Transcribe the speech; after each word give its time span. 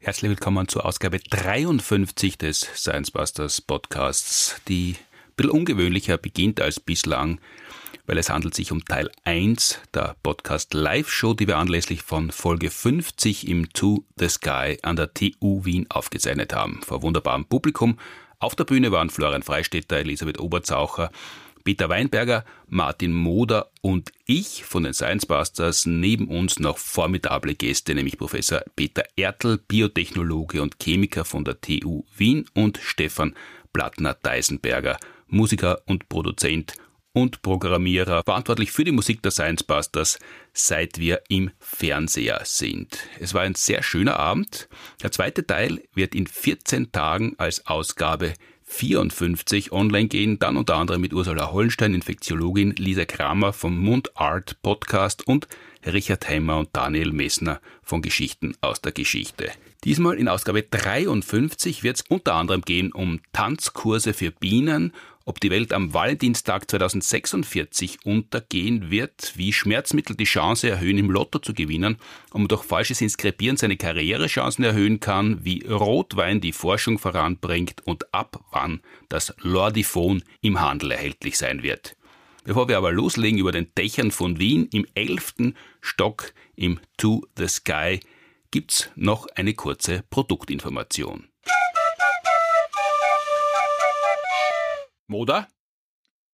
Herzlich 0.00 0.28
willkommen 0.28 0.68
zur 0.68 0.86
Ausgabe 0.86 1.18
53 1.18 2.38
des 2.38 2.60
Science 2.60 3.10
Busters 3.10 3.60
Podcasts, 3.60 4.60
die 4.68 4.94
ein 4.94 5.32
bisschen 5.34 5.50
ungewöhnlicher 5.50 6.16
beginnt 6.16 6.60
als 6.60 6.78
bislang, 6.78 7.40
weil 8.06 8.18
es 8.18 8.30
handelt 8.30 8.54
sich 8.54 8.70
um 8.70 8.84
Teil 8.84 9.10
1 9.24 9.80
der 9.92 10.14
Podcast 10.22 10.74
Live 10.74 11.10
Show, 11.10 11.34
die 11.34 11.48
wir 11.48 11.58
anlässlich 11.58 12.02
von 12.02 12.30
Folge 12.30 12.70
50 12.70 13.48
im 13.48 13.72
To 13.72 14.04
the 14.16 14.28
Sky 14.28 14.78
an 14.82 14.94
der 14.94 15.12
TU 15.12 15.64
Wien 15.64 15.90
aufgezeichnet 15.90 16.54
haben. 16.54 16.80
Vor 16.86 17.02
wunderbarem 17.02 17.46
Publikum. 17.46 17.98
Auf 18.38 18.54
der 18.54 18.64
Bühne 18.64 18.92
waren 18.92 19.10
Florian 19.10 19.42
Freistetter, 19.42 19.96
Elisabeth 19.96 20.38
Oberzaucher, 20.38 21.10
Peter 21.64 21.88
Weinberger, 21.88 22.44
Martin 22.68 23.12
Moder 23.12 23.70
und 23.80 24.12
ich 24.26 24.64
von 24.64 24.84
den 24.84 24.92
Science 24.92 25.24
Busters. 25.24 25.86
Neben 25.86 26.28
uns 26.28 26.58
noch 26.58 26.76
formidable 26.76 27.54
Gäste, 27.54 27.94
nämlich 27.94 28.18
Professor 28.18 28.62
Peter 28.76 29.04
Ertl, 29.16 29.58
Biotechnologe 29.58 30.60
und 30.60 30.78
Chemiker 30.78 31.24
von 31.24 31.44
der 31.44 31.60
TU 31.60 32.04
Wien 32.16 32.46
und 32.54 32.78
Stefan 32.82 33.34
Plattner-Deisenberger, 33.72 34.98
Musiker 35.26 35.80
und 35.86 36.08
Produzent 36.10 36.74
und 37.14 37.42
Programmierer, 37.42 38.22
verantwortlich 38.24 38.72
für 38.72 38.84
die 38.84 38.92
Musik 38.92 39.22
der 39.22 39.30
Science 39.30 39.62
Busters, 39.62 40.18
seit 40.52 40.98
wir 40.98 41.22
im 41.28 41.50
Fernseher 41.60 42.40
sind. 42.44 42.98
Es 43.20 43.32
war 43.32 43.42
ein 43.42 43.54
sehr 43.54 43.82
schöner 43.82 44.18
Abend. 44.18 44.68
Der 45.02 45.12
zweite 45.12 45.46
Teil 45.46 45.82
wird 45.94 46.14
in 46.14 46.26
14 46.26 46.92
Tagen 46.92 47.34
als 47.38 47.66
Ausgabe 47.66 48.34
54 48.74 49.70
online 49.70 50.08
gehen, 50.08 50.40
dann 50.40 50.56
unter 50.56 50.74
anderem 50.74 51.00
mit 51.00 51.14
Ursula 51.14 51.52
Hollenstein, 51.52 51.94
Infektiologin, 51.94 52.74
Lisa 52.76 53.04
Kramer 53.04 53.52
vom 53.52 53.78
Mundart 53.78 54.60
Podcast 54.62 55.28
und 55.28 55.46
Richard 55.86 56.28
Heimer 56.28 56.58
und 56.58 56.70
Daniel 56.72 57.12
Messner 57.12 57.60
von 57.84 58.02
Geschichten 58.02 58.56
aus 58.60 58.80
der 58.80 58.90
Geschichte. 58.90 59.52
Diesmal 59.84 60.16
in 60.16 60.28
Ausgabe 60.28 60.62
53 60.62 61.84
wird 61.84 61.96
es 61.96 62.04
unter 62.08 62.34
anderem 62.34 62.62
gehen 62.62 62.90
um 62.90 63.20
Tanzkurse 63.32 64.12
für 64.12 64.32
Bienen 64.32 64.92
ob 65.24 65.40
die 65.40 65.50
Welt 65.50 65.72
am 65.72 65.94
Valentinstag 65.94 66.70
2046 66.70 68.04
untergehen 68.04 68.90
wird, 68.90 69.32
wie 69.36 69.52
Schmerzmittel 69.52 70.16
die 70.16 70.24
Chance 70.24 70.68
erhöhen, 70.68 70.98
im 70.98 71.10
Lotto 71.10 71.38
zu 71.38 71.54
gewinnen, 71.54 71.96
ob 72.30 72.38
man 72.38 72.48
durch 72.48 72.64
falsches 72.64 73.00
Inskribieren 73.00 73.56
seine 73.56 73.76
Karrierechancen 73.76 74.64
erhöhen 74.64 75.00
kann, 75.00 75.44
wie 75.44 75.64
Rotwein 75.66 76.40
die 76.40 76.52
Forschung 76.52 76.98
voranbringt 76.98 77.82
und 77.84 78.12
ab 78.12 78.44
wann 78.50 78.80
das 79.08 79.34
Lordiphon 79.40 80.22
im 80.40 80.60
Handel 80.60 80.90
erhältlich 80.90 81.38
sein 81.38 81.62
wird. 81.62 81.96
Bevor 82.44 82.68
wir 82.68 82.76
aber 82.76 82.92
loslegen 82.92 83.38
über 83.38 83.52
den 83.52 83.68
Dächern 83.76 84.10
von 84.10 84.38
Wien 84.38 84.68
im 84.72 84.86
elften 84.94 85.56
Stock 85.80 86.34
im 86.56 86.78
To 86.98 87.26
the 87.38 87.48
Sky, 87.48 88.00
gibt's 88.50 88.90
noch 88.94 89.26
eine 89.34 89.54
kurze 89.54 90.04
Produktinformation. 90.10 91.28
Moda? 95.06 95.48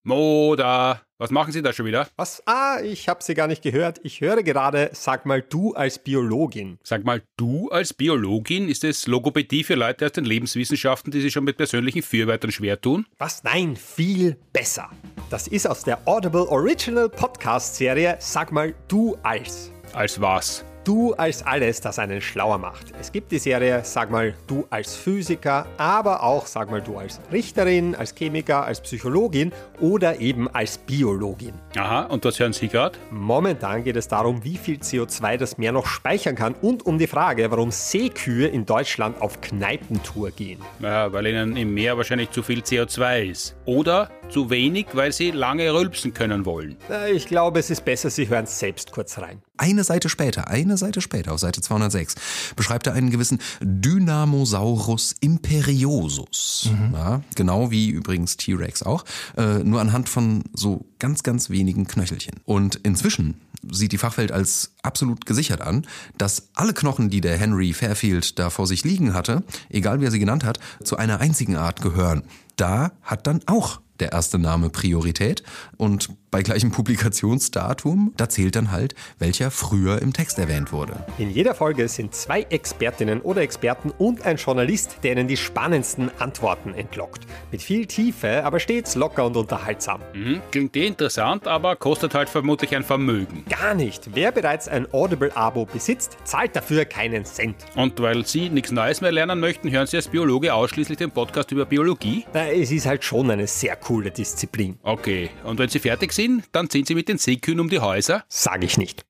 Moda, 0.02 1.02
was 1.18 1.30
machen 1.30 1.52
Sie 1.52 1.60
da 1.60 1.72
schon 1.72 1.86
wieder? 1.86 2.08
Was? 2.16 2.42
Ah, 2.46 2.78
ich 2.82 3.08
habe 3.08 3.22
Sie 3.22 3.34
gar 3.34 3.48
nicht 3.48 3.62
gehört. 3.62 4.00
Ich 4.04 4.20
höre 4.20 4.42
gerade, 4.42 4.90
sag 4.92 5.26
mal 5.26 5.42
du 5.42 5.74
als 5.74 5.98
Biologin. 5.98 6.78
Sag 6.82 7.04
mal 7.04 7.22
du 7.36 7.68
als 7.68 7.92
Biologin? 7.92 8.68
Ist 8.68 8.84
es 8.84 9.06
Logopädie 9.06 9.64
für 9.64 9.74
Leute 9.74 10.06
aus 10.06 10.12
den 10.12 10.24
Lebenswissenschaften, 10.24 11.10
die 11.10 11.20
sich 11.20 11.32
schon 11.32 11.44
mit 11.44 11.56
persönlichen 11.56 12.02
Fürweitern 12.02 12.52
schwer 12.52 12.80
tun? 12.80 13.06
Was? 13.18 13.42
Nein, 13.42 13.76
viel 13.76 14.36
besser. 14.52 14.88
Das 15.28 15.48
ist 15.48 15.66
aus 15.66 15.82
der 15.82 15.98
Audible 16.06 16.48
Original 16.48 17.08
Podcast 17.10 17.74
Serie 17.76 18.16
Sag 18.20 18.52
mal 18.52 18.74
du 18.88 19.16
als. 19.22 19.70
Als 19.92 20.20
was? 20.20 20.64
Du 20.82 21.12
als 21.12 21.44
alles, 21.44 21.82
das 21.82 21.98
einen 21.98 22.22
schlauer 22.22 22.56
macht. 22.56 22.86
Es 22.98 23.12
gibt 23.12 23.30
die 23.32 23.38
Serie, 23.38 23.82
sag 23.84 24.10
mal, 24.10 24.34
du 24.46 24.66
als 24.70 24.96
Physiker, 24.96 25.66
aber 25.76 26.22
auch, 26.22 26.46
sag 26.46 26.70
mal, 26.70 26.80
du 26.80 26.96
als 26.96 27.20
Richterin, 27.30 27.94
als 27.94 28.14
Chemiker, 28.14 28.64
als 28.64 28.80
Psychologin 28.80 29.52
oder 29.78 30.20
eben 30.20 30.48
als 30.48 30.78
Biologin. 30.78 31.52
Aha, 31.76 32.04
und 32.04 32.24
was 32.24 32.40
hören 32.40 32.54
Sie 32.54 32.68
gerade? 32.68 32.96
Momentan 33.10 33.84
geht 33.84 33.96
es 33.96 34.08
darum, 34.08 34.42
wie 34.42 34.56
viel 34.56 34.78
CO2 34.78 35.36
das 35.36 35.58
Meer 35.58 35.72
noch 35.72 35.86
speichern 35.86 36.34
kann 36.34 36.54
und 36.62 36.86
um 36.86 36.98
die 36.98 37.06
Frage, 37.06 37.50
warum 37.50 37.70
Seekühe 37.70 38.48
in 38.48 38.64
Deutschland 38.64 39.20
auf 39.20 39.38
Kneipentour 39.42 40.30
gehen. 40.30 40.60
Ja, 40.80 41.12
weil 41.12 41.26
ihnen 41.26 41.58
im 41.58 41.74
Meer 41.74 41.98
wahrscheinlich 41.98 42.30
zu 42.30 42.42
viel 42.42 42.60
CO2 42.60 43.30
ist. 43.30 43.54
Oder 43.66 44.08
zu 44.30 44.50
wenig, 44.50 44.86
weil 44.92 45.12
sie 45.12 45.30
lange 45.30 45.72
rülpsen 45.72 46.14
können 46.14 46.44
wollen. 46.44 46.76
Ich 47.12 47.26
glaube, 47.26 47.58
es 47.58 47.70
ist 47.70 47.84
besser, 47.84 48.10
Sie 48.10 48.28
hören 48.28 48.46
selbst 48.46 48.92
kurz 48.92 49.18
rein. 49.18 49.42
Eine 49.56 49.84
Seite 49.84 50.08
später, 50.08 50.48
eine 50.48 50.76
Seite 50.76 51.00
später, 51.00 51.32
auf 51.32 51.40
Seite 51.40 51.60
206, 51.60 52.14
beschreibt 52.56 52.86
er 52.86 52.94
einen 52.94 53.10
gewissen 53.10 53.40
Dynamosaurus 53.60 55.16
imperiosus. 55.20 56.70
Mhm. 56.72 56.94
Ja, 56.94 57.22
genau 57.34 57.70
wie 57.70 57.90
übrigens 57.90 58.36
T-Rex 58.36 58.82
auch, 58.82 59.04
äh, 59.36 59.58
nur 59.64 59.80
anhand 59.80 60.08
von 60.08 60.44
so 60.54 60.86
ganz, 60.98 61.22
ganz 61.22 61.50
wenigen 61.50 61.86
Knöchelchen. 61.86 62.40
Und 62.44 62.76
inzwischen 62.76 63.40
sieht 63.70 63.92
die 63.92 63.98
Fachwelt 63.98 64.32
als 64.32 64.72
absolut 64.82 65.26
gesichert 65.26 65.60
an, 65.60 65.86
dass 66.18 66.50
alle 66.54 66.74
Knochen, 66.74 67.10
die 67.10 67.20
der 67.20 67.36
Henry 67.36 67.72
Fairfield 67.72 68.38
da 68.38 68.50
vor 68.50 68.66
sich 68.66 68.84
liegen 68.84 69.14
hatte, 69.14 69.42
egal 69.68 70.00
wie 70.00 70.06
er 70.06 70.10
sie 70.10 70.18
genannt 70.18 70.44
hat, 70.44 70.58
zu 70.82 70.96
einer 70.96 71.20
einzigen 71.20 71.56
Art 71.56 71.82
gehören. 71.82 72.22
Da 72.56 72.92
hat 73.02 73.26
dann 73.26 73.40
auch 73.46 73.80
der 74.00 74.12
erste 74.12 74.38
Name 74.38 74.70
Priorität 74.70 75.42
und 75.76 76.08
bei 76.30 76.42
gleichem 76.42 76.70
Publikationsdatum, 76.70 78.12
da 78.16 78.28
zählt 78.28 78.54
dann 78.54 78.70
halt, 78.70 78.94
welcher 79.18 79.50
früher 79.50 80.00
im 80.00 80.12
Text 80.12 80.38
erwähnt 80.38 80.72
wurde. 80.72 81.04
In 81.18 81.30
jeder 81.30 81.54
Folge 81.54 81.88
sind 81.88 82.14
zwei 82.14 82.42
Expertinnen 82.42 83.20
oder 83.20 83.42
Experten 83.42 83.90
und 83.90 84.24
ein 84.24 84.36
Journalist, 84.36 84.98
der 85.02 85.12
ihnen 85.12 85.26
die 85.26 85.36
spannendsten 85.36 86.10
Antworten 86.20 86.72
entlockt. 86.72 87.26
Mit 87.50 87.62
viel 87.62 87.86
Tiefe, 87.86 88.44
aber 88.44 88.60
stets 88.60 88.94
locker 88.94 89.26
und 89.26 89.36
unterhaltsam. 89.36 90.00
Mhm, 90.14 90.40
klingt 90.52 90.76
eh 90.76 90.86
interessant, 90.86 91.48
aber 91.48 91.74
kostet 91.74 92.14
halt 92.14 92.28
vermutlich 92.28 92.76
ein 92.76 92.84
Vermögen. 92.84 93.44
Gar 93.48 93.74
nicht. 93.74 94.10
Wer 94.14 94.30
bereits 94.30 94.68
ein 94.70 94.86
Audible-Abo 94.92 95.66
besitzt, 95.66 96.16
zahlt 96.24 96.56
dafür 96.56 96.84
keinen 96.84 97.24
Cent. 97.24 97.56
Und 97.74 98.00
weil 98.00 98.24
Sie 98.24 98.48
nichts 98.48 98.70
Neues 98.70 99.00
mehr 99.00 99.12
lernen 99.12 99.40
möchten, 99.40 99.70
hören 99.70 99.86
Sie 99.86 99.96
als 99.96 100.08
Biologe 100.08 100.54
ausschließlich 100.54 100.96
den 100.96 101.10
Podcast 101.10 101.50
über 101.50 101.66
Biologie? 101.66 102.24
Na, 102.32 102.48
es 102.48 102.70
ist 102.70 102.86
halt 102.86 103.04
schon 103.04 103.30
eine 103.30 103.46
sehr 103.46 103.76
coole 103.76 104.10
Disziplin. 104.10 104.78
Okay, 104.82 105.30
und 105.44 105.58
wenn 105.58 105.68
Sie 105.68 105.80
fertig 105.80 106.12
sind, 106.12 106.20
sind, 106.20 106.44
dann 106.52 106.68
ziehen 106.68 106.84
sie 106.84 106.94
mit 106.94 107.08
den 107.08 107.18
Seekühen 107.18 107.60
um 107.60 107.68
die 107.68 107.80
Häuser? 107.80 108.24
Sag 108.28 108.62
ich 108.64 108.76
nicht. 108.78 109.06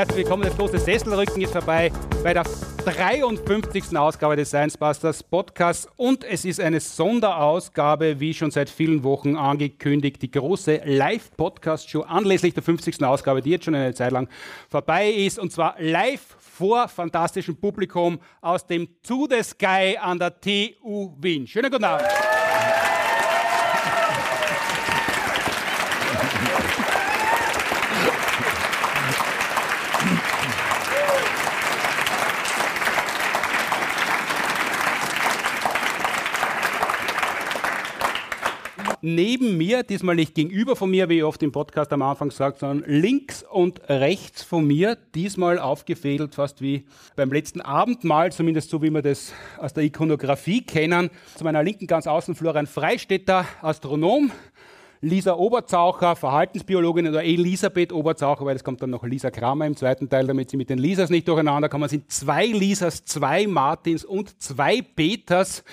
Herzlich 0.00 0.24
willkommen, 0.24 0.44
der 0.44 0.52
große 0.52 0.78
Sesselrücken 0.78 1.42
ist 1.42 1.52
vorbei 1.52 1.92
bei 2.24 2.32
der 2.32 2.44
53. 2.86 3.94
Ausgabe 3.98 4.34
des 4.34 4.48
Science 4.48 4.78
Busters 4.78 5.22
Podcasts 5.22 5.86
und 5.96 6.24
es 6.24 6.46
ist 6.46 6.58
eine 6.58 6.80
Sonderausgabe, 6.80 8.18
wie 8.18 8.32
schon 8.32 8.50
seit 8.50 8.70
vielen 8.70 9.04
Wochen 9.04 9.36
angekündigt, 9.36 10.22
die 10.22 10.30
große 10.30 10.80
Live-Podcast-Show 10.86 12.00
anlässlich 12.00 12.54
der 12.54 12.62
50. 12.62 13.04
Ausgabe, 13.04 13.42
die 13.42 13.50
jetzt 13.50 13.66
schon 13.66 13.74
eine 13.74 13.92
Zeit 13.92 14.12
lang 14.12 14.30
vorbei 14.70 15.10
ist 15.10 15.38
und 15.38 15.52
zwar 15.52 15.74
live 15.78 16.34
vor 16.38 16.88
fantastischem 16.88 17.56
Publikum 17.56 18.20
aus 18.40 18.66
dem 18.66 18.88
To 19.02 19.28
the 19.28 19.42
Sky 19.42 19.98
an 20.00 20.18
der 20.18 20.40
TU 20.40 21.12
Wien. 21.20 21.46
Schönen 21.46 21.70
guten 21.70 21.84
Abend. 21.84 22.08
Neben 39.02 39.56
mir, 39.56 39.82
diesmal 39.82 40.14
nicht 40.14 40.34
gegenüber 40.34 40.76
von 40.76 40.90
mir, 40.90 41.08
wie 41.08 41.18
ich 41.18 41.24
oft 41.24 41.42
im 41.42 41.52
Podcast 41.52 41.92
am 41.92 42.02
Anfang 42.02 42.30
sage, 42.30 42.56
sondern 42.58 42.90
links 42.90 43.42
und 43.42 43.80
rechts 43.88 44.42
von 44.42 44.66
mir, 44.66 44.96
diesmal 45.14 45.58
aufgefädelt, 45.58 46.34
fast 46.34 46.60
wie 46.60 46.84
beim 47.16 47.32
letzten 47.32 47.60
Abendmahl, 47.60 48.32
zumindest 48.32 48.70
so 48.70 48.82
wie 48.82 48.90
wir 48.90 49.02
das 49.02 49.32
aus 49.58 49.72
der 49.72 49.84
Ikonografie 49.84 50.62
kennen. 50.62 51.10
Zu 51.36 51.44
meiner 51.44 51.62
Linken 51.62 51.86
ganz 51.86 52.06
außen 52.06 52.34
Florian 52.34 52.66
Freistetter, 52.66 53.44
Astronom, 53.62 54.30
Lisa 55.02 55.34
Oberzaucher, 55.34 56.14
Verhaltensbiologin 56.14 57.08
oder 57.08 57.24
Elisabeth 57.24 57.90
Oberzaucher, 57.90 58.44
weil 58.44 58.56
es 58.56 58.64
kommt 58.64 58.82
dann 58.82 58.90
noch 58.90 59.02
Lisa 59.02 59.30
Kramer 59.30 59.66
im 59.66 59.74
zweiten 59.74 60.10
Teil, 60.10 60.26
damit 60.26 60.50
sie 60.50 60.58
mit 60.58 60.68
den 60.68 60.78
Lisas 60.78 61.08
nicht 61.08 61.26
durcheinander 61.26 61.70
kommen. 61.70 61.84
Es 61.84 61.90
sind 61.92 62.10
zwei 62.12 62.46
Lisas, 62.46 63.04
zwei 63.06 63.46
Martins 63.46 64.04
und 64.04 64.42
zwei 64.42 64.82
Peters 64.82 65.64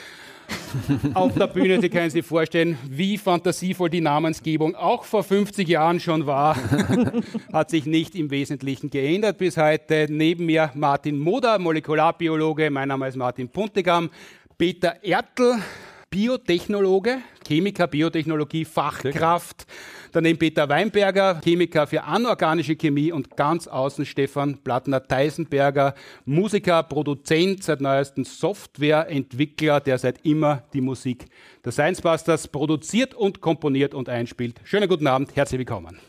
auf 1.14 1.34
der 1.34 1.48
Bühne. 1.48 1.82
Sie 1.82 1.90
können 1.90 2.10
sich 2.10 2.26
vorstellen, 2.26 2.78
wie 2.90 3.18
fantasievoll 3.18 3.90
die 3.90 4.02
Namensgebung 4.02 4.76
auch 4.76 5.04
vor 5.04 5.24
50 5.24 5.68
Jahren 5.68 6.00
schon 6.00 6.26
war. 6.26 6.58
Hat 7.54 7.70
sich 7.70 7.86
nicht 7.86 8.16
im 8.16 8.32
Wesentlichen 8.32 8.90
geändert 8.90 9.38
bis 9.38 9.58
heute. 9.58 10.08
Neben 10.10 10.46
mir 10.46 10.72
Martin 10.74 11.18
Moder, 11.18 11.60
Molekularbiologe. 11.60 12.70
Mein 12.70 12.88
Name 12.90 13.08
ist 13.08 13.16
Martin 13.16 13.50
Puntigam. 13.50 14.10
Peter 14.58 15.04
Ertl, 15.04 15.60
Biotechnologe, 16.10 17.20
Chemiker, 17.46 17.88
Biotechnologie, 17.88 18.66
Fachkraft. 18.66 19.68
Daneben 20.12 20.40
Peter 20.40 20.70
Weinberger, 20.70 21.42
Chemiker 21.44 21.88
für 21.88 22.04
anorganische 22.04 22.76
Chemie 22.76 23.12
und 23.12 23.36
ganz 23.36 23.68
außen 23.68 24.06
Stefan 24.06 24.58
Plattner-Teisenberger, 24.64 25.96
Musiker, 26.26 26.84
Produzent, 26.84 27.64
seit 27.64 27.82
neuestem 27.82 28.24
Softwareentwickler, 28.24 29.80
der 29.80 29.98
seit 29.98 30.26
immer 30.26 30.64
die 30.74 30.82
Musik 30.82 31.26
der 31.66 31.72
Science 31.72 32.02
Busters 32.02 32.48
produziert 32.48 33.14
und 33.14 33.42
komponiert 33.42 33.94
und 33.94 34.10
einspielt. 34.10 34.62
Schönen 34.64 34.88
guten 34.88 35.08
Abend, 35.08 35.36
herzlich 35.36 35.60
willkommen. 35.60 36.00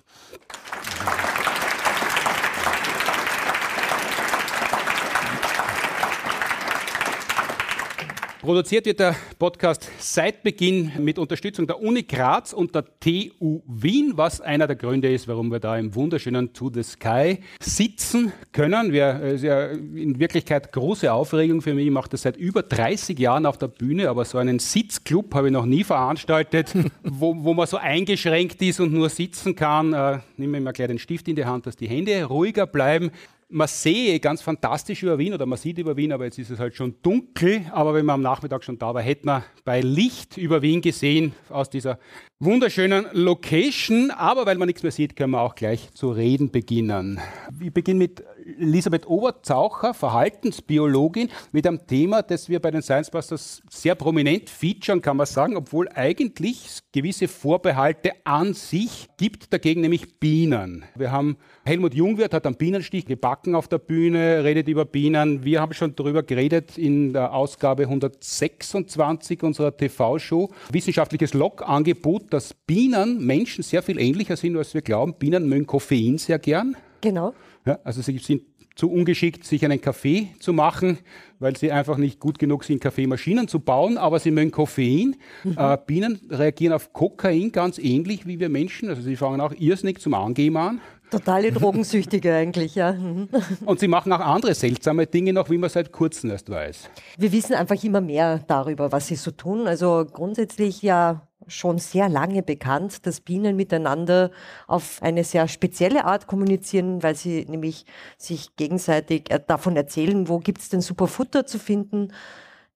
Produziert 8.48 8.86
wird 8.86 9.00
der 9.00 9.14
Podcast 9.38 9.90
seit 9.98 10.42
Beginn 10.42 10.90
mit 11.00 11.18
Unterstützung 11.18 11.66
der 11.66 11.82
Uni 11.82 12.04
Graz 12.04 12.54
und 12.54 12.74
der 12.74 12.86
TU 12.98 13.60
Wien, 13.66 14.12
was 14.14 14.40
einer 14.40 14.66
der 14.66 14.76
Gründe 14.76 15.12
ist, 15.12 15.28
warum 15.28 15.50
wir 15.50 15.60
da 15.60 15.76
im 15.76 15.94
wunderschönen 15.94 16.54
To 16.54 16.70
the 16.72 16.82
Sky 16.82 17.40
sitzen 17.60 18.32
können. 18.52 18.90
Wir, 18.90 19.20
es 19.22 19.34
ist 19.34 19.42
ja 19.42 19.66
in 19.66 20.18
Wirklichkeit 20.18 20.72
große 20.72 21.12
Aufregung 21.12 21.60
für 21.60 21.74
mich. 21.74 21.88
Ich 21.88 21.92
mache 21.92 22.08
das 22.08 22.22
seit 22.22 22.38
über 22.38 22.62
30 22.62 23.18
Jahren 23.18 23.44
auf 23.44 23.58
der 23.58 23.68
Bühne, 23.68 24.08
aber 24.08 24.24
so 24.24 24.38
einen 24.38 24.60
Sitzclub 24.60 25.34
habe 25.34 25.48
ich 25.48 25.52
noch 25.52 25.66
nie 25.66 25.84
veranstaltet, 25.84 26.72
wo, 27.02 27.36
wo 27.44 27.52
man 27.52 27.66
so 27.66 27.76
eingeschränkt 27.76 28.62
ist 28.62 28.80
und 28.80 28.94
nur 28.94 29.10
sitzen 29.10 29.56
kann. 29.56 29.92
Äh, 29.92 30.20
nehmen 30.38 30.54
wir 30.54 30.60
mal 30.62 30.72
gleich 30.72 30.88
den 30.88 30.98
Stift 30.98 31.28
in 31.28 31.36
die 31.36 31.44
Hand, 31.44 31.66
dass 31.66 31.76
die 31.76 31.86
Hände 31.86 32.24
ruhiger 32.24 32.66
bleiben 32.66 33.10
man 33.50 33.66
sehe 33.66 34.20
ganz 34.20 34.42
fantastisch 34.42 35.02
über 35.02 35.18
Wien 35.18 35.32
oder 35.32 35.46
man 35.46 35.58
sieht 35.58 35.78
über 35.78 35.96
Wien, 35.96 36.12
aber 36.12 36.24
jetzt 36.24 36.38
ist 36.38 36.50
es 36.50 36.58
halt 36.58 36.74
schon 36.74 36.96
dunkel. 37.02 37.62
Aber 37.72 37.94
wenn 37.94 38.04
man 38.04 38.14
am 38.14 38.22
Nachmittag 38.22 38.62
schon 38.62 38.78
da 38.78 38.94
war, 38.94 39.02
hätte 39.02 39.24
man 39.26 39.42
bei 39.64 39.80
Licht 39.80 40.36
über 40.36 40.60
Wien 40.60 40.82
gesehen 40.82 41.32
aus 41.48 41.70
dieser 41.70 41.98
wunderschönen 42.40 43.06
Location. 43.12 44.10
Aber 44.10 44.44
weil 44.44 44.58
man 44.58 44.66
nichts 44.66 44.82
mehr 44.82 44.92
sieht, 44.92 45.16
können 45.16 45.32
wir 45.32 45.40
auch 45.40 45.54
gleich 45.54 45.92
zu 45.94 46.10
reden 46.10 46.50
beginnen. 46.50 47.20
Ich 47.60 47.72
beginne 47.72 47.98
mit 47.98 48.22
Elisabeth 48.58 49.06
Oberzaucher, 49.06 49.94
Verhaltensbiologin, 49.94 51.28
mit 51.52 51.66
einem 51.66 51.86
Thema, 51.86 52.22
das 52.22 52.48
wir 52.48 52.60
bei 52.60 52.70
den 52.70 52.82
Science 52.82 53.10
Busters 53.10 53.62
sehr 53.70 53.94
prominent 53.94 54.48
featuren, 54.48 55.02
kann 55.02 55.16
man 55.16 55.26
sagen, 55.26 55.56
obwohl 55.56 55.88
eigentlich 55.94 56.80
gewisse 56.92 57.28
Vorbehalte 57.28 58.12
an 58.24 58.54
sich 58.54 59.08
gibt, 59.18 59.52
dagegen 59.52 59.82
nämlich 59.82 60.18
Bienen. 60.18 60.84
Wir 60.94 61.12
haben 61.12 61.36
Helmut 61.64 61.94
Jungwirth 61.94 62.32
hat 62.32 62.46
einen 62.46 62.56
Bienenstich 62.56 63.04
gebacken 63.04 63.54
auf 63.54 63.68
der 63.68 63.78
Bühne, 63.78 64.42
redet 64.44 64.68
über 64.68 64.84
Bienen. 64.84 65.44
Wir 65.44 65.60
haben 65.60 65.74
schon 65.74 65.94
darüber 65.94 66.22
geredet 66.22 66.78
in 66.78 67.12
der 67.12 67.34
Ausgabe 67.34 67.82
126 67.84 69.42
unserer 69.42 69.76
TV-Show. 69.76 70.50
Wissenschaftliches 70.70 71.34
Log-Angebot, 71.34 72.32
dass 72.32 72.54
Bienen 72.54 73.24
Menschen 73.24 73.62
sehr 73.62 73.82
viel 73.82 73.98
ähnlicher 74.00 74.36
sind, 74.36 74.56
als 74.56 74.72
wir 74.74 74.82
glauben. 74.82 75.14
Bienen 75.14 75.48
mögen 75.48 75.66
Koffein 75.66 76.18
sehr 76.18 76.38
gern. 76.38 76.76
Genau. 77.00 77.34
Ja, 77.68 77.78
also 77.84 78.00
sie 78.00 78.16
sind 78.16 78.44
zu 78.76 78.90
ungeschickt, 78.90 79.44
sich 79.44 79.62
einen 79.62 79.78
Kaffee 79.78 80.28
zu 80.40 80.54
machen, 80.54 81.00
weil 81.38 81.54
sie 81.54 81.70
einfach 81.70 81.98
nicht 81.98 82.18
gut 82.18 82.38
genug 82.38 82.64
sind, 82.64 82.80
Kaffeemaschinen 82.80 83.46
zu 83.46 83.60
bauen, 83.60 83.98
aber 83.98 84.20
sie 84.20 84.30
mögen 84.30 84.52
Koffein. 84.52 85.16
Mhm. 85.44 85.54
Äh, 85.58 85.76
Bienen 85.86 86.18
reagieren 86.30 86.72
auf 86.72 86.94
Kokain 86.94 87.52
ganz 87.52 87.78
ähnlich 87.78 88.26
wie 88.26 88.40
wir 88.40 88.48
Menschen. 88.48 88.88
Also 88.88 89.02
sie 89.02 89.16
fangen 89.16 89.42
auch 89.42 89.52
irrsinnig 89.52 90.00
zum 90.00 90.14
Angeben 90.14 90.56
an. 90.56 90.80
Totale 91.10 91.52
Drogensüchtige 91.52 92.34
eigentlich, 92.34 92.74
ja. 92.74 92.94
Mhm. 92.94 93.28
Und 93.66 93.80
sie 93.80 93.88
machen 93.88 94.14
auch 94.14 94.20
andere 94.20 94.54
seltsame 94.54 95.06
Dinge 95.06 95.34
noch, 95.34 95.50
wie 95.50 95.58
man 95.58 95.68
seit 95.68 95.92
kurzem 95.92 96.30
erst 96.30 96.48
weiß. 96.48 96.88
Wir 97.18 97.32
wissen 97.32 97.54
einfach 97.54 97.84
immer 97.84 98.00
mehr 98.00 98.38
darüber, 98.46 98.92
was 98.92 99.08
sie 99.08 99.16
so 99.16 99.30
tun. 99.30 99.66
Also 99.66 100.06
grundsätzlich 100.10 100.80
ja 100.80 101.27
schon 101.48 101.78
sehr 101.78 102.08
lange 102.08 102.42
bekannt, 102.42 103.06
dass 103.06 103.20
Bienen 103.20 103.56
miteinander 103.56 104.30
auf 104.66 105.02
eine 105.02 105.24
sehr 105.24 105.48
spezielle 105.48 106.04
Art 106.04 106.26
kommunizieren, 106.26 107.02
weil 107.02 107.14
sie 107.14 107.44
nämlich 107.48 107.84
sich 108.16 108.56
gegenseitig 108.56 109.30
äh, 109.30 109.40
davon 109.44 109.76
erzählen, 109.76 110.28
wo 110.28 110.38
gibt 110.38 110.60
es 110.60 110.68
denn 110.68 110.80
super 110.80 111.06
Futter 111.06 111.46
zu 111.46 111.58
finden. 111.58 112.12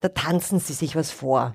Da 0.01 0.09
tanzen 0.09 0.59
sie 0.59 0.73
sich 0.73 0.97
was 0.97 1.11
vor. 1.11 1.55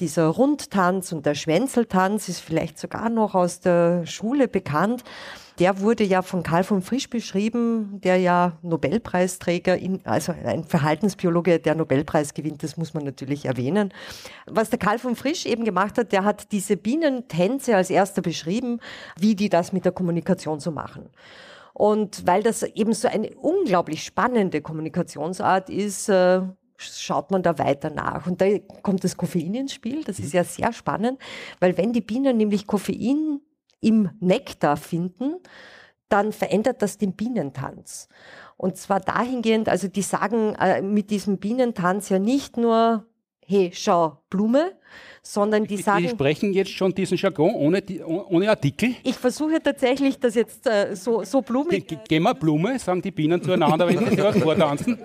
Dieser 0.00 0.26
Rundtanz 0.26 1.12
und 1.12 1.24
der 1.24 1.34
Schwänzeltanz 1.34 2.28
ist 2.28 2.40
vielleicht 2.40 2.78
sogar 2.78 3.08
noch 3.08 3.34
aus 3.34 3.60
der 3.60 4.04
Schule 4.06 4.46
bekannt. 4.46 5.04
Der 5.58 5.80
wurde 5.80 6.04
ja 6.04 6.20
von 6.20 6.42
Karl 6.42 6.64
von 6.64 6.82
Frisch 6.82 7.08
beschrieben, 7.08 8.00
der 8.02 8.18
ja 8.18 8.58
Nobelpreisträger, 8.62 9.76
in, 9.78 10.04
also 10.04 10.32
ein 10.32 10.64
Verhaltensbiologe, 10.64 11.58
der 11.58 11.74
Nobelpreis 11.74 12.34
gewinnt, 12.34 12.62
das 12.62 12.76
muss 12.76 12.92
man 12.92 13.04
natürlich 13.04 13.46
erwähnen. 13.46 13.92
Was 14.46 14.68
der 14.68 14.78
Karl 14.78 14.98
von 14.98 15.16
Frisch 15.16 15.46
eben 15.46 15.64
gemacht 15.64 15.96
hat, 15.96 16.12
der 16.12 16.24
hat 16.24 16.52
diese 16.52 16.76
Bienentänze 16.76 17.74
als 17.74 17.88
erster 17.88 18.20
beschrieben, 18.20 18.80
wie 19.18 19.34
die 19.34 19.48
das 19.48 19.72
mit 19.72 19.86
der 19.86 19.92
Kommunikation 19.92 20.60
so 20.60 20.70
machen. 20.70 21.08
Und 21.72 22.26
weil 22.26 22.42
das 22.42 22.62
eben 22.62 22.92
so 22.92 23.08
eine 23.08 23.34
unglaublich 23.36 24.02
spannende 24.04 24.60
Kommunikationsart 24.60 25.70
ist, 25.70 26.08
äh, 26.08 26.40
schaut 26.78 27.30
man 27.30 27.42
da 27.42 27.58
weiter 27.58 27.90
nach. 27.90 28.26
Und 28.26 28.40
da 28.40 28.46
kommt 28.82 29.04
das 29.04 29.16
Koffein 29.16 29.54
ins 29.54 29.74
Spiel. 29.74 30.04
Das 30.04 30.18
ist 30.18 30.32
ja 30.32 30.44
sehr 30.44 30.72
spannend, 30.72 31.18
weil 31.60 31.76
wenn 31.76 31.92
die 31.92 32.00
Bienen 32.00 32.36
nämlich 32.36 32.66
Koffein 32.66 33.40
im 33.80 34.10
Nektar 34.20 34.76
finden, 34.76 35.36
dann 36.08 36.32
verändert 36.32 36.82
das 36.82 36.98
den 36.98 37.14
Bienentanz. 37.14 38.08
Und 38.56 38.76
zwar 38.76 39.00
dahingehend, 39.00 39.68
also 39.68 39.88
die 39.88 40.02
sagen 40.02 40.54
äh, 40.54 40.82
mit 40.82 41.10
diesem 41.10 41.38
Bienentanz 41.38 42.08
ja 42.08 42.18
nicht 42.18 42.56
nur, 42.56 43.06
hey, 43.46 43.70
schau, 43.72 44.18
Blume, 44.28 44.72
sondern 45.22 45.64
die 45.64 45.76
sagen. 45.76 46.04
Die 46.04 46.08
sprechen 46.08 46.52
jetzt 46.52 46.70
schon 46.70 46.94
diesen 46.94 47.16
Jargon 47.16 47.54
ohne, 47.54 47.82
ohne 48.04 48.48
Artikel. 48.48 48.94
Ich 49.02 49.16
versuche 49.16 49.60
tatsächlich, 49.62 50.18
das 50.18 50.34
jetzt 50.34 50.66
äh, 50.66 50.94
so, 50.94 51.24
so 51.24 51.42
blumig. 51.42 51.86
Ge 51.86 51.98
gehen 52.08 52.22
wir 52.22 52.34
Blume, 52.34 52.78
sagen 52.78 53.02
die 53.02 53.10
Bienen 53.10 53.42
zueinander, 53.42 53.88
wenn 53.88 54.10
sie 54.10 54.18
was 54.22 54.38
vortanzen. 54.38 54.98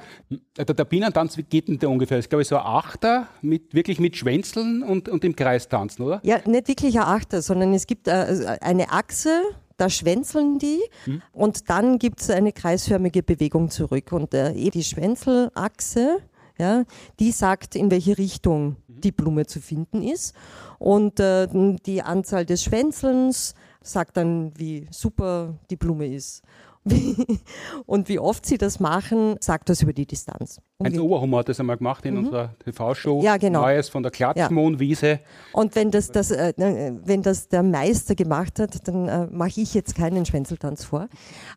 Der, 0.57 0.65
der 0.65 0.85
Bienentanz, 0.85 1.37
wie 1.37 1.43
geht 1.43 1.67
denn 1.67 1.79
der 1.79 1.89
ungefähr? 1.89 2.17
Das 2.17 2.25
ist, 2.25 2.29
glaube 2.29 2.43
ich, 2.43 2.47
so 2.47 2.57
ein 2.57 2.65
Achter, 2.65 3.27
mit, 3.41 3.73
wirklich 3.73 3.99
mit 3.99 4.15
Schwänzeln 4.15 4.83
und, 4.83 5.09
und 5.09 5.23
im 5.23 5.35
Kreis 5.35 5.67
tanzen, 5.67 6.03
oder? 6.03 6.19
Ja, 6.23 6.39
nicht 6.45 6.67
wirklich 6.67 6.97
ein 6.97 7.05
Achter, 7.05 7.41
sondern 7.41 7.73
es 7.73 7.87
gibt 7.87 8.07
äh, 8.07 8.57
eine 8.61 8.91
Achse, 8.91 9.41
da 9.77 9.89
schwänzeln 9.89 10.59
die 10.59 10.79
hm. 11.05 11.23
und 11.31 11.69
dann 11.71 11.97
gibt 11.97 12.21
es 12.21 12.29
eine 12.29 12.51
kreisförmige 12.51 13.23
Bewegung 13.23 13.71
zurück. 13.71 14.11
Und 14.11 14.33
äh, 14.35 14.53
die 14.53 14.83
Schwänzelachse, 14.83 16.19
ja, 16.61 16.85
die 17.19 17.31
sagt, 17.31 17.75
in 17.75 17.91
welche 17.91 18.17
Richtung 18.17 18.77
die 18.87 19.11
Blume 19.11 19.45
zu 19.47 19.59
finden 19.59 20.03
ist. 20.03 20.33
Und 20.79 21.19
äh, 21.19 21.47
die 21.85 22.01
Anzahl 22.01 22.45
des 22.45 22.63
Schwänzelns 22.63 23.55
sagt 23.81 24.15
dann, 24.17 24.53
wie 24.57 24.87
super 24.91 25.55
die 25.69 25.75
Blume 25.75 26.07
ist. 26.07 26.43
und 27.85 28.09
wie 28.09 28.17
oft 28.17 28.45
sie 28.45 28.57
das 28.57 28.79
machen, 28.79 29.35
sagt 29.39 29.69
das 29.69 29.83
über 29.83 29.93
die 29.93 30.07
Distanz. 30.07 30.59
Heinz 30.83 30.97
Oberhummer 30.97 31.39
hat 31.39 31.49
das 31.49 31.59
einmal 31.59 31.77
gemacht 31.77 32.03
in 32.05 32.15
mhm. 32.15 32.25
unserer 32.25 32.55
TV-Show. 32.63 33.21
Ja, 33.21 33.37
genau. 33.37 33.61
Neues 33.61 33.89
von 33.89 34.01
der 34.01 34.11
Klatschmohnwiese. 34.11 35.07
Ja. 35.07 35.19
Und 35.53 35.75
wenn 35.75 35.91
das, 35.91 36.09
das, 36.09 36.31
äh, 36.31 36.53
wenn 36.57 37.21
das 37.21 37.49
der 37.49 37.61
Meister 37.61 38.15
gemacht 38.15 38.59
hat, 38.59 38.87
dann 38.87 39.07
äh, 39.07 39.27
mache 39.27 39.61
ich 39.61 39.75
jetzt 39.75 39.95
keinen 39.95 40.25
Schwänzeltanz 40.25 40.83
vor. 40.83 41.07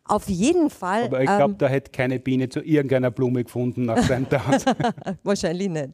Auf 0.03 0.29
jeden 0.29 0.69
Fall. 0.69 1.05
Aber 1.05 1.21
ich 1.21 1.25
glaube, 1.25 1.53
ähm, 1.53 1.57
da 1.57 1.67
hätte 1.67 1.91
keine 1.91 2.19
Biene 2.19 2.49
zu 2.49 2.61
irgendeiner 2.61 3.09
Blume 3.09 3.43
gefunden 3.43 3.85
nach 3.85 4.03
seinem 4.03 4.29
Tanz. 4.29 4.65
Wahrscheinlich 5.23 5.69
nicht. 5.69 5.89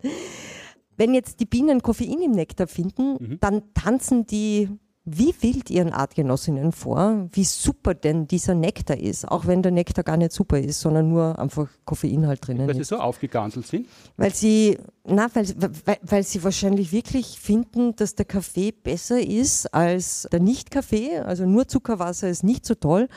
Wenn 0.98 1.14
jetzt 1.14 1.40
die 1.40 1.46
Bienen 1.46 1.82
Koffein 1.82 2.22
im 2.22 2.32
Nektar 2.32 2.68
finden, 2.68 3.14
mhm. 3.14 3.38
dann 3.40 3.74
tanzen 3.74 4.26
die 4.26 4.70
wie 5.04 5.34
wild 5.42 5.72
ihren 5.72 5.94
Artgenossinnen 5.94 6.72
vor, 6.72 7.28
wie 7.32 7.44
super 7.44 7.96
denn 7.96 8.28
dieser 8.28 8.54
Nektar 8.54 8.98
ist, 8.98 9.28
auch 9.28 9.48
wenn 9.48 9.64
der 9.64 9.72
Nektar 9.72 10.04
gar 10.04 10.18
nicht 10.18 10.32
super 10.32 10.60
ist, 10.60 10.80
sondern 10.80 11.10
nur 11.10 11.40
einfach 11.40 11.68
Koffein 11.86 12.28
halt 12.28 12.46
drinnen 12.46 12.68
weil 12.68 12.70
ist. 12.70 12.78
Weil 12.78 12.84
sie 12.86 12.90
so 12.90 12.98
aufgeganselt 12.98 13.66
sind? 13.66 13.88
Weil 14.18 14.34
sie, 14.34 14.78
na, 15.04 15.28
weil, 15.34 15.48
weil, 15.86 15.98
weil 16.04 16.24
sie 16.24 16.44
wahrscheinlich 16.44 16.92
wirklich 16.92 17.40
finden, 17.40 17.96
dass 17.96 18.14
der 18.14 18.26
Kaffee 18.26 18.72
besser 18.72 19.20
ist 19.20 19.74
als 19.74 20.28
der 20.32 20.40
Nicht-Kaffee, 20.40 21.18
also 21.20 21.46
nur 21.48 21.68
Zuckerwasser 21.68 22.30
ist 22.30 22.44
nicht 22.44 22.66
so 22.66 22.76
toll 22.76 23.08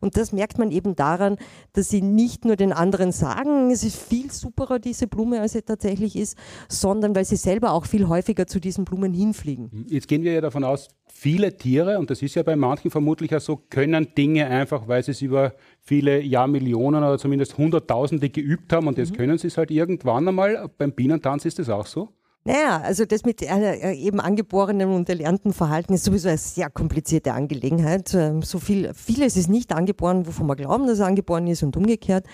Und 0.00 0.16
das 0.16 0.32
merkt 0.32 0.58
man 0.58 0.70
eben 0.70 0.96
daran, 0.96 1.36
dass 1.74 1.88
sie 1.88 2.02
nicht 2.02 2.44
nur 2.44 2.56
den 2.56 2.72
anderen 2.72 3.12
sagen, 3.12 3.70
es 3.70 3.84
ist 3.84 3.96
viel 3.96 4.30
superer, 4.30 4.78
diese 4.78 5.06
Blume, 5.06 5.40
als 5.40 5.52
sie 5.52 5.62
tatsächlich 5.62 6.16
ist, 6.16 6.36
sondern 6.68 7.14
weil 7.14 7.24
sie 7.24 7.36
selber 7.36 7.72
auch 7.72 7.84
viel 7.84 8.08
häufiger 8.08 8.46
zu 8.46 8.60
diesen 8.60 8.84
Blumen 8.84 9.12
hinfliegen. 9.12 9.86
Jetzt 9.88 10.08
gehen 10.08 10.22
wir 10.22 10.32
ja 10.32 10.40
davon 10.40 10.64
aus, 10.64 10.88
viele 11.06 11.56
Tiere, 11.56 11.98
und 11.98 12.10
das 12.10 12.22
ist 12.22 12.34
ja 12.34 12.42
bei 12.42 12.56
manchen 12.56 12.90
vermutlich 12.90 13.34
auch 13.34 13.40
so, 13.40 13.56
können 13.56 14.14
Dinge 14.16 14.46
einfach, 14.46 14.88
weil 14.88 15.02
sie 15.02 15.10
es 15.10 15.22
über 15.22 15.54
viele 15.80 16.22
Jahrmillionen 16.22 17.02
oder 17.02 17.18
zumindest 17.18 17.58
Hunderttausende 17.58 18.30
geübt 18.30 18.72
haben 18.72 18.86
und 18.86 18.96
jetzt 18.98 19.12
mhm. 19.12 19.16
können 19.16 19.38
sie 19.38 19.48
es 19.48 19.58
halt 19.58 19.70
irgendwann 19.70 20.26
einmal. 20.26 20.70
Beim 20.78 20.92
Bienentanz 20.92 21.44
ist 21.44 21.58
das 21.58 21.68
auch 21.68 21.86
so? 21.86 22.08
Naja, 22.44 22.80
also 22.80 23.04
das 23.04 23.24
mit 23.24 23.42
äh, 23.42 23.92
eben 23.92 24.18
angeborenen 24.18 24.88
und 24.90 25.08
erlernten 25.10 25.52
Verhalten 25.52 25.92
ist 25.92 26.04
sowieso 26.04 26.28
eine 26.28 26.38
sehr 26.38 26.70
komplizierte 26.70 27.34
Angelegenheit. 27.34 28.14
Ähm, 28.14 28.40
so 28.42 28.58
viel, 28.58 28.94
vieles 28.94 29.36
ist 29.36 29.48
nicht 29.48 29.72
angeboren, 29.72 30.26
wovon 30.26 30.46
wir 30.46 30.56
glauben, 30.56 30.86
dass 30.86 30.94
es 30.94 31.04
angeboren 31.04 31.46
ist 31.46 31.62
und 31.62 31.76
umgekehrt. 31.76 32.26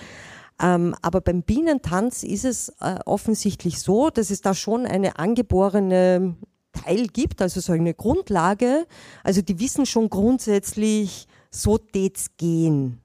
Ähm, 0.61 0.95
aber 1.03 1.21
beim 1.21 1.43
Bienentanz 1.43 2.23
ist 2.23 2.45
es 2.45 2.69
äh, 2.81 3.01
offensichtlich 3.05 3.81
so, 3.81 4.11
dass 4.11 4.31
es 4.31 4.41
da 4.41 4.55
schon 4.55 4.87
eine 4.87 5.19
angeborene 5.19 6.37
Teil 6.73 7.09
gibt, 7.09 7.43
also 7.43 7.61
so 7.61 7.73
eine 7.73 7.93
Grundlage. 7.93 8.87
Also 9.25 9.43
die 9.43 9.59
wissen 9.59 9.87
schon 9.87 10.09
grundsätzlich, 10.09 11.27
so 11.51 11.79
tät's 11.79 12.37
gehen. 12.37 13.01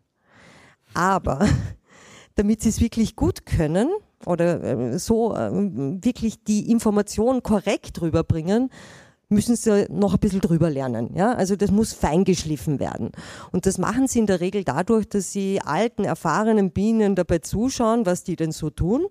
Aber 0.93 1.47
damit 2.35 2.61
sie 2.61 2.69
es 2.69 2.79
wirklich 2.79 3.15
gut 3.15 3.45
können, 3.45 3.89
oder 4.25 4.63
äh, 4.63 4.99
so 4.99 5.35
äh, 5.35 5.49
wirklich 5.51 6.43
die 6.43 6.71
Information 6.71 7.43
korrekt 7.43 8.01
rüberbringen, 8.01 8.69
müssen 9.31 9.55
sie 9.55 9.87
noch 9.89 10.13
ein 10.13 10.19
bisschen 10.19 10.41
drüber 10.41 10.69
lernen. 10.69 11.15
Ja? 11.15 11.33
Also 11.33 11.55
das 11.55 11.71
muss 11.71 11.93
feingeschliffen 11.93 12.79
werden. 12.79 13.11
Und 13.51 13.65
das 13.65 13.77
machen 13.77 14.07
sie 14.07 14.19
in 14.19 14.25
der 14.25 14.41
Regel 14.41 14.63
dadurch, 14.63 15.07
dass 15.07 15.31
sie 15.31 15.61
alten, 15.61 16.03
erfahrenen 16.03 16.71
Bienen 16.71 17.15
dabei 17.15 17.39
zuschauen, 17.39 18.05
was 18.05 18.23
die 18.23 18.35
denn 18.35 18.51
so 18.51 18.69
tun. 18.69 19.07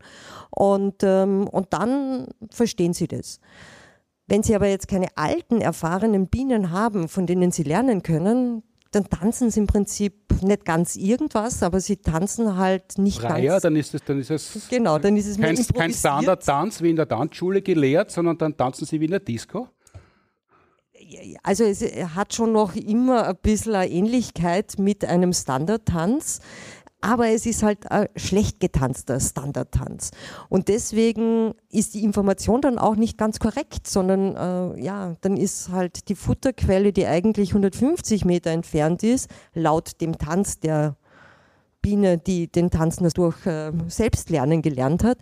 Und, 0.50 1.02
ähm, 1.02 1.48
und 1.48 1.72
dann 1.72 2.26
verstehen 2.50 2.92
sie 2.92 3.08
das. 3.08 3.40
Wenn 4.26 4.44
Sie 4.44 4.54
aber 4.54 4.68
jetzt 4.68 4.86
keine 4.86 5.08
alten, 5.16 5.60
erfahrenen 5.60 6.28
Bienen 6.28 6.70
haben, 6.70 7.08
von 7.08 7.26
denen 7.26 7.50
Sie 7.50 7.64
lernen 7.64 8.04
können, 8.04 8.62
dann 8.90 9.08
tanzen 9.08 9.50
sie 9.50 9.60
im 9.60 9.66
Prinzip 9.66 10.14
nicht 10.42 10.64
ganz 10.64 10.96
irgendwas, 10.96 11.62
aber 11.62 11.80
sie 11.80 11.96
tanzen 11.96 12.56
halt 12.56 12.98
nicht 12.98 13.20
Freier, 13.20 13.52
ganz. 13.52 13.62
dann 13.62 13.76
ist 13.76 13.94
es, 13.94 14.04
dann 14.04 14.18
ist 14.18 14.30
es, 14.30 14.68
genau, 14.68 14.98
dann 14.98 15.16
ist 15.16 15.26
es 15.26 15.38
kein, 15.38 15.56
kein 15.56 15.92
Standardtanz 15.92 16.82
wie 16.82 16.90
in 16.90 16.96
der 16.96 17.06
Tanzschule 17.08 17.62
gelehrt, 17.62 18.10
sondern 18.10 18.36
dann 18.38 18.56
tanzen 18.56 18.86
sie 18.86 19.00
wie 19.00 19.04
in 19.04 19.12
der 19.12 19.20
Disco. 19.20 19.68
Also 21.42 21.64
es 21.64 21.82
hat 22.14 22.34
schon 22.34 22.52
noch 22.52 22.76
immer 22.76 23.26
ein 23.28 23.36
bisschen 23.40 23.74
eine 23.74 23.90
Ähnlichkeit 23.90 24.78
mit 24.78 25.04
einem 25.04 25.32
Standardtanz 25.32 26.40
aber 27.00 27.28
es 27.28 27.46
ist 27.46 27.62
halt 27.62 27.90
ein 27.90 28.08
schlecht 28.16 28.60
getanzter 28.60 29.20
Standardtanz. 29.20 30.10
Und 30.48 30.68
deswegen 30.68 31.54
ist 31.70 31.94
die 31.94 32.04
Information 32.04 32.60
dann 32.60 32.78
auch 32.78 32.96
nicht 32.96 33.16
ganz 33.16 33.38
korrekt, 33.38 33.86
sondern 33.86 34.36
äh, 34.36 34.82
ja, 34.82 35.16
dann 35.20 35.36
ist 35.36 35.70
halt 35.70 36.08
die 36.08 36.14
Futterquelle, 36.14 36.92
die 36.92 37.06
eigentlich 37.06 37.50
150 37.50 38.24
Meter 38.24 38.50
entfernt 38.50 39.02
ist, 39.02 39.30
laut 39.54 40.00
dem 40.00 40.18
Tanz 40.18 40.60
der 40.60 40.96
Biene, 41.82 42.18
die 42.18 42.48
den 42.48 42.70
Tanz 42.70 42.98
durch 43.14 43.46
äh, 43.46 43.72
Selbstlernen 43.88 44.60
gelernt 44.60 45.02
hat, 45.02 45.18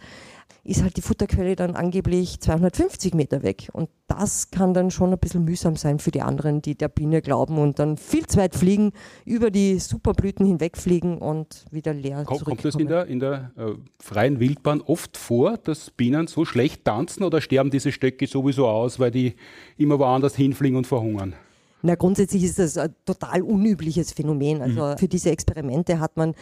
ist 0.64 0.82
halt 0.82 0.96
die 0.96 1.02
Futterquelle 1.02 1.56
dann 1.56 1.76
angeblich 1.76 2.40
250 2.40 3.14
Meter 3.14 3.42
weg. 3.42 3.68
Und 3.72 3.88
das 4.06 4.50
kann 4.50 4.74
dann 4.74 4.90
schon 4.90 5.12
ein 5.12 5.18
bisschen 5.18 5.44
mühsam 5.44 5.76
sein 5.76 5.98
für 5.98 6.10
die 6.10 6.20
anderen, 6.20 6.60
die 6.60 6.74
der 6.74 6.88
Biene 6.88 7.22
glauben 7.22 7.58
und 7.58 7.78
dann 7.78 7.96
viel 7.96 8.26
zu 8.26 8.38
weit 8.38 8.54
fliegen, 8.54 8.92
über 9.24 9.50
die 9.50 9.78
Superblüten 9.78 10.44
hinwegfliegen 10.44 11.18
und 11.18 11.64
wieder 11.70 11.94
leer 11.94 12.24
Kommt, 12.24 12.44
kommt 12.44 12.64
das 12.64 12.74
in 12.74 12.88
der, 12.88 13.06
in 13.06 13.20
der 13.20 13.52
äh, 13.56 13.72
freien 13.98 14.40
Wildbahn 14.40 14.80
oft 14.82 15.16
vor, 15.16 15.56
dass 15.56 15.90
Bienen 15.90 16.26
so 16.26 16.44
schlecht 16.44 16.84
tanzen 16.84 17.22
oder 17.22 17.40
sterben 17.40 17.70
diese 17.70 17.92
Stöcke 17.92 18.26
sowieso 18.26 18.66
aus, 18.66 18.98
weil 18.98 19.10
die 19.10 19.36
immer 19.76 19.98
woanders 19.98 20.36
hinfliegen 20.36 20.76
und 20.76 20.86
verhungern? 20.86 21.34
Na, 21.80 21.94
grundsätzlich 21.94 22.42
ist 22.42 22.58
das 22.58 22.76
ein 22.76 22.94
total 23.04 23.42
unübliches 23.42 24.12
Phänomen. 24.12 24.60
Also 24.60 24.84
mhm. 24.84 24.98
für 24.98 25.08
diese 25.08 25.30
Experimente 25.30 26.00
hat 26.00 26.16
man 26.16 26.34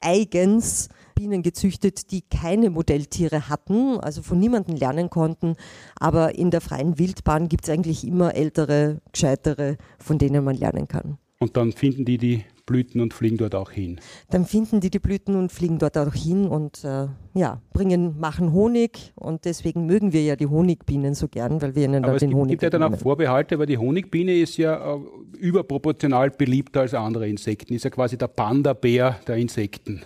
eigens 0.00 0.88
Bienen 1.14 1.42
gezüchtet, 1.42 2.10
die 2.10 2.22
keine 2.22 2.70
Modelltiere 2.70 3.48
hatten, 3.48 3.98
also 4.00 4.22
von 4.22 4.38
niemandem 4.38 4.76
lernen 4.76 5.10
konnten. 5.10 5.56
Aber 5.98 6.34
in 6.34 6.50
der 6.50 6.60
freien 6.60 6.98
Wildbahn 6.98 7.48
gibt 7.48 7.64
es 7.64 7.70
eigentlich 7.70 8.06
immer 8.06 8.34
ältere, 8.34 9.00
gescheitere, 9.12 9.76
von 9.98 10.18
denen 10.18 10.44
man 10.44 10.56
lernen 10.56 10.88
kann. 10.88 11.18
Und 11.40 11.56
dann 11.56 11.72
finden 11.72 12.04
die 12.04 12.18
die 12.18 12.44
Blüten 12.66 13.00
und 13.00 13.12
fliegen 13.12 13.36
dort 13.36 13.54
auch 13.54 13.70
hin. 13.70 14.00
Dann 14.30 14.46
finden 14.46 14.80
die 14.80 14.90
die 14.90 14.98
Blüten 14.98 15.36
und 15.36 15.52
fliegen 15.52 15.78
dort 15.78 15.98
auch 15.98 16.14
hin 16.14 16.46
und 16.46 16.82
äh, 16.84 17.08
ja, 17.34 17.60
bringen, 17.72 18.18
machen 18.18 18.52
Honig 18.52 19.12
und 19.16 19.44
deswegen 19.44 19.86
mögen 19.86 20.12
wir 20.12 20.22
ja 20.22 20.36
die 20.36 20.46
Honigbienen 20.46 21.14
so 21.14 21.28
gern, 21.28 21.60
weil 21.60 21.74
wir 21.74 21.84
ihnen 21.84 22.04
Aber 22.04 22.18
den 22.18 22.30
gibt, 22.30 22.40
Honig 22.40 22.50
gibt 22.52 22.62
ja 22.62 22.70
dann 22.70 22.82
auch 22.82 22.98
Vorbehalte, 22.98 23.58
weil 23.58 23.66
die 23.66 23.76
Honigbiene 23.76 24.34
ist 24.34 24.56
ja 24.56 24.94
äh, 24.94 24.98
überproportional 25.36 26.30
beliebter 26.30 26.80
als 26.80 26.94
andere 26.94 27.28
Insekten, 27.28 27.74
ist 27.74 27.84
ja 27.84 27.90
quasi 27.90 28.16
der 28.16 28.28
Panda-Bär 28.28 29.20
der 29.26 29.36
Insekten. 29.36 30.02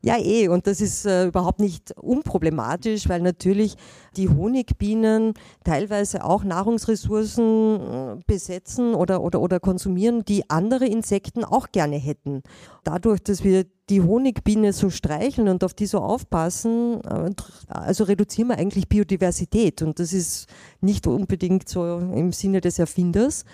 Ja, 0.00 0.16
eh, 0.16 0.48
und 0.48 0.66
das 0.68 0.80
ist 0.80 1.06
äh, 1.06 1.26
überhaupt 1.26 1.58
nicht 1.58 1.92
unproblematisch, 1.96 3.08
weil 3.08 3.20
natürlich 3.20 3.74
die 4.16 4.28
Honigbienen 4.28 5.34
teilweise 5.64 6.24
auch 6.24 6.44
Nahrungsressourcen 6.44 7.80
äh, 7.80 8.16
besetzen 8.26 8.94
oder, 8.94 9.22
oder, 9.22 9.40
oder 9.40 9.58
konsumieren, 9.58 10.24
die 10.24 10.48
andere 10.50 10.86
Insekten 10.86 11.44
auch 11.44 11.72
gerne 11.72 11.96
hätten. 11.96 12.42
Dadurch, 12.84 13.22
dass 13.22 13.42
wir 13.42 13.64
die 13.90 14.02
Honigbiene 14.02 14.72
so 14.72 14.90
streicheln 14.90 15.48
und 15.48 15.64
auf 15.64 15.74
die 15.74 15.86
so 15.86 15.98
aufpassen, 15.98 17.00
äh, 17.02 17.32
also 17.66 18.04
reduzieren 18.04 18.48
wir 18.48 18.58
eigentlich 18.58 18.88
Biodiversität 18.88 19.82
und 19.82 19.98
das 19.98 20.12
ist 20.12 20.46
nicht 20.80 21.08
unbedingt 21.08 21.68
so 21.68 21.98
im 21.98 22.32
Sinne 22.32 22.60
des 22.60 22.78
Erfinders. 22.78 23.44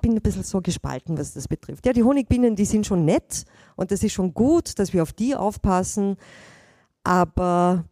Ich 0.00 0.08
bin 0.08 0.16
ein 0.16 0.22
bisschen 0.22 0.44
so 0.44 0.62
gespalten, 0.62 1.18
was 1.18 1.34
das 1.34 1.46
betrifft. 1.46 1.84
Ja, 1.84 1.92
die 1.92 2.02
Honigbienen, 2.02 2.56
die 2.56 2.64
sind 2.64 2.86
schon 2.86 3.04
nett 3.04 3.44
und 3.76 3.90
das 3.90 4.02
ist 4.02 4.14
schon 4.14 4.32
gut, 4.32 4.78
dass 4.78 4.94
wir 4.94 5.02
auf 5.02 5.12
die 5.12 5.36
aufpassen, 5.36 6.16
aber 7.04 7.84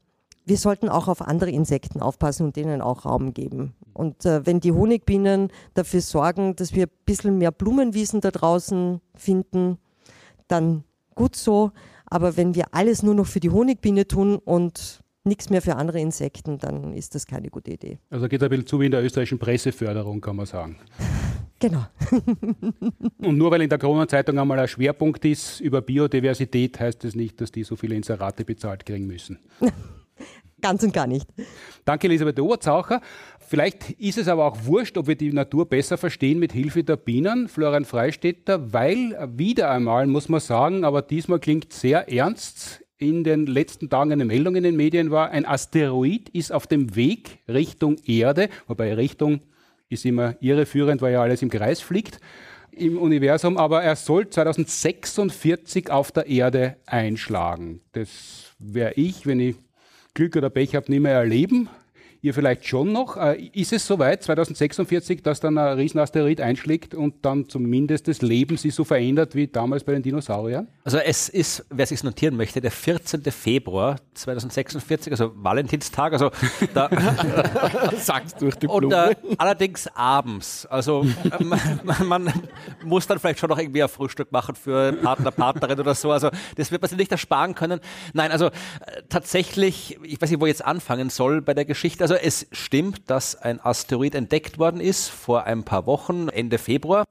wir 0.47 0.57
sollten 0.57 0.89
auch 0.89 1.07
auf 1.09 1.21
andere 1.21 1.51
Insekten 1.51 2.01
aufpassen 2.01 2.47
und 2.47 2.57
denen 2.57 2.81
auch 2.81 3.05
Raum 3.05 3.35
geben. 3.35 3.75
Und 3.93 4.25
äh, 4.25 4.47
wenn 4.47 4.61
die 4.61 4.73
Honigbienen 4.73 5.51
dafür 5.75 6.01
sorgen, 6.01 6.57
dass 6.57 6.75
wir 6.75 6.87
ein 6.87 6.93
bisschen 7.05 7.37
mehr 7.37 7.53
Blumenwiesen 7.53 8.23
da 8.23 8.31
draußen 8.31 9.03
finden, 9.15 9.77
dann 10.47 10.85
gut 11.15 11.37
so. 11.37 11.73
Aber 12.07 12.39
wenn 12.39 12.55
wir 12.55 12.73
alles 12.73 13.03
nur 13.03 13.15
noch 13.15 13.27
für 13.27 13.41
die 13.41 13.51
Honigbiene 13.51 14.09
tun 14.09 14.37
und 14.37 15.03
nichts 15.25 15.51
mehr 15.51 15.61
für 15.61 15.77
andere 15.77 16.01
Insekten, 16.01 16.57
dann 16.59 16.95
ist 16.95 17.15
das 17.15 17.27
keine 17.27 17.51
gute 17.51 17.73
Idee. 17.73 17.99
Also 18.09 18.29
geht 18.29 18.43
ein 18.43 18.49
bisschen 18.49 18.67
zu 18.67 18.81
wie 18.81 18.87
in 18.87 18.93
der 18.93 19.05
österreichischen 19.05 19.39
Presseförderung, 19.39 20.23
kann 20.23 20.37
man 20.37 20.47
sagen. 20.47 20.79
Genau. 21.59 21.87
Und 23.19 23.37
nur 23.37 23.51
weil 23.51 23.63
in 23.63 23.69
der 23.69 23.79
Corona-Zeitung 23.79 24.39
einmal 24.39 24.61
ein 24.61 24.69
Schwerpunkt 24.69 25.25
ist 25.25 25.61
über 25.61 25.81
Biodiversität, 25.81 26.79
heißt 26.79 27.03
das 27.03 27.15
nicht, 27.15 27.41
dass 27.41 27.51
die 27.51 27.65
so 27.65 27.75
viele 27.75 27.97
Inserate 27.97 28.45
bezahlt 28.45 28.87
kriegen 28.87 29.07
müssen. 29.07 29.39
Ganz 30.61 30.83
und 30.83 30.93
gar 30.93 31.07
nicht. 31.07 31.29
Danke, 31.85 32.09
Elisabeth 32.09 32.41
Oberzaucher. 32.41 33.01
Vielleicht 33.39 33.91
ist 33.91 34.19
es 34.19 34.27
aber 34.27 34.45
auch 34.45 34.57
wurscht, 34.65 34.99
ob 34.99 35.07
wir 35.07 35.15
die 35.15 35.33
Natur 35.33 35.69
besser 35.69 35.97
verstehen 35.97 36.41
mit 36.41 36.53
Hilfe 36.53 36.83
der 36.83 36.97
Bienen, 36.97 37.47
Florian 37.47 37.85
Freistetter, 37.85 38.73
weil 38.73 39.17
wieder 39.37 39.71
einmal, 39.71 40.09
muss 40.09 40.29
man 40.29 40.41
sagen, 40.41 40.85
aber 40.85 41.03
diesmal 41.03 41.39
klingt 41.39 41.73
sehr 41.73 42.13
ernst, 42.13 42.85
in 42.99 43.23
den 43.23 43.47
letzten 43.47 43.89
Tagen 43.89 44.13
eine 44.13 44.25
Meldung 44.25 44.57
in 44.57 44.65
den 44.65 44.77
Medien 44.77 45.13
war, 45.13 45.31
ein 45.31 45.47
Asteroid 45.47 46.29
ist 46.31 46.53
auf 46.53 46.67
dem 46.67 46.97
Weg 46.97 47.39
Richtung 47.47 47.97
Erde, 48.05 48.49
wobei 48.67 48.93
Richtung 48.95 49.41
ist 49.89 50.05
immer 50.05 50.37
irreführend, 50.41 51.03
weil 51.03 51.13
ja 51.13 51.23
alles 51.23 51.43
im 51.43 51.51
Kreis 51.51 51.81
fliegt 51.81 52.21
im 52.79 52.99
Universum, 52.99 53.57
aber 53.57 53.83
er 53.83 53.97
soll 53.97 54.29
2046 54.29 55.91
auf 55.91 56.13
der 56.13 56.27
Erde 56.27 56.77
einschlagen. 56.87 57.81
Das 57.93 58.55
wäre 58.59 58.93
ich, 58.95 59.27
wenn 59.27 59.41
ich 59.41 59.57
Glück 60.15 60.37
oder 60.37 60.51
Pech 60.51 60.75
habe, 60.75 60.91
nicht 60.91 61.01
mehr 61.01 61.15
erleben 61.15 61.69
ihr 62.21 62.35
vielleicht 62.35 62.67
schon 62.67 62.93
noch. 62.93 63.17
Äh, 63.17 63.51
ist 63.53 63.73
es 63.73 63.87
soweit, 63.87 64.23
2046, 64.23 65.23
dass 65.23 65.41
dann 65.41 65.57
ein 65.59 65.79
Riesenasteroid 65.79 66.41
einschlägt 66.41 66.95
und 66.95 67.25
dann 67.25 67.49
zumindest 67.49 68.09
das 68.09 68.23
Leben 68.23 68.57
sich 68.57 68.75
so 68.75 68.85
verändert 68.85 69.35
wie 69.35 69.47
damals 69.47 69.85
bei 69.85 69.93
den 69.93 70.03
Dinosauriern? 70.03 70.69
Also 70.85 70.99
es 70.99 71.29
ist, 71.29 71.65
wer 71.71 71.87
sich 71.87 72.03
notieren 72.03 72.37
möchte, 72.37 72.61
der 72.61 72.71
14. 72.71 73.23
Februar 73.25 73.97
2046, 74.15 75.13
also 75.13 75.33
Valentinstag, 75.37 76.13
also 76.13 76.31
da 76.75 76.91
sagst 77.97 78.41
durch 78.41 78.57
die 78.57 78.67
Blume. 78.67 78.87
Und 78.87 78.93
äh, 78.93 79.15
allerdings 79.39 79.89
abends. 79.95 80.67
Also 80.67 81.07
man, 81.39 82.07
man, 82.07 82.33
muss 82.85 83.07
dann 83.07 83.19
vielleicht 83.19 83.39
schon 83.39 83.51
noch 83.51 83.59
irgendwie 83.59 83.83
ein 83.83 83.89
Frühstück 83.89 84.33
machen 84.33 84.55
für 84.55 84.93
Partner, 84.93 85.31
Partnerin 85.31 85.79
oder 85.79 85.95
so. 85.95 86.11
Also 86.11 86.31
das 86.57 86.71
wird 86.71 86.83
man 86.83 86.89
sich 86.89 86.99
nicht 86.99 87.13
ersparen 87.13 87.55
können. 87.55 87.81
Nein, 88.13 88.33
also 88.33 88.47
äh, 88.47 88.51
tatsächlich, 89.09 89.99
ich 90.03 90.21
weiß 90.21 90.31
nicht, 90.31 90.41
wo 90.41 90.47
ich 90.47 90.51
jetzt 90.51 90.65
anfangen 90.65 91.11
soll 91.11 91.43
bei 91.43 91.55
der 91.55 91.65
Geschichte. 91.65 92.08
Also 92.09 92.23
es 92.25 92.47
stimmt, 92.53 93.11
dass 93.11 93.37
ein 93.37 93.61
Asteroid 93.61 94.15
entdeckt 94.15 94.59
worden 94.59 94.81
ist 94.81 95.09
vor 95.09 95.45
ein 95.45 95.63
paar 95.63 95.85
Wochen, 95.85 96.31
Ende 96.31 96.57
Februar. 96.57 97.05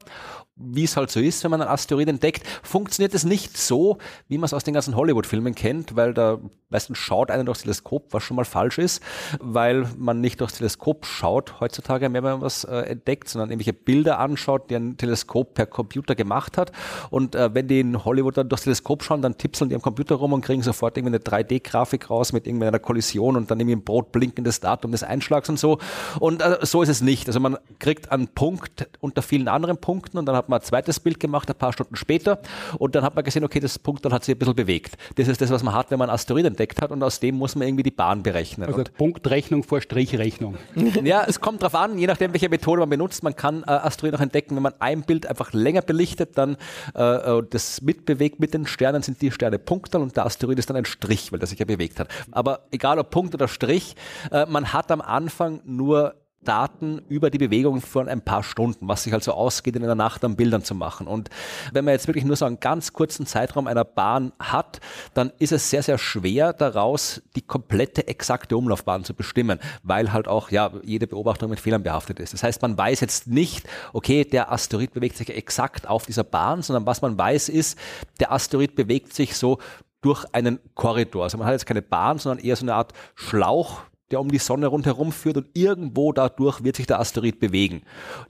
Wie 0.58 0.84
es 0.84 0.96
halt 0.96 1.10
so 1.10 1.20
ist, 1.20 1.44
wenn 1.44 1.50
man 1.50 1.60
einen 1.60 1.70
Asteroid 1.70 2.08
entdeckt, 2.08 2.46
funktioniert 2.62 3.14
es 3.14 3.24
nicht 3.24 3.56
so, 3.56 3.98
wie 4.28 4.38
man 4.38 4.46
es 4.46 4.54
aus 4.54 4.64
den 4.64 4.74
ganzen 4.74 4.96
Hollywood-Filmen 4.96 5.54
kennt, 5.54 5.96
weil 5.96 6.14
da 6.14 6.38
meistens 6.70 6.98
schaut 6.98 7.30
einer 7.30 7.44
durchs 7.44 7.62
Teleskop, 7.62 8.12
was 8.12 8.22
schon 8.22 8.36
mal 8.36 8.44
falsch 8.44 8.78
ist, 8.78 9.02
weil 9.40 9.88
man 9.96 10.20
nicht 10.20 10.40
durchs 10.40 10.54
Teleskop 10.54 11.06
schaut 11.06 11.60
heutzutage 11.60 12.08
mehr, 12.08 12.22
wenn 12.22 12.32
man 12.32 12.40
was 12.42 12.64
äh, 12.64 12.76
entdeckt, 12.80 13.28
sondern 13.28 13.50
irgendwelche 13.50 13.72
Bilder 13.72 14.18
anschaut, 14.18 14.70
die 14.70 14.76
ein 14.76 14.96
Teleskop 14.96 15.54
per 15.54 15.66
Computer 15.66 16.14
gemacht 16.14 16.58
hat. 16.58 16.72
Und 17.10 17.34
äh, 17.34 17.54
wenn 17.54 17.68
die 17.68 17.80
in 17.80 18.04
Hollywood 18.04 18.36
dann 18.36 18.48
durchs 18.48 18.64
Teleskop 18.64 19.02
schauen, 19.02 19.22
dann 19.22 19.38
tipseln 19.38 19.70
die 19.70 19.76
am 19.76 19.82
Computer 19.82 20.16
rum 20.16 20.32
und 20.32 20.42
kriegen 20.42 20.62
sofort 20.62 20.96
irgendwie 20.96 21.16
eine 21.16 21.24
3D-Grafik 21.24 22.10
raus 22.10 22.32
mit 22.32 22.46
irgendeiner 22.46 22.78
Kollision 22.78 23.36
und 23.36 23.50
dann 23.50 23.60
irgendwie 23.60 23.76
ein 23.76 23.84
brotblinkendes 23.84 24.60
Datum 24.60 24.92
des 24.92 25.02
Einschlags 25.02 25.48
und 25.48 25.58
so. 25.58 25.78
Und 26.20 26.42
äh, 26.42 26.58
so 26.62 26.82
ist 26.82 26.88
es 26.88 27.00
nicht. 27.00 27.28
Also 27.28 27.40
man 27.40 27.56
kriegt 27.78 28.12
einen 28.12 28.28
Punkt 28.28 28.88
unter 29.00 29.22
vielen 29.22 29.48
anderen 29.48 29.78
Punkten 29.78 30.18
und 30.18 30.26
dann 30.26 30.36
hat 30.36 30.47
man 30.48 30.60
ein 30.60 30.62
zweites 30.62 31.00
Bild 31.00 31.20
gemacht, 31.20 31.48
ein 31.48 31.56
paar 31.56 31.72
Stunden 31.72 31.96
später 31.96 32.40
und 32.78 32.94
dann 32.94 33.04
hat 33.04 33.14
man 33.14 33.24
gesehen, 33.24 33.44
okay, 33.44 33.60
das 33.60 33.78
Punkt 33.78 34.04
hat 34.10 34.24
sich 34.24 34.34
ein 34.34 34.38
bisschen 34.38 34.54
bewegt. 34.54 34.96
Das 35.16 35.28
ist 35.28 35.40
das, 35.40 35.50
was 35.50 35.62
man 35.62 35.74
hat, 35.74 35.90
wenn 35.90 35.98
man 35.98 36.10
Asteroid 36.10 36.46
entdeckt 36.46 36.80
hat 36.80 36.90
und 36.90 37.02
aus 37.02 37.20
dem 37.20 37.36
muss 37.36 37.54
man 37.54 37.68
irgendwie 37.68 37.82
die 37.82 37.90
Bahn 37.90 38.22
berechnen. 38.22 38.66
Also 38.66 38.78
und 38.78 38.94
Punktrechnung 38.94 39.62
vor 39.62 39.80
Strichrechnung. 39.80 40.56
ja, 41.04 41.24
es 41.26 41.40
kommt 41.40 41.62
darauf 41.62 41.74
an, 41.74 41.98
je 41.98 42.06
nachdem, 42.06 42.32
welche 42.32 42.48
Methode 42.48 42.80
man 42.80 42.90
benutzt. 42.90 43.22
Man 43.22 43.36
kann 43.36 43.62
äh, 43.62 43.70
Asteroid 43.70 44.12
noch 44.12 44.20
entdecken, 44.20 44.56
wenn 44.56 44.62
man 44.62 44.74
ein 44.78 45.02
Bild 45.02 45.26
einfach 45.26 45.52
länger 45.52 45.82
belichtet, 45.82 46.36
dann 46.38 46.56
äh, 46.94 47.02
äh 47.02 47.42
das 47.48 47.82
mitbewegt 47.82 48.40
mit 48.40 48.54
den 48.54 48.66
Sternen, 48.66 49.02
sind 49.02 49.22
die 49.22 49.30
Sterne 49.30 49.58
Punkte 49.58 49.98
und 49.98 50.16
der 50.16 50.26
Asteroid 50.26 50.58
ist 50.58 50.70
dann 50.70 50.76
ein 50.76 50.84
Strich, 50.84 51.32
weil 51.32 51.38
der 51.38 51.48
sich 51.48 51.58
ja 51.58 51.64
bewegt 51.64 52.00
hat. 52.00 52.08
Aber 52.30 52.60
egal 52.70 52.98
ob 52.98 53.10
Punkt 53.10 53.34
oder 53.34 53.48
Strich, 53.48 53.96
äh, 54.30 54.46
man 54.46 54.72
hat 54.72 54.90
am 54.90 55.00
Anfang 55.00 55.60
nur 55.64 56.14
Daten 56.42 57.02
über 57.08 57.30
die 57.30 57.38
Bewegung 57.38 57.80
von 57.80 58.08
ein 58.08 58.22
paar 58.22 58.42
Stunden, 58.42 58.88
was 58.88 59.02
sich 59.02 59.12
also 59.12 59.32
ausgeht, 59.32 59.76
in 59.76 59.84
einer 59.84 59.94
Nacht 59.94 60.24
an 60.24 60.36
Bildern 60.36 60.62
zu 60.62 60.74
machen. 60.74 61.06
Und 61.06 61.30
wenn 61.72 61.84
man 61.84 61.92
jetzt 61.92 62.06
wirklich 62.06 62.24
nur 62.24 62.36
so 62.36 62.44
einen 62.44 62.60
ganz 62.60 62.92
kurzen 62.92 63.26
Zeitraum 63.26 63.66
einer 63.66 63.84
Bahn 63.84 64.32
hat, 64.38 64.80
dann 65.14 65.32
ist 65.38 65.52
es 65.52 65.68
sehr, 65.68 65.82
sehr 65.82 65.98
schwer 65.98 66.52
daraus 66.52 67.22
die 67.36 67.42
komplette 67.42 68.06
exakte 68.06 68.56
Umlaufbahn 68.56 69.04
zu 69.04 69.14
bestimmen, 69.14 69.58
weil 69.82 70.12
halt 70.12 70.28
auch 70.28 70.50
ja 70.50 70.70
jede 70.82 71.06
Beobachtung 71.06 71.50
mit 71.50 71.60
Fehlern 71.60 71.82
behaftet 71.82 72.20
ist. 72.20 72.32
Das 72.32 72.42
heißt, 72.42 72.62
man 72.62 72.78
weiß 72.78 73.00
jetzt 73.00 73.26
nicht, 73.26 73.68
okay, 73.92 74.24
der 74.24 74.52
Asteroid 74.52 74.92
bewegt 74.92 75.16
sich 75.16 75.30
exakt 75.30 75.88
auf 75.88 76.06
dieser 76.06 76.24
Bahn, 76.24 76.62
sondern 76.62 76.86
was 76.86 77.02
man 77.02 77.18
weiß 77.18 77.48
ist, 77.48 77.78
der 78.20 78.32
Asteroid 78.32 78.74
bewegt 78.74 79.12
sich 79.12 79.36
so 79.36 79.58
durch 80.00 80.24
einen 80.32 80.60
Korridor. 80.74 81.24
Also 81.24 81.38
man 81.38 81.46
hat 81.46 81.54
jetzt 81.54 81.66
keine 81.66 81.82
Bahn, 81.82 82.18
sondern 82.18 82.44
eher 82.44 82.56
so 82.56 82.64
eine 82.64 82.74
Art 82.74 82.92
Schlauch, 83.14 83.82
der 84.10 84.20
um 84.20 84.30
die 84.30 84.38
Sonne 84.38 84.66
rundherum 84.66 85.12
führt 85.12 85.36
und 85.36 85.48
irgendwo 85.54 86.12
dadurch 86.12 86.64
wird 86.64 86.76
sich 86.76 86.86
der 86.86 87.00
Asteroid 87.00 87.40
bewegen. 87.40 87.82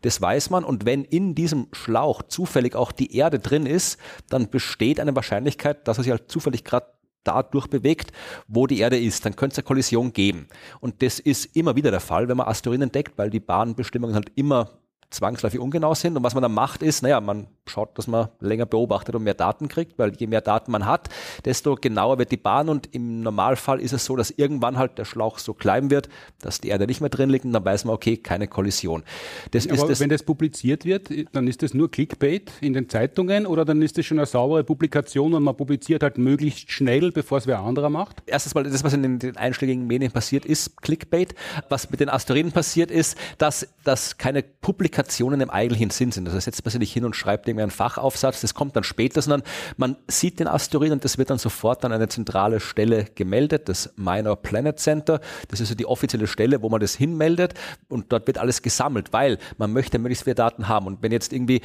Das 0.02 0.20
weiß 0.20 0.50
man 0.50 0.64
und 0.64 0.84
wenn 0.84 1.04
in 1.04 1.34
diesem 1.34 1.68
Schlauch 1.72 2.22
zufällig 2.22 2.74
auch 2.74 2.92
die 2.92 3.16
Erde 3.16 3.38
drin 3.38 3.66
ist, 3.66 3.98
dann 4.28 4.50
besteht 4.50 5.00
eine 5.00 5.14
Wahrscheinlichkeit, 5.14 5.86
dass 5.86 5.98
er 5.98 6.04
sich 6.04 6.10
halt 6.10 6.30
zufällig 6.30 6.64
gerade 6.64 6.86
dadurch 7.24 7.66
bewegt, 7.66 8.12
wo 8.46 8.66
die 8.66 8.78
Erde 8.78 8.98
ist. 8.98 9.24
Dann 9.24 9.36
könnte 9.36 9.54
es 9.54 9.58
eine 9.58 9.64
Kollision 9.64 10.12
geben. 10.12 10.48
Und 10.80 11.02
das 11.02 11.18
ist 11.18 11.56
immer 11.56 11.76
wieder 11.76 11.90
der 11.90 12.00
Fall, 12.00 12.28
wenn 12.28 12.38
man 12.38 12.48
Asteroiden 12.48 12.84
entdeckt, 12.84 13.18
weil 13.18 13.28
die 13.30 13.40
Bahnbestimmungen 13.40 14.14
halt 14.14 14.32
immer 14.34 14.78
zwangsläufig 15.10 15.60
ungenau 15.60 15.94
sind. 15.94 16.16
Und 16.16 16.22
was 16.22 16.34
man 16.34 16.42
dann 16.42 16.54
macht, 16.54 16.82
ist, 16.82 17.02
naja, 17.02 17.20
man 17.20 17.48
schaut, 17.68 17.96
dass 17.98 18.06
man 18.06 18.28
länger 18.40 18.66
beobachtet 18.66 19.14
und 19.14 19.22
mehr 19.22 19.34
Daten 19.34 19.68
kriegt, 19.68 19.98
weil 19.98 20.12
je 20.16 20.26
mehr 20.26 20.40
Daten 20.40 20.72
man 20.72 20.86
hat, 20.86 21.08
desto 21.44 21.74
genauer 21.74 22.18
wird 22.18 22.30
die 22.30 22.36
Bahn. 22.36 22.68
Und 22.68 22.94
im 22.94 23.20
Normalfall 23.20 23.80
ist 23.80 23.92
es 23.92 24.04
so, 24.04 24.16
dass 24.16 24.30
irgendwann 24.30 24.78
halt 24.78 24.98
der 24.98 25.04
Schlauch 25.04 25.38
so 25.38 25.54
klein 25.54 25.90
wird, 25.90 26.08
dass 26.40 26.60
die 26.60 26.68
Erde 26.68 26.86
nicht 26.86 27.00
mehr 27.00 27.10
drin 27.10 27.30
liegt 27.30 27.44
und 27.44 27.52
dann 27.52 27.64
weiß 27.64 27.84
man, 27.84 27.94
okay, 27.94 28.16
keine 28.16 28.48
Kollision. 28.48 29.02
Das 29.50 29.66
Aber 29.66 29.74
ist 29.74 29.88
das 29.88 30.00
wenn 30.00 30.08
das 30.08 30.22
publiziert 30.22 30.84
wird, 30.84 31.10
dann 31.32 31.46
ist 31.46 31.62
das 31.62 31.74
nur 31.74 31.90
Clickbait 31.90 32.52
in 32.60 32.72
den 32.72 32.88
Zeitungen 32.88 33.46
oder 33.46 33.64
dann 33.64 33.82
ist 33.82 33.98
das 33.98 34.06
schon 34.06 34.18
eine 34.18 34.26
saubere 34.26 34.64
Publikation 34.64 35.34
und 35.34 35.42
man 35.42 35.56
publiziert 35.56 36.02
halt 36.02 36.18
möglichst 36.18 36.70
schnell, 36.70 37.12
bevor 37.12 37.38
es 37.38 37.46
wer 37.46 37.60
anderer 37.60 37.90
macht? 37.90 38.22
Erstens 38.26 38.54
mal, 38.54 38.64
das, 38.64 38.84
was 38.84 38.92
in 38.92 39.02
den, 39.02 39.18
den 39.18 39.36
einschlägigen 39.36 39.86
Medien 39.86 40.12
passiert, 40.12 40.44
ist 40.44 40.80
Clickbait. 40.82 41.34
Was 41.68 41.90
mit 41.90 42.00
den 42.00 42.08
Asteroiden 42.08 42.52
passiert 42.52 42.90
ist, 42.90 43.16
dass, 43.38 43.68
dass 43.84 44.16
keine 44.18 44.42
Publikation 44.42 44.78
Publikationen 44.78 45.40
im 45.40 45.50
eigentlichen 45.50 45.90
Sinn 45.90 46.12
sind. 46.12 46.26
Also 46.28 46.38
setzt 46.38 46.64
man 46.64 46.70
sich 46.70 46.78
nicht 46.78 46.92
hin 46.92 47.04
und 47.04 47.16
schreibt 47.16 47.48
irgendwie 47.48 47.57
einen 47.62 47.70
Fachaufsatz, 47.70 48.40
das 48.40 48.54
kommt 48.54 48.76
dann 48.76 48.84
später, 48.84 49.22
sondern 49.22 49.42
man 49.76 49.96
sieht 50.08 50.40
den 50.40 50.48
Asteroid 50.48 50.92
und 50.92 51.04
das 51.04 51.18
wird 51.18 51.30
dann 51.30 51.38
sofort 51.38 51.84
an 51.84 51.92
eine 51.92 52.08
zentrale 52.08 52.60
Stelle 52.60 53.06
gemeldet, 53.14 53.68
das 53.68 53.92
Minor 53.96 54.36
Planet 54.36 54.78
Center. 54.78 55.20
Das 55.48 55.60
ist 55.60 55.68
so 55.68 55.74
die 55.74 55.86
offizielle 55.86 56.26
Stelle, 56.26 56.62
wo 56.62 56.68
man 56.68 56.80
das 56.80 56.94
hinmeldet 56.94 57.54
und 57.88 58.12
dort 58.12 58.26
wird 58.26 58.38
alles 58.38 58.62
gesammelt, 58.62 59.12
weil 59.12 59.38
man 59.56 59.72
möchte 59.72 59.98
möglichst 59.98 60.24
viele 60.24 60.34
Daten 60.34 60.68
haben. 60.68 60.86
Und 60.86 61.02
wenn 61.02 61.12
jetzt 61.12 61.32
irgendwie 61.32 61.62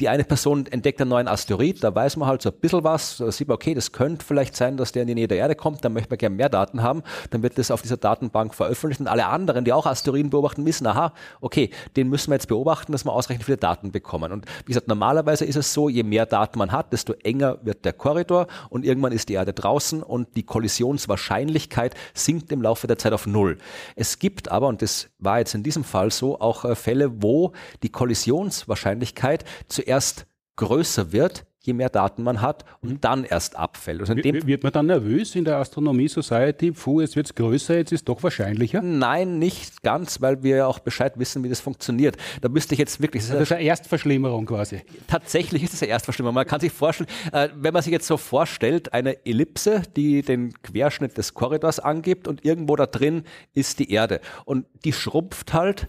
die 0.00 0.08
eine 0.08 0.24
Person 0.24 0.66
entdeckt 0.66 1.00
einen 1.00 1.10
neuen 1.10 1.28
Asteroid, 1.28 1.84
da 1.84 1.94
weiß 1.94 2.16
man 2.16 2.26
halt 2.26 2.42
so 2.42 2.50
ein 2.50 2.56
bisschen 2.58 2.82
was, 2.82 3.18
da 3.18 3.30
sieht 3.30 3.48
man, 3.48 3.56
okay, 3.56 3.74
das 3.74 3.92
könnte 3.92 4.24
vielleicht 4.24 4.56
sein, 4.56 4.76
dass 4.76 4.92
der 4.92 5.02
in 5.02 5.08
die 5.08 5.14
Nähe 5.14 5.28
der 5.28 5.36
Erde 5.36 5.54
kommt, 5.54 5.84
dann 5.84 5.92
möchte 5.92 6.10
man 6.10 6.18
gerne 6.18 6.34
mehr 6.34 6.48
Daten 6.48 6.82
haben, 6.82 7.02
dann 7.30 7.42
wird 7.42 7.58
das 7.58 7.70
auf 7.70 7.82
dieser 7.82 7.98
Datenbank 7.98 8.54
veröffentlicht 8.54 9.00
und 9.00 9.06
alle 9.06 9.26
anderen, 9.26 9.64
die 9.64 9.72
auch 9.72 9.84
Asteroiden 9.84 10.30
beobachten, 10.30 10.64
wissen, 10.64 10.86
aha, 10.86 11.12
okay, 11.40 11.70
den 11.96 12.08
müssen 12.08 12.30
wir 12.30 12.36
jetzt 12.36 12.48
beobachten, 12.48 12.92
dass 12.92 13.04
wir 13.04 13.12
ausreichend 13.12 13.44
viele 13.44 13.58
Daten 13.58 13.92
bekommen. 13.92 14.32
Und 14.32 14.46
wie 14.64 14.72
gesagt, 14.72 14.88
normalerweise 14.88 15.44
ist 15.44 15.56
es 15.56 15.74
so, 15.74 15.90
je 15.90 16.02
mehr 16.02 16.24
Daten 16.24 16.58
man 16.58 16.72
hat, 16.72 16.92
desto 16.92 17.12
enger 17.22 17.58
wird 17.62 17.84
der 17.84 17.92
Korridor 17.92 18.46
und 18.70 18.86
irgendwann 18.86 19.12
ist 19.12 19.28
die 19.28 19.34
Erde 19.34 19.52
draußen 19.52 20.02
und 20.02 20.36
die 20.36 20.44
Kollisionswahrscheinlichkeit 20.44 21.94
sinkt 22.14 22.50
im 22.50 22.62
Laufe 22.62 22.86
der 22.86 22.98
Zeit 22.98 23.12
auf 23.12 23.26
Null. 23.26 23.58
Es 23.94 24.18
gibt 24.18 24.50
aber, 24.50 24.68
und 24.68 24.80
das 24.80 25.10
war 25.18 25.38
jetzt 25.38 25.54
in 25.54 25.62
diesem 25.62 25.84
Fall 25.84 26.10
so, 26.10 26.40
auch 26.40 26.64
äh, 26.64 26.74
Fälle, 26.74 27.22
wo 27.22 27.52
die 27.82 27.90
Kollisionswahrscheinlichkeit 27.90 29.44
zuerst 29.82 30.02
erst 30.12 30.26
größer 30.56 31.12
wird, 31.12 31.46
je 31.60 31.72
mehr 31.72 31.88
Daten 31.88 32.24
man 32.24 32.40
hat 32.40 32.64
und 32.80 32.90
mhm. 32.90 33.00
dann 33.00 33.24
erst 33.24 33.56
abfällt. 33.56 34.00
Also 34.00 34.16
wird 34.16 34.62
man 34.64 34.72
dann 34.72 34.86
nervös 34.86 35.34
in 35.36 35.44
der 35.44 35.58
Astronomie 35.58 36.08
Society? 36.08 36.72
Puh, 36.72 37.00
jetzt 37.00 37.14
wird 37.14 37.26
es 37.26 37.34
größer, 37.34 37.76
jetzt 37.76 37.92
ist 37.92 38.00
es 38.00 38.04
doch 38.04 38.22
wahrscheinlicher? 38.22 38.82
Nein, 38.82 39.38
nicht 39.38 39.82
ganz, 39.82 40.20
weil 40.20 40.42
wir 40.42 40.56
ja 40.56 40.66
auch 40.66 40.80
Bescheid 40.80 41.12
wissen, 41.16 41.44
wie 41.44 41.48
das 41.48 41.60
funktioniert. 41.60 42.16
Da 42.40 42.48
müsste 42.48 42.74
ich 42.74 42.80
jetzt 42.80 43.00
wirklich... 43.00 43.26
Das 43.28 43.40
ist 43.40 43.52
eine 43.52 43.62
Erstverschlimmerung 43.62 44.44
quasi. 44.44 44.82
Tatsächlich 45.06 45.62
ist 45.62 45.74
es 45.74 45.82
eine 45.82 45.92
Erstverschlimmerung. 45.92 46.34
Man 46.34 46.46
kann 46.46 46.60
sich 46.60 46.72
vorstellen, 46.72 47.08
äh, 47.32 47.48
wenn 47.54 47.72
man 47.72 47.82
sich 47.82 47.92
jetzt 47.92 48.08
so 48.08 48.16
vorstellt, 48.16 48.92
eine 48.92 49.24
Ellipse, 49.24 49.82
die 49.96 50.22
den 50.22 50.52
Querschnitt 50.62 51.16
des 51.16 51.32
Korridors 51.32 51.78
angibt 51.78 52.26
und 52.26 52.44
irgendwo 52.44 52.74
da 52.74 52.86
drin 52.86 53.22
ist 53.54 53.78
die 53.78 53.90
Erde. 53.92 54.20
Und 54.44 54.66
die 54.84 54.92
schrumpft 54.92 55.54
halt 55.54 55.88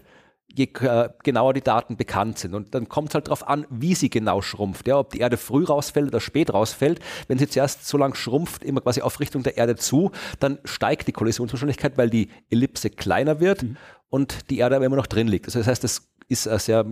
je 0.56 0.68
äh, 0.80 1.08
genauer 1.22 1.54
die 1.54 1.60
Daten 1.60 1.96
bekannt 1.96 2.38
sind. 2.38 2.54
Und 2.54 2.74
dann 2.74 2.88
kommt 2.88 3.08
es 3.10 3.14
halt 3.14 3.26
darauf 3.26 3.46
an, 3.46 3.66
wie 3.70 3.94
sie 3.94 4.10
genau 4.10 4.40
schrumpft. 4.42 4.86
Ja, 4.86 4.98
ob 4.98 5.10
die 5.10 5.18
Erde 5.18 5.36
früh 5.36 5.64
rausfällt 5.64 6.08
oder 6.08 6.20
spät 6.20 6.52
rausfällt. 6.52 7.00
Wenn 7.28 7.38
sie 7.38 7.48
zuerst 7.48 7.86
so 7.86 7.98
lang 7.98 8.14
schrumpft, 8.14 8.62
immer 8.62 8.80
quasi 8.80 9.02
auf 9.02 9.20
Richtung 9.20 9.42
der 9.42 9.56
Erde 9.56 9.76
zu, 9.76 10.12
dann 10.38 10.58
steigt 10.64 11.08
die 11.08 11.12
Kollisionswahrscheinlichkeit, 11.12 11.98
weil 11.98 12.10
die 12.10 12.28
Ellipse 12.50 12.90
kleiner 12.90 13.40
wird 13.40 13.62
mhm. 13.62 13.76
und 14.10 14.50
die 14.50 14.58
Erde 14.58 14.76
aber 14.76 14.86
immer 14.86 14.96
noch 14.96 15.06
drin 15.06 15.28
liegt. 15.28 15.46
Also 15.46 15.58
das 15.58 15.68
heißt, 15.68 15.84
das 15.84 16.08
ist 16.28 16.46
ein 16.48 16.58
sehr 16.58 16.86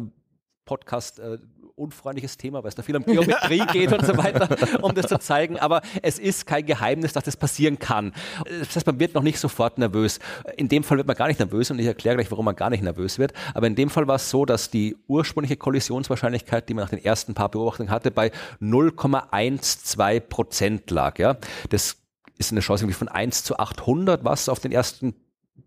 Podcast 0.65 1.19
äh, 1.19 1.39
unfreundliches 1.83 2.37
Thema, 2.37 2.63
weil 2.63 2.69
es 2.69 2.75
da 2.75 2.83
viel 2.83 2.97
um 2.97 3.05
Geometrie 3.05 3.65
geht 3.73 3.93
und 3.93 4.05
so 4.07 4.17
weiter, 4.17 4.49
um 4.83 4.95
das 4.95 5.07
zu 5.07 5.19
zeigen. 5.19 5.59
Aber 5.59 5.83
es 6.01 6.19
ist 6.19 6.47
kein 6.47 6.65
Geheimnis, 6.65 7.13
dass 7.13 7.25
das 7.25 7.37
passieren 7.37 7.79
kann. 7.79 8.13
Das 8.47 8.77
heißt, 8.77 8.87
man 8.87 9.01
wird 9.01 9.15
noch 9.15 9.23
nicht 9.23 9.39
sofort 9.39 9.79
nervös. 9.79 10.21
In 10.57 10.69
dem 10.69 10.85
Fall 10.85 10.99
wird 10.99 11.07
man 11.07 11.17
gar 11.17 11.29
nicht 11.29 11.41
nervös 11.41 11.71
und 11.71 11.79
ich 11.79 11.87
erkläre 11.87 12.17
gleich, 12.17 12.31
warum 12.31 12.45
man 12.45 12.57
gar 12.57 12.71
nicht 12.71 12.83
nervös 12.83 13.19
wird. 13.19 13.33
Aber 13.55 13.67
in 13.67 13.75
dem 13.75 13.91
Fall 13.91 14.07
war 14.07 14.17
es 14.17 14.31
so, 14.31 14.45
dass 14.45 14.71
die 14.71 14.97
ursprüngliche 15.09 15.57
Kollisionswahrscheinlichkeit, 15.57 16.69
die 16.69 16.75
man 16.75 16.85
nach 16.85 16.91
den 16.91 17.05
ersten 17.05 17.35
paar 17.35 17.51
Beobachtungen 17.51 17.91
hatte, 17.91 18.11
bei 18.11 18.31
0,12 18.61 20.21
Prozent 20.21 20.91
lag. 20.91 21.19
Ja, 21.19 21.37
das 21.71 21.97
ist 22.39 22.53
eine 22.53 22.61
Chance 22.61 22.89
von 22.93 23.09
1 23.09 23.45
zu 23.45 23.59
800, 23.59 24.25
was 24.25 24.49
auf 24.49 24.61
den 24.61 24.73
ersten 24.73 25.15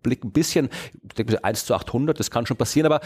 Blick 0.02 0.24
ein 0.24 0.32
bisschen, 0.32 0.70
ich 1.04 1.16
denke 1.16 1.44
1 1.44 1.66
zu 1.66 1.74
800, 1.74 2.20
das 2.20 2.30
kann 2.30 2.46
schon 2.46 2.58
passieren, 2.58 2.86
aber 2.92 3.02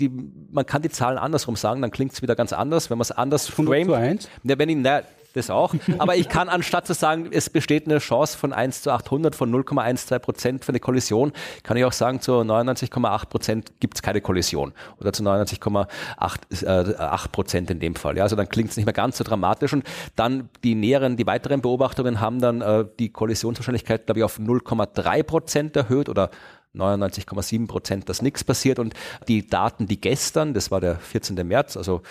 die, 0.00 0.10
man 0.50 0.64
kann 0.66 0.82
die 0.82 0.88
Zahlen 0.88 1.18
andersrum 1.18 1.56
sagen, 1.56 1.82
dann 1.82 1.90
klingt 1.90 2.12
es 2.12 2.22
wieder 2.22 2.34
ganz 2.34 2.52
anders, 2.52 2.90
wenn 2.90 2.98
man 2.98 3.02
es 3.02 3.12
anders 3.12 3.48
framet. 3.48 3.86
Zu 3.86 3.94
1? 3.94 4.28
Ja, 4.44 4.58
wenn 4.58 4.68
ich, 4.68 4.76
na, 4.76 5.02
das 5.32 5.50
auch. 5.50 5.74
Aber 5.98 6.16
ich 6.16 6.28
kann 6.28 6.48
anstatt 6.48 6.86
zu 6.86 6.94
sagen, 6.94 7.28
es 7.30 7.50
besteht 7.50 7.86
eine 7.86 7.98
Chance 7.98 8.36
von 8.36 8.52
1 8.52 8.82
zu 8.82 8.90
800 8.90 9.34
von 9.34 9.52
0,12 9.52 10.18
Prozent 10.18 10.64
für 10.64 10.70
eine 10.70 10.80
Kollision, 10.80 11.32
kann 11.62 11.76
ich 11.76 11.84
auch 11.84 11.92
sagen, 11.92 12.20
zu 12.20 12.32
99,8 12.32 13.26
Prozent 13.26 13.72
gibt 13.80 13.96
es 13.96 14.02
keine 14.02 14.20
Kollision. 14.20 14.72
Oder 15.00 15.12
zu 15.12 15.22
99,8 15.22 17.24
äh, 17.24 17.28
Prozent 17.28 17.70
in 17.70 17.80
dem 17.80 17.94
Fall. 17.94 18.16
Ja, 18.16 18.24
also 18.24 18.36
dann 18.36 18.48
klingt 18.48 18.70
es 18.70 18.76
nicht 18.76 18.86
mehr 18.86 18.92
ganz 18.92 19.18
so 19.18 19.24
dramatisch. 19.24 19.72
Und 19.72 19.84
dann 20.16 20.48
die 20.64 20.74
näheren, 20.74 21.16
die 21.16 21.26
weiteren 21.26 21.60
Beobachtungen 21.60 22.20
haben 22.20 22.40
dann 22.40 22.60
äh, 22.60 22.84
die 22.98 23.10
Kollisionswahrscheinlichkeit, 23.10 24.06
glaube 24.06 24.20
ich, 24.20 24.24
auf 24.24 24.38
0,3 24.38 25.22
Prozent 25.22 25.76
erhöht 25.76 26.08
oder 26.08 26.30
99,7 26.74 27.66
Prozent, 27.66 28.08
dass 28.08 28.22
nichts 28.22 28.44
passiert. 28.44 28.78
Und 28.78 28.94
die 29.28 29.46
Daten, 29.46 29.86
die 29.86 30.00
gestern, 30.00 30.54
das 30.54 30.70
war 30.70 30.80
der 30.80 30.96
14. 30.96 31.46
März, 31.46 31.76
also 31.76 32.02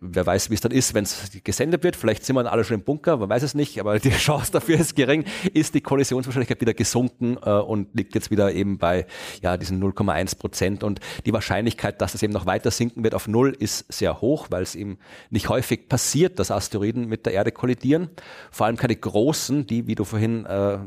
wer 0.00 0.24
weiß, 0.24 0.50
wie 0.50 0.54
es 0.54 0.60
dann 0.60 0.72
ist, 0.72 0.94
wenn 0.94 1.04
es 1.04 1.30
gesendet 1.42 1.82
wird, 1.82 1.96
vielleicht 1.96 2.24
sind 2.24 2.36
wir 2.36 2.50
alle 2.50 2.64
schon 2.64 2.76
im 2.76 2.84
Bunker, 2.84 3.16
man 3.16 3.28
weiß 3.28 3.42
es 3.42 3.54
nicht, 3.54 3.80
aber 3.80 3.98
die 3.98 4.10
Chance 4.16 4.52
dafür 4.52 4.78
ist 4.78 4.94
gering, 4.94 5.24
ist 5.52 5.74
die 5.74 5.80
Kollisionswahrscheinlichkeit 5.80 6.60
wieder 6.60 6.74
gesunken 6.74 7.36
äh, 7.42 7.50
und 7.50 7.94
liegt 7.94 8.14
jetzt 8.14 8.30
wieder 8.30 8.52
eben 8.52 8.78
bei 8.78 9.06
ja, 9.42 9.56
diesen 9.56 9.82
0,1 9.82 10.38
Prozent. 10.38 10.84
Und 10.84 11.00
die 11.24 11.32
Wahrscheinlichkeit, 11.32 12.00
dass 12.00 12.14
es 12.14 12.22
eben 12.22 12.32
noch 12.32 12.46
weiter 12.46 12.70
sinken 12.70 13.02
wird 13.02 13.14
auf 13.14 13.26
Null, 13.26 13.56
ist 13.58 13.92
sehr 13.92 14.20
hoch, 14.20 14.46
weil 14.50 14.62
es 14.62 14.74
eben 14.74 14.98
nicht 15.30 15.48
häufig 15.48 15.88
passiert, 15.88 16.38
dass 16.38 16.50
Asteroiden 16.50 17.08
mit 17.08 17.26
der 17.26 17.32
Erde 17.32 17.50
kollidieren. 17.50 18.10
Vor 18.50 18.66
allem 18.66 18.76
keine 18.76 18.94
großen, 18.96 19.66
die, 19.66 19.86
wie 19.86 19.94
du 19.94 20.04
vorhin 20.04 20.46
äh, 20.46 20.78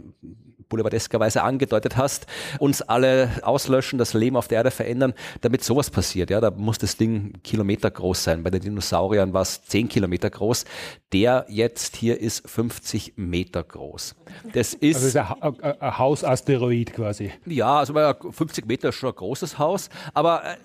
boulevardeskerweise 0.70 1.44
angedeutet 1.44 1.98
hast, 1.98 2.28
uns 2.60 2.82
alle 2.82 3.30
auslöschen, 3.42 4.00
das 4.00 4.14
Leben 4.14 4.38
auf 4.38 4.48
der 4.48 4.60
Erde 4.60 4.72
verändern, 4.72 5.14
damit 5.42 5.64
sowas 5.64 5.90
passiert. 5.90 6.30
Ja, 6.30 6.40
da 6.40 6.52
muss 6.52 6.78
das 6.78 6.96
Ding 6.96 7.34
Kilometer 7.44 7.92
groß 7.92 8.24
sein. 8.24 8.44
Bei 8.44 8.50
den 8.50 8.62
Dinosauriern 8.62 9.34
war 9.34 9.42
es 9.42 9.64
10 9.64 9.90
Kilometer 9.90 10.30
groß. 10.30 10.66
Der 11.12 11.46
jetzt 11.50 11.96
hier 11.96 12.20
ist 12.20 12.48
50 12.48 13.14
Meter 13.16 13.64
groß. 13.64 14.16
Das 14.54 14.76
ist, 14.76 14.96
also 14.98 15.08
ist 15.08 15.18
ein, 15.18 15.60
ein, 15.62 15.82
ein 15.82 15.98
Hausasteroid 15.98 16.94
quasi. 16.94 17.32
Ja, 17.46 17.80
also 17.80 17.94
50 17.94 18.68
Meter 18.68 18.90
ist 18.90 18.96
schon 18.96 19.10
ein 19.10 19.16
großes 19.16 19.58
Haus, 19.58 19.90
aber 20.14 20.44
äh, 20.44 20.56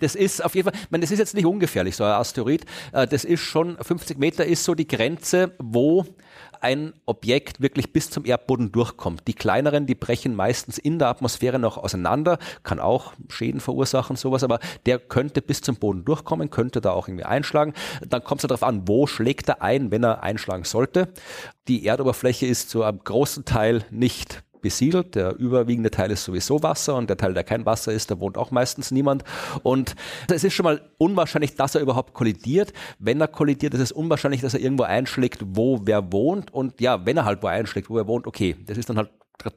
das 0.00 0.14
ist 0.14 0.44
auf 0.44 0.54
jeden 0.54 0.70
Fall, 0.70 0.78
ich 0.78 0.90
meine, 0.90 1.02
das 1.02 1.10
ist 1.10 1.18
jetzt 1.18 1.34
nicht 1.34 1.46
ungefährlich, 1.46 1.96
so 1.96 2.04
ein 2.04 2.12
Asteroid. 2.12 2.66
Äh, 2.92 3.06
das 3.06 3.24
ist 3.24 3.40
schon, 3.40 3.78
50 3.80 4.18
Meter 4.18 4.44
ist 4.44 4.64
so 4.64 4.74
die 4.74 4.86
Grenze, 4.86 5.52
wo 5.58 6.04
ein 6.62 6.94
Objekt 7.06 7.60
wirklich 7.60 7.92
bis 7.92 8.10
zum 8.10 8.24
Erdboden 8.24 8.72
durchkommt. 8.72 9.26
Die 9.26 9.34
kleineren, 9.34 9.86
die 9.86 9.94
brechen 9.94 10.34
meistens 10.34 10.78
in 10.78 10.98
der 10.98 11.08
Atmosphäre 11.08 11.58
noch 11.58 11.76
auseinander, 11.76 12.38
kann 12.62 12.78
auch 12.78 13.12
Schäden 13.28 13.60
verursachen, 13.60 14.16
sowas, 14.16 14.44
aber 14.44 14.60
der 14.86 14.98
könnte 14.98 15.42
bis 15.42 15.60
zum 15.60 15.76
Boden 15.76 16.04
durchkommen, 16.04 16.50
könnte 16.50 16.80
da 16.80 16.92
auch 16.92 17.08
irgendwie 17.08 17.24
einschlagen. 17.24 17.74
Dann 18.06 18.22
kommt 18.22 18.42
es 18.42 18.48
darauf 18.48 18.62
an, 18.62 18.86
wo 18.86 19.06
schlägt 19.06 19.48
er 19.48 19.62
ein, 19.62 19.90
wenn 19.90 20.04
er 20.04 20.22
einschlagen 20.22 20.64
sollte. 20.64 21.12
Die 21.68 21.84
Erdoberfläche 21.84 22.46
ist 22.46 22.70
zu 22.70 22.82
einem 22.82 23.00
großen 23.02 23.44
Teil 23.44 23.84
nicht 23.90 24.42
besiedelt. 24.62 25.14
Der 25.14 25.36
überwiegende 25.36 25.90
Teil 25.90 26.10
ist 26.10 26.24
sowieso 26.24 26.62
Wasser 26.62 26.96
und 26.96 27.10
der 27.10 27.16
Teil, 27.16 27.34
der 27.34 27.44
kein 27.44 27.66
Wasser 27.66 27.92
ist, 27.92 28.10
da 28.10 28.18
wohnt 28.20 28.38
auch 28.38 28.50
meistens 28.50 28.90
niemand. 28.90 29.24
Und 29.62 29.94
es 30.28 30.44
ist 30.44 30.54
schon 30.54 30.64
mal 30.64 30.80
unwahrscheinlich, 30.96 31.54
dass 31.56 31.74
er 31.74 31.82
überhaupt 31.82 32.14
kollidiert. 32.14 32.72
Wenn 32.98 33.20
er 33.20 33.28
kollidiert, 33.28 33.74
ist 33.74 33.80
es 33.80 33.92
unwahrscheinlich, 33.92 34.40
dass 34.40 34.54
er 34.54 34.60
irgendwo 34.60 34.84
einschlägt, 34.84 35.42
wo 35.44 35.80
wer 35.84 36.12
wohnt. 36.12 36.52
Und 36.54 36.80
ja, 36.80 37.04
wenn 37.04 37.16
er 37.18 37.24
halt 37.24 37.42
wo 37.42 37.48
einschlägt, 37.48 37.90
wo 37.90 37.98
er 37.98 38.06
wohnt, 38.06 38.26
okay, 38.26 38.56
das 38.66 38.78
ist 38.78 38.88
dann 38.88 38.96
halt 38.96 39.10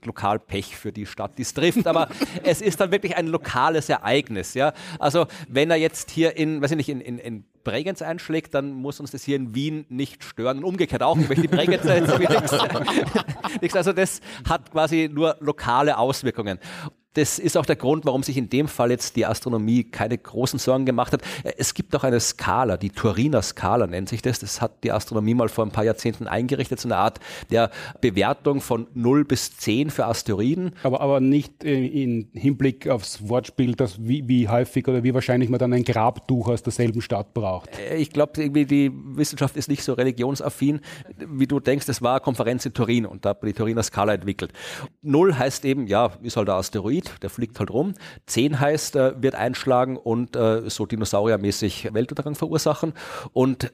Lokalpech 0.03 0.75
für 0.75 0.91
die 0.91 1.05
Stadt, 1.05 1.37
die 1.37 1.43
es 1.43 1.53
trifft, 1.53 1.87
aber 1.87 2.09
es 2.43 2.61
ist 2.61 2.79
dann 2.79 2.91
wirklich 2.91 3.15
ein 3.15 3.27
lokales 3.27 3.89
Ereignis, 3.89 4.53
ja. 4.53 4.73
Also 4.99 5.27
wenn 5.47 5.69
er 5.69 5.77
jetzt 5.77 6.11
hier 6.11 6.35
in, 6.37 6.61
weiß 6.61 6.71
ich 6.71 6.77
nicht, 6.77 6.89
in, 6.89 7.01
in, 7.01 7.19
in 7.19 7.45
Bregenz 7.63 8.01
einschlägt, 8.01 8.53
dann 8.53 8.71
muss 8.71 8.99
uns 8.99 9.11
das 9.11 9.23
hier 9.23 9.35
in 9.35 9.53
Wien 9.55 9.85
nicht 9.89 10.23
stören 10.23 10.59
und 10.59 10.63
umgekehrt 10.63 11.03
auch 11.03 11.15
nicht, 11.15 11.29
weil 11.29 11.37
die 11.37 11.47
Bregenzer 11.47 11.95
jetzt 11.95 12.19
nichts. 13.61 13.75
Also 13.75 13.93
das 13.93 14.21
hat 14.47 14.71
quasi 14.71 15.09
nur 15.11 15.37
lokale 15.39 15.97
Auswirkungen 15.97 16.59
das 17.15 17.39
ist 17.39 17.57
auch 17.57 17.65
der 17.65 17.77
Grund, 17.77 18.05
warum 18.05 18.23
sich 18.23 18.37
in 18.37 18.49
dem 18.49 18.67
Fall 18.67 18.91
jetzt 18.91 19.15
die 19.15 19.25
Astronomie 19.25 19.83
keine 19.85 20.17
großen 20.17 20.59
Sorgen 20.59 20.85
gemacht 20.85 21.13
hat. 21.13 21.21
Es 21.57 21.73
gibt 21.73 21.95
auch 21.95 22.03
eine 22.03 22.19
Skala, 22.19 22.77
die 22.77 22.89
Turiner 22.89 23.41
Skala 23.41 23.87
nennt 23.87 24.09
sich 24.09 24.21
das. 24.21 24.39
Das 24.39 24.61
hat 24.61 24.83
die 24.83 24.91
Astronomie 24.91 25.33
mal 25.33 25.49
vor 25.49 25.65
ein 25.65 25.71
paar 25.71 25.85
Jahrzehnten 25.85 26.27
eingerichtet, 26.27 26.79
so 26.79 26.89
eine 26.89 26.97
Art 26.97 27.19
der 27.51 27.71
Bewertung 28.01 28.59
von 28.59 28.87
0 28.93 29.23
bis 29.23 29.57
10 29.57 29.89
für 29.91 30.05
Asteroiden. 30.05 30.73
Aber, 30.83 30.99
aber 30.99 31.21
nicht 31.21 31.63
in 31.63 32.27
Hinblick 32.33 32.89
aufs 32.89 33.27
Wortspiel, 33.29 33.75
dass 33.75 34.05
wie, 34.05 34.27
wie 34.27 34.49
häufig 34.49 34.87
oder 34.87 35.03
wie 35.03 35.13
wahrscheinlich 35.13 35.49
man 35.49 35.59
dann 35.59 35.73
ein 35.73 35.85
Grabtuch 35.85 36.49
aus 36.49 36.63
derselben 36.63 37.01
Stadt 37.01 37.33
braucht. 37.33 37.69
Äh, 37.79 37.95
ich 37.95 38.09
glaube, 38.09 38.41
irgendwie 38.41 38.65
die 38.65 38.91
Wissenschaft 38.93 39.55
ist 39.55 39.69
nicht 39.69 39.83
so 39.83 39.93
religionsaffin, 39.93 40.81
wie 41.17 41.47
du 41.47 41.61
denkst. 41.61 41.87
Es 41.87 42.01
war 42.01 42.15
eine 42.15 42.21
Konferenz 42.21 42.65
in 42.65 42.73
Turin 42.73 43.05
und 43.05 43.23
da 43.23 43.29
hat 43.29 43.41
man 43.41 43.47
die 43.47 43.57
Turiner 43.57 43.83
Skala 43.83 44.13
entwickelt. 44.13 44.51
0 45.01 45.37
heißt 45.37 45.63
eben, 45.63 45.87
ja, 45.87 46.11
ist 46.21 46.35
halt 46.35 46.49
ein 46.49 46.55
Asteroid 46.55 47.04
Asteroid, 47.05 47.23
der 47.23 47.29
fliegt 47.29 47.59
halt 47.59 47.71
rum. 47.71 47.93
10 48.27 48.59
heißt, 48.59 48.95
äh, 48.95 49.21
wird 49.21 49.35
einschlagen 49.35 49.97
und 49.97 50.35
äh, 50.35 50.69
so 50.69 50.85
dinosauriermäßig 50.85 51.93
Weltuntergang 51.93 52.35
verursachen. 52.35 52.93
Und 53.33 53.71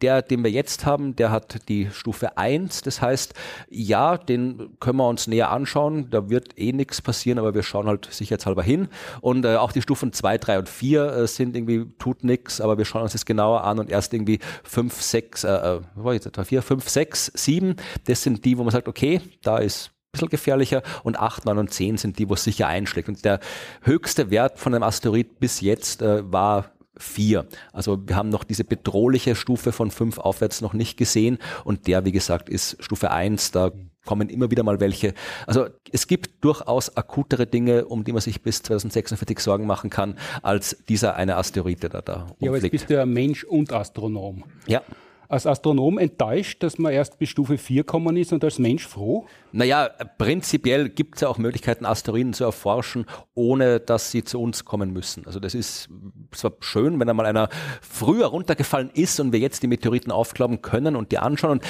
der, 0.00 0.20
den 0.20 0.42
wir 0.42 0.50
jetzt 0.50 0.84
haben, 0.84 1.14
der 1.14 1.30
hat 1.30 1.68
die 1.68 1.88
Stufe 1.92 2.36
1. 2.36 2.82
Das 2.82 3.00
heißt, 3.00 3.34
ja, 3.70 4.18
den 4.18 4.76
können 4.80 4.96
wir 4.96 5.08
uns 5.08 5.28
näher 5.28 5.52
anschauen. 5.52 6.10
Da 6.10 6.28
wird 6.28 6.58
eh 6.58 6.72
nichts 6.72 7.00
passieren, 7.00 7.38
aber 7.38 7.54
wir 7.54 7.62
schauen 7.62 7.86
halt 7.86 8.08
sicherheitshalber 8.10 8.64
hin. 8.64 8.88
Und 9.20 9.44
äh, 9.44 9.54
auch 9.54 9.70
die 9.70 9.80
Stufen 9.80 10.12
2, 10.12 10.38
3 10.38 10.58
und 10.58 10.68
4 10.68 11.04
äh, 11.04 11.26
sind 11.28 11.56
irgendwie, 11.56 11.86
tut 12.00 12.24
nichts, 12.24 12.60
aber 12.60 12.78
wir 12.78 12.84
schauen 12.84 13.02
uns 13.02 13.12
das 13.12 13.24
genauer 13.24 13.62
an 13.62 13.78
und 13.78 13.92
erst 13.92 14.12
irgendwie 14.12 14.40
5, 14.64 15.00
6, 15.00 15.44
äh, 15.44 15.80
war 15.94 16.14
jetzt 16.14 16.26
etwa 16.26 16.42
4, 16.42 16.62
5, 16.62 16.88
6, 16.88 17.32
7, 17.36 17.76
das 18.04 18.24
sind 18.24 18.44
die, 18.44 18.58
wo 18.58 18.64
man 18.64 18.72
sagt, 18.72 18.88
okay, 18.88 19.20
da 19.42 19.58
ist 19.58 19.91
bisschen 20.12 20.28
gefährlicher 20.28 20.82
und 21.02 21.18
8, 21.18 21.46
9 21.46 21.58
und 21.58 21.72
10 21.72 21.96
sind 21.96 22.18
die, 22.18 22.28
wo 22.28 22.34
es 22.34 22.44
sicher 22.44 22.68
einschlägt. 22.68 23.08
Und 23.08 23.24
der 23.24 23.40
höchste 23.80 24.30
Wert 24.30 24.58
von 24.58 24.74
einem 24.74 24.82
Asteroid 24.82 25.40
bis 25.40 25.62
jetzt 25.62 26.02
äh, 26.02 26.30
war 26.30 26.72
4. 26.98 27.46
Also 27.72 28.06
wir 28.06 28.14
haben 28.14 28.28
noch 28.28 28.44
diese 28.44 28.64
bedrohliche 28.64 29.34
Stufe 29.34 29.72
von 29.72 29.90
5 29.90 30.18
aufwärts 30.18 30.60
noch 30.60 30.74
nicht 30.74 30.98
gesehen 30.98 31.38
und 31.64 31.86
der, 31.86 32.04
wie 32.04 32.12
gesagt, 32.12 32.50
ist 32.50 32.76
Stufe 32.80 33.10
1, 33.10 33.52
da 33.52 33.72
kommen 34.04 34.28
immer 34.28 34.50
wieder 34.50 34.62
mal 34.62 34.80
welche. 34.80 35.14
Also 35.46 35.68
es 35.90 36.06
gibt 36.06 36.44
durchaus 36.44 36.94
akutere 36.94 37.46
Dinge, 37.46 37.86
um 37.86 38.04
die 38.04 38.12
man 38.12 38.20
sich 38.20 38.42
bis 38.42 38.62
2046 38.62 39.38
Sorgen 39.38 39.66
machen 39.66 39.88
kann, 39.88 40.18
als 40.42 40.76
dieser 40.88 41.16
eine 41.16 41.36
Asteroid, 41.36 41.82
der 41.84 41.90
da 41.90 42.02
da 42.02 42.26
Ja, 42.38 42.50
aber 42.50 42.58
jetzt 42.58 42.70
bist 42.70 42.90
du 42.90 42.94
ja 42.94 43.06
Mensch 43.06 43.44
und 43.44 43.72
Astronom. 43.72 44.44
Ja 44.66 44.82
als 45.32 45.46
Astronom 45.46 45.98
enttäuscht, 45.98 46.62
dass 46.62 46.78
man 46.78 46.92
erst 46.92 47.18
bis 47.18 47.30
Stufe 47.30 47.56
4 47.56 47.84
kommen 47.84 48.16
ist 48.18 48.34
und 48.34 48.44
als 48.44 48.58
Mensch 48.58 48.86
froh? 48.86 49.26
Naja, 49.50 49.88
prinzipiell 50.18 50.90
gibt 50.90 51.14
es 51.14 51.22
ja 51.22 51.28
auch 51.28 51.38
Möglichkeiten, 51.38 51.86
Asteroiden 51.86 52.34
zu 52.34 52.44
erforschen, 52.44 53.06
ohne 53.34 53.80
dass 53.80 54.10
sie 54.10 54.24
zu 54.24 54.40
uns 54.40 54.66
kommen 54.66 54.92
müssen. 54.92 55.26
Also 55.26 55.40
das 55.40 55.54
ist 55.54 55.88
zwar 56.32 56.52
schön, 56.60 57.00
wenn 57.00 57.08
einmal 57.08 57.24
einer 57.24 57.48
früher 57.80 58.26
runtergefallen 58.26 58.90
ist 58.92 59.18
und 59.20 59.32
wir 59.32 59.40
jetzt 59.40 59.62
die 59.62 59.68
Meteoriten 59.68 60.12
aufklappen 60.12 60.60
können 60.60 60.96
und 60.96 61.12
die 61.12 61.18
anschauen. 61.18 61.52
Und 61.52 61.64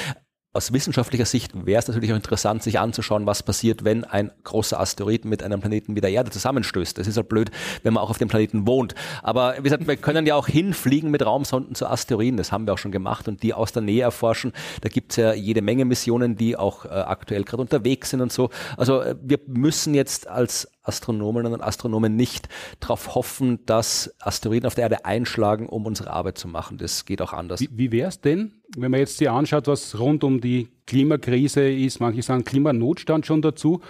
aus 0.55 0.73
wissenschaftlicher 0.73 1.25
Sicht 1.25 1.67
wäre 1.67 1.79
es 1.79 1.88
natürlich 1.88 2.12
auch 2.12 2.17
interessant, 2.17 2.62
sich 2.62 2.79
anzuschauen, 2.79 3.25
was 3.25 3.43
passiert, 3.43 3.85
wenn 3.85 4.05
ein 4.05 4.31
großer 4.45 4.79
Asteroid 4.79 5.25
mit 5.25 5.43
einem 5.43 5.61
Planeten 5.61 5.97
wie 5.97 6.03
der 6.03 6.11
Erde 6.11 6.31
zusammenstößt. 6.31 6.99
Das 6.99 7.07
ist 7.07 7.17
halt 7.17 7.31
blöd, 7.31 7.51
wenn 7.83 7.95
man 7.95 8.03
auch 8.03 8.11
auf 8.11 8.19
dem 8.19 8.29
Planeten 8.29 8.67
wohnt. 8.67 8.95
Aber 9.23 9.57
wie 9.57 9.62
gesagt, 9.62 9.87
wir 9.87 9.97
können 9.97 10.27
ja 10.27 10.35
auch 10.35 10.47
hinfliegen 10.47 11.11
mit 11.11 11.25
Raumsonden 11.25 11.75
zu 11.75 11.87
Asteroiden. 11.87 12.37
Das 12.37 12.53
haben 12.53 12.67
wir 12.67 12.75
auch 12.75 12.79
schon 12.79 12.93
gemacht 12.93 13.29
und 13.29 13.43
die 13.43 13.55
aus 13.55 13.73
der 13.73 13.81
Nähe 13.81 14.03
erforschen. 14.03 14.53
Da 14.83 14.91
gibt 14.91 15.12
es 15.12 15.17
ja 15.17 15.33
jede 15.33 15.62
Menge 15.62 15.87
Missionen, 15.87 16.37
die 16.37 16.55
auch 16.55 16.85
äh, 16.85 16.88
aktuell 16.88 17.45
gerade 17.45 17.62
unterwegs 17.62 18.11
sind 18.11 18.21
und 18.21 18.31
so. 18.31 18.51
Also 18.77 19.01
äh, 19.01 19.17
wir 19.23 19.41
müssen 19.47 19.95
jetzt 19.95 20.29
als 20.29 20.69
Astronominnen 20.83 21.53
und 21.53 21.62
Astronomen 21.62 22.16
nicht 22.16 22.49
darauf 22.81 23.14
hoffen, 23.14 23.64
dass 23.66 24.14
Asteroiden 24.21 24.66
auf 24.66 24.75
der 24.75 24.85
Erde 24.85 25.05
einschlagen, 25.05 25.68
um 25.68 25.87
unsere 25.87 26.11
Arbeit 26.11 26.38
zu 26.38 26.49
machen. 26.49 26.79
Das 26.79 27.05
geht 27.05 27.23
auch 27.23 27.33
anders. 27.33 27.61
Wie, 27.61 27.68
wie 27.73 27.92
wäre 27.92 28.09
es 28.09 28.21
denn, 28.21 28.55
wenn 28.77 28.90
man 28.90 29.01
jetzt 29.01 29.18
sich 29.18 29.31
anschaut, 29.31 29.66
was 29.66 29.99
rund 29.99 30.25
um 30.25 30.40
die 30.40 30.68
Klimakrise 30.87 31.71
ist? 31.71 32.01
Manche 32.01 32.23
sagen 32.23 32.45
Klimanotstand 32.45 33.27
schon 33.27 33.42
dazu. 33.42 33.81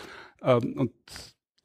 Ähm, 0.43 0.75
und 0.79 0.93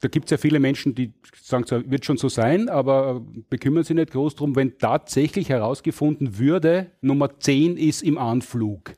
da 0.00 0.08
gibt 0.08 0.26
es 0.26 0.30
ja 0.30 0.36
viele 0.36 0.60
Menschen, 0.60 0.94
die 0.94 1.12
sagen, 1.42 1.64
es 1.64 1.90
wird 1.90 2.04
schon 2.04 2.16
so 2.16 2.28
sein, 2.28 2.68
aber 2.68 3.20
bekümmern 3.50 3.82
sich 3.82 3.96
nicht 3.96 4.12
groß 4.12 4.36
drum, 4.36 4.54
wenn 4.54 4.78
tatsächlich 4.78 5.48
herausgefunden 5.48 6.38
würde, 6.38 6.92
Nummer 7.00 7.40
10 7.40 7.76
ist 7.76 8.02
im 8.02 8.16
Anflug 8.16 8.92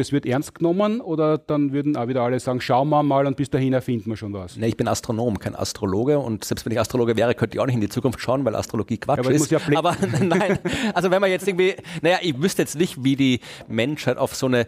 das 0.00 0.12
wird 0.12 0.26
ernst 0.26 0.54
genommen 0.54 1.00
oder 1.00 1.38
dann 1.38 1.72
würden 1.72 1.96
auch 1.96 2.08
wieder 2.08 2.22
alle 2.22 2.40
sagen, 2.40 2.60
schauen 2.60 2.88
wir 2.88 3.02
mal 3.02 3.26
und 3.26 3.36
bis 3.36 3.50
dahin 3.50 3.72
erfinden 3.72 4.10
wir 4.10 4.16
schon 4.16 4.32
was? 4.32 4.56
Nee, 4.56 4.68
ich 4.68 4.76
bin 4.76 4.88
Astronom, 4.88 5.38
kein 5.38 5.54
Astrologe 5.54 6.18
und 6.18 6.44
selbst 6.44 6.64
wenn 6.64 6.72
ich 6.72 6.80
Astrologe 6.80 7.16
wäre, 7.16 7.34
könnte 7.34 7.56
ich 7.56 7.60
auch 7.60 7.66
nicht 7.66 7.76
in 7.76 7.80
die 7.80 7.88
Zukunft 7.88 8.20
schauen, 8.20 8.44
weil 8.44 8.56
Astrologie 8.56 8.98
Quatsch 8.98 9.18
ja, 9.18 9.24
aber 9.24 9.32
ist. 9.32 9.50
Ja 9.50 9.60
aber 9.74 9.96
nein, 10.20 10.58
also 10.94 11.10
wenn 11.10 11.20
man 11.20 11.30
jetzt 11.30 11.46
irgendwie, 11.46 11.74
naja, 12.02 12.18
ich 12.22 12.40
wüsste 12.40 12.62
jetzt 12.62 12.76
nicht, 12.76 13.04
wie 13.04 13.16
die 13.16 13.40
Menschheit 13.68 14.16
auf 14.16 14.34
so 14.34 14.46
eine 14.46 14.66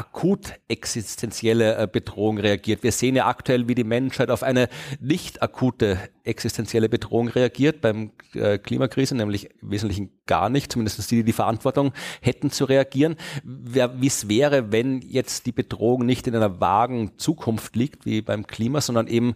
akut 0.00 0.54
existenzielle 0.66 1.76
äh, 1.76 1.86
Bedrohung 1.86 2.38
reagiert. 2.38 2.82
Wir 2.82 2.90
sehen 2.90 3.16
ja 3.16 3.26
aktuell, 3.26 3.68
wie 3.68 3.74
die 3.74 3.84
Menschheit 3.84 4.30
auf 4.30 4.42
eine 4.42 4.70
nicht 4.98 5.42
akute 5.42 5.98
existenzielle 6.24 6.88
Bedrohung 6.88 7.28
reagiert 7.28 7.82
beim 7.82 8.12
äh, 8.32 8.56
Klimakrise, 8.56 9.14
nämlich 9.14 9.50
im 9.60 9.70
Wesentlichen 9.70 10.10
gar 10.24 10.48
nicht, 10.48 10.72
zumindest 10.72 11.10
die, 11.10 11.16
die 11.16 11.24
die 11.24 11.34
Verantwortung 11.34 11.92
hätten 12.22 12.50
zu 12.50 12.64
reagieren. 12.64 13.16
Wie 13.44 14.06
es 14.06 14.26
wäre, 14.26 14.72
wenn 14.72 15.02
jetzt 15.02 15.44
die 15.44 15.52
Bedrohung 15.52 16.06
nicht 16.06 16.26
in 16.26 16.34
einer 16.34 16.60
vagen 16.60 17.18
Zukunft 17.18 17.76
liegt, 17.76 18.06
wie 18.06 18.22
beim 18.22 18.46
Klima, 18.46 18.80
sondern 18.80 19.06
eben 19.06 19.34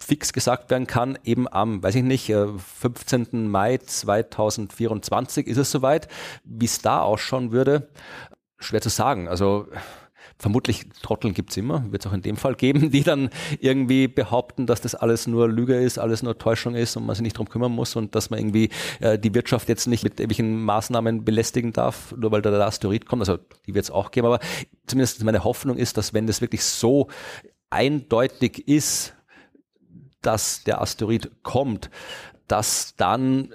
fix 0.00 0.32
gesagt 0.32 0.70
werden 0.70 0.86
kann, 0.86 1.18
eben 1.22 1.52
am, 1.52 1.82
weiß 1.82 1.96
ich 1.96 2.02
nicht, 2.02 2.32
15. 2.32 3.26
Äh, 3.30 3.36
Mai 3.36 3.76
2024 3.76 5.46
ist 5.46 5.58
es 5.58 5.70
soweit, 5.70 6.08
wie 6.44 6.64
es 6.64 6.80
da 6.80 7.02
ausschauen 7.02 7.52
würde 7.52 7.90
schwer 8.58 8.80
zu 8.80 8.88
sagen. 8.88 9.28
Also 9.28 9.68
vermutlich 10.38 10.86
Trotteln 11.02 11.34
gibt's 11.34 11.56
immer, 11.56 11.90
wird 11.90 12.04
es 12.04 12.10
auch 12.10 12.14
in 12.14 12.22
dem 12.22 12.36
Fall 12.36 12.54
geben, 12.54 12.90
die 12.90 13.02
dann 13.02 13.30
irgendwie 13.58 14.08
behaupten, 14.08 14.66
dass 14.66 14.80
das 14.80 14.94
alles 14.94 15.26
nur 15.26 15.48
Lüge 15.48 15.76
ist, 15.76 15.98
alles 15.98 16.22
nur 16.22 16.38
Täuschung 16.38 16.74
ist 16.74 16.96
und 16.96 17.06
man 17.06 17.14
sich 17.14 17.22
nicht 17.22 17.38
drum 17.38 17.48
kümmern 17.48 17.72
muss 17.72 17.96
und 17.96 18.14
dass 18.14 18.30
man 18.30 18.38
irgendwie 18.38 18.70
äh, 19.00 19.18
die 19.18 19.34
Wirtschaft 19.34 19.68
jetzt 19.68 19.86
nicht 19.86 20.04
mit 20.04 20.20
irgendwelchen 20.20 20.62
Maßnahmen 20.62 21.24
belästigen 21.24 21.72
darf, 21.72 22.14
nur 22.16 22.32
weil 22.32 22.42
da 22.42 22.50
der 22.50 22.66
Asteroid 22.66 23.06
kommt. 23.06 23.22
Also 23.22 23.38
die 23.66 23.74
wird 23.74 23.84
es 23.84 23.90
auch 23.90 24.10
geben, 24.10 24.26
aber 24.26 24.40
zumindest 24.86 25.22
meine 25.24 25.44
Hoffnung 25.44 25.76
ist, 25.76 25.96
dass 25.96 26.12
wenn 26.12 26.26
das 26.26 26.40
wirklich 26.40 26.64
so 26.64 27.08
eindeutig 27.70 28.68
ist, 28.68 29.14
dass 30.20 30.64
der 30.64 30.80
Asteroid 30.80 31.30
kommt, 31.42 31.90
dass 32.48 32.94
dann 32.96 33.52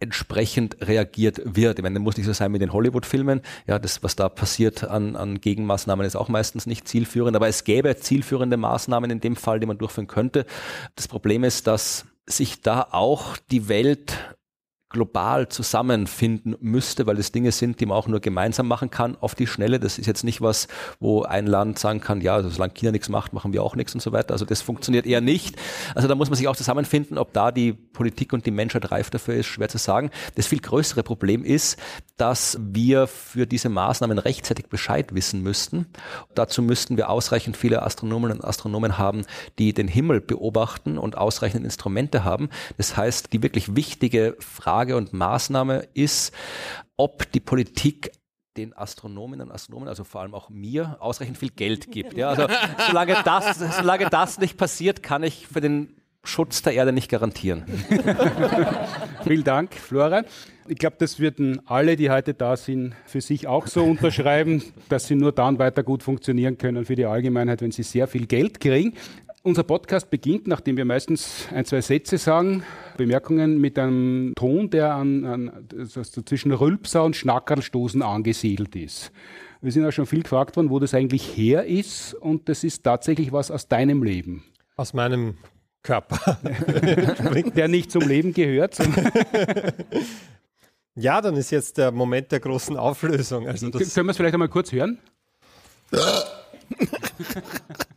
entsprechend 0.00 0.76
reagiert 0.80 1.40
wird. 1.44 1.78
Ich 1.78 1.82
meine, 1.82 1.98
muss 1.98 2.16
nicht 2.16 2.26
so 2.26 2.32
sein 2.32 2.52
mit 2.52 2.60
den 2.60 2.72
Hollywood-Filmen. 2.72 3.40
Ja, 3.66 3.78
das, 3.78 4.02
was 4.02 4.16
da 4.16 4.28
passiert 4.28 4.84
an, 4.84 5.16
an 5.16 5.40
Gegenmaßnahmen, 5.40 6.04
ist 6.04 6.16
auch 6.16 6.28
meistens 6.28 6.66
nicht 6.66 6.86
zielführend. 6.88 7.36
Aber 7.36 7.48
es 7.48 7.64
gäbe 7.64 7.96
zielführende 7.96 8.56
Maßnahmen 8.56 9.10
in 9.10 9.20
dem 9.20 9.36
Fall, 9.36 9.60
die 9.60 9.66
man 9.66 9.78
durchführen 9.78 10.06
könnte. 10.06 10.46
Das 10.96 11.08
Problem 11.08 11.44
ist, 11.44 11.66
dass 11.66 12.06
sich 12.26 12.62
da 12.62 12.88
auch 12.90 13.36
die 13.50 13.68
Welt 13.68 14.33
global 14.94 15.48
zusammenfinden 15.48 16.56
müsste, 16.60 17.06
weil 17.06 17.18
es 17.18 17.32
Dinge 17.32 17.50
sind, 17.52 17.80
die 17.80 17.86
man 17.86 17.98
auch 17.98 18.06
nur 18.06 18.20
gemeinsam 18.20 18.68
machen 18.68 18.90
kann 18.90 19.16
auf 19.20 19.34
die 19.34 19.48
Schnelle. 19.48 19.80
Das 19.80 19.98
ist 19.98 20.06
jetzt 20.06 20.22
nicht 20.22 20.40
was, 20.40 20.68
wo 21.00 21.24
ein 21.24 21.46
Land 21.46 21.80
sagen 21.80 22.00
kann, 22.00 22.20
ja, 22.20 22.36
also 22.36 22.48
solange 22.48 22.72
China 22.74 22.92
nichts 22.92 23.08
macht, 23.08 23.32
machen 23.32 23.52
wir 23.52 23.62
auch 23.62 23.74
nichts 23.74 23.92
und 23.92 24.00
so 24.00 24.12
weiter. 24.12 24.32
Also 24.32 24.44
das 24.44 24.62
funktioniert 24.62 25.04
eher 25.04 25.20
nicht. 25.20 25.56
Also 25.96 26.06
da 26.06 26.14
muss 26.14 26.30
man 26.30 26.36
sich 26.36 26.46
auch 26.46 26.56
zusammenfinden, 26.56 27.18
ob 27.18 27.32
da 27.32 27.50
die 27.50 27.72
Politik 27.72 28.32
und 28.32 28.46
die 28.46 28.52
Menschheit 28.52 28.90
reif 28.92 29.10
dafür 29.10 29.34
ist, 29.34 29.46
schwer 29.46 29.68
zu 29.68 29.78
sagen. 29.78 30.10
Das 30.36 30.46
viel 30.46 30.60
größere 30.60 31.02
Problem 31.02 31.44
ist, 31.44 31.76
dass 32.16 32.56
wir 32.60 33.08
für 33.08 33.46
diese 33.46 33.68
Maßnahmen 33.68 34.18
rechtzeitig 34.18 34.66
Bescheid 34.66 35.14
wissen 35.14 35.42
müssten. 35.42 35.86
Dazu 36.36 36.62
müssten 36.62 36.96
wir 36.96 37.10
ausreichend 37.10 37.56
viele 37.56 37.82
Astronomen 37.82 38.30
und 38.30 38.44
Astronomen 38.44 38.96
haben, 38.96 39.24
die 39.58 39.72
den 39.72 39.88
Himmel 39.88 40.20
beobachten 40.20 40.98
und 40.98 41.18
ausreichend 41.18 41.64
Instrumente 41.64 42.22
haben. 42.22 42.48
Das 42.76 42.96
heißt, 42.96 43.32
die 43.32 43.42
wirklich 43.42 43.74
wichtige 43.74 44.36
Frage 44.38 44.83
Frage 44.84 44.96
und 44.98 45.14
Maßnahme 45.14 45.88
ist, 45.94 46.34
ob 46.98 47.32
die 47.32 47.40
Politik 47.40 48.12
den 48.58 48.76
Astronominnen 48.76 49.48
und 49.48 49.54
Astronomen, 49.54 49.88
also 49.88 50.04
vor 50.04 50.20
allem 50.20 50.34
auch 50.34 50.50
mir, 50.50 50.98
ausreichend 51.00 51.38
viel 51.38 51.48
Geld 51.48 51.90
gibt. 51.90 52.12
Ja, 52.18 52.28
also 52.28 52.46
solange 52.86 53.16
das, 53.24 53.58
solange 53.78 54.10
das 54.10 54.38
nicht 54.38 54.58
passiert, 54.58 55.02
kann 55.02 55.22
ich 55.22 55.46
für 55.46 55.62
den 55.62 55.96
Schutz 56.22 56.60
der 56.60 56.74
Erde 56.74 56.92
nicht 56.92 57.10
garantieren. 57.10 57.64
Vielen 59.24 59.44
Dank, 59.44 59.72
Flora. 59.72 60.24
Ich 60.68 60.76
glaube, 60.76 60.96
das 60.98 61.18
würden 61.18 61.66
alle, 61.66 61.96
die 61.96 62.10
heute 62.10 62.34
da 62.34 62.54
sind, 62.54 62.94
für 63.06 63.22
sich 63.22 63.46
auch 63.46 63.66
so 63.66 63.84
unterschreiben, 63.84 64.62
dass 64.90 65.06
sie 65.06 65.14
nur 65.14 65.32
dann 65.32 65.58
weiter 65.58 65.82
gut 65.82 66.02
funktionieren 66.02 66.58
können 66.58 66.84
für 66.84 66.94
die 66.94 67.06
Allgemeinheit, 67.06 67.62
wenn 67.62 67.72
sie 67.72 67.82
sehr 67.82 68.06
viel 68.06 68.26
Geld 68.26 68.60
kriegen. 68.60 68.92
Unser 69.46 69.62
Podcast 69.62 70.08
beginnt, 70.08 70.46
nachdem 70.46 70.78
wir 70.78 70.86
meistens 70.86 71.48
ein, 71.52 71.66
zwei 71.66 71.82
Sätze 71.82 72.16
sagen, 72.16 72.62
Bemerkungen 72.96 73.60
mit 73.60 73.78
einem 73.78 74.32
Ton, 74.36 74.70
der 74.70 74.94
an, 74.94 75.26
an 75.26 75.68
also 75.76 76.02
zwischen 76.02 76.50
Rülpser 76.50 77.04
und 77.04 77.14
Schnackerlstoßen 77.14 78.00
angesiedelt 78.00 78.74
ist. 78.74 79.12
Wir 79.60 79.70
sind 79.70 79.84
auch 79.84 79.90
schon 79.90 80.06
viel 80.06 80.22
gefragt 80.22 80.56
worden, 80.56 80.70
wo 80.70 80.78
das 80.78 80.94
eigentlich 80.94 81.36
her 81.36 81.66
ist 81.66 82.14
und 82.14 82.48
das 82.48 82.64
ist 82.64 82.84
tatsächlich 82.84 83.32
was 83.32 83.50
aus 83.50 83.68
deinem 83.68 84.02
Leben. 84.02 84.44
Aus 84.76 84.94
meinem 84.94 85.36
Körper. 85.82 86.38
der 87.54 87.68
nicht 87.68 87.90
zum 87.90 88.08
Leben 88.08 88.32
gehört. 88.32 88.78
ja, 90.94 91.20
dann 91.20 91.36
ist 91.36 91.50
jetzt 91.50 91.76
der 91.76 91.92
Moment 91.92 92.32
der 92.32 92.40
großen 92.40 92.78
Auflösung. 92.78 93.46
Also 93.46 93.70
Können 93.70 94.06
wir 94.06 94.10
es 94.10 94.16
vielleicht 94.16 94.32
einmal 94.32 94.48
kurz 94.48 94.72
hören? 94.72 94.96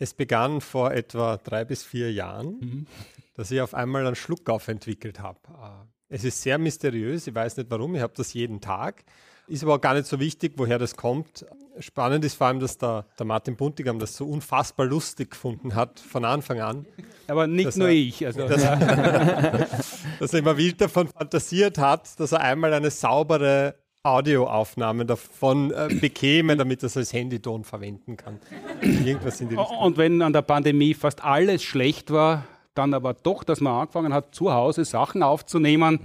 Es 0.00 0.14
begann 0.14 0.62
vor 0.62 0.92
etwa 0.92 1.36
drei 1.36 1.66
bis 1.66 1.84
vier 1.84 2.10
Jahren, 2.10 2.58
mhm. 2.58 2.86
dass 3.34 3.50
ich 3.50 3.60
auf 3.60 3.74
einmal 3.74 4.06
einen 4.06 4.16
Schluckauf 4.16 4.66
entwickelt 4.68 5.20
habe. 5.20 5.38
Äh, 5.48 6.14
es 6.14 6.24
ist 6.24 6.40
sehr 6.40 6.56
mysteriös, 6.56 7.26
ich 7.26 7.34
weiß 7.34 7.58
nicht 7.58 7.70
warum, 7.70 7.94
ich 7.94 8.00
habe 8.00 8.14
das 8.16 8.32
jeden 8.32 8.62
Tag. 8.62 9.04
Ist 9.46 9.62
aber 9.62 9.74
auch 9.74 9.80
gar 9.80 9.94
nicht 9.94 10.06
so 10.06 10.18
wichtig, 10.18 10.54
woher 10.56 10.78
das 10.78 10.96
kommt. 10.96 11.44
Spannend 11.80 12.24
ist 12.24 12.34
vor 12.34 12.46
allem, 12.46 12.60
dass 12.60 12.78
der, 12.78 13.04
der 13.18 13.26
Martin 13.26 13.56
Buntigam 13.56 13.98
das 13.98 14.16
so 14.16 14.24
unfassbar 14.24 14.86
lustig 14.86 15.32
gefunden 15.32 15.74
hat 15.74 16.00
von 16.00 16.24
Anfang 16.24 16.60
an. 16.60 16.86
Aber 17.26 17.46
nicht 17.46 17.76
nur 17.76 17.88
er, 17.88 17.94
ich. 17.94 18.24
Also, 18.24 18.48
dass, 18.48 18.62
dass 20.18 20.32
er 20.32 20.38
immer 20.38 20.56
wild 20.56 20.80
davon 20.80 21.08
fantasiert 21.08 21.78
hat, 21.78 22.18
dass 22.18 22.32
er 22.32 22.40
einmal 22.40 22.72
eine 22.72 22.90
saubere 22.90 23.74
Audioaufnahmen 24.02 25.06
davon 25.06 25.72
äh, 25.72 25.88
bekäme, 26.00 26.56
damit 26.58 26.82
er 26.82 26.86
es 26.86 26.96
als 26.96 27.12
Handyton 27.12 27.64
verwenden 27.64 28.16
kann. 28.16 28.38
Irgendwas 28.80 29.40
in 29.40 29.50
die 29.50 29.56
Und 29.56 29.98
wenn 29.98 30.22
an 30.22 30.32
der 30.32 30.42
Pandemie 30.42 30.94
fast 30.94 31.22
alles 31.22 31.62
schlecht 31.62 32.10
war, 32.10 32.44
dann 32.74 32.94
aber 32.94 33.14
doch, 33.14 33.44
dass 33.44 33.60
man 33.60 33.74
angefangen 33.74 34.14
hat, 34.14 34.34
zu 34.34 34.52
Hause 34.52 34.84
Sachen 34.84 35.22
aufzunehmen, 35.22 35.98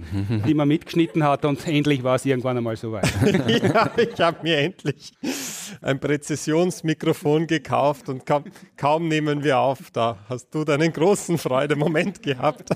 die 0.46 0.52
man 0.52 0.66
mitgeschnitten 0.66 1.22
hat 1.22 1.44
und 1.44 1.66
endlich 1.66 2.02
war 2.02 2.16
es 2.16 2.26
irgendwann 2.26 2.56
einmal 2.56 2.76
soweit. 2.76 3.08
ja, 3.62 3.90
ich 3.96 4.20
habe 4.20 4.38
mir 4.42 4.58
endlich 4.58 5.12
ein 5.80 6.00
Präzisionsmikrofon 6.00 7.46
gekauft 7.46 8.08
und 8.08 8.26
kaum, 8.26 8.44
kaum 8.76 9.08
nehmen 9.08 9.44
wir 9.44 9.58
auf. 9.58 9.90
Da 9.92 10.18
hast 10.28 10.54
du 10.54 10.64
deinen 10.64 10.92
großen 10.92 11.38
Freudemoment 11.38 12.22
gehabt. 12.22 12.68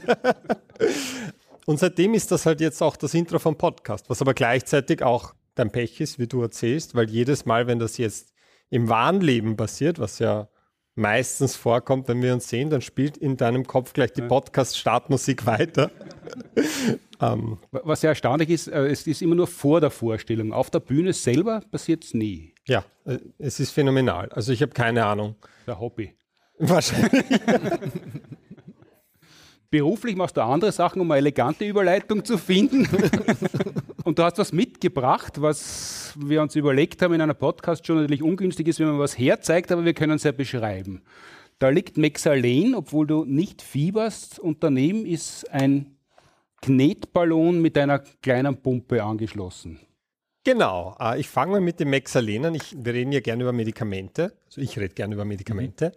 Und 1.67 1.79
seitdem 1.79 2.15
ist 2.15 2.31
das 2.31 2.47
halt 2.47 2.61
jetzt 2.61 2.83
auch 2.83 2.97
das 2.97 3.15
Intro 3.15 3.39
vom 3.39 3.57
Podcast, 3.57 4.09
was 4.09 4.21
aber 4.21 4.35
gleichzeitig 4.35 5.03
auch 5.03 5.35
dein 5.55 5.71
Pech 5.71 6.01
ist, 6.01 6.19
wie 6.19 6.27
du 6.27 6.43
erzählst, 6.43 6.95
weil 6.95 7.11
jedes 7.11 7.45
Mal, 7.47 7.67
wenn 7.67 7.79
das 7.79 7.99
jetzt 7.99 8.33
im 8.71 8.89
wahren 8.89 9.21
Leben 9.21 9.57
passiert, 9.57 9.99
was 9.99 10.19
ja 10.19 10.49
meistens 10.95 11.57
vorkommt, 11.57 12.09
wenn 12.09 12.23
wir 12.23 12.33
uns 12.33 12.49
sehen, 12.49 12.71
dann 12.71 12.81
spielt 12.81 13.17
in 13.17 13.37
deinem 13.37 13.67
Kopf 13.67 13.93
gleich 13.93 14.13
die 14.13 14.23
Podcast-Startmusik 14.23 15.47
weiter. 15.47 15.91
um. 16.57 16.99
Ähm. 17.23 17.59
Was 17.71 18.01
sehr 18.01 18.09
erstaunlich 18.09 18.49
ist, 18.49 18.69
äh, 18.69 18.87
es 18.87 19.07
ist 19.07 19.21
immer 19.21 19.35
nur 19.35 19.47
vor 19.47 19.83
der 19.83 19.91
Vorstellung. 19.91 20.55
Auf 20.55 20.71
der 20.71 20.81
Bühne 20.81 21.13
selber 21.13 21.61
passiert 21.71 22.03
es 22.03 22.15
nie. 22.15 22.55
Ja, 22.67 22.83
äh, 23.05 23.19
es 23.37 23.61
ist 23.61 23.73
phänomenal. 23.73 24.31
Also 24.31 24.53
ich 24.53 24.63
habe 24.63 24.73
keine 24.73 25.05
Ahnung. 25.05 25.37
Der 25.67 25.79
Hobby. 25.79 26.15
Wahrscheinlich. 26.59 27.27
Beruflich 29.71 30.17
machst 30.17 30.37
du 30.37 30.43
andere 30.43 30.73
Sachen, 30.73 31.01
um 31.01 31.11
eine 31.13 31.19
elegante 31.19 31.65
Überleitung 31.65 32.25
zu 32.25 32.39
finden. 32.39 32.89
Und 34.05 34.19
du 34.19 34.25
hast 34.25 34.39
was 34.39 34.53
mitgebracht, 34.53 35.41
was 35.41 36.13
wir 36.19 36.43
uns 36.43 36.57
überlegt 36.57 37.03
haben 37.03 37.15
in 37.15 37.21
einer 37.21 37.35
Podcast 37.35 37.87
schon 37.87 37.97
natürlich 37.97 38.23
ungünstig 38.23 38.67
ist, 38.67 38.81
wenn 38.81 38.89
man 38.89 38.99
was 38.99 39.17
herzeigt, 39.17 39.71
aber 39.71 39.85
wir 39.85 39.95
können 39.95 40.17
es 40.17 40.25
ja 40.25 40.33
beschreiben. 40.33 41.03
Da 41.61 41.69
liegt 41.69 41.99
Mexalen, 41.99 42.75
obwohl 42.75 43.07
du 43.07 43.25
nicht 43.25 43.63
fieberst, 43.63 44.41
und 44.41 44.65
daneben 44.65 45.07
ist 45.07 45.49
ein 45.53 45.95
Knetballon 46.63 47.63
mit 47.63 47.79
einer 47.79 48.01
kleinen 48.23 48.57
Pumpe 48.61 49.05
angeschlossen. 49.05 49.79
Genau, 50.43 50.97
äh, 50.99 51.21
ich 51.21 51.29
fange 51.29 51.53
mal 51.53 51.61
mit 51.61 51.79
dem 51.81 51.91
Mexalen 51.91 52.47
an. 52.47 52.55
Ich, 52.55 52.75
wir 52.77 52.95
reden 52.95 53.13
ja 53.13 53.21
gerne 53.21 53.43
über 53.43 53.53
Medikamente. 53.53 54.33
Also 54.47 54.63
ich 54.63 54.79
rede 54.79 54.95
gerne 54.95 55.15
über 55.15 55.25
Medikamente. 55.25 55.93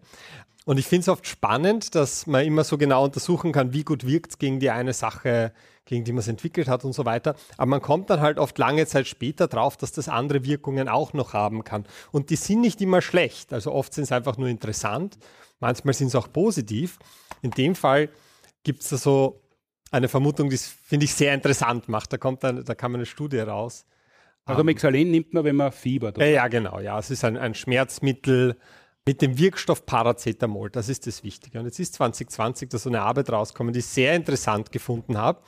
Und 0.65 0.78
ich 0.78 0.88
finde 0.88 1.02
es 1.02 1.10
oft 1.10 1.28
spannend, 1.28 1.95
dass 1.95 2.26
man 2.26 2.45
immer 2.45 2.63
so 2.63 2.78
genau 2.78 3.04
untersuchen 3.04 3.52
kann, 3.52 3.73
wie 3.73 3.84
gut 3.84 4.08
wirkt 4.08 4.32
es 4.32 4.38
gegen 4.38 4.60
die 4.60 4.69
eine 4.69 4.93
Sache, 4.93 5.52
gegen 5.86 6.06
die 6.06 6.13
man 6.13 6.19
es 6.19 6.28
entwickelt 6.28 6.67
hat 6.69 6.86
und 6.86 6.93
so 6.93 7.06
weiter. 7.06 7.36
Aber 7.58 7.67
man 7.67 7.82
kommt 7.82 8.10
dann 8.10 8.21
halt 8.21 8.39
oft 8.39 8.58
lange 8.58 8.86
Zeit 8.88 9.08
später 9.08 9.47
drauf, 9.47 9.76
dass 9.76 9.91
das 9.91 10.08
andere 10.08 10.45
Wirkungen 10.45 10.88
auch 10.88 11.13
noch 11.13 11.34
haben 11.34 11.63
kann. 11.63 11.86
Und 12.12 12.30
die 12.30 12.38
sind 12.38 12.62
nicht 12.62 12.80
immer 12.82 13.02
schlecht. 13.02 13.52
Also 13.52 13.71
oft 13.73 13.93
sind 13.93 14.06
es 14.06 14.12
einfach 14.12 14.38
nur 14.38 14.47
interessant. 14.47 15.17
Manchmal 15.60 15.93
sind 15.93 16.08
es 16.08 16.15
auch 16.15 16.32
positiv. 16.32 16.97
In 17.41 17.52
dem 17.52 17.76
Fall 17.76 18.10
gibt 18.63 18.84
es 18.84 18.89
da 18.89 18.97
so 18.97 19.41
eine 19.91 20.08
Vermutung, 20.08 20.49
die 20.49 20.58
finde 20.58 21.06
ich 21.06 21.13
sehr 21.13 21.34
interessant 21.34 21.89
macht. 21.89 22.13
Da 22.13 22.17
kommt 22.17 22.43
dann, 22.43 22.63
da 22.63 22.73
kam 22.73 22.95
eine 22.95 23.06
Studie 23.06 23.39
raus. 23.39 23.86
Also 24.45 24.63
Mexalen 24.63 25.10
nimmt 25.10 25.34
man, 25.34 25.43
wenn 25.43 25.56
man 25.56 25.71
fiebert. 25.71 26.17
Oder? 26.17 26.28
Ja, 26.28 26.47
genau. 26.47 26.80
Ja, 26.80 26.99
es 26.99 27.10
ist 27.10 27.23
ein, 27.23 27.38
ein 27.38 27.54
Schmerzmittel 27.54 28.58
mit 29.05 29.21
dem 29.21 29.37
Wirkstoff 29.37 29.85
Paracetamol. 29.85 30.69
Das 30.69 30.89
ist 30.89 31.07
das 31.07 31.23
Wichtige. 31.23 31.59
Und 31.59 31.65
jetzt 31.65 31.79
ist 31.79 31.93
2020 31.95 32.69
da 32.69 32.77
so 32.77 32.89
eine 32.89 33.01
Arbeit 33.01 33.31
rausgekommen, 33.31 33.73
die 33.73 33.79
ich 33.79 33.85
sehr 33.85 34.15
interessant 34.15 34.71
gefunden 34.71 35.17
habe. 35.17 35.41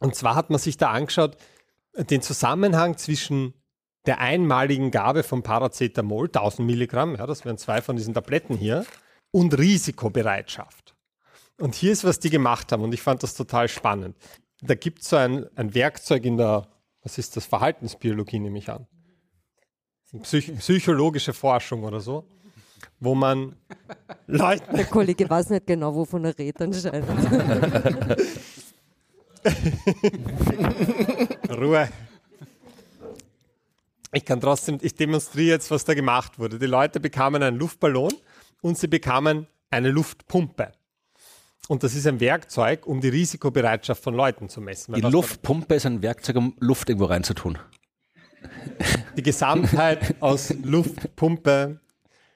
Und 0.00 0.14
zwar 0.14 0.34
hat 0.34 0.50
man 0.50 0.58
sich 0.58 0.76
da 0.76 0.90
angeschaut, 0.90 1.36
den 1.94 2.22
Zusammenhang 2.22 2.96
zwischen 2.96 3.54
der 4.06 4.18
einmaligen 4.18 4.90
Gabe 4.90 5.22
von 5.22 5.42
Paracetamol, 5.42 6.26
1000 6.26 6.66
Milligramm, 6.66 7.16
ja, 7.16 7.26
das 7.26 7.44
wären 7.44 7.58
zwei 7.58 7.82
von 7.82 7.96
diesen 7.96 8.14
Tabletten 8.14 8.56
hier, 8.56 8.86
und 9.30 9.56
Risikobereitschaft. 9.56 10.96
Und 11.58 11.74
hier 11.74 11.92
ist, 11.92 12.04
was 12.04 12.18
die 12.18 12.30
gemacht 12.30 12.72
haben, 12.72 12.82
und 12.82 12.94
ich 12.94 13.02
fand 13.02 13.22
das 13.22 13.34
total 13.34 13.68
spannend. 13.68 14.16
Da 14.62 14.74
gibt 14.74 15.00
es 15.02 15.10
so 15.10 15.16
ein, 15.16 15.46
ein 15.56 15.74
Werkzeug 15.74 16.24
in 16.24 16.38
der, 16.38 16.68
was 17.02 17.18
ist 17.18 17.36
das, 17.36 17.44
Verhaltensbiologie, 17.44 18.38
nehme 18.38 18.58
ich 18.58 18.70
an. 18.70 18.86
Psych 20.22 20.56
psychologische 20.58 21.32
Forschung 21.32 21.84
oder 21.84 22.00
so 22.00 22.26
wo 22.98 23.14
man 23.14 23.54
Leute. 24.26 24.64
Der 24.74 24.86
Kollege 24.86 25.28
weiß 25.28 25.50
nicht 25.50 25.66
genau, 25.66 25.94
wovon 25.94 26.24
er 26.24 26.38
redet 26.38 26.62
anscheinend. 26.62 27.06
Ruhe. 31.50 31.88
Ich 34.12 34.24
kann 34.24 34.40
trotzdem, 34.40 34.78
ich 34.80 34.94
demonstriere 34.94 35.50
jetzt, 35.50 35.70
was 35.70 35.84
da 35.84 35.94
gemacht 35.94 36.38
wurde. 36.38 36.58
Die 36.58 36.66
Leute 36.66 36.98
bekamen 36.98 37.42
einen 37.42 37.58
Luftballon 37.58 38.12
und 38.60 38.76
sie 38.76 38.88
bekamen 38.88 39.46
eine 39.70 39.90
Luftpumpe. 39.90 40.72
Und 41.68 41.84
das 41.84 41.94
ist 41.94 42.06
ein 42.08 42.18
Werkzeug, 42.18 42.86
um 42.86 43.00
die 43.00 43.10
Risikobereitschaft 43.10 44.02
von 44.02 44.14
Leuten 44.14 44.48
zu 44.48 44.60
messen. 44.60 44.94
Die 44.94 45.02
Luftpumpe 45.02 45.76
ist 45.76 45.86
ein 45.86 46.02
Werkzeug, 46.02 46.36
um 46.36 46.56
Luft 46.58 46.88
irgendwo 46.88 47.06
reinzutun. 47.06 47.58
Die 49.16 49.22
Gesamtheit 49.22 50.16
aus 50.20 50.52
Luftpumpe, 50.64 51.78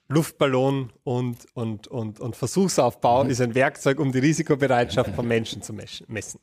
Luftballon 0.09 0.93
und, 1.03 1.47
und, 1.55 1.87
und, 1.89 2.21
und 2.21 2.37
Versuchsaufbau 2.37 3.23
ist 3.25 3.41
ein 3.41 3.55
Werkzeug, 3.55 3.99
um 3.99 4.13
die 4.13 4.19
Risikobereitschaft 4.19 5.15
von 5.15 5.27
Menschen 5.27 5.63
zu 5.63 5.73
messen. 5.73 6.41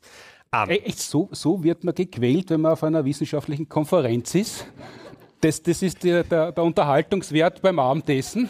Um, 0.54 0.70
Echt, 0.70 1.00
so, 1.00 1.30
so 1.32 1.64
wird 1.64 1.84
man 1.84 1.96
gequält, 1.96 2.50
wenn 2.50 2.62
man 2.62 2.74
auf 2.74 2.84
einer 2.84 3.06
wissenschaftlichen 3.06 3.70
Konferenz 3.70 4.36
ist. 4.36 4.68
Das, 5.40 5.62
das 5.64 5.82
ist 5.82 6.04
der, 6.04 6.24
der, 6.24 6.52
der 6.52 6.64
Unterhaltungswert 6.64 7.62
beim 7.62 7.80
Abendessen 7.80 8.50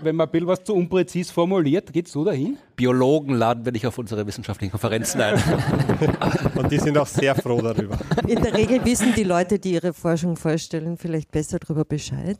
wenn 0.00 0.14
man 0.16 0.28
ein 0.28 0.30
bisschen 0.30 0.46
was 0.46 0.62
zu 0.62 0.74
unpräzis 0.74 1.30
formuliert, 1.30 1.92
geht 1.92 2.06
es 2.06 2.12
so 2.12 2.24
dahin? 2.24 2.58
Biologen 2.76 3.34
laden 3.34 3.64
wir 3.64 3.72
nicht 3.72 3.86
auf 3.86 3.98
unsere 3.98 4.26
wissenschaftlichen 4.26 4.70
Konferenzen 4.70 5.20
ein. 5.20 5.34
Und 6.54 6.70
die 6.70 6.78
sind 6.78 6.96
auch 6.96 7.06
sehr 7.06 7.34
froh 7.34 7.60
darüber. 7.60 7.98
In 8.26 8.40
der 8.42 8.54
Regel 8.54 8.84
wissen 8.84 9.14
die 9.16 9.24
Leute, 9.24 9.58
die 9.58 9.72
ihre 9.72 9.92
Forschung 9.92 10.36
vorstellen, 10.36 10.96
vielleicht 10.96 11.30
besser 11.32 11.58
darüber 11.58 11.84
Bescheid. 11.84 12.38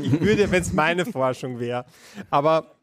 Ich 0.00 0.20
würde, 0.20 0.50
wenn 0.50 0.62
es 0.62 0.72
meine 0.72 1.04
Forschung 1.04 1.58
wäre. 1.58 1.84
Aber 2.30 2.76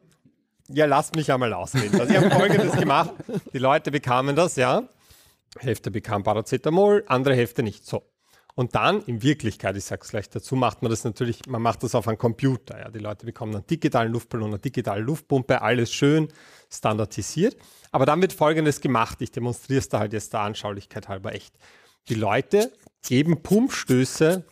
ja, 0.69 0.85
lasst 0.85 1.15
mich 1.15 1.31
einmal 1.31 1.53
ausreden. 1.53 1.99
Also 1.99 2.13
ich 2.13 2.19
habe 2.19 2.29
Folgendes 2.29 2.73
gemacht. 2.73 3.11
Die 3.53 3.59
Leute 3.59 3.91
bekamen 3.91 4.35
das, 4.35 4.55
ja. 4.55 4.83
Hälfte 5.59 5.91
bekam 5.91 6.23
Paracetamol, 6.23 7.03
andere 7.07 7.35
Hälfte 7.35 7.63
nicht. 7.63 7.85
So. 7.85 8.03
Und 8.55 8.75
dann 8.75 9.01
in 9.05 9.23
Wirklichkeit, 9.23 9.75
ich 9.77 9.85
sage 9.85 10.03
es 10.03 10.09
gleich 10.09 10.29
dazu, 10.29 10.55
macht 10.55 10.83
man 10.83 10.91
das 10.91 11.03
natürlich, 11.03 11.47
man 11.47 11.61
macht 11.61 11.81
das 11.81 11.95
auf 11.95 12.07
einem 12.07 12.19
Computer. 12.19 12.79
Ja. 12.79 12.89
Die 12.89 12.99
Leute 12.99 13.25
bekommen 13.25 13.55
einen 13.55 13.65
digitalen 13.65 14.11
Luftballon, 14.11 14.49
eine 14.49 14.59
digitale 14.59 15.01
Luftpumpe, 15.01 15.61
alles 15.61 15.91
schön 15.91 16.27
standardisiert. 16.69 17.57
Aber 17.91 18.05
dann 18.05 18.21
wird 18.21 18.33
Folgendes 18.33 18.79
gemacht, 18.79 19.21
ich 19.21 19.31
demonstriere 19.31 19.79
es 19.79 19.89
da 19.89 19.99
halt 19.99 20.13
jetzt 20.13 20.33
der 20.33 20.41
Anschaulichkeit 20.41 21.07
halber 21.07 21.33
echt. 21.33 21.55
Die 22.09 22.15
Leute 22.15 22.71
geben 23.01 23.41
Pumpstöße 23.41 24.43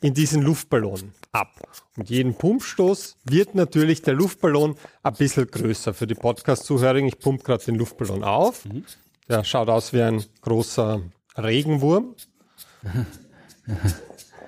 in 0.00 0.12
diesen 0.12 0.42
Luftballon 0.42 1.12
ab. 1.32 1.60
Und 1.96 2.10
jeden 2.10 2.34
Pumpstoß 2.34 3.16
wird 3.24 3.54
natürlich 3.54 4.02
der 4.02 4.14
Luftballon 4.14 4.76
ein 5.02 5.14
bisschen 5.14 5.46
größer. 5.46 5.94
Für 5.94 6.06
die 6.06 6.14
Podcast-Zuhörer, 6.14 6.96
ich 6.96 7.18
pumpe 7.18 7.44
gerade 7.44 7.64
den 7.64 7.76
Luftballon 7.76 8.22
auf. 8.22 8.64
Mhm. 8.66 8.84
Der 9.28 9.44
schaut 9.44 9.68
aus 9.68 9.92
wie 9.92 10.02
ein 10.02 10.22
großer 10.42 11.00
Regenwurm. 11.38 12.14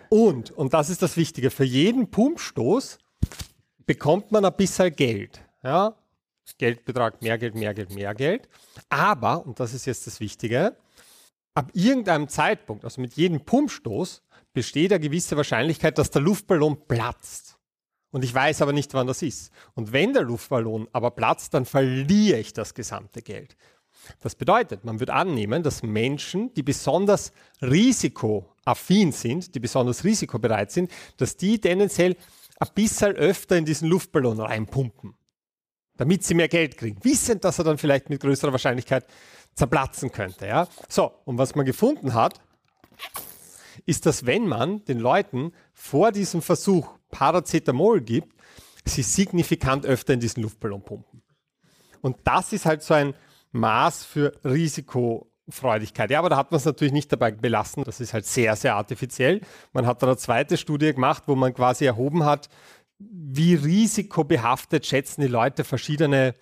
Und, 0.09 0.51
und 0.53 0.73
das 0.73 0.91
ist 0.91 1.03
das 1.03 1.17
Wichtige, 1.17 1.51
für 1.51 1.65
jeden 1.65 2.11
Pumpstoß 2.11 2.99
bekommt 3.87 4.33
man 4.33 4.45
ein 4.45 4.55
bisschen 4.55 4.95
Geld. 4.95 5.41
Ja? 5.63 5.97
Geldbetrag, 6.59 7.21
mehr 7.23 7.39
Geld, 7.39 7.55
mehr 7.55 7.75
Geld, 7.75 7.95
mehr 7.95 8.15
Geld. 8.15 8.49
Aber, 8.89 9.45
und 9.45 9.59
das 9.59 9.75
ist 9.75 9.85
jetzt 9.87 10.07
das 10.07 10.21
Wichtige, 10.21 10.77
ab 11.55 11.71
irgendeinem 11.73 12.29
Zeitpunkt, 12.29 12.85
also 12.85 13.01
mit 13.01 13.15
jedem 13.15 13.45
Pumpstoß, 13.45 14.23
besteht 14.53 14.93
eine 14.93 15.01
gewisse 15.01 15.37
Wahrscheinlichkeit, 15.37 15.99
dass 15.99 16.11
der 16.11 16.23
Luftballon 16.23 16.87
platzt. 16.87 17.59
Und 18.11 18.25
ich 18.25 18.33
weiß 18.33 18.63
aber 18.63 18.73
nicht, 18.73 18.95
wann 18.95 19.07
das 19.07 19.23
ist. 19.23 19.53
Und 19.75 19.93
wenn 19.93 20.13
der 20.13 20.23
Luftballon 20.23 20.89
aber 20.93 21.11
platzt, 21.11 21.53
dann 21.53 21.67
verliere 21.67 22.39
ich 22.39 22.53
das 22.53 22.73
gesamte 22.73 23.21
Geld. 23.21 23.57
Das 24.21 24.35
bedeutet, 24.35 24.85
man 24.85 25.01
wird 25.01 25.11
annehmen, 25.11 25.63
dass 25.63 25.83
Menschen, 25.83 26.53
die 26.55 26.63
besonders 26.63 27.33
risikoaffin 27.63 29.13
sind, 29.13 29.55
die 29.55 29.61
besonders 29.61 30.05
risikobereit 30.05 30.71
sind, 30.71 30.91
dass 31.17 31.37
die 31.37 31.61
tendenziell 31.61 32.17
ein 32.59 32.69
bisschen 32.75 33.15
öfter 33.17 33.57
in 33.57 33.65
diesen 33.65 33.89
Luftballon 33.89 34.41
reinpumpen, 34.41 35.15
damit 35.97 36.25
sie 36.25 36.35
mehr 36.35 36.49
Geld 36.49 36.77
kriegen, 36.77 36.99
wissend, 37.03 37.45
dass 37.45 37.59
er 37.59 37.65
dann 37.65 37.79
vielleicht 37.79 38.11
mit 38.11 38.21
größerer 38.21 38.53
Wahrscheinlichkeit 38.53 39.07
zerplatzen 39.55 40.13
könnte. 40.13 40.47
Ja? 40.47 40.69
So, 40.89 41.13
und 41.25 41.39
was 41.39 41.55
man 41.55 41.67
gefunden 41.67 42.15
hat, 42.15 42.41
ist, 43.85 44.07
dass 44.07 44.27
wenn 44.27 44.47
man 44.47 44.85
den 44.85 44.99
Leuten 44.99 45.53
vor 45.73 46.13
diesem 46.13 46.43
Versuch 46.43 46.89
Paracetamol 47.11 48.01
gibt, 48.01 48.35
sie 48.85 49.03
signifikant 49.03 49.85
öfter 49.85 50.15
in 50.15 50.21
diesen 50.21 50.43
Luftballon 50.43 50.83
pumpen. 50.83 51.23
Und 52.01 52.17
das 52.25 52.53
ist 52.53 52.67
halt 52.67 52.83
so 52.83 52.95
ein 52.95 53.15
Maß 53.57 54.05
für 54.05 54.33
Risikofreudigkeit. 54.45 56.11
Ja, 56.11 56.21
aber 56.21 56.31
da 56.31 56.37
hat 56.37 56.51
man 56.51 56.59
es 56.59 56.65
natürlich 56.65 56.93
nicht 56.93 57.13
dabei 57.13 57.33
belassen. 57.33 57.85
Das 57.85 58.01
ist 58.01 58.13
halt 58.13 58.27
sehr, 58.27 58.57
sehr 58.57 58.75
artifiziell. 58.77 59.41
Man 59.73 59.87
hat 59.87 60.03
da 60.03 60.07
eine 60.07 60.17
zweite 60.17 60.57
Studie 60.57 60.93
gemacht, 60.93 61.25
wo 61.27 61.35
man 61.35 61.55
quasi 61.55 61.85
erhoben 61.85 62.25
hat, 62.25 62.49
wie 62.99 63.55
risikobehaftet 63.55 64.87
schätzen 64.87 65.21
die 65.21 65.27
Leute 65.27 65.65
verschiedene 65.65 66.35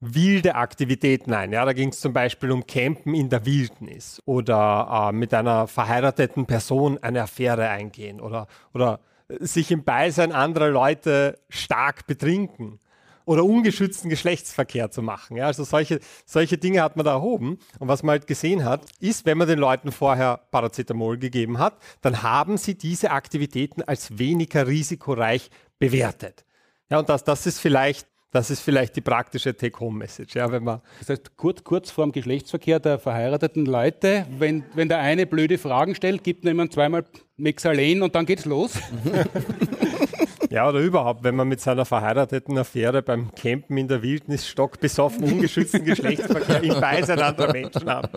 wilde 0.00 0.54
Aktivitäten 0.54 1.32
ein. 1.32 1.52
Ja, 1.52 1.64
da 1.64 1.72
ging 1.72 1.88
es 1.88 2.00
zum 2.00 2.12
Beispiel 2.12 2.52
um 2.52 2.66
Campen 2.66 3.14
in 3.14 3.30
der 3.30 3.44
Wildnis 3.44 4.22
oder 4.24 5.08
äh, 5.08 5.12
mit 5.12 5.34
einer 5.34 5.66
verheirateten 5.66 6.46
Person 6.46 6.98
eine 7.02 7.22
Affäre 7.22 7.68
eingehen 7.68 8.20
oder, 8.20 8.46
oder 8.72 9.00
sich 9.40 9.70
im 9.70 9.84
Beisein 9.84 10.32
anderer 10.32 10.70
Leute 10.70 11.38
stark 11.48 12.06
betrinken 12.06 12.80
oder 13.28 13.44
ungeschützten 13.44 14.08
Geschlechtsverkehr 14.08 14.90
zu 14.90 15.02
machen. 15.02 15.36
Ja, 15.36 15.46
also 15.46 15.62
solche, 15.62 16.00
solche 16.24 16.56
Dinge 16.56 16.82
hat 16.82 16.96
man 16.96 17.04
da 17.04 17.12
erhoben. 17.12 17.58
Und 17.78 17.86
was 17.86 18.02
man 18.02 18.12
halt 18.12 18.26
gesehen 18.26 18.64
hat, 18.64 18.86
ist, 19.00 19.26
wenn 19.26 19.36
man 19.36 19.46
den 19.46 19.58
Leuten 19.58 19.92
vorher 19.92 20.40
Paracetamol 20.50 21.18
gegeben 21.18 21.58
hat, 21.58 21.76
dann 22.00 22.22
haben 22.22 22.56
sie 22.56 22.74
diese 22.74 23.10
Aktivitäten 23.10 23.82
als 23.82 24.18
weniger 24.18 24.66
risikoreich 24.66 25.50
bewertet. 25.78 26.46
Ja, 26.90 27.00
und 27.00 27.08
das, 27.10 27.22
das 27.22 27.46
ist 27.46 27.60
vielleicht 27.60 28.08
das 28.30 28.50
ist 28.50 28.60
vielleicht 28.60 28.94
die 28.94 29.00
praktische 29.00 29.56
Take-Home-Message. 29.56 30.34
Ja, 30.34 30.52
wenn 30.52 30.62
man 30.62 30.82
das 30.98 31.08
heißt, 31.08 31.36
kurz, 31.38 31.64
kurz 31.64 31.90
vor 31.90 32.04
dem 32.04 32.12
Geschlechtsverkehr 32.12 32.78
der 32.78 32.98
verheirateten 32.98 33.64
Leute, 33.64 34.26
wenn, 34.38 34.64
wenn 34.74 34.90
der 34.90 34.98
eine 34.98 35.26
blöde 35.26 35.56
Fragen 35.56 35.94
stellt, 35.94 36.24
gibt 36.24 36.44
jemand 36.44 36.74
zweimal 36.74 37.04
Mexalen 37.38 38.02
und 38.02 38.14
dann 38.14 38.26
geht's 38.26 38.44
los. 38.44 38.72
Ja, 40.50 40.68
oder 40.68 40.78
überhaupt, 40.80 41.24
wenn 41.24 41.36
man 41.36 41.46
mit 41.48 41.60
seiner 41.60 41.84
verheirateten 41.84 42.56
Affäre 42.56 43.02
beim 43.02 43.34
Campen 43.34 43.76
in 43.76 43.86
der 43.86 44.02
Wildnis 44.02 44.48
stockbesoffen, 44.48 45.24
ungeschützten 45.24 45.84
Geschlechtsverkehr 45.84 46.62
im 46.62 46.80
Beisein 46.80 47.20
anderer 47.20 47.52
Menschen 47.52 47.88
hat. 47.88 48.10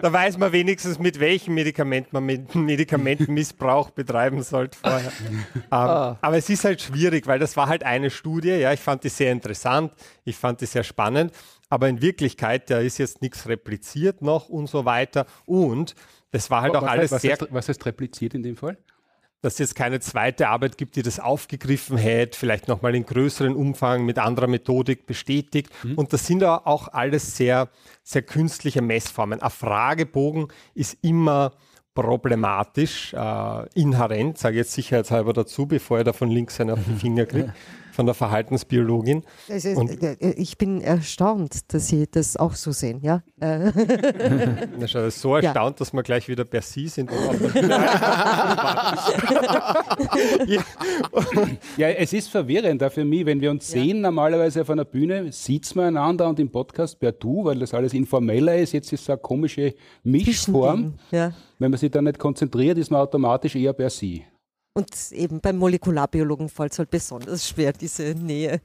Da 0.00 0.12
weiß 0.12 0.38
man 0.38 0.52
wenigstens, 0.52 0.98
mit 0.98 1.20
welchem 1.20 1.54
Medikament 1.54 2.12
man 2.12 2.24
mit 2.24 2.54
Medikamentenmissbrauch 2.54 3.90
betreiben 3.90 4.42
sollte 4.42 4.78
vorher. 4.78 5.12
Ähm, 5.20 5.44
ah. 5.70 6.16
Aber 6.20 6.36
es 6.36 6.48
ist 6.48 6.64
halt 6.64 6.80
schwierig, 6.80 7.26
weil 7.26 7.38
das 7.38 7.56
war 7.56 7.68
halt 7.68 7.82
eine 7.82 8.10
Studie. 8.10 8.50
Ja, 8.50 8.72
ich 8.72 8.80
fand 8.80 9.04
die 9.04 9.10
sehr 9.10 9.32
interessant, 9.32 9.92
ich 10.24 10.36
fand 10.36 10.60
die 10.60 10.66
sehr 10.66 10.84
spannend. 10.84 11.32
Aber 11.68 11.88
in 11.88 12.00
Wirklichkeit, 12.00 12.70
da 12.70 12.78
ist 12.78 12.96
jetzt 12.98 13.20
nichts 13.20 13.46
repliziert 13.46 14.22
noch 14.22 14.48
und 14.48 14.68
so 14.68 14.86
weiter. 14.86 15.26
Und 15.44 15.94
das 16.30 16.50
war 16.50 16.62
halt 16.62 16.76
auch 16.76 16.82
was 16.82 16.90
alles 16.90 17.12
heißt, 17.12 17.22
sehr. 17.22 17.32
Was 17.32 17.40
heißt, 17.40 17.52
was 17.52 17.68
heißt 17.68 17.86
repliziert 17.86 18.34
in 18.34 18.42
dem 18.42 18.56
Fall? 18.56 18.78
Dass 19.40 19.54
es 19.54 19.58
jetzt 19.58 19.74
keine 19.76 20.00
zweite 20.00 20.48
Arbeit 20.48 20.78
gibt, 20.78 20.96
die 20.96 21.02
das 21.02 21.20
aufgegriffen 21.20 21.96
hätte, 21.96 22.36
vielleicht 22.38 22.66
nochmal 22.66 22.94
in 22.94 23.06
größeren 23.06 23.54
Umfang 23.54 24.04
mit 24.04 24.18
anderer 24.18 24.48
Methodik 24.48 25.06
bestätigt. 25.06 25.70
Mhm. 25.84 25.94
Und 25.94 26.12
das 26.12 26.26
sind 26.26 26.42
auch 26.42 26.88
alles 26.88 27.36
sehr, 27.36 27.68
sehr 28.02 28.22
künstliche 28.22 28.82
Messformen. 28.82 29.40
Ein 29.40 29.50
Fragebogen 29.50 30.48
ist 30.74 30.98
immer 31.02 31.52
problematisch, 31.94 33.12
äh, 33.12 33.68
inhärent, 33.74 34.38
sage 34.38 34.54
ich 34.54 34.58
jetzt 34.58 34.72
sicherheitshalber 34.72 35.32
dazu, 35.32 35.66
bevor 35.66 35.98
er 35.98 36.04
da 36.04 36.12
von 36.12 36.30
links 36.30 36.60
einen 36.60 36.70
auf 36.70 36.78
die 36.86 36.94
Finger 36.94 37.26
kriegt 37.26 37.50
von 37.98 38.06
der 38.06 38.14
Verhaltensbiologin. 38.14 39.24
Also, 39.50 39.88
ich 40.20 40.56
bin 40.56 40.80
erstaunt, 40.80 41.74
dass 41.74 41.88
Sie 41.88 42.06
das 42.08 42.36
auch 42.36 42.54
so 42.54 42.70
sehen, 42.70 43.00
ja. 43.02 43.24
So 44.86 45.34
erstaunt, 45.34 45.42
ja. 45.42 45.70
dass 45.70 45.92
wir 45.92 46.04
gleich 46.04 46.28
wieder 46.28 46.44
per 46.44 46.62
Sie 46.62 46.86
sind. 46.86 47.10
ja. 50.46 50.62
ja, 51.76 51.88
es 51.88 52.12
ist 52.12 52.28
verwirrend 52.28 52.84
für 52.92 53.04
mich, 53.04 53.26
wenn 53.26 53.40
wir 53.40 53.50
uns 53.50 53.74
ja. 53.74 53.82
sehen, 53.82 54.00
normalerweise 54.00 54.60
auf 54.60 54.70
einer 54.70 54.84
Bühne 54.84 55.32
sieht 55.32 55.74
man 55.74 55.96
einander 55.96 56.28
und 56.28 56.38
im 56.38 56.50
Podcast 56.50 57.00
per 57.00 57.10
Du, 57.10 57.46
weil 57.46 57.58
das 57.58 57.74
alles 57.74 57.94
informeller 57.94 58.56
ist. 58.56 58.74
Jetzt 58.74 58.92
ist 58.92 59.00
es 59.00 59.10
eine 59.10 59.18
komische 59.18 59.74
Mischform. 60.04 60.94
Ja. 61.10 61.32
Wenn 61.58 61.72
man 61.72 61.80
sich 61.80 61.90
da 61.90 62.00
nicht 62.00 62.20
konzentriert, 62.20 62.78
ist 62.78 62.92
man 62.92 63.00
automatisch 63.00 63.56
eher 63.56 63.72
per 63.72 63.90
Sie. 63.90 64.24
Und 64.78 65.10
eben 65.10 65.40
beim 65.40 65.56
Molekularbiologen 65.56 66.48
fällt 66.48 66.70
es 66.70 66.78
halt 66.78 66.88
besonders 66.88 67.48
schwer, 67.48 67.72
diese 67.72 68.14
Nähe. 68.14 68.60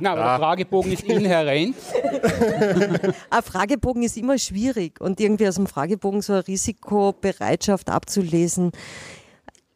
Na, 0.00 0.10
aber 0.12 0.20
der 0.20 0.38
Fragebogen 0.38 0.92
ist 0.92 1.04
inhärent. 1.04 1.76
Ein 3.30 3.42
Fragebogen 3.42 4.02
ist 4.02 4.18
immer 4.18 4.36
schwierig 4.36 5.00
und 5.00 5.18
irgendwie 5.18 5.48
aus 5.48 5.54
dem 5.54 5.66
Fragebogen 5.66 6.20
so 6.20 6.34
eine 6.34 6.46
Risikobereitschaft 6.46 7.88
abzulesen, 7.88 8.72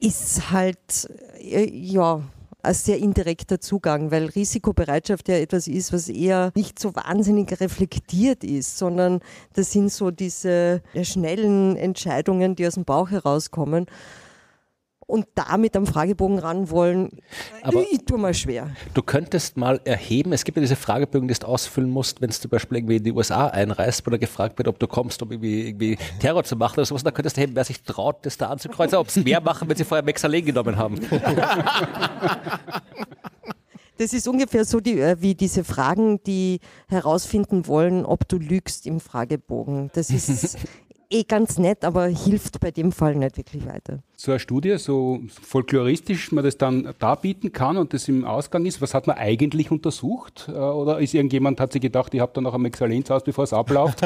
ist 0.00 0.50
halt, 0.50 1.08
äh, 1.40 1.64
ja, 1.64 2.20
ein 2.64 2.74
sehr 2.74 2.98
indirekter 2.98 3.60
Zugang, 3.60 4.10
weil 4.10 4.26
Risikobereitschaft 4.26 5.28
ja 5.28 5.36
etwas 5.36 5.68
ist, 5.68 5.92
was 5.92 6.08
eher 6.08 6.50
nicht 6.54 6.78
so 6.78 6.94
wahnsinnig 6.94 7.60
reflektiert 7.60 8.44
ist, 8.44 8.78
sondern 8.78 9.20
das 9.54 9.72
sind 9.72 9.92
so 9.92 10.10
diese 10.10 10.82
schnellen 11.02 11.76
Entscheidungen, 11.76 12.56
die 12.56 12.66
aus 12.66 12.74
dem 12.74 12.84
Bauch 12.84 13.10
herauskommen 13.10 13.86
und 15.06 15.26
damit 15.34 15.76
am 15.76 15.86
Fragebogen 15.86 16.38
ran 16.38 16.70
wollen, 16.70 17.10
Aber 17.62 17.82
ich 17.90 18.04
tue 18.04 18.18
mal 18.18 18.34
schwer. 18.34 18.70
Du 18.94 19.02
könntest 19.02 19.56
mal 19.56 19.80
erheben, 19.84 20.32
es 20.32 20.44
gibt 20.44 20.56
ja 20.56 20.60
diese 20.60 20.76
Fragebögen, 20.76 21.28
die 21.28 21.34
du 21.34 21.46
ausfüllen 21.46 21.90
musst, 21.90 22.20
wenn 22.20 22.30
du 22.30 22.34
zum 22.34 22.50
Beispiel 22.50 22.78
irgendwie 22.78 22.96
in 22.96 23.04
die 23.04 23.12
USA 23.12 23.48
einreist, 23.48 24.06
wo 24.06 24.10
da 24.10 24.16
gefragt 24.16 24.58
wird, 24.58 24.68
ob 24.68 24.78
du 24.78 24.86
kommst, 24.86 25.22
um 25.22 25.30
irgendwie, 25.30 25.68
irgendwie 25.68 25.98
Terror 26.20 26.44
zu 26.44 26.56
machen 26.56 26.74
oder 26.74 26.86
sowas, 26.86 27.02
da 27.02 27.10
könntest 27.10 27.36
du 27.36 27.40
erheben, 27.40 27.56
wer 27.56 27.64
sich 27.64 27.82
traut, 27.82 28.24
das 28.26 28.36
da 28.36 28.48
anzukreuzen, 28.48 28.98
ob 28.98 29.08
es 29.08 29.16
mehr 29.16 29.40
machen, 29.40 29.68
wenn 29.68 29.76
sie 29.76 29.84
vorher 29.84 30.04
Mexalen 30.04 30.44
genommen 30.44 30.76
haben. 30.76 31.00
Das 33.96 34.12
ist 34.12 34.26
ungefähr 34.26 34.64
so 34.64 34.80
die, 34.80 34.98
äh, 34.98 35.16
wie 35.20 35.36
diese 35.36 35.62
Fragen, 35.62 36.20
die 36.24 36.58
herausfinden 36.88 37.68
wollen, 37.68 38.04
ob 38.04 38.26
du 38.26 38.38
lügst 38.38 38.86
im 38.86 38.98
Fragebogen. 38.98 39.90
Das 39.94 40.10
ist 40.10 40.58
eh 41.14 41.22
ganz 41.22 41.58
nett, 41.58 41.84
aber 41.84 42.06
hilft 42.06 42.60
bei 42.60 42.70
dem 42.70 42.92
Fall 42.92 43.14
nicht 43.14 43.36
wirklich 43.36 43.66
weiter. 43.66 44.00
So 44.16 44.32
eine 44.32 44.40
Studie, 44.40 44.76
so 44.78 45.20
folkloristisch 45.42 46.32
man 46.32 46.44
das 46.44 46.58
dann 46.58 46.94
darbieten 46.98 47.52
kann 47.52 47.76
und 47.76 47.92
das 47.92 48.08
im 48.08 48.24
Ausgang 48.24 48.66
ist, 48.66 48.82
was 48.82 48.94
hat 48.94 49.06
man 49.06 49.16
eigentlich 49.16 49.70
untersucht? 49.70 50.48
Äh, 50.48 50.52
Oder 50.52 51.00
ist 51.00 51.14
irgendjemand, 51.14 51.60
hat 51.60 51.72
sich 51.72 51.82
gedacht, 51.82 52.12
ich 52.14 52.20
habe 52.20 52.32
da 52.34 52.40
noch 52.40 52.54
ein 52.54 52.62
Mexalen 52.62 53.04
zu 53.04 53.14
Hause, 53.14 53.24
bevor 53.24 53.44
es 53.44 53.52
abläuft? 53.52 54.00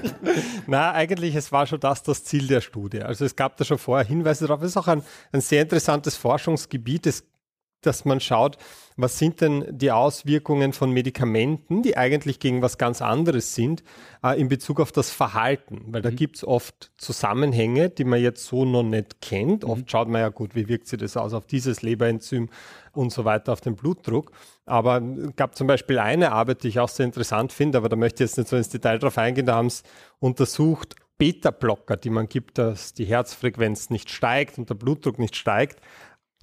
Na, 0.66 0.92
eigentlich, 0.92 1.34
es 1.34 1.50
war 1.52 1.66
schon 1.66 1.80
das 1.80 2.02
das 2.02 2.24
Ziel 2.24 2.46
der 2.46 2.60
Studie. 2.60 3.02
Also 3.02 3.24
es 3.24 3.34
gab 3.34 3.56
da 3.56 3.64
schon 3.64 3.78
vorher 3.78 4.06
Hinweise 4.06 4.46
darauf. 4.46 4.62
Es 4.62 4.70
ist 4.70 4.76
auch 4.76 4.88
ein, 4.88 5.02
ein 5.32 5.40
sehr 5.40 5.62
interessantes 5.62 6.16
Forschungsgebiet, 6.16 7.06
das, 7.06 7.24
dass 7.86 8.04
man 8.04 8.20
schaut, 8.20 8.58
was 8.96 9.18
sind 9.18 9.40
denn 9.40 9.64
die 9.70 9.90
Auswirkungen 9.90 10.72
von 10.72 10.90
Medikamenten, 10.90 11.82
die 11.82 11.96
eigentlich 11.96 12.38
gegen 12.38 12.62
was 12.62 12.78
ganz 12.78 13.02
anderes 13.02 13.54
sind, 13.54 13.84
äh, 14.24 14.40
in 14.40 14.48
Bezug 14.48 14.80
auf 14.80 14.90
das 14.90 15.10
Verhalten. 15.10 15.84
Weil 15.88 16.02
da 16.02 16.10
gibt 16.10 16.36
es 16.36 16.44
oft 16.46 16.90
Zusammenhänge, 16.96 17.90
die 17.90 18.04
man 18.04 18.20
jetzt 18.20 18.46
so 18.46 18.64
noch 18.64 18.82
nicht 18.82 19.20
kennt. 19.20 19.64
Oft 19.64 19.90
schaut 19.90 20.08
man 20.08 20.22
ja 20.22 20.30
gut, 20.30 20.54
wie 20.54 20.68
wirkt 20.68 20.88
sich 20.88 20.98
das 20.98 21.16
aus 21.16 21.34
auf 21.34 21.46
dieses 21.46 21.82
Leberenzym 21.82 22.48
und 22.92 23.12
so 23.12 23.24
weiter, 23.24 23.52
auf 23.52 23.60
den 23.60 23.76
Blutdruck. 23.76 24.32
Aber 24.64 25.02
es 25.02 25.36
gab 25.36 25.56
zum 25.56 25.66
Beispiel 25.66 25.98
eine 25.98 26.32
Arbeit, 26.32 26.62
die 26.62 26.68
ich 26.68 26.80
auch 26.80 26.88
sehr 26.88 27.06
interessant 27.06 27.52
finde, 27.52 27.78
aber 27.78 27.88
da 27.88 27.96
möchte 27.96 28.24
ich 28.24 28.30
jetzt 28.30 28.38
nicht 28.38 28.48
so 28.48 28.56
ins 28.56 28.70
Detail 28.70 28.98
drauf 28.98 29.18
eingehen, 29.18 29.46
da 29.46 29.56
haben 29.56 29.66
es 29.66 29.82
untersucht, 30.18 30.96
Beta-Blocker, 31.18 31.96
die 31.96 32.10
man 32.10 32.28
gibt, 32.28 32.58
dass 32.58 32.92
die 32.92 33.04
Herzfrequenz 33.06 33.90
nicht 33.90 34.10
steigt 34.10 34.58
und 34.58 34.68
der 34.68 34.74
Blutdruck 34.74 35.18
nicht 35.18 35.36
steigt. 35.36 35.80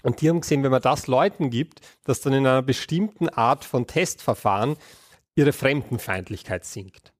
Und 0.03 0.21
die 0.21 0.29
haben 0.29 0.41
gesehen, 0.41 0.63
wenn 0.63 0.71
man 0.71 0.81
das 0.81 1.07
Leuten 1.07 1.49
gibt, 1.49 1.79
dass 2.03 2.21
dann 2.21 2.33
in 2.33 2.45
einer 2.45 2.61
bestimmten 2.61 3.29
Art 3.29 3.65
von 3.65 3.87
Testverfahren 3.87 4.75
ihre 5.35 5.53
Fremdenfeindlichkeit 5.53 6.65
sinkt. 6.65 7.13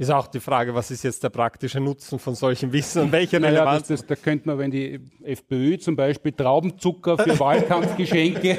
Ist 0.00 0.10
auch 0.12 0.28
die 0.28 0.38
Frage, 0.38 0.74
was 0.74 0.92
ist 0.92 1.02
jetzt 1.02 1.24
der 1.24 1.30
praktische 1.30 1.80
Nutzen 1.80 2.20
von 2.20 2.34
solchem 2.36 2.72
Wissen 2.72 3.02
und 3.02 3.12
welche 3.12 3.40
Naja, 3.40 3.50
das, 3.54 3.60
Relevanz? 3.60 3.88
das, 3.88 4.06
da 4.06 4.14
könnte 4.14 4.46
man, 4.46 4.58
wenn 4.58 4.70
die 4.70 5.00
FPÖ 5.24 5.78
zum 5.78 5.96
Beispiel 5.96 6.32
Traubenzucker 6.32 7.18
für 7.18 7.36
Wahlkampfgeschenke 7.40 8.58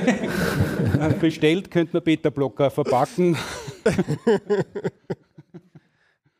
bestellt, 1.21 1.71
könnte 1.71 1.93
man 1.93 2.03
Beta-Blocker 2.03 2.71
verpacken. 2.71 3.37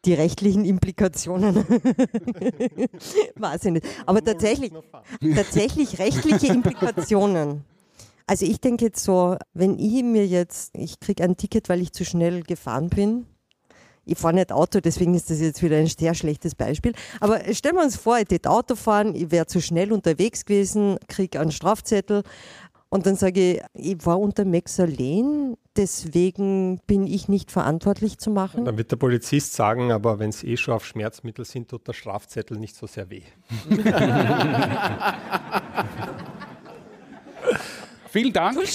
Die 0.06 0.14
rechtlichen 0.14 0.64
Implikationen. 0.64 1.56
Weiß 3.36 3.66
ich 3.66 3.72
nicht. 3.72 3.86
Aber 4.06 4.24
tatsächlich, 4.24 4.72
tatsächlich 5.36 6.00
rechtliche 6.00 6.48
Implikationen. 6.48 7.66
Also 8.30 8.46
ich 8.46 8.62
denke 8.62 8.86
jetzt 8.86 9.04
so, 9.04 9.38
wenn 9.54 9.80
ich 9.80 10.04
mir 10.04 10.26
jetzt, 10.26 10.78
ich 10.78 11.00
kriege 11.00 11.24
ein 11.24 11.36
Ticket, 11.36 11.68
weil 11.68 11.82
ich 11.82 11.94
zu 11.94 12.06
schnell 12.06 12.44
gefahren 12.44 12.90
bin. 12.90 13.26
Ich 14.06 14.18
fahre 14.18 14.36
nicht 14.36 14.52
Auto, 14.52 14.80
deswegen 14.80 15.14
ist 15.14 15.30
das 15.30 15.40
jetzt 15.40 15.62
wieder 15.62 15.78
ein 15.78 15.88
sehr 15.88 16.14
schlechtes 16.14 16.56
Beispiel. 16.56 16.94
Aber 17.20 17.42
stellen 17.54 17.76
wir 17.76 17.84
uns 17.84 17.96
vor, 17.96 18.20
ich 18.20 18.26
tät 18.26 18.48
Auto 18.48 18.76
fahren, 18.76 19.16
ich 19.16 19.32
wäre 19.32 19.48
zu 19.48 19.62
schnell 19.62 19.92
unterwegs 19.92 20.46
gewesen, 20.46 20.98
kriege 21.08 21.40
einen 21.40 21.52
Strafzettel 21.52 22.24
und 22.90 23.06
dann 23.06 23.16
sage 23.16 23.54
ich, 23.54 23.62
ich 23.74 24.06
war 24.06 24.20
unter 24.20 24.46
Mexalen, 24.46 25.56
deswegen 25.78 26.80
bin 26.88 27.06
ich 27.06 27.28
nicht 27.28 27.52
verantwortlich 27.52 28.18
zu 28.18 28.32
machen. 28.32 28.66
Dann 28.66 28.78
wird 28.78 28.92
der 28.92 28.98
Polizist 28.98 29.54
sagen, 29.54 29.92
aber 29.92 30.18
wenn 30.20 30.30
es 30.30 30.44
eh 30.44 30.58
schon 30.58 30.74
auf 30.74 30.86
Schmerzmittel 30.86 31.46
sind, 31.46 31.70
tut 31.70 31.88
der 31.88 31.94
Strafzettel 31.94 32.58
nicht 32.58 32.76
so 32.76 32.88
sehr 32.88 33.10
weh. 33.12 33.22
Vielen 38.10 38.34
Dank. 38.34 38.58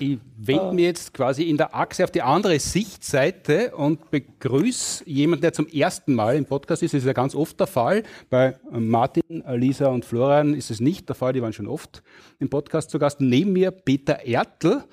Ich 0.00 0.18
wende 0.38 0.72
mir 0.72 0.86
jetzt 0.86 1.12
quasi 1.12 1.42
in 1.42 1.58
der 1.58 1.74
Achse 1.74 2.04
auf 2.04 2.10
die 2.10 2.22
andere 2.22 2.58
Sichtseite 2.58 3.76
und 3.76 4.10
begrüße 4.10 5.04
jemanden, 5.06 5.42
der 5.42 5.52
zum 5.52 5.66
ersten 5.68 6.14
Mal 6.14 6.36
im 6.36 6.46
Podcast 6.46 6.82
ist. 6.82 6.94
Das 6.94 7.02
ist 7.02 7.06
ja 7.06 7.12
ganz 7.12 7.34
oft 7.34 7.60
der 7.60 7.66
Fall. 7.66 8.02
Bei 8.30 8.56
Martin, 8.70 9.44
Lisa 9.54 9.88
und 9.88 10.06
Florian 10.06 10.54
ist 10.54 10.70
es 10.70 10.80
nicht 10.80 11.06
der 11.08 11.16
Fall. 11.16 11.34
Die 11.34 11.42
waren 11.42 11.52
schon 11.52 11.66
oft 11.66 12.02
im 12.38 12.48
Podcast 12.48 12.90
zu 12.90 12.98
Gast. 12.98 13.20
Neben 13.20 13.52
mir 13.52 13.70
Peter 13.70 14.24
Ertl, 14.24 14.84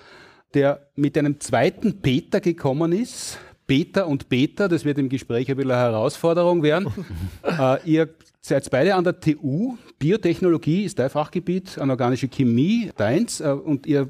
der 0.54 0.88
mit 0.96 1.18
einem 1.18 1.40
zweiten 1.40 2.02
Peter 2.02 2.42
gekommen 2.42 2.92
ist. 2.92 3.40
Peter 3.66 4.08
und 4.08 4.28
Peter, 4.28 4.68
das 4.68 4.84
wird 4.84 4.98
im 4.98 5.08
Gespräch 5.08 5.50
ein 5.50 5.56
bisschen 5.56 5.72
eine 5.72 5.82
Herausforderung 5.82 6.64
werden. 6.64 6.92
äh, 7.44 7.78
ihr 7.86 8.10
seid 8.42 8.70
beide 8.72 8.96
an 8.96 9.04
der 9.04 9.20
TU. 9.20 9.78
Biotechnologie 10.00 10.84
ist 10.84 11.00
dein 11.00 11.10
Fachgebiet, 11.10 11.78
anorganische 11.78 12.28
Chemie 12.28 12.92
deins. 12.96 13.42
Äh, 13.42 13.50
und 13.52 13.86
ihr 13.86 14.10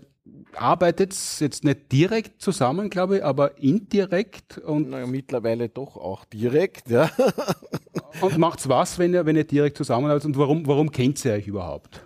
arbeitet 0.61 1.15
jetzt 1.39 1.63
nicht 1.63 1.91
direkt 1.91 2.41
zusammen, 2.41 2.89
glaube 2.89 3.17
ich, 3.17 3.23
aber 3.23 3.57
indirekt 3.57 4.57
und, 4.57 4.89
Naja, 4.89 5.07
mittlerweile 5.07 5.69
doch 5.69 5.97
auch 5.97 6.25
direkt, 6.25 6.89
ja. 6.89 7.09
und 8.21 8.37
macht's 8.37 8.67
was, 8.67 8.99
wenn 8.99 9.13
ihr, 9.13 9.25
wenn 9.25 9.35
ihr 9.35 9.43
direkt 9.43 9.77
zusammenarbeitet 9.77 10.25
und 10.25 10.37
warum, 10.37 10.67
warum 10.67 10.91
kennt 10.91 11.23
ihr 11.25 11.33
euch 11.33 11.47
überhaupt? 11.47 12.01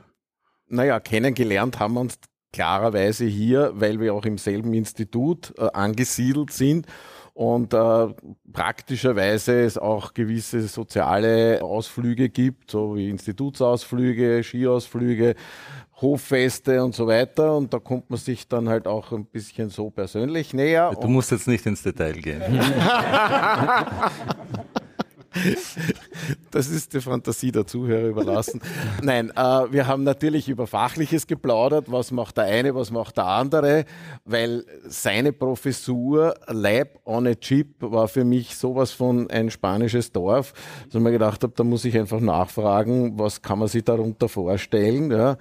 Naja, 0.68 1.00
kennengelernt 1.00 1.80
haben 1.80 1.96
wir 1.96 2.02
uns 2.02 2.18
klarerweise 2.54 3.26
hier, 3.26 3.72
weil 3.76 4.00
wir 4.00 4.14
auch 4.14 4.26
im 4.26 4.38
selben 4.38 4.74
Institut 4.74 5.54
äh, 5.58 5.68
angesiedelt 5.74 6.52
sind 6.52 6.88
und 7.34 7.74
äh, 7.74 8.08
praktischerweise 8.52 9.62
es 9.62 9.78
auch 9.78 10.14
gewisse 10.14 10.68
soziale 10.68 11.64
Ausflüge 11.64 12.30
gibt, 12.30 12.72
so 12.72 12.96
wie 12.96 13.10
Institutsausflüge, 13.10 14.44
Skiausflüge, 14.44 15.36
Hoffeste 16.02 16.84
und 16.84 16.96
so 16.96 17.08
weiter. 17.08 17.56
Und 17.56 17.74
da 17.74 17.80
kommt 17.80 18.10
man 18.10 18.20
sich 18.20 18.48
dann 18.48 18.70
halt 18.70 18.88
auch 18.88 19.12
ein 19.12 19.26
bisschen 19.26 19.70
so 19.70 19.90
persönlich 19.90 20.54
näher. 20.54 20.96
Du 21.00 21.08
musst 21.08 21.32
jetzt 21.32 21.48
nicht 21.48 21.66
ins 21.66 21.84
Detail 21.84 22.14
gehen. 22.14 22.42
Das 26.52 26.68
ist 26.68 26.94
die 26.94 27.00
Fantasie 27.00 27.54
der 27.54 27.66
Zuhörer 27.66 28.10
überlassen. 28.10 28.62
Nein, 29.02 29.30
äh, 29.30 29.72
wir 29.72 29.88
haben 29.88 30.04
natürlich 30.04 30.50
über 30.50 30.68
Fachliches 30.68 31.26
geplaudert. 31.26 31.90
Was 31.90 32.12
macht 32.12 32.36
der 32.36 32.46
eine, 32.46 32.76
was 32.76 32.92
macht 32.92 33.16
der 33.16 33.28
andere? 33.28 33.86
Weil 34.26 34.66
seine 34.88 35.32
Professur 35.32 36.36
Lab 36.48 37.00
on 37.06 37.28
a 37.28 37.36
Chip 37.36 37.76
war 37.80 38.10
für 38.10 38.26
mich 38.26 38.58
sowas 38.58 38.92
von 38.92 39.30
ein 39.30 39.50
spanisches 39.50 40.12
Dorf, 40.12 40.52
dass 40.86 40.96
ich 40.96 41.02
mir 41.02 41.12
gedacht 41.12 41.44
habe, 41.44 41.54
da 41.56 41.64
muss 41.64 41.86
ich 41.86 41.98
einfach 41.98 42.20
nachfragen, 42.20 43.18
was 43.18 43.42
kann 43.42 43.60
man 43.60 43.70
sich 43.70 43.86
darunter 43.86 44.28
vorstellen. 44.28 45.12
Ja. 45.12 45.38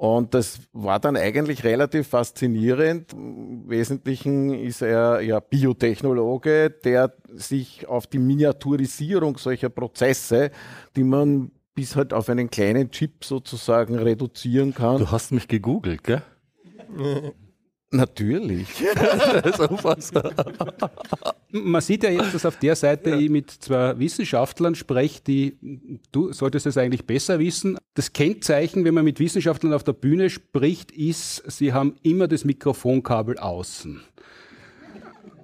Und 0.00 0.32
das 0.32 0.60
war 0.72 0.98
dann 0.98 1.14
eigentlich 1.14 1.62
relativ 1.62 2.08
faszinierend. 2.08 3.12
Im 3.12 3.68
Wesentlichen 3.68 4.54
ist 4.54 4.80
er 4.80 5.20
ja 5.20 5.40
Biotechnologe, 5.40 6.70
der 6.70 7.12
sich 7.34 7.86
auf 7.86 8.06
die 8.06 8.18
Miniaturisierung 8.18 9.36
solcher 9.36 9.68
Prozesse, 9.68 10.52
die 10.96 11.04
man 11.04 11.50
bis 11.74 11.96
halt 11.96 12.14
auf 12.14 12.30
einen 12.30 12.48
kleinen 12.48 12.90
Chip 12.90 13.26
sozusagen 13.26 13.94
reduzieren 13.94 14.72
kann. 14.72 14.96
Du 14.96 15.10
hast 15.10 15.32
mich 15.32 15.48
gegoogelt, 15.48 16.02
gell? 16.02 16.22
Natürlich. 17.92 18.68
Man 21.50 21.80
sieht 21.80 22.04
ja 22.04 22.10
jetzt, 22.10 22.32
dass 22.32 22.46
auf 22.46 22.56
der 22.56 22.76
Seite 22.76 23.16
ich 23.16 23.28
mit 23.28 23.50
zwei 23.50 23.98
Wissenschaftlern 23.98 24.76
spreche, 24.76 25.20
die, 25.26 25.58
du 26.12 26.32
solltest 26.32 26.66
es 26.66 26.78
eigentlich 26.78 27.04
besser 27.04 27.40
wissen. 27.40 27.76
Das 27.94 28.12
Kennzeichen, 28.12 28.84
wenn 28.84 28.94
man 28.94 29.04
mit 29.04 29.18
Wissenschaftlern 29.18 29.72
auf 29.72 29.82
der 29.82 29.94
Bühne 29.94 30.30
spricht, 30.30 30.92
ist, 30.92 31.42
sie 31.50 31.72
haben 31.72 31.96
immer 32.02 32.28
das 32.28 32.44
Mikrofonkabel 32.44 33.38
außen. 33.38 34.00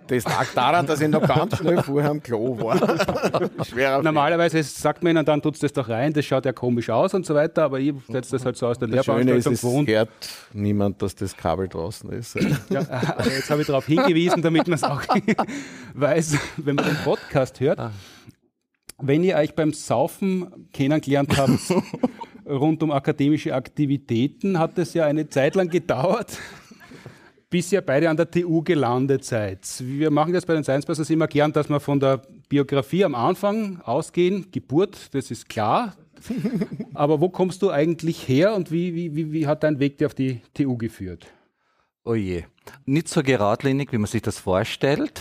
Das 0.08 0.24
lag 0.24 0.46
daran, 0.54 0.86
dass 0.86 1.00
ich 1.00 1.08
noch 1.08 1.26
ganz 1.26 1.56
schnell 1.58 1.82
vorher 1.82 2.10
am 2.10 2.22
Klo 2.22 2.58
war. 2.60 2.76
Schwerer 3.64 4.02
Normalerweise 4.02 4.62
sagt 4.62 5.02
man 5.02 5.16
ihnen 5.16 5.24
dann, 5.24 5.42
tut's 5.42 5.58
das 5.58 5.72
doch 5.72 5.88
rein, 5.88 6.12
das 6.12 6.24
schaut 6.24 6.44
ja 6.44 6.52
komisch 6.52 6.90
aus 6.90 7.14
und 7.14 7.26
so 7.26 7.34
weiter, 7.34 7.64
aber 7.64 7.80
ich 7.80 7.94
setze 8.08 8.32
das 8.32 8.44
halt 8.44 8.56
so 8.56 8.66
aus 8.66 8.78
der 8.78 8.88
Lehrveranstaltung 8.88 9.52
es 9.52 9.60
gewohnt. 9.60 9.88
hört 9.88 10.08
niemand, 10.52 11.02
dass 11.02 11.14
das 11.14 11.36
Kabel 11.36 11.68
draußen 11.68 12.10
ist. 12.10 12.36
Ja, 12.70 12.80
aber 12.88 13.30
jetzt 13.30 13.50
habe 13.50 13.60
ich 13.60 13.66
darauf 13.66 13.86
hingewiesen, 13.86 14.42
damit 14.42 14.66
man 14.68 14.74
es 14.74 14.84
auch 14.84 15.02
weiß, 15.94 16.38
wenn 16.56 16.76
man 16.76 16.84
den 16.84 16.96
Podcast 17.04 17.60
hört. 17.60 17.80
Wenn 18.98 19.24
ihr 19.24 19.36
euch 19.36 19.54
beim 19.54 19.72
Saufen 19.72 20.68
kennengelernt 20.72 21.36
habt, 21.36 21.60
rund 22.46 22.82
um 22.82 22.90
akademische 22.90 23.54
Aktivitäten 23.54 24.58
hat 24.58 24.78
es 24.78 24.94
ja 24.94 25.04
eine 25.04 25.28
Zeit 25.28 25.54
lang 25.54 25.68
gedauert, 25.68 26.38
bis 27.50 27.72
ihr 27.72 27.80
beide 27.80 28.10
an 28.10 28.16
der 28.16 28.30
TU 28.30 28.62
gelandet 28.62 29.24
seid. 29.24 29.66
Wir 29.80 30.10
machen 30.10 30.32
das 30.32 30.46
bei 30.46 30.54
den 30.54 30.64
Science 30.64 30.86
Busters 30.86 31.10
immer 31.10 31.28
gern, 31.28 31.52
dass 31.52 31.68
wir 31.68 31.80
von 31.80 32.00
der 32.00 32.22
Biografie 32.48 33.04
am 33.04 33.14
Anfang 33.14 33.80
ausgehen. 33.82 34.50
Geburt, 34.50 35.14
das 35.14 35.30
ist 35.30 35.48
klar. 35.48 35.94
Aber 36.94 37.20
wo 37.20 37.28
kommst 37.28 37.62
du 37.62 37.70
eigentlich 37.70 38.26
her 38.26 38.54
und 38.54 38.72
wie, 38.72 38.94
wie, 38.94 39.14
wie, 39.14 39.32
wie 39.32 39.46
hat 39.46 39.62
dein 39.62 39.78
Weg 39.78 39.98
dir 39.98 40.06
auf 40.06 40.14
die 40.14 40.40
TU 40.54 40.76
geführt? 40.76 41.26
Oh 42.04 42.14
je. 42.14 42.44
Nicht 42.84 43.08
so 43.08 43.22
geradlinig, 43.22 43.92
wie 43.92 43.98
man 43.98 44.06
sich 44.06 44.22
das 44.22 44.38
vorstellt. 44.38 45.20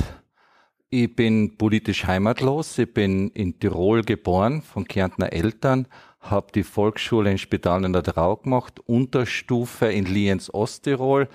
Ich 0.89 1.13
bin 1.15 1.57
politisch 1.57 2.05
heimatlos. 2.05 2.77
Ich 2.77 2.93
bin 2.93 3.29
in 3.31 3.59
Tirol 3.59 4.03
geboren, 4.03 4.61
von 4.61 4.85
Kärntner 4.85 5.33
Eltern, 5.33 5.87
habe 6.19 6.51
die 6.53 6.63
Volksschule 6.63 7.31
in 7.31 7.37
Spital 7.37 7.83
in 7.85 7.93
der 7.93 8.01
Drau 8.01 8.37
gemacht, 8.37 8.79
Unterstufe 8.85 9.87
in 9.87 10.05
Lienz, 10.05 10.49
Osttirol, 10.53 11.27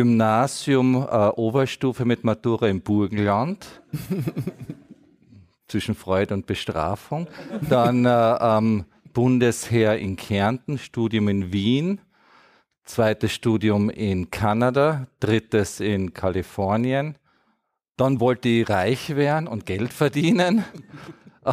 Gymnasium, 0.00 0.94
äh, 0.94 1.28
Oberstufe 1.36 2.06
mit 2.06 2.24
Matura 2.24 2.68
im 2.68 2.80
Burgenland. 2.80 3.82
zwischen 5.68 5.94
Freude 5.94 6.32
und 6.32 6.46
Bestrafung. 6.46 7.28
Dann 7.68 8.06
äh, 8.06 8.36
ähm, 8.40 8.86
Bundesheer 9.12 9.98
in 9.98 10.16
Kärnten, 10.16 10.78
Studium 10.78 11.28
in 11.28 11.52
Wien, 11.52 12.00
zweites 12.84 13.32
Studium 13.32 13.90
in 13.90 14.30
Kanada, 14.30 15.06
drittes 15.20 15.80
in 15.80 16.14
Kalifornien. 16.14 17.16
Dann 17.98 18.20
wollte 18.20 18.48
ich 18.48 18.70
reich 18.70 19.14
werden 19.16 19.46
und 19.46 19.66
Geld 19.66 19.92
verdienen. 19.92 20.64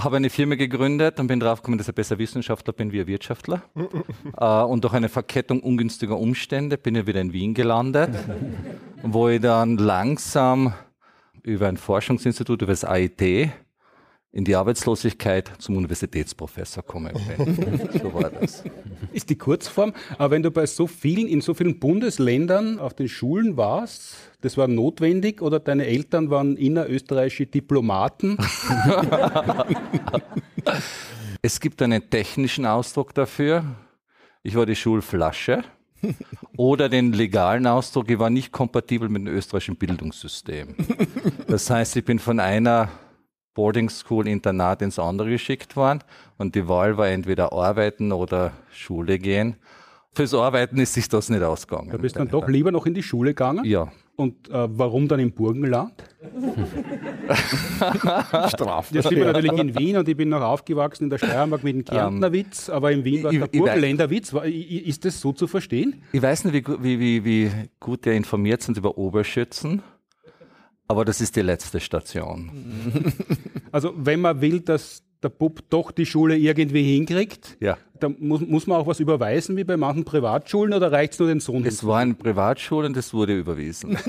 Habe 0.03 0.17
eine 0.17 0.29
Firma 0.29 0.55
gegründet 0.55 1.19
und 1.19 1.27
bin 1.27 1.39
draufgekommen, 1.39 1.77
dass 1.77 1.87
ich 1.87 1.95
besser 1.95 2.19
Wissenschaftler 2.19 2.73
bin 2.73 2.91
wie 2.91 3.01
ein 3.01 3.07
Wirtschaftler. 3.07 3.63
äh, 4.37 4.45
und 4.63 4.83
durch 4.83 4.93
eine 4.93 5.09
Verkettung 5.09 5.61
ungünstiger 5.61 6.17
Umstände 6.17 6.77
bin 6.77 6.95
ich 6.95 7.07
wieder 7.07 7.21
in 7.21 7.33
Wien 7.33 7.53
gelandet, 7.53 8.11
wo 9.01 9.29
ich 9.29 9.41
dann 9.41 9.77
langsam 9.77 10.73
über 11.41 11.67
ein 11.67 11.77
Forschungsinstitut, 11.77 12.61
über 12.61 12.71
das 12.71 12.83
AIT, 12.83 13.49
in 14.37 14.45
die 14.45 14.55
Arbeitslosigkeit 14.55 15.51
zum 15.57 15.77
Universitätsprofessor 15.77 16.83
kommen 16.83 17.11
bin. 17.27 17.89
so 17.99 18.13
war 18.13 18.29
das. 18.29 18.63
Ist 19.11 19.31
die 19.31 19.35
Kurzform, 19.35 19.93
aber 20.19 20.29
wenn 20.29 20.43
du 20.43 20.51
bei 20.51 20.67
so 20.67 20.85
vielen, 20.85 21.27
in 21.27 21.41
so 21.41 21.55
vielen 21.55 21.79
Bundesländern 21.79 22.77
auf 22.77 22.93
den 22.93 23.09
Schulen 23.09 23.57
warst, 23.57 24.13
das 24.41 24.55
war 24.55 24.67
notwendig 24.67 25.41
oder 25.41 25.59
deine 25.59 25.87
Eltern 25.87 26.29
waren 26.29 26.55
innerösterreichische 26.55 27.47
Diplomaten? 27.47 28.37
es 31.41 31.59
gibt 31.59 31.81
einen 31.81 32.07
technischen 32.07 32.67
Ausdruck 32.67 33.15
dafür. 33.15 33.65
Ich 34.43 34.53
war 34.53 34.67
die 34.67 34.75
Schulflasche. 34.75 35.63
Oder 36.57 36.89
den 36.89 37.11
legalen 37.11 37.65
Ausdruck, 37.65 38.11
ich 38.11 38.19
war 38.19 38.29
nicht 38.29 38.51
kompatibel 38.51 39.09
mit 39.09 39.25
dem 39.25 39.33
österreichischen 39.33 39.77
Bildungssystem. 39.77 40.75
Das 41.47 41.71
heißt, 41.71 41.95
ich 41.95 42.05
bin 42.05 42.19
von 42.19 42.39
einer 42.39 42.89
Boarding 43.57 43.89
School 43.89 44.27
Internat 44.27 44.83
ins 44.83 44.99
andere 44.99 45.31
geschickt 45.31 45.75
worden 45.75 46.03
und 46.37 46.53
die 46.53 46.67
Wahl 46.67 46.95
war 46.99 47.07
entweder 47.07 47.51
arbeiten 47.53 48.11
oder 48.11 48.51
Schule 48.71 49.17
gehen. 49.17 49.55
Fürs 50.13 50.35
Arbeiten 50.35 50.77
ist 50.79 50.93
sich 50.93 51.09
das 51.09 51.29
nicht 51.29 51.41
ausgegangen. 51.41 51.89
Du 51.89 51.97
bist 51.97 52.17
dann 52.17 52.27
doch 52.27 52.47
lieber 52.47 52.71
noch 52.71 52.85
in 52.85 52.93
die 52.93 53.01
Schule 53.01 53.31
gegangen? 53.31 53.65
Ja. 53.65 53.91
Und 54.15 54.47
äh, 54.49 54.67
warum 54.69 55.07
dann 55.07 55.19
im 55.19 55.31
Burgenland? 55.31 55.93
Straft. 58.49 58.93
Jetzt 58.93 59.09
sind 59.09 59.17
wir 59.17 59.25
natürlich 59.25 59.51
in 59.59 59.77
Wien 59.77 59.97
und 59.97 60.07
ich 60.07 60.15
bin 60.17 60.29
noch 60.29 60.41
aufgewachsen 60.41 61.05
in 61.05 61.09
der 61.09 61.17
Steiermark 61.17 61.63
mit 61.63 61.75
dem 61.75 61.85
Kärntner 61.85 62.31
Witz, 62.31 62.69
aber 62.69 62.91
in 62.91 63.03
Wien 63.03 63.23
war 63.23 63.31
ich- 63.33 63.39
der 63.39 63.47
Burgenländer 63.47 64.09
Witz. 64.09 64.33
Ist 64.33 65.05
das 65.05 65.19
so 65.19 65.33
zu 65.33 65.47
verstehen? 65.47 66.01
Ich 66.11 66.21
weiß 66.21 66.45
nicht, 66.45 66.67
wie, 66.67 66.83
wie, 66.83 66.99
wie, 66.99 67.25
wie 67.25 67.51
gut 67.79 68.05
ihr 68.05 68.13
informiert 68.13 68.61
sind 68.61 68.77
über 68.77 68.97
Oberschützen, 68.97 69.81
aber 70.87 71.05
das 71.05 71.21
ist 71.21 71.35
die 71.35 71.41
letzte 71.41 71.79
Station. 71.79 72.51
Also 73.71 73.93
wenn 73.97 74.21
man 74.21 74.39
will, 74.41 74.61
dass 74.61 75.03
der 75.21 75.27
Bub 75.29 75.59
doch 75.69 75.91
die 75.91 76.05
Schule 76.05 76.37
irgendwie 76.37 76.95
hinkriegt, 76.95 77.57
Ja. 77.59 77.77
dann 77.99 78.15
muss, 78.19 78.39
muss 78.41 78.65
man 78.65 78.77
auch 78.79 78.87
was 78.87 78.99
überweisen 79.01 79.57
wie 79.57 79.65
bei 79.65 79.75
manchen 79.77 80.05
Privatschulen 80.05 80.73
oder 80.73 80.91
reicht 80.91 81.13
es 81.13 81.19
nur 81.19 81.27
den 81.27 81.41
Sohn? 81.41 81.65
Es 81.65 81.85
war 81.85 81.99
eine 81.99 82.13
Privatschule 82.13 82.87
und 82.87 82.95
es 82.97 83.13
wurde 83.13 83.37
überwiesen. 83.37 83.97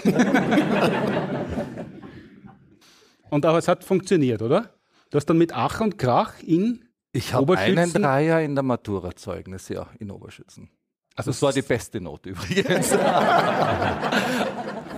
Und 3.30 3.44
auch 3.44 3.56
es 3.58 3.68
hat 3.68 3.84
funktioniert, 3.84 4.40
oder? 4.40 4.70
Du 5.10 5.16
hast 5.16 5.26
dann 5.26 5.36
mit 5.38 5.52
Ach 5.54 5.80
und 5.82 5.98
Krach 5.98 6.34
in 6.42 6.84
Ich 7.12 7.34
habe 7.34 7.58
einen? 7.58 7.92
Dreier 7.92 8.40
in 8.40 8.54
der 8.54 8.62
Maturazeugnis, 8.64 9.68
ja, 9.68 9.86
in 9.98 10.10
Oberschützen. 10.10 10.70
Also 11.14 11.30
Das 11.30 11.42
war 11.42 11.52
die 11.52 11.60
beste 11.62 12.00
Note 12.00 12.30
übrigens. 12.30 12.90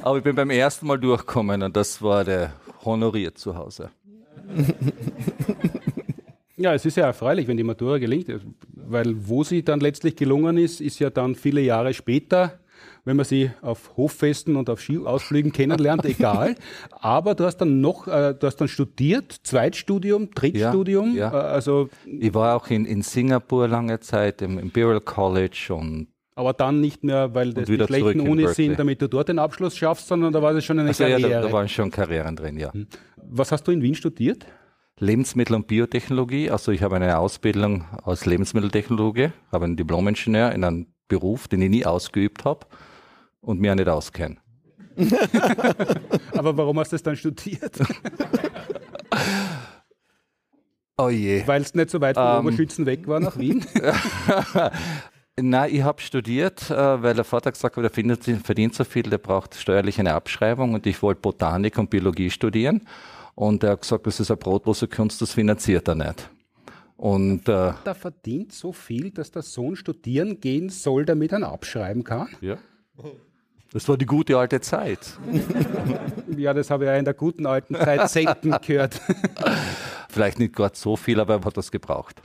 Aber 0.02 0.18
ich 0.18 0.24
bin 0.24 0.34
beim 0.34 0.50
ersten 0.50 0.86
Mal 0.86 0.98
durchgekommen 0.98 1.62
und 1.62 1.76
das 1.76 2.00
war 2.02 2.24
der 2.24 2.52
honoriert 2.84 3.38
zu 3.38 3.56
Hause. 3.56 3.90
Ja, 6.60 6.74
es 6.74 6.84
ist 6.84 6.98
ja 6.98 7.06
erfreulich, 7.06 7.48
wenn 7.48 7.56
die 7.56 7.64
Matura 7.64 7.96
gelingt, 7.96 8.26
weil 8.74 9.14
wo 9.26 9.42
sie 9.44 9.62
dann 9.64 9.80
letztlich 9.80 10.14
gelungen 10.14 10.58
ist, 10.58 10.82
ist 10.82 10.98
ja 10.98 11.08
dann 11.08 11.34
viele 11.34 11.62
Jahre 11.62 11.94
später, 11.94 12.60
wenn 13.06 13.16
man 13.16 13.24
sie 13.24 13.50
auf 13.62 13.96
Hoffesten 13.96 14.56
und 14.56 14.68
auf 14.68 14.78
Skiausflügen 14.82 15.52
kennenlernt, 15.52 16.04
egal. 16.04 16.56
Aber 16.90 17.34
du 17.34 17.44
hast 17.44 17.56
dann 17.58 17.80
noch, 17.80 18.06
äh, 18.08 18.34
du 18.38 18.46
hast 18.46 18.56
dann 18.56 18.68
studiert, 18.68 19.32
Zweitstudium, 19.42 20.32
Drittstudium, 20.32 21.16
Ja, 21.16 21.32
ja. 21.32 21.40
Äh, 21.40 21.46
also, 21.46 21.88
Ich 22.04 22.34
war 22.34 22.56
auch 22.56 22.68
in, 22.68 22.84
in 22.84 23.00
Singapur 23.00 23.66
lange 23.66 24.00
Zeit, 24.00 24.42
im 24.42 24.58
Imperial 24.58 25.00
College 25.00 25.68
und 25.70 26.08
aber 26.40 26.54
dann 26.54 26.80
nicht 26.80 27.04
mehr, 27.04 27.34
weil 27.34 27.52
das 27.52 27.66
die 27.66 27.78
schlechten 27.78 28.20
Unis 28.20 28.56
sind, 28.56 28.78
damit 28.78 29.02
du 29.02 29.08
dort 29.08 29.28
den 29.28 29.38
Abschluss 29.38 29.76
schaffst, 29.76 30.08
sondern 30.08 30.32
da 30.32 30.40
war 30.40 30.54
das 30.54 30.64
schon 30.64 30.78
eine 30.78 30.88
also 30.88 31.04
ja, 31.04 31.10
Karriere. 31.10 31.42
da, 31.42 31.48
da 31.48 31.52
waren 31.52 31.68
schon 31.68 31.90
Karrieren 31.90 32.34
drin, 32.34 32.56
ja. 32.56 32.72
Was 33.16 33.52
hast 33.52 33.64
du 33.64 33.72
in 33.72 33.82
Wien 33.82 33.94
studiert? 33.94 34.46
Lebensmittel- 34.98 35.54
und 35.54 35.66
Biotechnologie. 35.66 36.50
Also 36.50 36.72
ich 36.72 36.82
habe 36.82 36.96
eine 36.96 37.18
Ausbildung 37.18 37.84
als 38.02 38.24
Lebensmitteltechnologe, 38.24 39.34
habe 39.52 39.66
einen 39.66 39.76
Diplomingenieur 39.76 40.52
in 40.52 40.64
einem 40.64 40.86
Beruf, 41.08 41.46
den 41.46 41.60
ich 41.60 41.70
nie 41.70 41.84
ausgeübt 41.84 42.46
habe 42.46 42.66
und 43.42 43.60
mir 43.60 43.72
auch 43.72 43.76
nicht 43.76 43.88
auskenne. 43.88 44.38
Aber 46.32 46.56
warum 46.56 46.78
hast 46.78 46.92
du 46.92 46.94
das 46.94 47.02
dann 47.02 47.16
studiert? 47.16 47.78
Oh 51.02 51.08
je. 51.08 51.42
Weil 51.46 51.62
es 51.62 51.74
nicht 51.74 51.88
so 51.88 51.98
weit 52.02 52.16
von 52.16 52.26
Ähm. 52.26 52.46
Oberschützen 52.46 52.84
weg 52.84 53.08
war 53.08 53.20
nach 53.20 53.38
Wien? 53.38 53.64
Nein, 55.42 55.74
ich 55.74 55.82
habe 55.82 56.00
studiert, 56.00 56.70
äh, 56.70 57.02
weil 57.02 57.14
der 57.14 57.24
Vater 57.24 57.52
gesagt 57.52 57.76
hat, 57.76 57.84
er 57.84 57.90
findet, 57.90 58.24
verdient 58.24 58.74
so 58.74 58.84
viel, 58.84 59.02
der 59.02 59.18
braucht 59.18 59.54
steuerlich 59.54 59.98
eine 59.98 60.14
Abschreibung 60.14 60.74
und 60.74 60.86
ich 60.86 61.02
wollte 61.02 61.20
Botanik 61.20 61.78
und 61.78 61.90
Biologie 61.90 62.30
studieren. 62.30 62.86
Und 63.34 63.62
er 63.62 63.70
hat 63.70 63.82
gesagt, 63.82 64.06
das 64.06 64.20
ist 64.20 64.30
eine 64.30 64.36
brotlose 64.36 64.88
Kunst, 64.88 65.22
das 65.22 65.32
finanziert 65.32 65.88
er 65.88 65.94
nicht. 65.94 66.30
Und 66.96 67.48
äh, 67.48 67.72
verdient 67.94 68.52
so 68.52 68.72
viel, 68.72 69.10
dass 69.10 69.30
der 69.30 69.42
Sohn 69.42 69.76
studieren 69.76 70.40
gehen 70.40 70.68
soll, 70.68 71.06
damit 71.06 71.32
er 71.32 71.38
ihn 71.38 71.44
abschreiben 71.44 72.04
kann? 72.04 72.28
ja. 72.42 72.58
das 73.72 73.88
war 73.88 73.96
die 73.96 74.06
gute 74.06 74.36
alte 74.36 74.60
Zeit. 74.60 75.18
Ja, 76.36 76.54
das 76.54 76.70
habe 76.70 76.84
ich 76.84 76.88
ja 76.88 76.96
in 76.96 77.04
der 77.04 77.12
guten 77.12 77.44
alten 77.44 77.74
Zeit 77.74 78.08
selten 78.08 78.52
gehört. 78.64 79.00
Vielleicht 80.08 80.38
nicht 80.38 80.54
gerade 80.54 80.76
so 80.76 80.96
viel, 80.96 81.20
aber 81.20 81.34
er 81.34 81.44
hat 81.44 81.56
das 81.56 81.70
gebraucht. 81.70 82.22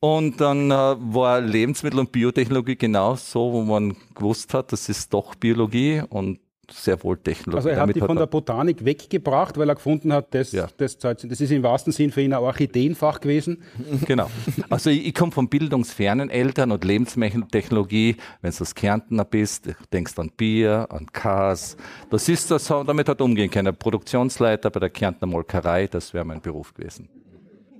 Und 0.00 0.40
dann 0.40 0.70
äh, 0.70 0.74
war 0.74 1.40
Lebensmittel- 1.42 2.00
und 2.00 2.10
Biotechnologie 2.10 2.76
genau 2.76 3.16
so, 3.16 3.52
wo 3.52 3.62
man 3.62 3.94
gewusst 4.14 4.54
hat, 4.54 4.72
das 4.72 4.88
ist 4.88 5.12
doch 5.12 5.34
Biologie 5.34 6.02
und 6.08 6.40
sehr 6.72 7.02
wohl 7.02 7.18
Technologie. 7.18 7.56
Also 7.56 7.68
er 7.68 7.76
hat 7.76 7.82
Damit 7.82 7.96
die 7.96 8.00
von 8.00 8.16
der 8.16 8.26
Botanik 8.26 8.84
weggebracht, 8.84 9.58
weil 9.58 9.68
er 9.68 9.74
gefunden 9.74 10.12
hat, 10.12 10.32
das, 10.34 10.52
Ja. 10.52 10.68
das, 10.76 10.96
das 10.98 11.24
ist 11.24 11.50
im 11.50 11.62
wahrsten 11.62 11.92
Sinn 11.92 12.12
für 12.12 12.22
ihn 12.22 12.32
ein 12.32 12.38
Orchideenfach 12.38 13.20
gewesen. 13.20 13.62
Genau. 14.06 14.30
Also 14.70 14.88
ich, 14.90 15.08
ich 15.08 15.14
komme 15.14 15.32
von 15.32 15.48
bildungsfernen 15.48 16.30
Eltern 16.30 16.70
und 16.70 16.84
Lebensmitteltechnologie. 16.84 18.16
Wenn 18.40 18.52
du 18.52 18.60
aus 18.62 18.74
Kärntner 18.74 19.24
bist, 19.24 19.68
denkst 19.92 20.18
an 20.18 20.30
Bier, 20.36 20.86
an 20.90 21.06
Kas. 21.12 21.76
Das 22.08 22.28
ist 22.28 22.50
das, 22.50 22.68
damit 22.68 23.08
hat 23.08 23.20
umgehen 23.20 23.50
können. 23.50 23.74
Produktionsleiter 23.76 24.70
bei 24.70 24.80
der 24.80 24.90
Kärntner 24.90 25.26
Molkerei, 25.26 25.88
das 25.88 26.14
wäre 26.14 26.24
mein 26.24 26.40
Beruf 26.40 26.72
gewesen. 26.72 27.08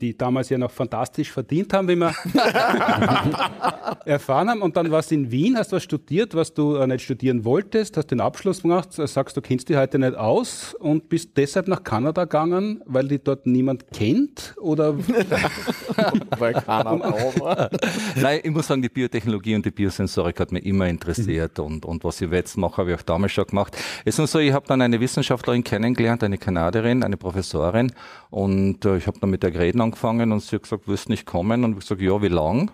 Die 0.01 0.17
damals 0.17 0.49
ja 0.49 0.59
noch 0.59 0.71
fantastisch 0.71 1.31
verdient 1.31 1.73
haben, 1.73 1.89
wie 1.89 1.97
wir 1.97 2.15
erfahren 4.05 4.51
haben. 4.51 4.63
Und 4.63 4.77
dann 4.77 4.91
warst 4.91 5.11
du 5.11 5.17
in 5.17 5.31
Wien, 5.31 5.57
hast 5.57 5.73
was 5.73 5.83
studiert, 5.83 6.35
was 6.35 6.55
du 6.55 6.77
äh, 6.77 6.87
nicht 6.87 7.05
studieren 7.05 7.45
wolltest, 7.45 7.97
hast 7.97 8.11
den 8.11 8.21
Abschluss 8.21 8.63
gemacht, 8.63 8.99
äh, 8.99 9.07
sagst, 9.07 9.37
du 9.37 9.41
kennst 9.41 9.69
dich 9.69 9.77
heute 9.77 9.99
nicht 9.99 10.15
aus 10.15 10.75
und 10.75 11.09
bist 11.09 11.37
deshalb 11.37 11.69
nach 11.69 11.85
Kanada 11.85 12.25
gegangen, 12.25 12.83
weil 12.87 13.09
die 13.09 13.23
dort 13.23 13.47
niemand 13.47 13.91
kennt? 13.93 14.55
Oder 14.61 14.95
Weil 16.39 16.55
keiner 16.55 17.01
war. 17.01 17.71
Nein, 18.17 18.41
ich 18.43 18.51
muss 18.51 18.67
sagen, 18.67 18.83
die 18.83 18.89
Biotechnologie 18.89 19.55
und 19.55 19.65
die 19.65 19.71
Biosensorik 19.71 20.41
hat 20.41 20.53
mich 20.53 20.65
immer 20.65 20.89
interessiert 20.89 21.59
und, 21.59 21.85
und 21.85 22.05
was 22.05 22.21
ich 22.21 22.31
jetzt 22.31 22.57
mache, 22.57 22.79
habe 22.79 22.93
ich 22.93 22.99
auch 22.99 23.03
damals 23.03 23.33
schon 23.33 23.47
gemacht. 23.47 23.77
Es 24.05 24.15
ist 24.15 24.19
nur 24.19 24.27
so, 24.27 24.39
ich 24.39 24.53
habe 24.53 24.67
dann 24.67 24.83
eine 24.83 25.01
Wissenschaftlerin 25.01 25.65
kennengelernt, 25.65 26.23
eine 26.23 26.39
Kanadierin, 26.39 27.03
eine 27.03 27.17
Professorin 27.17 27.93
und 28.31 28.85
äh, 28.85 28.97
ich 28.97 29.07
habe 29.07 29.19
dann 29.21 29.31
mit 29.31 29.43
der 29.43 29.55
Reden 29.55 29.81
angefangen 29.91 30.33
und 30.33 30.41
sie 30.41 30.57
hat 30.57 30.63
gesagt, 30.63 30.89
wirst 30.89 31.09
nicht 31.09 31.27
kommen 31.27 31.65
und 31.65 31.73
ich 31.73 31.81
gesagt, 31.81 32.01
ja, 32.01 32.21
wie 32.23 32.29
lang? 32.29 32.71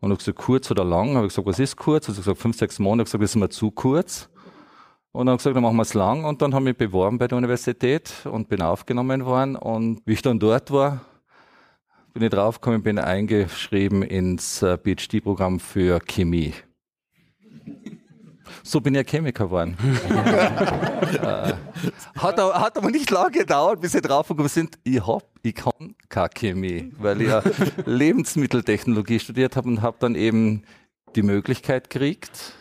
Und 0.00 0.12
ich 0.12 0.18
gesagt, 0.18 0.38
kurz 0.38 0.70
oder 0.70 0.84
lang? 0.84 1.14
Habe 1.14 1.26
ich 1.26 1.32
gesagt, 1.32 1.46
was 1.46 1.58
ist 1.58 1.76
kurz? 1.76 2.08
Also 2.08 2.20
gesagt, 2.20 2.38
fünf, 2.38 2.56
sechs 2.56 2.78
Monate. 2.78 3.02
Ich 3.02 3.06
gesagt, 3.06 3.22
das 3.22 3.30
ist 3.30 3.36
mir 3.36 3.48
zu 3.50 3.70
kurz. 3.70 4.28
Und 5.12 5.26
dann 5.26 5.32
habe 5.32 5.36
ich 5.36 5.38
gesagt, 5.40 5.56
dann 5.56 5.62
machen 5.62 5.76
wir 5.76 5.82
es 5.82 5.94
lang. 5.94 6.24
Und 6.24 6.40
dann 6.40 6.54
habe 6.54 6.64
ich 6.64 6.68
mich 6.70 6.76
beworben 6.76 7.18
bei 7.18 7.28
der 7.28 7.38
Universität 7.38 8.12
und 8.24 8.48
bin 8.48 8.62
aufgenommen 8.62 9.24
worden. 9.24 9.56
Und 9.56 10.00
wie 10.06 10.14
ich 10.14 10.22
dann 10.22 10.38
dort 10.38 10.70
war, 10.70 11.00
bin 12.12 12.22
ich 12.22 12.30
draufgekommen, 12.30 12.82
bin 12.82 12.98
eingeschrieben 12.98 14.02
ins 14.02 14.62
äh, 14.62 14.78
PhD-Programm 14.78 15.60
für 15.60 16.00
Chemie. 16.00 16.54
So 18.62 18.80
bin 18.80 18.94
ich 18.94 19.00
ein 19.00 19.06
Chemiker 19.06 19.44
geworden. 19.44 19.76
äh, 21.22 21.52
hat, 22.16 22.40
aber, 22.40 22.60
hat 22.60 22.76
aber 22.76 22.90
nicht 22.90 23.10
lange 23.10 23.30
gedauert, 23.30 23.80
bis 23.80 23.94
ich 23.94 24.02
draufgekommen 24.02 24.48
sind, 24.48 24.78
ich, 24.82 25.06
hab, 25.06 25.29
ich 25.42 25.54
kann 25.54 25.94
keine 26.08 26.30
Chemie, 26.30 26.92
weil 26.98 27.22
ich 27.22 27.28
ja 27.28 27.42
Lebensmitteltechnologie 27.86 29.20
studiert 29.20 29.56
habe 29.56 29.68
und 29.68 29.82
habe 29.82 29.96
dann 30.00 30.14
eben 30.14 30.62
die 31.16 31.22
Möglichkeit 31.22 31.90
gekriegt, 31.90 32.54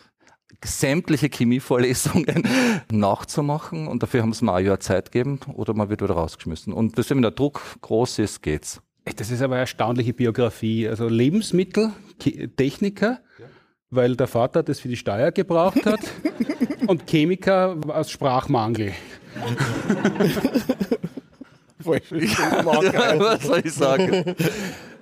sämtliche 0.63 1.30
Chemievorlesungen 1.30 2.47
nachzumachen 2.91 3.88
und 3.88 4.03
dafür 4.03 4.21
haben 4.21 4.34
sie 4.34 4.43
mir 4.45 4.53
ein 4.53 4.65
Jahr 4.65 4.80
Zeit 4.80 5.11
gegeben 5.11 5.39
oder 5.53 5.73
man 5.73 5.89
wird 5.89 6.01
wieder 6.01 6.15
rausgeschmissen. 6.15 6.71
Und 6.73 6.97
das, 6.97 7.09
wenn 7.09 7.21
der 7.21 7.32
Druck 7.32 7.61
groß 7.82 8.19
ist, 8.19 8.41
geht's. 8.41 8.82
Das 9.15 9.32
ist 9.32 9.41
aber 9.41 9.55
eine 9.55 9.61
erstaunliche 9.61 10.13
Biografie. 10.13 10.88
Also 10.88 11.07
Lebensmitteltechniker, 11.07 13.09
ja. 13.09 13.19
weil 13.89 14.15
der 14.15 14.27
Vater 14.27 14.61
das 14.63 14.80
für 14.80 14.89
die 14.89 14.97
Steuer 14.97 15.32
gebraucht 15.32 15.84
hat 15.86 15.99
und 16.88 17.07
Chemiker 17.07 17.77
aus 17.88 18.11
Sprachmangel. 18.11 18.93
was 21.86 23.43
soll 23.43 23.61
ich 23.63 23.73
sagen? 23.73 24.36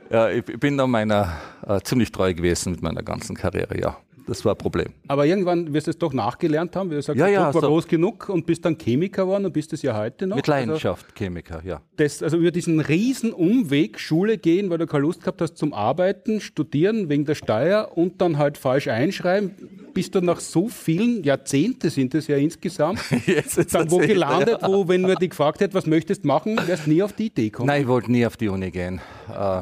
Ja, 0.10 0.30
ich 0.30 0.46
bin 0.46 0.78
da 0.78 0.88
meiner 0.88 1.34
äh, 1.68 1.82
ziemlich 1.82 2.12
treu 2.12 2.34
gewesen 2.34 2.72
mit 2.72 2.82
meiner 2.82 3.04
ganzen 3.04 3.36
Karriere, 3.36 3.80
ja. 3.80 3.98
Das 4.28 4.44
war 4.44 4.54
ein 4.54 4.58
Problem. 4.58 4.88
Aber 5.08 5.26
irgendwann 5.26 5.74
wirst 5.74 5.88
du 5.88 5.92
es 5.92 5.98
doch 5.98 6.12
nachgelernt 6.12 6.76
haben, 6.76 6.92
wie 6.92 6.96
du 6.96 7.02
sagst, 7.02 7.20
ja, 7.20 7.28
ja, 7.28 7.46
war 7.46 7.54
so 7.54 7.62
groß 7.62 7.88
genug 7.88 8.28
und 8.28 8.46
bist 8.46 8.66
dann 8.66 8.78
Chemiker 8.78 9.24
geworden 9.24 9.46
und 9.46 9.54
bist 9.54 9.72
es 9.72 9.82
ja 9.82 9.98
heute 9.98 10.28
noch. 10.28 10.36
Mit 10.36 10.48
Leidenschaft 10.48 11.06
also, 11.06 11.16
Chemiker, 11.16 11.62
ja. 11.66 11.82
Das, 11.96 12.22
also 12.22 12.38
über 12.38 12.52
diesen 12.52 12.82
riesen 12.82 13.32
Umweg 13.32 14.00
Schule 14.00 14.38
gehen, 14.38 14.70
weil 14.70 14.80
du 14.80 14.86
keine 14.86 15.04
Lust 15.04 15.22
gehabt 15.22 15.42
hast 15.42 15.58
zum 15.58 15.74
Arbeiten, 15.74 16.42
studieren 16.42 17.08
wegen 17.10 17.26
der 17.26 17.36
Steuer 17.36 17.92
und 17.96 18.22
dann 18.22 18.38
halt 18.38 18.58
falsch 18.58 18.90
einschreiben, 18.90 19.56
bist 19.94 20.14
du 20.14 20.22
nach 20.22 20.40
so 20.40 20.68
vielen 20.68 21.24
Jahrzehnten 21.24 21.90
sind 21.90 22.14
es 22.14 22.28
ja 22.28 22.38
insgesamt, 22.38 23.00
jetzt, 23.26 23.58
jetzt 23.58 23.74
dann 23.74 23.90
wo 23.90 23.98
gelandet, 23.98 24.60
ja. 24.62 24.68
wo, 24.68 24.88
wenn 24.88 25.02
man 25.02 25.16
dich 25.16 25.32
gefragt 25.32 25.62
hätte, 25.62 25.74
was 25.74 25.88
möchtest 25.88 26.24
du 26.24 26.28
machen, 26.28 26.60
wärst 26.68 26.86
du 26.86 26.92
nie 26.92 27.02
auf 27.02 27.14
die 27.14 27.28
Idee 27.28 27.46
gekommen. 27.46 27.68
Nein, 27.68 27.82
ich 27.82 27.88
wollte 27.88 28.12
nie 28.12 28.26
auf 28.26 28.38
die 28.38 28.50
Uni 28.50 28.70
gehen. 28.72 29.02
Äh, 29.34 29.62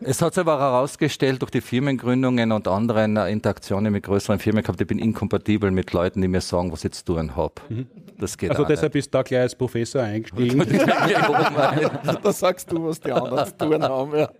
es 0.00 0.20
hat 0.22 0.34
sich 0.34 0.40
aber 0.40 0.58
herausgestellt 0.58 1.42
durch 1.42 1.50
die 1.50 1.60
Firmengründungen 1.60 2.50
und 2.50 2.66
anderen 2.78 3.16
Interaktionen 3.16 3.92
mit 3.92 4.04
größeren 4.04 4.38
Firmen 4.38 4.62
gehabt, 4.62 4.80
ich 4.80 4.86
bin 4.86 4.98
inkompatibel 4.98 5.70
mit 5.70 5.92
Leuten, 5.92 6.20
die 6.22 6.28
mir 6.28 6.40
sagen, 6.40 6.72
was 6.72 6.84
ich 6.84 6.92
zu 6.92 7.04
tun 7.04 7.36
habe. 7.36 7.54
Mhm. 7.68 7.86
Das 8.18 8.36
geht 8.36 8.50
Also 8.50 8.64
deshalb 8.64 8.94
nicht. 8.94 9.04
bist 9.04 9.14
du 9.14 9.18
da 9.18 9.22
gleich 9.22 9.40
als 9.42 9.54
Professor 9.54 10.02
eingestiegen. 10.02 10.58
da 12.22 12.32
sagst 12.32 12.70
du, 12.72 12.84
was 12.84 13.00
die 13.00 13.12
anderen 13.12 13.46
zu 13.46 13.56
tun 13.56 13.82
haben. 13.82 14.16
Ja. 14.16 14.30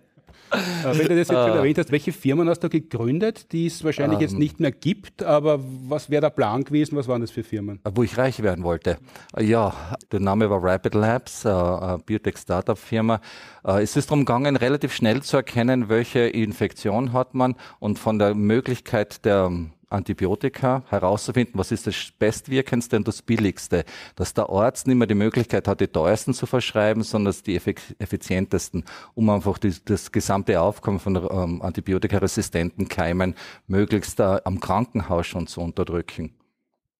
Äh, 0.51 0.97
wenn 0.97 1.07
du 1.07 1.09
das 1.09 1.17
jetzt 1.17 1.31
schon 1.31 1.35
erwähnt 1.35 1.77
hast, 1.77 1.91
welche 1.91 2.11
Firmen 2.11 2.49
hast 2.49 2.59
du 2.61 2.69
gegründet, 2.69 3.51
die 3.51 3.67
es 3.67 3.83
wahrscheinlich 3.83 4.19
ähm, 4.19 4.21
jetzt 4.21 4.37
nicht 4.37 4.59
mehr 4.59 4.71
gibt, 4.71 5.23
aber 5.23 5.59
was 5.87 6.09
wäre 6.09 6.21
der 6.21 6.29
Plan 6.29 6.63
gewesen? 6.63 6.95
Was 6.95 7.07
waren 7.07 7.21
das 7.21 7.31
für 7.31 7.43
Firmen? 7.43 7.79
Wo 7.93 8.03
ich 8.03 8.17
reich 8.17 8.41
werden 8.41 8.63
wollte. 8.63 8.97
Ja, 9.37 9.73
der 10.11 10.19
Name 10.19 10.49
war 10.49 10.63
Rapid 10.63 10.93
Labs, 10.93 11.45
äh, 11.45 11.49
eine 11.49 11.99
Biotech-Startup-Firma. 12.05 13.21
Äh, 13.65 13.83
es 13.83 13.95
ist 13.95 14.09
darum 14.09 14.25
gegangen, 14.25 14.55
relativ 14.55 14.93
schnell 14.93 15.21
zu 15.21 15.37
erkennen, 15.37 15.89
welche 15.89 16.19
Infektion 16.19 17.13
hat 17.13 17.33
man 17.33 17.55
und 17.79 17.99
von 17.99 18.19
der 18.19 18.33
Möglichkeit 18.35 19.25
der 19.25 19.51
Antibiotika 19.89 20.83
herauszufinden, 20.89 21.57
was 21.57 21.71
ist 21.71 21.87
das 21.87 22.11
bestwirkendste 22.17 22.97
und 22.97 23.07
das 23.07 23.21
billigste. 23.21 23.85
Dass 24.15 24.33
der 24.33 24.49
Arzt 24.49 24.87
nicht 24.87 24.97
mehr 24.97 25.07
die 25.07 25.15
Möglichkeit 25.15 25.67
hat, 25.67 25.81
die 25.81 25.87
teuersten 25.87 26.33
zu 26.33 26.45
verschreiben, 26.45 27.03
sondern 27.03 27.35
die 27.45 27.55
effizientesten, 27.55 28.83
um 29.15 29.29
einfach 29.29 29.57
die, 29.57 29.73
das 29.85 30.11
gesamte 30.11 30.61
Aufkommen 30.61 30.99
von 30.99 31.15
ähm, 31.15 31.61
antibiotikaresistenten 31.61 32.87
Keimen 32.87 33.35
möglichst 33.67 34.19
äh, 34.19 34.39
am 34.43 34.59
Krankenhaus 34.59 35.27
schon 35.27 35.47
zu 35.47 35.61
unterdrücken. 35.61 36.35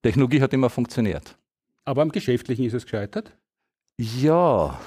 Technologie 0.02 0.42
hat 0.42 0.54
immer 0.54 0.70
funktioniert. 0.70 1.38
Aber 1.86 2.02
am 2.02 2.12
Geschäftlichen 2.12 2.66
ist 2.66 2.74
es 2.74 2.84
gescheitert? 2.84 3.36
Ja. 3.98 4.80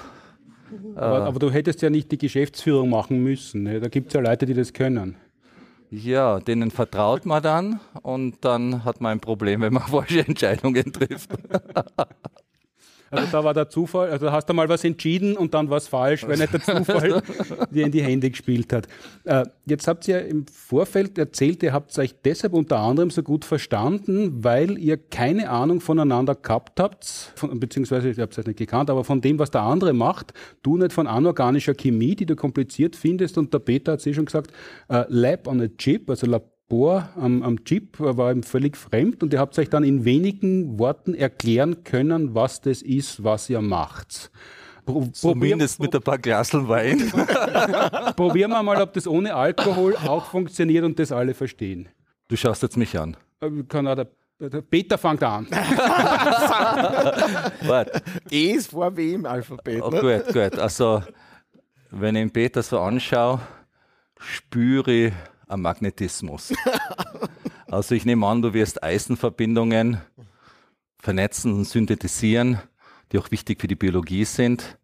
Aber, 0.95 1.25
aber 1.25 1.39
du 1.39 1.51
hättest 1.51 1.81
ja 1.81 1.89
nicht 1.89 2.11
die 2.11 2.17
Geschäftsführung 2.17 2.89
machen 2.89 3.21
müssen. 3.23 3.63
Ne? 3.63 3.79
Da 3.79 3.87
gibt 3.89 4.07
es 4.07 4.13
ja 4.13 4.21
Leute, 4.21 4.45
die 4.45 4.53
das 4.53 4.73
können. 4.73 5.17
Ja, 5.95 6.39
denen 6.39 6.71
vertraut 6.71 7.25
man 7.27 7.43
dann 7.43 7.79
und 8.01 8.43
dann 8.43 8.83
hat 8.83 8.99
man 8.99 9.11
ein 9.11 9.19
Problem, 9.19 9.61
wenn 9.61 9.73
man 9.73 9.83
falsche 9.87 10.25
Entscheidungen 10.25 10.91
trifft. 10.91 11.29
Also 13.13 13.27
da 13.31 13.43
war 13.43 13.53
der 13.53 13.69
Zufall, 13.69 14.09
also 14.09 14.31
hast 14.31 14.49
du 14.49 14.53
mal 14.53 14.67
was 14.69 14.83
entschieden 14.83 15.37
und 15.37 15.53
dann 15.53 15.69
war 15.69 15.77
es 15.77 15.87
falsch, 15.87 16.27
weil 16.27 16.37
nicht 16.37 16.51
der 16.51 16.61
Zufall 16.61 17.21
dir 17.69 17.85
in 17.85 17.91
die 17.91 18.01
Hände 18.01 18.29
gespielt 18.29 18.73
hat. 18.73 18.87
Äh, 19.23 19.45
jetzt 19.65 19.87
habt 19.87 20.07
ihr 20.07 20.25
im 20.25 20.47
Vorfeld 20.47 21.17
erzählt, 21.17 21.61
ihr 21.61 21.73
habt 21.73 21.97
euch 21.99 22.15
deshalb 22.25 22.53
unter 22.53 22.79
anderem 22.79 23.11
so 23.11 23.21
gut 23.21 23.45
verstanden, 23.45 24.43
weil 24.43 24.79
ihr 24.79 24.97
keine 24.97 25.49
Ahnung 25.49 25.79
voneinander 25.79 26.35
gehabt 26.35 26.79
habt, 26.79 27.33
beziehungsweise 27.53 28.09
ihr 28.09 28.21
habt 28.23 28.35
es 28.35 28.45
nicht 28.45 28.57
gekannt, 28.57 28.89
aber 28.89 29.03
von 29.03 29.21
dem, 29.21 29.37
was 29.37 29.51
der 29.51 29.61
andere 29.61 29.93
macht, 29.93 30.33
du 30.63 30.77
nicht 30.77 30.93
von 30.93 31.05
anorganischer 31.05 31.75
Chemie, 31.75 32.15
die 32.15 32.25
du 32.25 32.35
kompliziert 32.35 32.95
findest 32.95 33.37
und 33.37 33.53
der 33.53 33.59
Peter 33.59 33.93
hat 33.93 34.01
sich 34.01 34.15
schon 34.15 34.25
gesagt, 34.25 34.51
äh, 34.89 35.05
Lab 35.09 35.47
on 35.47 35.61
a 35.61 35.67
Chip, 35.77 36.09
also 36.09 36.25
Labor 36.25 36.52
Labor 36.73 37.09
am, 37.15 37.43
am 37.43 37.63
Chip 37.63 37.99
war 37.99 38.31
ihm 38.31 38.41
völlig 38.41 38.75
fremd 38.77 39.21
und 39.21 39.31
ihr 39.33 39.39
habt 39.39 39.59
euch 39.59 39.69
dann 39.69 39.83
in 39.83 40.05
wenigen 40.05 40.79
Worten 40.79 41.13
erklären 41.13 41.83
können, 41.83 42.33
was 42.33 42.61
das 42.61 42.81
ist, 42.81 43.23
was 43.23 43.47
ihr 43.49 43.61
macht. 43.61 44.31
Pro 44.85 45.05
Zumindest 45.13 45.79
mit 45.79 45.95
ein 45.95 46.01
paar 46.01 46.17
Glaseln 46.17 46.67
Wein. 46.67 46.99
Probieren 48.15 48.51
wir 48.51 48.63
mal, 48.63 48.81
ob 48.81 48.91
das 48.93 49.07
ohne 49.07 49.35
Alkohol 49.35 49.95
auch 49.95 50.25
funktioniert 50.25 50.83
und 50.83 50.99
das 50.99 51.11
alle 51.11 51.33
verstehen. 51.35 51.87
Du 52.27 52.35
schaust 52.35 52.63
jetzt 52.63 52.75
mich 52.75 52.99
an. 52.99 53.15
Äh, 53.39 53.49
kann 53.69 53.87
auch 53.87 53.95
der, 53.95 54.07
der 54.39 54.61
Peter 54.61 54.97
fängt 54.97 55.23
an. 55.23 55.47
Warte. 57.61 58.01
E 58.29 58.51
ist 58.51 58.71
vor 58.71 58.97
W 58.97 59.13
im 59.13 59.25
Alphabet. 59.25 59.81
Oh, 59.81 59.89
gut, 59.89 60.27
gut. 60.33 60.59
Also, 60.59 61.01
wenn 61.91 62.15
ich 62.15 62.23
den 62.23 62.31
Peter 62.31 62.61
so 62.63 62.79
anschaue, 62.79 63.39
spüre 64.19 64.91
ich 64.91 65.13
am 65.53 65.61
Magnetismus. 65.61 66.53
also 67.67 67.95
ich 67.95 68.05
nehme 68.05 68.25
an, 68.27 68.41
du 68.41 68.53
wirst 68.53 68.83
Eisenverbindungen 68.83 70.01
vernetzen 70.99 71.53
und 71.53 71.65
synthetisieren, 71.65 72.59
die 73.11 73.19
auch 73.19 73.29
wichtig 73.29 73.61
für 73.61 73.67
die 73.67 73.75
Biologie 73.75 74.25
sind. 74.25 74.77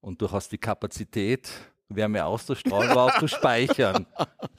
Und 0.00 0.22
du 0.22 0.30
hast 0.30 0.52
die 0.52 0.58
Kapazität, 0.58 1.50
Wärme 1.88 2.24
auszustrahlen, 2.24 2.90
aber 2.90 3.04
auch 3.04 3.18
zu 3.18 3.28
speichern. 3.28 4.06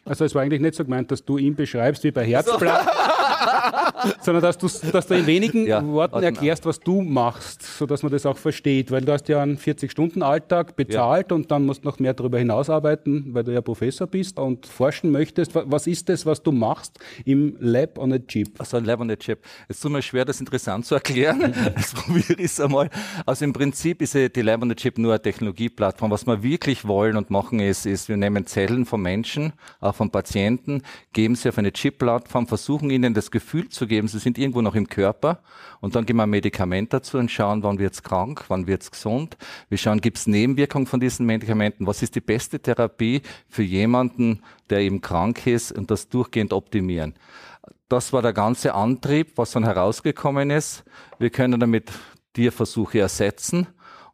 Also 0.06 0.26
es 0.26 0.36
war 0.36 0.44
eigentlich 0.44 0.62
nicht 0.62 0.76
so 0.76 0.84
gemeint, 0.84 1.12
dass 1.12 1.26
du 1.26 1.38
ihn 1.38 1.56
beschreibst 1.56 2.04
wie 2.04 2.12
bei 2.12 2.26
Herzblatt, 2.26 2.88
sondern 4.22 4.44
dass 4.44 4.58
du, 4.58 4.68
dass 4.92 5.08
du 5.08 5.16
in 5.16 5.26
wenigen 5.26 5.66
ja, 5.66 5.86
Worten 5.86 6.24
erklärst, 6.24 6.66
was 6.66 6.80
du 6.80 7.02
machst, 7.02 7.64
sodass 7.64 8.04
man 8.04 8.12
das 8.12 8.26
auch 8.26 8.38
versteht. 8.38 8.92
Weil 8.92 9.02
du 9.02 9.14
hast 9.14 9.28
ja 9.28 9.42
einen 9.42 9.58
40-Stunden-Alltag 9.58 10.76
bezahlt 10.76 11.32
ja. 11.32 11.36
und 11.36 11.52
dann 11.52 11.66
musst 11.66 11.84
du 11.84 11.90
noch 11.90 12.00
mehr 12.00 12.14
darüber 12.14 12.40
hinaus 12.40 12.70
arbeiten, 12.70 13.34
weil 13.34 13.44
du 13.44 13.54
ja 13.54 13.62
Professor 13.62 14.08
bist 14.08 14.40
und 14.40 14.66
forschen 14.66 15.12
möchtest. 15.12 15.52
Was 15.54 15.88
ist 15.88 16.10
das, 16.10 16.26
was 16.26 16.42
du 16.42 16.52
machst 16.52 17.00
im 17.26 17.56
Lab 17.60 17.98
on 17.98 18.14
a 18.14 18.20
Chip? 18.20 18.50
Also 18.60 18.78
ein 18.78 18.86
Lab 18.86 19.00
on 19.00 19.12
a 19.12 19.16
Chip. 19.16 19.40
Es 19.68 19.78
ist 19.78 19.86
immer 19.86 20.02
schwer, 20.02 20.26
das 20.26 20.40
interessant 20.40 20.86
zu 20.86 20.96
erklären. 20.96 21.54
Jetzt 21.76 21.96
probiere 21.96 22.34
ich 22.34 22.46
es 22.46 22.60
einmal. 22.60 22.90
Also 23.26 23.46
im 23.46 23.54
Prinzip 23.54 24.02
ist 24.02 24.14
die 24.14 24.42
Lab 24.42 24.62
on 24.62 24.72
a 24.72 24.76
Chip 24.76 24.98
nur 24.98 25.14
eine 25.14 25.22
Technologieplattform. 25.22 26.12
Was 26.12 26.26
wir 26.26 26.44
wirklich 26.44 26.88
wollen 26.88 27.18
und 27.18 27.30
machen 27.30 27.60
ist, 27.60 27.86
ist, 27.86 28.10
wir 28.10 28.18
nehmen 28.18 28.46
Zellen 28.46 28.86
von 28.86 29.02
Menschen, 29.02 29.54
auch 29.80 29.96
von 29.96 30.10
Patienten, 30.10 30.82
geben 31.14 31.36
sie 31.36 31.50
auf 31.50 31.58
eine 31.58 31.72
Chip-Plattform, 31.72 32.48
versuchen 32.48 32.90
ihnen 32.90 33.14
das 33.14 33.32
Gefühl 33.32 33.57
zu 33.66 33.88
geben, 33.88 34.08
sie 34.08 34.20
sind 34.20 34.38
irgendwo 34.38 34.62
noch 34.62 34.76
im 34.76 34.88
Körper 34.88 35.42
und 35.80 35.96
dann 35.96 36.06
geben 36.06 36.20
wir 36.20 36.24
ein 36.24 36.30
Medikament 36.30 36.94
dazu 36.94 37.18
und 37.18 37.32
schauen, 37.32 37.64
wann 37.64 37.80
wird's 37.80 38.04
krank, 38.04 38.46
wann 38.48 38.68
wird's 38.68 38.92
gesund. 38.92 39.38
Wir 39.70 39.78
schauen, 39.78 40.02
gibt's 40.02 40.28
Nebenwirkungen 40.28 40.88
von 40.88 41.00
diesen 41.00 41.26
Medikamenten, 41.26 41.88
was 41.88 42.02
ist 42.02 42.16
die 42.16 42.22
beste 42.22 42.60
Therapie 42.60 43.22
für 43.50 43.64
jemanden, 43.64 44.42
der 44.70 44.80
eben 44.80 45.02
krank 45.02 45.46
ist 45.48 45.72
und 45.72 45.92
das 45.92 46.10
durchgehend 46.10 46.54
optimieren. 46.54 47.16
Das 47.90 48.12
war 48.14 48.22
der 48.22 48.34
ganze 48.34 48.74
Antrieb, 48.74 49.34
was 49.38 49.52
dann 49.52 49.64
herausgekommen 49.64 50.50
ist. 50.50 50.84
Wir 51.20 51.30
können 51.30 51.60
damit 51.60 51.92
Tierversuche 52.34 53.00
ersetzen 53.00 53.68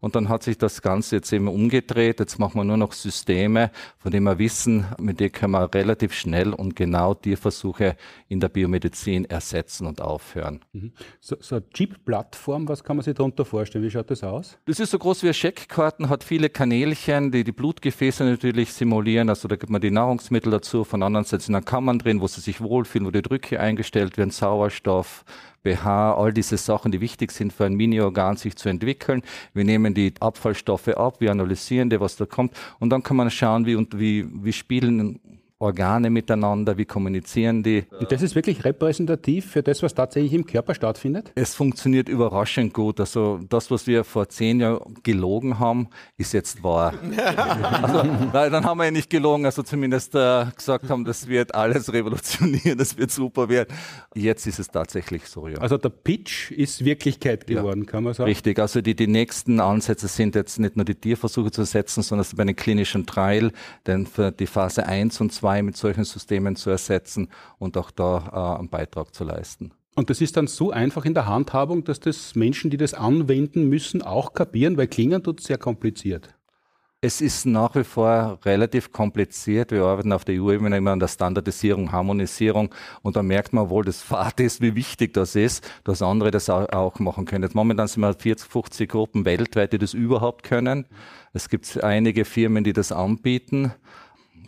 Und 0.04 0.18
dann 0.18 0.28
hat 0.28 0.44
sich 0.44 0.58
das 0.58 0.82
Ganze 0.82 1.16
jetzt 1.16 1.32
eben 1.32 1.48
umgedreht. 1.48 2.20
Jetzt 2.20 2.38
machen 2.38 2.60
wir 2.60 2.66
nur 2.66 2.76
noch 2.76 2.92
Systeme, 2.92 3.72
von 3.98 4.12
denen 4.12 4.26
wir 4.26 4.38
wissen, 4.38 4.86
mit 5.00 5.22
denen 5.22 5.32
können 5.32 5.54
wir 5.54 5.74
relativ 5.74 6.12
schnell 6.12 6.54
und 6.54 6.76
genau 6.76 7.14
Tierversuche 7.14 7.96
in 8.28 8.42
der 8.42 8.50
Biomedizin 8.50 9.24
ersetzen 9.24 9.88
und 9.88 10.02
aufhören. 10.02 10.60
Mhm. 10.74 10.92
So, 11.22 11.38
so 11.40 11.56
eine 11.56 11.70
Chip-Plattform, 11.70 12.68
was 12.68 12.84
kann 12.84 12.98
man 12.98 13.06
sich 13.06 13.14
darunter 13.14 13.46
vorstellen? 13.46 13.86
Wie 13.86 13.90
schaut 13.90 14.12
das 14.12 14.26
aus? 14.26 14.58
Das 14.66 14.82
ist 14.82 14.92
so 14.92 15.00
groß 15.00 15.24
wie 15.24 15.28
eine 15.28 15.36
Scheckkarten, 15.36 16.10
hat 16.10 16.26
viele 16.26 16.50
Kanälchen, 16.50 17.32
die 17.32 17.46
die 17.46 17.54
Blutgefäße 17.54 18.26
natürlich 18.26 18.74
simulieren. 18.74 19.30
Also 19.30 19.48
da 19.48 19.56
gibt 19.56 19.72
man 19.72 19.80
die 19.80 19.92
Nahrungsmittel 19.92 20.52
dazu. 20.52 20.84
Von 20.84 21.02
anderen 21.02 21.24
Seite 21.24 21.46
sind 21.46 21.54
dann 21.54 21.64
Kammern 21.64 22.00
drin, 22.00 22.20
wo 22.20 22.28
sie 22.28 22.42
sich 22.42 22.60
wohlfühlen, 22.60 23.08
wo 23.08 23.12
die 23.12 23.22
Drücke 23.22 23.58
eingestellt 23.58 24.18
werden, 24.18 24.32
Sauerstoff, 24.32 25.24
pH, 25.64 26.14
all 26.16 26.34
diese 26.34 26.58
Sachen, 26.58 26.92
die 26.92 27.02
wichtig 27.02 27.32
sind 27.32 27.54
für 27.54 27.66
ein 27.66 27.74
Mini-Organ 27.74 28.38
sich 28.38 28.56
zu 28.56 28.70
entwickeln. 28.70 29.22
Wir 29.54 29.64
nehmen 29.64 29.94
die 29.94 30.14
Abfallstoffe 30.20 30.90
ab, 30.90 31.20
wir 31.20 31.32
analysieren 31.32 31.90
die, 31.90 32.00
was 32.00 32.16
da 32.16 32.26
kommt 32.26 32.54
und 32.80 32.90
dann 32.90 33.04
kann 33.04 33.18
man 33.18 33.30
schauen, 33.32 33.66
wie, 33.66 33.76
und 33.76 34.00
wie, 34.00 34.28
wie 34.44 34.54
spielen 34.54 35.20
Organe 35.64 36.10
miteinander, 36.10 36.78
wie 36.78 36.86
kommunizieren 36.86 37.64
die. 37.64 37.86
Und 37.98 38.12
das 38.12 38.22
ist 38.22 38.36
wirklich 38.36 38.66
repräsentativ 38.66 39.46
für 39.52 39.64
das, 39.64 39.82
was 39.82 39.94
tatsächlich 39.94 40.34
im 40.34 40.46
Körper 40.46 40.76
stattfindet? 40.76 41.32
Es 41.36 41.56
funktioniert 41.56 42.10
überraschend 42.10 42.74
gut. 42.74 43.00
Also 43.00 43.40
das, 43.48 43.72
was 43.72 43.88
wir 43.88 44.04
vor 44.04 44.28
zehn 44.28 44.60
Jahren 44.60 44.96
gelogen 45.04 45.60
haben, 45.60 45.88
ist 46.18 46.34
jetzt 46.34 46.64
wahr. 46.64 46.94
also, 47.82 48.04
nein, 48.34 48.52
dann 48.52 48.66
haben 48.66 48.78
wir 48.78 48.86
ja 48.86 48.92
nicht 48.92 49.10
gelogen, 49.10 49.46
also 49.46 49.64
zumindest 49.64 50.14
äh, 50.16 50.46
gesagt 50.56 50.90
haben, 50.90 51.06
das 51.06 51.28
wird 51.28 51.56
alles 51.56 51.94
revolutionieren, 51.94 52.78
das 52.78 52.98
wird 52.98 53.12
super 53.12 53.48
werden. 53.48 53.74
Jetzt 54.14 54.46
ist 54.46 54.60
es 54.60 54.68
tatsächlich 54.68 55.26
so, 55.28 55.48
ja. 55.48 55.60
Also 55.60 55.78
der 55.78 55.90
Pitch 55.90 56.52
ist 56.52 56.84
Wirklichkeit 56.84 57.48
geworden, 57.48 57.84
ja. 57.86 57.92
kann 57.92 58.04
man 58.04 58.14
sagen. 58.14 58.28
Richtig, 58.28 58.60
also 58.60 58.82
die, 58.82 58.96
die 58.96 59.08
nächsten 59.08 59.62
Ansätze 59.62 60.10
sind 60.10 60.36
jetzt 60.36 60.60
nicht 60.60 60.76
nur 60.76 60.84
die 60.84 60.96
Tierversuche 60.96 61.52
zu 61.52 61.64
setzen, 61.64 62.04
sondern 62.04 62.28
bei 62.36 62.44
den 62.44 62.56
klinischen 62.56 63.06
Trial, 63.06 63.54
denn 63.88 64.06
für 64.06 64.32
die 64.32 64.48
Phase 64.48 64.86
1 64.86 65.22
und 65.22 65.32
2 65.32 65.53
mit 65.62 65.78
solchen 65.78 66.04
Systemen 66.06 66.56
zu 66.56 66.70
ersetzen 66.70 67.30
und 67.60 67.78
auch 67.78 67.92
da 67.92 68.56
äh, 68.56 68.60
einen 68.60 68.70
Beitrag 68.70 69.14
zu 69.14 69.24
leisten. 69.24 69.72
Und 69.96 70.10
das 70.10 70.22
ist 70.22 70.38
dann 70.38 70.48
so 70.48 70.72
einfach 70.72 71.06
in 71.06 71.14
der 71.14 71.28
Handhabung, 71.28 71.84
dass 71.84 72.00
das 72.00 72.36
Menschen, 72.36 72.72
die 72.72 72.78
das 72.78 72.94
anwenden 72.96 73.70
müssen, 73.70 74.02
auch 74.02 74.34
kapieren, 74.34 74.76
weil 74.78 74.88
klingen 74.88 75.22
tut 75.22 75.42
sehr 75.42 75.60
kompliziert. 75.60 76.34
Es 77.06 77.20
ist 77.20 77.46
nach 77.46 77.76
wie 77.76 77.84
vor 77.84 78.40
relativ 78.46 78.94
kompliziert. 78.94 79.72
Wir 79.72 79.84
arbeiten 79.84 80.14
auf 80.14 80.24
der 80.24 80.42
EU-Ebene 80.42 80.78
immer 80.78 80.92
an 80.92 81.02
der 81.02 81.10
Standardisierung, 81.10 81.92
Harmonisierung 81.92 82.74
und 83.02 83.18
da 83.18 83.22
merkt 83.22 83.52
man 83.52 83.70
wohl, 83.70 83.84
das 83.84 84.02
Fahrt 84.02 84.40
ist, 84.40 84.62
wie 84.62 84.74
wichtig 84.74 85.14
das 85.14 85.36
ist, 85.36 85.70
dass 85.84 86.02
andere 86.02 86.32
das 86.32 86.50
auch 86.50 87.00
machen 87.00 87.26
können. 87.26 87.44
Jetzt 87.44 87.56
momentan 87.56 87.90
sind 87.90 88.04
wir 88.04 88.14
40, 88.14 88.50
50 88.50 88.90
Gruppen 88.90 89.26
weltweit, 89.26 89.74
die 89.74 89.80
das 89.80 89.94
überhaupt 89.94 90.44
können. 90.44 90.86
Es 91.34 91.50
gibt 91.50 91.84
einige 91.84 92.24
Firmen, 92.24 92.64
die 92.64 92.72
das 92.72 92.94
anbieten. 92.94 93.74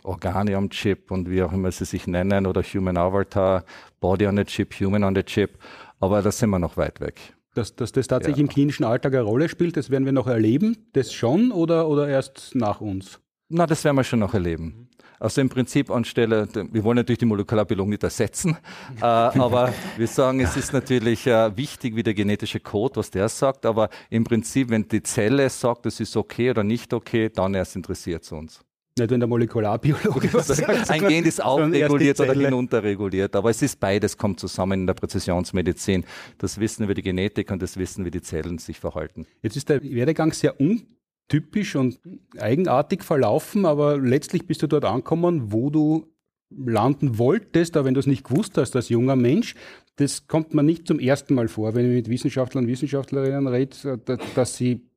Organe 0.06 0.56
am 0.56 0.70
Chip 0.70 1.10
und 1.10 1.28
wie 1.28 1.42
auch 1.42 1.52
immer 1.52 1.70
sie 1.72 1.84
sich 1.84 2.06
nennen 2.06 2.46
oder 2.46 2.62
Human 2.62 2.96
Avatar, 2.96 3.64
Body 4.00 4.26
on 4.26 4.36
the 4.36 4.44
Chip, 4.44 4.74
Human 4.80 5.04
on 5.04 5.14
the 5.14 5.22
Chip. 5.22 5.58
Aber 6.00 6.22
da 6.22 6.30
sind 6.30 6.50
wir 6.50 6.58
noch 6.58 6.76
weit 6.76 7.00
weg. 7.00 7.20
Dass, 7.54 7.74
dass 7.74 7.92
das 7.92 8.06
tatsächlich 8.06 8.38
ja. 8.38 8.42
im 8.42 8.48
klinischen 8.48 8.84
Alltag 8.84 9.14
eine 9.14 9.22
Rolle 9.22 9.48
spielt, 9.48 9.76
das 9.76 9.90
werden 9.90 10.04
wir 10.04 10.12
noch 10.12 10.26
erleben, 10.26 10.76
das 10.92 11.12
schon 11.12 11.52
oder, 11.52 11.88
oder 11.88 12.06
erst 12.06 12.54
nach 12.54 12.80
uns? 12.80 13.18
Na, 13.48 13.66
das 13.66 13.82
werden 13.84 13.96
wir 13.96 14.04
schon 14.04 14.18
noch 14.18 14.34
erleben. 14.34 14.90
Also 15.18 15.40
im 15.40 15.48
Prinzip 15.48 15.90
anstelle, 15.90 16.46
wir 16.70 16.84
wollen 16.84 16.96
natürlich 16.96 17.20
die 17.20 17.26
Molekularbiologie 17.26 17.90
nicht 17.90 18.02
ersetzen, 18.02 18.58
äh, 19.00 19.04
aber 19.04 19.72
wir 19.96 20.06
sagen, 20.06 20.40
es 20.40 20.56
ist 20.56 20.72
natürlich 20.74 21.26
äh, 21.26 21.56
wichtig, 21.56 21.96
wie 21.96 22.02
der 22.02 22.12
genetische 22.12 22.60
Code, 22.60 22.96
was 22.96 23.10
der 23.10 23.28
sagt, 23.28 23.64
aber 23.64 23.88
im 24.10 24.24
Prinzip, 24.24 24.68
wenn 24.68 24.86
die 24.86 25.02
Zelle 25.02 25.48
sagt, 25.48 25.86
es 25.86 26.00
ist 26.00 26.16
okay 26.16 26.50
oder 26.50 26.64
nicht 26.64 26.92
okay, 26.92 27.30
dann 27.30 27.54
erst 27.54 27.76
interessiert 27.76 28.24
es 28.24 28.32
uns. 28.32 28.65
Nicht, 28.98 29.10
wenn 29.10 29.20
der 29.20 29.28
Molekularbiologe 29.28 30.32
was 30.32 30.46
sagt. 30.46 30.90
Ein 30.90 31.06
Gen 31.06 31.24
ist 31.26 31.44
auch 31.44 31.58
reguliert 31.58 32.18
oder 32.18 32.32
hinunterreguliert, 32.32 33.36
aber 33.36 33.50
es 33.50 33.60
ist 33.60 33.78
beides, 33.78 34.16
kommt 34.16 34.40
zusammen 34.40 34.80
in 34.80 34.86
der 34.86 34.94
Präzisionsmedizin. 34.94 36.06
Das 36.38 36.58
Wissen 36.58 36.84
über 36.84 36.94
die 36.94 37.02
Genetik 37.02 37.50
und 37.50 37.60
das 37.60 37.76
Wissen, 37.76 38.06
wie 38.06 38.10
die 38.10 38.22
Zellen 38.22 38.56
sich 38.56 38.80
verhalten. 38.80 39.26
Jetzt 39.42 39.54
ist 39.58 39.68
der 39.68 39.82
Werdegang 39.82 40.32
sehr 40.32 40.58
untypisch 40.58 41.76
und 41.76 42.00
eigenartig 42.38 43.02
verlaufen, 43.02 43.66
aber 43.66 43.98
letztlich 43.98 44.46
bist 44.46 44.62
du 44.62 44.66
dort 44.66 44.86
angekommen, 44.86 45.52
wo 45.52 45.68
du 45.68 46.06
landen 46.48 47.18
wolltest, 47.18 47.76
aber 47.76 47.84
wenn 47.84 47.94
du 47.94 48.00
es 48.00 48.06
nicht 48.06 48.24
gewusst 48.24 48.56
hast 48.56 48.76
als 48.76 48.88
junger 48.88 49.16
Mensch, 49.16 49.56
das 49.96 50.26
kommt 50.26 50.54
man 50.54 50.64
nicht 50.64 50.86
zum 50.86 51.00
ersten 51.00 51.34
Mal 51.34 51.48
vor, 51.48 51.74
wenn 51.74 51.86
ich 51.86 51.96
mit 51.96 52.08
Wissenschaftlern 52.08 52.64
und 52.64 52.70
Wissenschaftlerinnen 52.70 53.46
rede, 53.46 54.00
dass 54.34 54.56
sie 54.56 54.88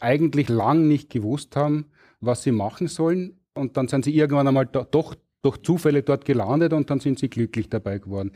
eigentlich 0.00 0.48
lang 0.48 0.88
nicht 0.88 1.08
gewusst 1.08 1.54
haben, 1.54 1.86
was 2.20 2.42
sie 2.42 2.50
machen 2.50 2.88
sollen 2.88 3.38
und 3.54 3.76
dann 3.76 3.88
sind 3.88 4.04
sie 4.04 4.14
irgendwann 4.14 4.48
einmal 4.48 4.66
da, 4.66 4.84
doch 4.84 5.14
durch 5.42 5.58
Zufälle 5.62 6.02
dort 6.02 6.24
gelandet 6.24 6.72
und 6.72 6.90
dann 6.90 7.00
sind 7.00 7.18
sie 7.18 7.28
glücklich 7.28 7.68
dabei 7.68 7.98
geworden. 7.98 8.32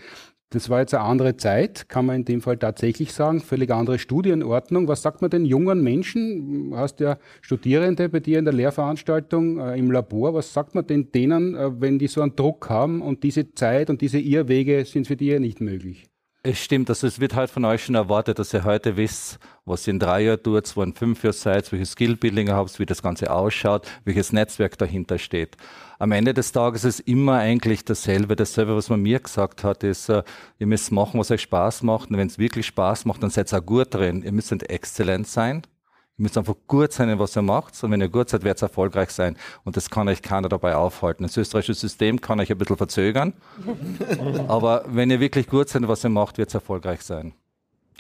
Das 0.51 0.71
war 0.71 0.81
jetzt 0.81 0.95
eine 0.95 1.05
andere 1.05 1.37
Zeit, 1.37 1.91
kann 1.91 2.07
man 2.07 2.17
in 2.17 2.25
dem 2.25 2.41
Fall 2.41 2.57
tatsächlich 2.57 3.13
sagen, 3.13 3.41
völlig 3.41 3.71
andere 3.71 3.99
Studienordnung. 3.99 4.89
Was 4.89 5.03
sagt 5.03 5.21
man 5.21 5.31
den 5.31 5.45
jungen 5.45 5.83
Menschen? 5.83 6.71
Du 6.71 6.77
hast 6.77 7.01
ja 7.01 7.19
Studierende 7.43 8.09
bei 8.09 8.21
dir 8.21 8.39
in 8.39 8.47
der 8.47 8.55
Lehrveranstaltung 8.55 9.59
äh, 9.59 9.79
im 9.79 9.91
Labor. 9.91 10.33
Was 10.33 10.55
sagt 10.55 10.75
man 10.75 10.87
denn 10.87 11.13
denen, 11.13 11.55
äh, 11.55 11.79
wenn 11.83 11.99
die 11.99 12.07
so 12.07 12.23
einen 12.23 12.35
Druck 12.35 12.71
haben 12.71 13.03
und 13.03 13.25
diese 13.25 13.53
Zeit 13.53 13.91
und 13.91 14.01
diese 14.01 14.19
Irrwege 14.19 14.87
sind 14.87 15.07
für 15.07 15.17
die 15.17 15.27
ja 15.27 15.39
nicht 15.39 15.61
möglich? 15.61 16.09
Es 16.45 16.61
stimmt, 16.61 16.89
also 16.89 17.09
es 17.09 17.19
wird 17.19 17.35
halt 17.35 17.51
von 17.51 17.65
euch 17.65 17.85
schon 17.85 17.97
erwartet, 17.97 18.39
dass 18.39 18.55
ihr 18.55 18.63
heute 18.63 18.97
wisst, 18.97 19.41
was 19.65 19.87
ihr 19.89 19.91
in 19.91 19.99
drei 19.99 20.23
Jahren 20.23 20.41
tut, 20.41 20.77
wo 20.77 20.85
in 20.85 20.95
fünf 20.95 21.25
Jahren 21.25 21.35
seid, 21.35 21.71
welches 21.73 21.91
Skillbuilding 21.93 22.47
ihr 22.47 22.55
habt, 22.55 22.79
wie 22.79 22.87
das 22.87 23.03
Ganze 23.03 23.33
ausschaut, 23.33 23.89
welches 24.05 24.33
Netzwerk 24.33 24.79
dahinter 24.79 25.19
steht. 25.19 25.57
Am 25.99 26.13
Ende 26.13 26.35
des 26.35 26.53
Tages 26.53 26.85
ist 26.85 27.01
immer 27.01 27.39
eigentlich 27.39 27.85
dasselbe. 27.85 28.37
Dasselbe, 28.37 28.77
was 28.77 28.89
man 28.89 29.03
mir 29.03 29.19
gesagt 29.19 29.65
hat, 29.65 29.83
ist, 29.83 30.09
uh, 30.11 30.23
ihr 30.61 30.69
müsst 30.69 30.93
machen, 30.93 31.19
was 31.19 31.33
euch 31.33 31.43
Spaß 31.43 31.83
macht. 31.83 32.11
Und 32.11 32.19
wenn 32.19 32.29
es 32.29 32.39
wirklich 32.39 32.67
Spaß 32.67 33.05
macht, 33.05 33.21
dann 33.21 33.31
seid 33.31 33.53
ihr 33.53 33.59
auch 33.59 33.67
gut 33.67 33.93
drin. 33.93 34.23
Ihr 34.23 34.33
müsst 34.33 34.53
exzellent 34.53 35.27
sein. 35.27 35.63
Ihr 36.19 36.25
müsst 36.25 36.37
einfach 36.37 36.57
gut 36.67 36.93
sein 36.93 37.09
in 37.09 37.19
was 37.21 37.37
ihr 37.37 37.43
macht. 37.43 37.81
Und 37.83 37.93
wenn 37.93 38.01
ihr 38.01 38.09
gut 38.09 38.29
seid, 38.29 38.43
werdet 38.43 38.61
ihr 38.63 38.67
erfolgreich 38.67 39.11
sein. 39.11 39.37
Und 39.65 39.77
das 39.77 39.89
kann 39.89 40.09
euch 40.09 40.21
keiner 40.21 40.49
dabei 40.49 40.75
aufhalten. 40.75 41.23
Das 41.23 41.37
österreichische 41.37 41.75
System 41.75 42.21
kann 42.21 42.41
euch 42.41 42.51
ein 42.51 42.59
bisschen 42.59 42.77
verzögern. 42.77 43.35
Aber 44.49 44.85
wenn 44.89 45.11
ihr 45.11 45.21
wirklich 45.21 45.47
gut 45.47 45.69
seid 45.69 45.83
in 45.83 45.89
was 45.89 46.05
ihr 46.05 46.11
macht, 46.11 46.37
werdet 46.37 46.55
ihr 46.55 46.59
erfolgreich 46.59 47.03
sein. 47.03 47.35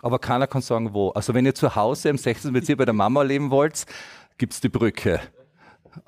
Aber 0.02 0.18
keiner 0.18 0.48
kann 0.48 0.62
sagen, 0.62 0.94
wo. 0.94 1.10
Also 1.10 1.32
wenn 1.32 1.46
ihr 1.46 1.54
zu 1.54 1.76
Hause 1.76 2.08
im 2.08 2.18
16. 2.18 2.52
Bezirk 2.52 2.78
bei 2.78 2.84
der 2.84 2.94
Mama 2.94 3.22
leben 3.22 3.50
wollt, 3.50 3.86
gibt's 4.36 4.60
die 4.60 4.68
Brücke. 4.68 5.20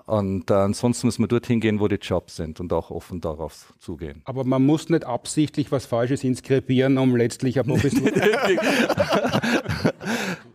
Und 0.07 0.51
äh, 0.51 0.55
ansonsten 0.55 1.07
muss 1.07 1.18
man 1.18 1.28
dorthin 1.28 1.61
gehen, 1.61 1.81
wo 1.81 1.89
die 1.89 1.97
Jobs 1.97 2.37
sind 2.37 2.61
und 2.61 2.72
auch 2.72 2.91
offen 2.91 3.20
darauf 3.20 3.72
zugehen. 3.78 4.22
Aber 4.24 4.45
man 4.45 4.64
muss 4.64 4.89
nicht 4.89 5.05
absichtlich 5.05 5.70
was 5.72 5.87
Falsches 5.87 6.24
inskribieren, 6.24 6.99
um 6.99 7.16
letztlich 7.16 7.59
eine 7.59 7.68
Professur... 7.68 8.07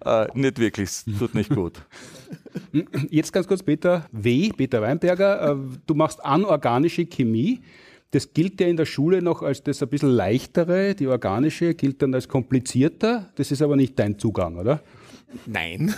äh, 0.05 0.27
nicht 0.33 0.59
wirklich, 0.59 0.89
es 0.89 1.05
tut 1.05 1.35
nicht 1.35 1.49
gut. 1.49 1.81
Jetzt 3.09 3.31
ganz 3.33 3.47
kurz, 3.47 3.63
Peter 3.63 4.05
W., 4.11 4.51
Peter 4.55 4.81
Weinberger, 4.81 5.51
äh, 5.51 5.55
du 5.85 5.93
machst 5.93 6.23
anorganische 6.23 7.05
Chemie. 7.05 7.61
Das 8.11 8.33
gilt 8.33 8.61
ja 8.61 8.67
in 8.67 8.77
der 8.77 8.85
Schule 8.85 9.21
noch 9.21 9.41
als 9.41 9.63
das 9.63 9.81
ein 9.81 9.89
bisschen 9.89 10.09
leichtere, 10.09 10.95
die 10.95 11.07
organische 11.07 11.73
gilt 11.73 12.01
dann 12.01 12.13
als 12.13 12.29
komplizierter. 12.29 13.29
Das 13.35 13.51
ist 13.51 13.61
aber 13.61 13.75
nicht 13.75 13.99
dein 13.99 14.17
Zugang, 14.17 14.57
oder? 14.57 14.81
Nein. 15.45 15.93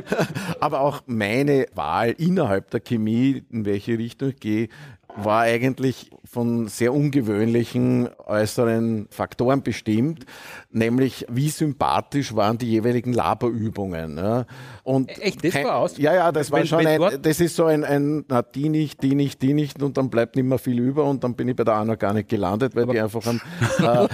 Aber 0.60 0.80
auch 0.80 1.02
meine 1.06 1.66
Wahl 1.74 2.10
innerhalb 2.10 2.70
der 2.70 2.80
Chemie, 2.80 3.42
in 3.50 3.64
welche 3.64 3.98
Richtung 3.98 4.30
ich 4.30 4.40
gehe, 4.40 4.68
war 5.16 5.42
eigentlich 5.42 6.10
von 6.28 6.68
sehr 6.68 6.92
ungewöhnlichen 6.92 8.08
äußeren 8.26 9.06
Faktoren 9.10 9.62
bestimmt, 9.62 10.26
nämlich 10.70 11.24
wie 11.28 11.48
sympathisch 11.48 12.34
waren 12.34 12.58
die 12.58 12.70
jeweiligen 12.70 13.12
Laberübungen. 13.12 14.18
Ja. 14.18 14.46
Und 14.82 15.08
Echt, 15.20 15.44
das 15.44 15.54
war 15.54 15.76
aus? 15.76 15.98
Ja, 15.98 16.14
ja, 16.14 16.32
das 16.32 16.50
war 16.50 16.60
wenn, 16.60 16.66
schon 16.66 16.84
wenn 16.84 17.02
ein, 17.02 17.22
das 17.22 17.40
ist 17.40 17.56
so 17.56 17.66
ein, 17.66 17.84
ein, 17.84 18.24
na, 18.28 18.42
die 18.42 18.68
nicht, 18.68 19.02
die 19.02 19.14
nicht, 19.14 19.40
die 19.40 19.54
nicht 19.54 19.82
und 19.82 19.96
dann 19.96 20.10
bleibt 20.10 20.36
nicht 20.36 20.44
mehr 20.46 20.58
viel 20.58 20.78
über 20.80 21.04
und 21.04 21.22
dann 21.22 21.34
bin 21.34 21.48
ich 21.48 21.56
bei 21.56 21.64
der 21.64 21.74
Anna 21.74 21.94
gar 21.94 22.12
nicht 22.12 22.28
gelandet, 22.28 22.74
weil 22.74 22.84
Aber 22.84 22.92
die 22.92 23.00
einfach 23.00 23.24
am 23.26 23.40
äh, 23.78 24.08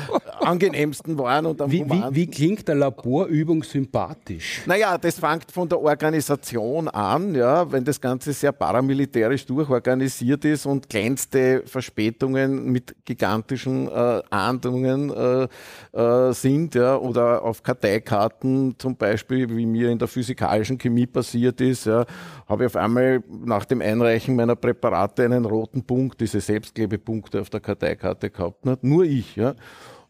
angenehmsten 0.45 1.19
waren 1.19 1.47
und 1.47 1.63
am 1.63 1.71
wie, 1.71 1.85
wie, 1.89 2.03
wie 2.11 2.27
klingt 2.27 2.69
eine 2.69 2.81
Laborübung 2.81 3.63
sympathisch? 3.63 4.63
Naja, 4.67 4.99
das 4.99 5.19
fängt 5.19 5.51
von 5.51 5.69
der 5.69 5.81
Organisation 5.81 6.89
an, 6.89 7.35
ja, 7.35 7.71
wenn 7.73 7.85
das 7.85 8.01
Ganze 8.01 8.33
sehr 8.33 8.53
paramilitärisch 8.53 9.47
durchorganisiert 9.47 10.45
ist 10.45 10.67
und 10.67 10.89
kleinste 10.89 11.63
Verspätungen 11.67 12.02
mit 12.11 12.95
gigantischen 13.05 13.89
äh, 13.89 14.23
Ahndungen 14.31 15.11
äh, 15.11 15.49
äh, 15.93 16.33
sind, 16.33 16.75
ja, 16.75 16.97
oder 16.97 17.43
auf 17.43 17.63
Karteikarten 17.63 18.75
zum 18.79 18.97
Beispiel, 18.97 19.49
wie 19.57 19.67
mir 19.67 19.91
in 19.91 19.99
der 19.99 20.09
physikalischen 20.09 20.79
Chemie 20.79 21.07
passiert 21.07 21.61
ist, 21.61 21.87
ja, 21.87 22.05
habe 22.49 22.65
ich 22.65 22.67
auf 22.67 22.77
einmal 22.77 23.23
nach 23.29 23.65
dem 23.65 23.81
Einreichen 23.81 24.37
meiner 24.37 24.57
Präparate 24.57 25.25
einen 25.25 25.45
roten 25.45 25.85
Punkt, 25.85 26.21
diese 26.21 26.41
Selbstklebepunkte 26.41 27.41
auf 27.41 27.51
der 27.51 27.61
Karteikarte 27.61 28.31
gehabt. 28.31 28.65
Nicht? 28.65 28.83
Nur 28.83 29.05
ich. 29.05 29.37
Ja. 29.37 29.55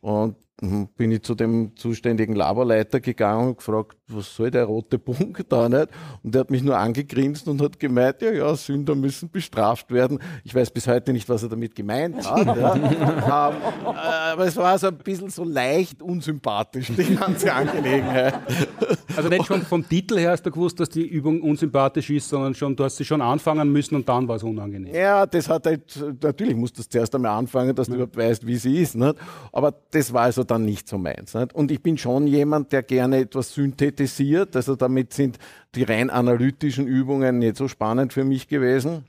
Und 0.01 0.37
bin 0.97 1.11
ich 1.11 1.23
zu 1.23 1.35
dem 1.35 1.75
zuständigen 1.75 2.37
Laborleiter 2.37 3.01
gegangen 3.01 3.49
und 3.49 3.57
gefragt, 3.57 3.97
was 4.07 4.37
soll 4.37 4.51
der 4.51 4.65
rote 4.65 4.99
Punkt 4.99 5.53
da 5.53 5.69
nicht? 5.69 5.89
Und 6.23 6.35
der 6.35 6.43
hat 6.43 6.51
mich 6.51 6.63
nur 6.63 6.79
angegrinst 6.79 7.49
und 7.49 7.61
hat 7.61 7.81
gemeint, 7.81 8.23
ja, 8.23 8.31
ja, 8.31 8.55
Sünder 8.55 8.95
müssen 8.95 9.29
bestraft 9.29 9.91
werden. 9.91 10.21
Ich 10.45 10.55
weiß 10.55 10.71
bis 10.71 10.87
heute 10.87 11.13
nicht, 11.13 11.29
was 11.29 11.43
er 11.43 11.49
damit 11.49 11.75
gemeint 11.75 12.29
hat. 12.29 12.47
ja. 12.47 12.75
ähm, 13.51 13.97
aber 14.33 14.47
es 14.47 14.57
war 14.57 14.79
so 14.79 14.87
ein 14.89 14.99
bisschen 14.99 15.31
so 15.31 15.43
leicht 15.43 16.01
unsympathisch, 16.01 16.93
die 16.97 17.17
ganze 17.17 17.53
Angelegenheit. 17.53 18.35
Also 19.17 19.29
nicht 19.29 19.47
schon 19.47 19.63
vom 19.63 19.89
Titel 19.89 20.19
her 20.19 20.31
hast 20.31 20.47
du 20.47 20.51
gewusst, 20.53 20.79
dass 20.79 20.89
die 20.89 21.07
Übung 21.07 21.43
unsympathisch 21.43 22.09
ist, 22.11 22.29
sondern 22.29 22.55
schon, 22.55 22.77
du 22.77 22.85
hast 22.85 22.99
sie 22.99 23.05
schon 23.05 23.21
anfangen 23.21 23.73
müssen 23.73 23.97
und 23.97 24.09
dann 24.09 24.29
war 24.29 24.37
es 24.37 24.45
unangenehm. 24.45 24.95
Ja, 24.95 25.27
das 25.27 25.49
hat 25.49 25.67
halt, 25.67 25.83
natürlich 26.23 26.55
musst 26.55 26.79
du 26.79 26.83
zuerst 26.89 27.13
einmal 27.15 27.37
anfangen, 27.37 27.75
dass 27.75 27.89
du 27.89 27.95
überhaupt 27.95 28.17
weißt, 28.17 28.47
wie 28.47 28.57
sie 28.57 28.81
ist. 28.81 28.95
Nicht? 28.95 29.17
Aber 29.53 29.75
das 29.91 30.13
war 30.13 30.23
also 30.23 30.45
dann 30.53 30.65
nicht 30.65 30.89
so 30.89 30.99
meins. 30.99 31.35
Nicht? 31.35 31.55
Und 31.55 31.71
ich 31.71 31.83
bin 31.83 31.97
schon 31.97 32.27
jemand, 32.27 32.73
der 32.73 32.83
gerne 32.83 33.19
etwas 33.19 33.55
synthetisiert. 33.55 34.55
Also 34.55 34.77
damit 34.77 35.15
sind 35.15 35.39
die 35.75 35.83
rein 35.83 36.11
analytischen 36.11 36.87
Übungen 36.87 37.39
nicht 37.39 37.57
so 37.57 37.69
spannend 37.69 38.13
für 38.13 38.25
mich 38.25 38.49
gewesen. 38.49 39.05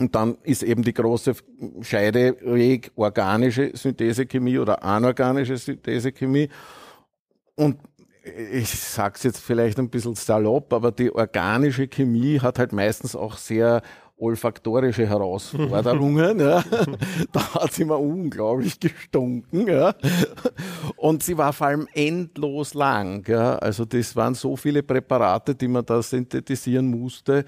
Und 0.00 0.14
dann 0.14 0.38
ist 0.42 0.62
eben 0.62 0.82
die 0.82 0.94
große 0.94 1.34
Scheideweg 1.82 2.90
organische 2.96 3.70
Synthesechemie 3.74 4.58
oder 4.58 4.82
anorganische 4.82 5.56
Synthesechemie. 5.56 6.48
Und 7.54 7.76
ich 8.52 8.70
sage 8.70 9.14
es 9.16 9.22
jetzt 9.22 9.40
vielleicht 9.40 9.78
ein 9.78 9.90
bisschen 9.90 10.14
salopp, 10.14 10.72
aber 10.72 10.92
die 10.92 11.14
organische 11.14 11.88
Chemie 11.88 12.40
hat 12.40 12.58
halt 12.58 12.72
meistens 12.72 13.14
auch 13.14 13.36
sehr 13.36 13.82
olfaktorische 14.22 15.06
Herausforderungen. 15.06 16.40
ja. 16.40 16.62
Da 17.32 17.54
hat 17.54 17.72
sie 17.72 17.82
immer 17.82 17.98
unglaublich 17.98 18.78
gestunken. 18.78 19.66
Ja. 19.66 19.94
Und 20.96 21.22
sie 21.22 21.36
war 21.36 21.52
vor 21.52 21.68
allem 21.68 21.88
endlos 21.94 22.74
lang. 22.74 23.24
Ja. 23.26 23.56
Also 23.56 23.84
das 23.84 24.14
waren 24.16 24.34
so 24.34 24.56
viele 24.56 24.82
Präparate, 24.82 25.54
die 25.54 25.68
man 25.68 25.84
da 25.84 26.02
synthetisieren 26.02 26.86
musste 26.86 27.44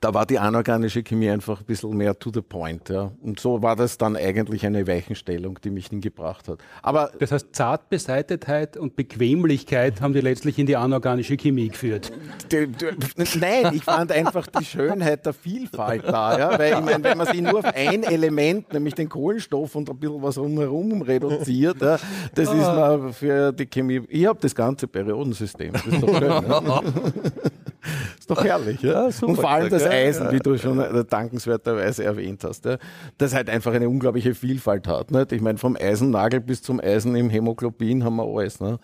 da 0.00 0.14
war 0.14 0.26
die 0.26 0.38
anorganische 0.38 1.02
Chemie 1.02 1.30
einfach 1.30 1.60
ein 1.60 1.66
bisschen 1.66 1.96
mehr 1.96 2.18
to 2.18 2.30
the 2.32 2.40
point. 2.40 2.88
Ja. 2.88 3.12
Und 3.22 3.40
so 3.40 3.62
war 3.62 3.76
das 3.76 3.98
dann 3.98 4.16
eigentlich 4.16 4.64
eine 4.64 4.86
Weichenstellung, 4.86 5.58
die 5.62 5.70
mich 5.70 5.88
hingebracht 5.88 6.48
hat. 6.48 6.58
Aber 6.82 7.10
das 7.18 7.32
heißt, 7.32 7.48
Zartbeseitetheit 7.52 8.76
und 8.76 8.96
Bequemlichkeit 8.96 10.00
haben 10.00 10.12
die 10.12 10.20
letztlich 10.20 10.58
in 10.58 10.66
die 10.66 10.76
anorganische 10.76 11.36
Chemie 11.36 11.68
geführt. 11.68 12.12
Die, 12.52 12.66
die, 12.66 13.38
nein, 13.38 13.74
ich 13.74 13.84
fand 13.84 14.12
einfach 14.12 14.46
die 14.46 14.64
Schönheit 14.64 15.26
der 15.26 15.32
Vielfalt 15.32 16.04
da. 16.04 16.38
Ja. 16.38 16.58
Weil 16.58 16.74
ich 16.74 16.80
meine, 16.80 17.02
wenn 17.02 17.18
man 17.18 17.26
sich 17.26 17.40
nur 17.40 17.58
auf 17.58 17.64
ein 17.64 18.04
Element, 18.04 18.72
nämlich 18.72 18.94
den 18.94 19.08
Kohlenstoff 19.08 19.74
und 19.74 19.90
ein 19.90 19.98
bisschen 19.98 20.22
was 20.22 20.38
rumherum 20.38 21.02
reduziert, 21.02 21.80
ja, 21.80 21.98
das 22.34 22.48
ist 22.48 22.54
mal 22.54 23.12
für 23.12 23.52
die 23.52 23.66
Chemie. 23.66 24.02
Ich 24.08 24.26
habe 24.26 24.38
das 24.40 24.54
ganze 24.54 24.86
Periodensystem. 24.86 25.72
Das 25.72 25.86
ist 25.86 26.02
doch 26.02 26.18
schön. 26.18 26.28
Ja. 27.84 27.90
ist 28.18 28.30
doch 28.30 28.44
herrlich. 28.44 28.82
Ja? 28.82 29.04
ja 29.04 29.10
super, 29.10 29.30
und 29.30 29.36
vor 29.36 29.50
allem 29.50 29.70
das 29.70 29.84
Eisen, 29.84 30.30
wie 30.32 30.38
du 30.38 30.56
schon 30.58 30.78
dankenswerterweise 31.08 32.04
erwähnt 32.04 32.44
hast, 32.44 32.64
ja? 32.64 32.78
das 33.18 33.34
halt 33.34 33.48
einfach 33.50 33.72
eine 33.72 33.88
unglaubliche 33.88 34.34
Vielfalt 34.34 34.86
hat. 34.88 35.10
Nicht? 35.10 35.32
Ich 35.32 35.40
meine, 35.40 35.58
vom 35.58 35.76
Eisennagel 35.76 36.40
bis 36.40 36.62
zum 36.62 36.80
Eisen 36.80 37.14
im 37.16 37.30
Hämoglobin 37.30 38.04
haben 38.04 38.16
wir 38.16 38.24
alles. 38.24 38.60
Ne? 38.60 38.78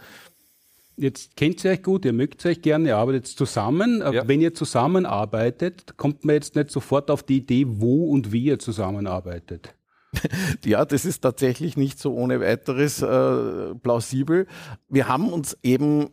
Jetzt 0.96 1.36
kennt 1.36 1.64
ihr 1.64 1.72
euch 1.72 1.82
gut, 1.82 2.04
ihr 2.04 2.12
mögt 2.12 2.44
euch 2.46 2.62
gerne, 2.62 2.88
ihr 2.88 2.96
arbeitet 2.96 3.26
zusammen. 3.26 4.00
Ja. 4.12 4.28
Wenn 4.28 4.40
ihr 4.40 4.54
zusammenarbeitet, 4.54 5.96
kommt 5.96 6.24
man 6.24 6.36
jetzt 6.36 6.54
nicht 6.54 6.70
sofort 6.70 7.10
auf 7.10 7.24
die 7.24 7.38
Idee, 7.38 7.64
wo 7.66 8.10
und 8.10 8.32
wie 8.32 8.44
ihr 8.44 8.58
zusammenarbeitet. 8.58 9.74
Ja, 10.64 10.84
das 10.84 11.04
ist 11.04 11.20
tatsächlich 11.20 11.76
nicht 11.76 11.98
so 11.98 12.14
ohne 12.14 12.40
weiteres 12.40 13.02
äh, 13.02 13.74
plausibel. 13.74 14.46
Wir 14.88 15.08
haben 15.08 15.32
uns 15.32 15.58
eben 15.62 16.10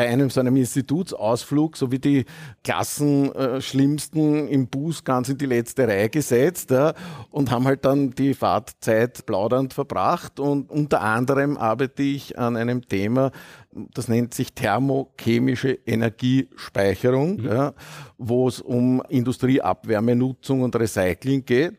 bei 0.00 0.08
einem 0.08 0.30
so 0.30 0.40
einem 0.40 0.56
Institutsausflug, 0.56 1.76
so 1.76 1.92
wie 1.92 1.98
die 1.98 2.24
Klassenschlimmsten 2.64 4.48
äh, 4.48 4.50
im 4.50 4.66
Bus 4.66 5.04
ganz 5.04 5.28
in 5.28 5.36
die 5.36 5.44
letzte 5.44 5.86
Reihe 5.86 6.08
gesetzt 6.08 6.70
ja, 6.70 6.94
und 7.30 7.50
haben 7.50 7.66
halt 7.66 7.84
dann 7.84 8.12
die 8.12 8.32
Fahrtzeit 8.32 9.26
plaudernd 9.26 9.74
verbracht. 9.74 10.40
Und 10.40 10.70
unter 10.70 11.02
anderem 11.02 11.58
arbeite 11.58 12.02
ich 12.02 12.38
an 12.38 12.56
einem 12.56 12.88
Thema, 12.88 13.30
das 13.72 14.08
nennt 14.08 14.32
sich 14.32 14.54
thermochemische 14.54 15.78
Energiespeicherung, 15.84 17.36
mhm. 17.36 17.46
ja, 17.46 17.74
wo 18.16 18.48
es 18.48 18.62
um 18.62 19.02
Industrieabwärmenutzung 19.06 20.62
und 20.62 20.74
Recycling 20.76 21.44
geht. 21.44 21.76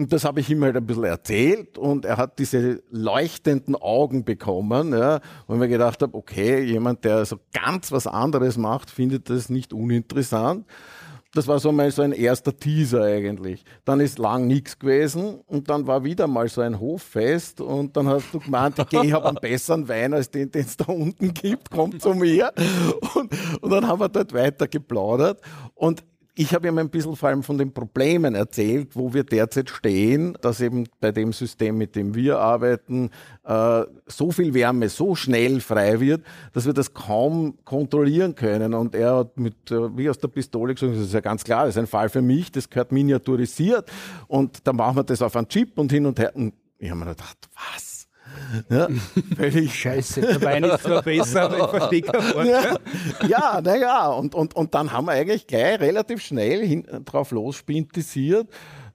Und 0.00 0.14
das 0.14 0.24
habe 0.24 0.40
ich 0.40 0.48
ihm 0.48 0.64
halt 0.64 0.78
ein 0.78 0.86
bisschen 0.86 1.04
erzählt 1.04 1.76
und 1.76 2.06
er 2.06 2.16
hat 2.16 2.38
diese 2.38 2.82
leuchtenden 2.90 3.76
Augen 3.76 4.24
bekommen, 4.24 4.94
ja, 4.94 5.20
wo 5.46 5.52
ich 5.52 5.60
mir 5.60 5.68
gedacht 5.68 6.00
habe, 6.00 6.16
okay, 6.16 6.64
jemand, 6.64 7.04
der 7.04 7.26
so 7.26 7.36
ganz 7.52 7.92
was 7.92 8.06
anderes 8.06 8.56
macht, 8.56 8.88
findet 8.88 9.28
das 9.28 9.50
nicht 9.50 9.74
uninteressant. 9.74 10.64
Das 11.34 11.46
war 11.48 11.58
so 11.58 11.70
mal 11.70 11.90
so 11.90 12.00
ein 12.00 12.12
erster 12.12 12.56
Teaser 12.56 13.02
eigentlich. 13.02 13.62
Dann 13.84 14.00
ist 14.00 14.18
lang 14.18 14.46
nichts 14.46 14.78
gewesen 14.78 15.42
und 15.46 15.68
dann 15.68 15.86
war 15.86 16.02
wieder 16.02 16.26
mal 16.26 16.48
so 16.48 16.62
ein 16.62 16.80
Hoffest 16.80 17.60
und 17.60 17.94
dann 17.94 18.08
hast 18.08 18.32
du 18.32 18.40
gemeint, 18.40 18.80
okay, 18.80 19.02
ich 19.04 19.12
habe 19.12 19.28
einen 19.28 19.36
besseren 19.42 19.86
Wein 19.86 20.14
als 20.14 20.30
den, 20.30 20.50
den 20.50 20.64
es 20.64 20.78
da 20.78 20.86
unten 20.86 21.34
gibt, 21.34 21.70
komm 21.70 22.00
zu 22.00 22.14
mir. 22.14 22.54
Und, 23.14 23.32
und 23.60 23.70
dann 23.70 23.86
haben 23.86 24.00
wir 24.00 24.08
dort 24.08 24.32
weiter 24.32 24.66
geplaudert 24.66 25.42
und 25.74 26.02
ich 26.40 26.54
habe 26.54 26.68
ihm 26.68 26.78
ein 26.78 26.88
bisschen 26.88 27.14
vor 27.16 27.28
allem 27.28 27.42
von 27.42 27.58
den 27.58 27.70
Problemen 27.70 28.34
erzählt, 28.34 28.96
wo 28.96 29.12
wir 29.12 29.24
derzeit 29.24 29.68
stehen, 29.68 30.38
dass 30.40 30.62
eben 30.62 30.88
bei 30.98 31.12
dem 31.12 31.34
System, 31.34 31.76
mit 31.76 31.94
dem 31.94 32.14
wir 32.14 32.38
arbeiten, 32.38 33.10
äh, 33.44 33.82
so 34.06 34.30
viel 34.30 34.54
Wärme 34.54 34.88
so 34.88 35.14
schnell 35.14 35.60
frei 35.60 36.00
wird, 36.00 36.22
dass 36.54 36.64
wir 36.64 36.72
das 36.72 36.94
kaum 36.94 37.58
kontrollieren 37.66 38.34
können. 38.36 38.72
Und 38.72 38.94
er 38.94 39.16
hat 39.16 39.38
mit, 39.38 39.70
äh, 39.70 39.94
wie 39.98 40.08
aus 40.08 40.16
der 40.16 40.28
Pistole 40.28 40.72
gesagt, 40.72 40.94
das 40.94 41.02
ist 41.02 41.12
ja 41.12 41.20
ganz 41.20 41.44
klar, 41.44 41.66
das 41.66 41.74
ist 41.74 41.78
ein 41.78 41.86
Fall 41.86 42.08
für 42.08 42.22
mich, 42.22 42.50
das 42.50 42.70
gehört 42.70 42.90
miniaturisiert 42.90 43.90
und 44.26 44.66
dann 44.66 44.76
machen 44.76 44.96
wir 44.96 45.04
das 45.04 45.20
auf 45.20 45.36
einen 45.36 45.46
Chip 45.46 45.76
und 45.78 45.92
hin 45.92 46.06
und 46.06 46.18
her. 46.18 46.32
Und 46.34 46.54
ich 46.78 46.88
habe 46.88 47.00
mir 47.00 47.10
gedacht, 47.10 47.36
was? 47.54 47.89
Ja, 48.68 48.88
völlig 49.36 49.74
scheiße. 49.74 50.42
Wein 50.42 50.64
ist 50.64 50.82
zwar 50.82 51.02
besser, 51.02 51.42
aber 51.42 51.92
ich 51.92 52.04
verstehe. 52.04 52.46
Ja, 52.46 52.76
ja 53.28 53.60
naja, 53.60 54.08
und, 54.08 54.34
und, 54.34 54.54
und 54.54 54.74
dann 54.74 54.92
haben 54.92 55.06
wir 55.06 55.12
eigentlich 55.12 55.46
gleich 55.46 55.80
relativ 55.80 56.22
schnell 56.22 56.66
hin, 56.66 56.86
drauf 57.04 57.30
losspintisiert. 57.30 58.48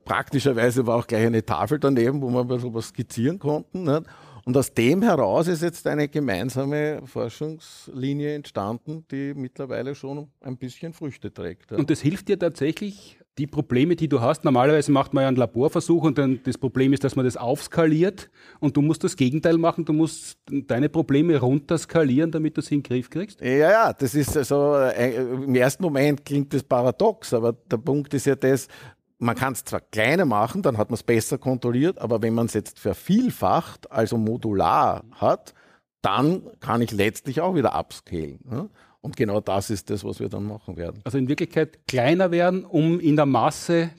Praktischerweise 0.04 0.86
war 0.86 0.98
auch 0.98 1.08
gleich 1.08 1.26
eine 1.26 1.44
Tafel 1.44 1.80
daneben, 1.80 2.22
wo 2.22 2.30
wir 2.30 2.42
ein 2.42 2.48
bisschen 2.48 2.74
was 2.74 2.90
skizzieren 2.90 3.40
konnten. 3.40 3.84
Nicht? 3.84 4.04
Und 4.46 4.56
aus 4.56 4.72
dem 4.72 5.02
heraus 5.02 5.48
ist 5.48 5.64
jetzt 5.64 5.88
eine 5.88 6.08
gemeinsame 6.08 7.02
Forschungslinie 7.06 8.36
entstanden, 8.36 9.04
die 9.10 9.34
mittlerweile 9.34 9.96
schon 9.96 10.28
ein 10.42 10.58
bisschen 10.58 10.94
Früchte 10.94 11.34
trägt. 11.34 11.72
Ja. 11.72 11.78
Und 11.78 11.90
das 11.90 12.00
hilft 12.02 12.28
dir 12.28 12.38
tatsächlich, 12.38 13.18
die 13.38 13.48
Probleme, 13.48 13.96
die 13.96 14.08
du 14.08 14.22
hast, 14.22 14.46
normalerweise 14.46 14.92
macht 14.92 15.14
man 15.14 15.24
ja 15.24 15.28
einen 15.28 15.38
Laborversuch 15.38 16.04
und 16.04 16.18
dann 16.18 16.40
das 16.44 16.58
Problem 16.58 16.94
ist, 16.94 17.04
dass 17.04 17.16
man 17.18 17.26
das 17.26 17.36
aufskaliert 17.36 18.30
und 18.60 18.78
du 18.78 18.82
musst 18.82 19.04
das 19.04 19.18
Gegenteil 19.18 19.58
machen, 19.58 19.84
du 19.84 19.92
musst 19.92 20.38
deine 20.50 20.88
Probleme 20.88 21.38
runterskalieren, 21.38 22.32
damit 22.32 22.56
du 22.58 22.62
sie 22.62 22.76
in 22.76 22.82
den 22.84 22.88
Griff 22.88 23.10
kriegst? 23.10 23.42
Ja, 23.42 23.50
ja, 23.50 23.94
das 23.94 24.16
ist 24.16 24.34
so, 24.46 24.76
äh, 24.76 25.16
im 25.16 25.54
ersten 25.54 25.84
Moment 25.84 26.24
klingt 26.24 26.54
das 26.54 26.64
paradox, 26.64 27.34
aber 27.34 27.54
der 27.54 27.78
Punkt 27.78 28.14
ist 28.14 28.26
ja 28.26 28.36
das, 28.36 28.70
man 29.18 29.36
kann 29.36 29.54
es 29.54 29.66
zwar 29.66 29.82
kleiner 29.82 30.26
machen, 30.26 30.62
dann 30.62 30.78
hat 30.78 30.90
man 30.90 30.96
es 30.96 31.04
besser 31.04 31.38
kontrolliert, 31.38 32.00
aber 32.00 32.22
wenn 32.22 32.34
man 32.34 32.46
es 32.46 32.54
jetzt 32.54 32.80
vervielfacht, 32.80 33.92
also 33.92 34.18
modular 34.18 35.04
hat, 35.12 35.54
dann 36.02 36.44
kann 36.60 36.82
ich 36.82 36.92
letztlich 36.92 37.42
auch 37.42 37.56
wieder 37.56 37.78
upscalen. 37.78 38.70
Und 39.06 39.16
genau 39.16 39.40
das 39.40 39.70
ist 39.70 39.92
das, 39.92 40.04
was 40.04 40.20
wir 40.20 40.30
dann 40.30 40.46
machen 40.46 40.78
werden. 40.78 41.00
Also 41.04 41.20
in 41.20 41.30
Wirklichkeit 41.30 41.88
kleiner 41.88 42.32
werden, 42.32 42.66
um 42.66 43.00
in 43.00 43.16
der 43.16 43.28
Masse 43.28 43.92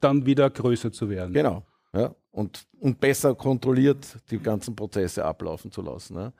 dann 0.00 0.24
wieder 0.24 0.48
größer 0.48 0.90
zu 0.90 1.10
werden. 1.10 1.34
Genau. 1.34 1.64
Ja. 1.92 2.14
Und, 2.30 2.66
und 2.80 2.98
besser 2.98 3.34
kontrolliert 3.34 4.16
die 4.30 4.38
ganzen 4.38 4.74
Prozesse 4.74 5.22
ablaufen 5.22 5.70
zu 5.70 5.82
lassen. 5.82 6.16
Ja. 6.16 6.32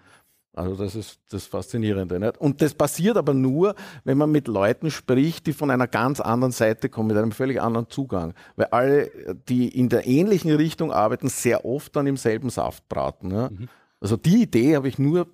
Also 0.55 0.75
das 0.75 0.95
ist 0.95 1.20
das 1.31 1.45
Faszinierende. 1.45 2.18
Nicht? 2.18 2.39
Und 2.39 2.62
das 2.62 2.72
passiert 2.72 3.18
aber 3.18 3.35
nur, 3.35 3.75
wenn 4.05 4.16
man 4.16 4.33
mit 4.33 4.49
Leuten 4.49 4.91
spricht, 4.91 5.47
die 5.47 5.53
von 5.53 5.70
einer 5.70 5.87
ganz 5.87 6.18
anderen 6.20 6.53
Seite 6.53 6.89
kommen, 6.89 7.09
mit 7.09 7.18
einem 7.18 7.33
völlig 7.33 7.61
anderen 7.61 7.91
Zugang. 7.91 8.33
Weil 8.57 8.66
alle, 8.66 9.11
die 9.51 9.68
in 9.68 9.91
der 9.91 10.07
ähnlichen 10.07 10.51
Richtung 10.51 10.93
arbeiten, 10.93 11.29
sehr 11.29 11.66
oft 11.66 11.95
dann 11.95 12.07
im 12.07 12.16
selben 12.16 12.49
Saft 12.49 12.89
braten. 12.89 13.33
Ja? 13.33 13.51
Mhm. 13.51 13.68
Also 14.01 14.16
die 14.16 14.43
Idee 14.43 14.77
habe 14.77 14.89
ich 14.89 14.99
nur 14.99 15.27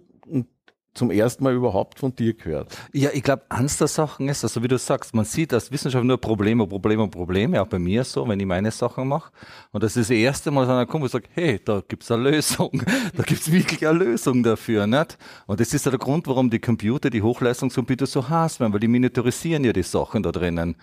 zum 0.94 1.10
ersten 1.10 1.44
Mal 1.44 1.54
überhaupt 1.54 2.00
von 2.00 2.14
dir 2.14 2.34
gehört. 2.34 2.76
Ja, 2.92 3.10
ich 3.12 3.22
glaube, 3.22 3.44
eins 3.48 3.78
der 3.78 3.86
Sachen 3.86 4.28
ist, 4.28 4.42
also 4.42 4.62
wie 4.62 4.68
du 4.68 4.76
sagst, 4.76 5.14
man 5.14 5.24
sieht 5.24 5.54
als 5.54 5.70
Wissenschaft 5.70 6.04
nur 6.04 6.18
Probleme, 6.18 6.66
Probleme, 6.66 7.08
Probleme, 7.08 7.62
auch 7.62 7.68
bei 7.68 7.78
mir 7.78 8.02
so, 8.02 8.26
wenn 8.28 8.40
ich 8.40 8.46
meine 8.46 8.70
Sachen 8.70 9.06
mache. 9.06 9.30
Und 9.70 9.84
das 9.84 9.96
ist 9.96 10.10
das 10.10 10.16
erste 10.16 10.50
Mal, 10.50 10.62
dass 10.62 10.70
einer 10.70 10.86
kommt 10.86 11.04
und 11.04 11.10
sagt, 11.10 11.28
hey, 11.34 11.60
da 11.64 11.82
gibt's 11.86 12.10
eine 12.10 12.30
Lösung. 12.30 12.82
da 13.16 13.22
gibt's 13.22 13.50
wirklich 13.50 13.86
eine 13.86 13.98
Lösung 13.98 14.42
dafür, 14.42 14.86
nicht? 14.86 15.16
Und 15.46 15.60
das 15.60 15.72
ist 15.72 15.84
ja 15.84 15.90
der 15.90 16.00
Grund, 16.00 16.26
warum 16.26 16.50
die 16.50 16.58
Computer, 16.58 17.08
die 17.08 17.22
Hochleistungscomputer 17.22 18.06
so 18.06 18.28
heiß 18.28 18.58
werden, 18.58 18.72
weil 18.72 18.80
die 18.80 18.88
miniaturisieren 18.88 19.64
ja 19.64 19.72
die 19.72 19.84
Sachen 19.84 20.22
da 20.22 20.32
drinnen. 20.32 20.76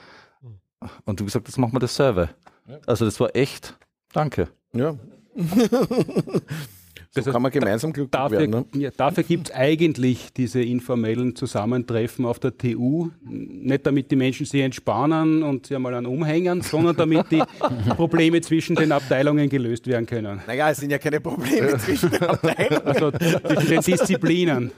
Und 1.06 1.20
du 1.20 1.26
gesagt, 1.26 1.48
das 1.48 1.58
machen 1.58 1.74
wir 1.74 1.80
das 1.80 1.96
selber. 1.96 2.30
Also 2.86 3.06
das 3.06 3.20
war 3.20 3.36
echt, 3.36 3.78
danke. 4.14 4.50
Ja. 4.74 4.96
So 7.12 7.22
Das 7.22 7.34
kann 7.34 7.42
man 7.42 7.52
gemeinsam 7.52 7.94
glücklich 7.94 8.12
Dafür, 8.12 8.40
werden. 8.40 8.66
Ne? 8.74 8.82
ja, 8.82 8.90
dafür 8.96 9.24
gibt 9.24 9.50
es 9.50 9.56
eigentlich 9.56 10.34
diese 10.34 10.62
informellen 10.62 11.36
Zusammentreffen 11.36 12.26
auf 12.26 12.40
der 12.40 12.58
TU. 12.58 13.10
Nicht 13.22 13.86
damit 13.86 14.12
die 14.12 14.16
Menschen 14.16 14.46
sich 14.46 14.62
entspannen 14.62 15.44
und 15.44 15.68
sie 15.68 15.76
einmal 15.76 15.94
einen 15.94 16.06
umhängen, 16.06 16.62
sondern 16.62 16.96
damit 16.96 17.32
die 17.32 17.42
Probleme 17.96 18.42
zwischen 18.42 18.76
den 18.76 18.92
Abteilungen 18.92 19.50
gelöst 19.50 19.88
werden 19.88 20.06
können. 20.06 20.42
Naja, 20.46 20.70
es 20.70 20.78
sind 20.78 20.92
ja 20.92 20.98
keine 20.98 21.20
Probleme 21.20 21.78
zwischen 21.78 22.12
den 22.12 22.24
Abteilungen. 22.24 22.86
Also 22.86 23.12
zwischen 23.12 23.70
den 23.70 23.82
Disziplinen. 23.82 24.72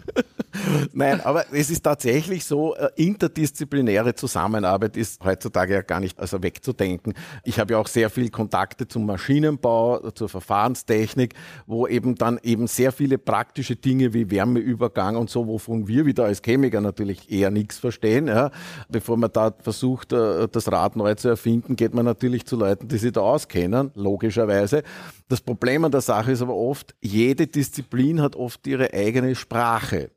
Nein, 0.93 1.21
aber 1.21 1.45
es 1.53 1.69
ist 1.69 1.83
tatsächlich 1.83 2.45
so, 2.45 2.75
äh, 2.75 2.89
interdisziplinäre 2.95 4.15
Zusammenarbeit 4.15 4.97
ist 4.97 5.23
heutzutage 5.23 5.73
ja 5.73 5.81
gar 5.81 5.99
nicht 5.99 6.19
also 6.19 6.41
wegzudenken. 6.41 7.13
Ich 7.43 7.59
habe 7.59 7.73
ja 7.73 7.79
auch 7.79 7.87
sehr 7.87 8.09
viel 8.09 8.29
Kontakte 8.29 8.87
zum 8.87 9.05
Maschinenbau, 9.05 10.11
zur 10.11 10.29
Verfahrenstechnik, 10.29 11.33
wo 11.67 11.87
eben 11.87 12.15
dann 12.15 12.39
eben 12.43 12.67
sehr 12.67 12.91
viele 12.91 13.17
praktische 13.17 13.75
Dinge 13.75 14.13
wie 14.13 14.29
Wärmeübergang 14.29 15.15
und 15.15 15.29
so, 15.29 15.47
wovon 15.47 15.87
wir 15.87 16.05
wieder 16.05 16.25
als 16.25 16.41
Chemiker 16.41 16.81
natürlich 16.81 17.31
eher 17.31 17.51
nichts 17.51 17.77
verstehen. 17.77 18.27
Ja. 18.27 18.51
Bevor 18.89 19.17
man 19.17 19.31
da 19.31 19.53
versucht, 19.59 20.13
äh, 20.13 20.47
das 20.47 20.71
Rad 20.71 20.95
neu 20.95 21.15
zu 21.15 21.29
erfinden, 21.29 21.75
geht 21.75 21.93
man 21.93 22.05
natürlich 22.05 22.45
zu 22.45 22.55
Leuten, 22.55 22.87
die 22.87 22.97
sich 22.97 23.11
da 23.11 23.21
auskennen, 23.21 23.91
logischerweise. 23.95 24.83
Das 25.27 25.41
Problem 25.41 25.85
an 25.85 25.91
der 25.91 26.01
Sache 26.01 26.31
ist 26.31 26.41
aber 26.41 26.55
oft, 26.55 26.95
jede 27.01 27.47
Disziplin 27.47 28.21
hat 28.21 28.35
oft 28.35 28.65
ihre 28.65 28.93
eigene 28.93 29.35
Sprache 29.35 30.11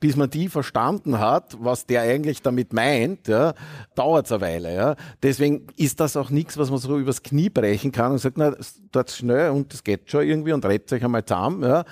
bis 0.00 0.16
man 0.16 0.30
die 0.30 0.48
verstanden 0.48 1.18
hat, 1.18 1.56
was 1.60 1.86
der 1.86 2.02
eigentlich 2.02 2.42
damit 2.42 2.72
meint, 2.72 3.26
ja, 3.28 3.54
dauert 3.94 4.26
es 4.26 4.32
eine 4.32 4.40
Weile. 4.40 4.74
Ja. 4.74 4.96
Deswegen 5.22 5.66
ist 5.76 6.00
das 6.00 6.16
auch 6.16 6.30
nichts, 6.30 6.56
was 6.56 6.70
man 6.70 6.78
so 6.78 6.98
übers 6.98 7.22
Knie 7.22 7.50
brechen 7.50 7.90
kann 7.90 8.12
und 8.12 8.18
sagt, 8.18 8.38
na, 8.38 8.54
dort 8.92 9.10
schnell 9.10 9.50
und 9.50 9.72
das 9.72 9.82
geht 9.82 10.10
schon 10.10 10.26
irgendwie 10.26 10.52
und 10.52 10.64
rettet 10.64 10.92
euch 10.92 11.04
einmal 11.04 11.24
zusammen. 11.24 11.62
Ja. 11.62 11.84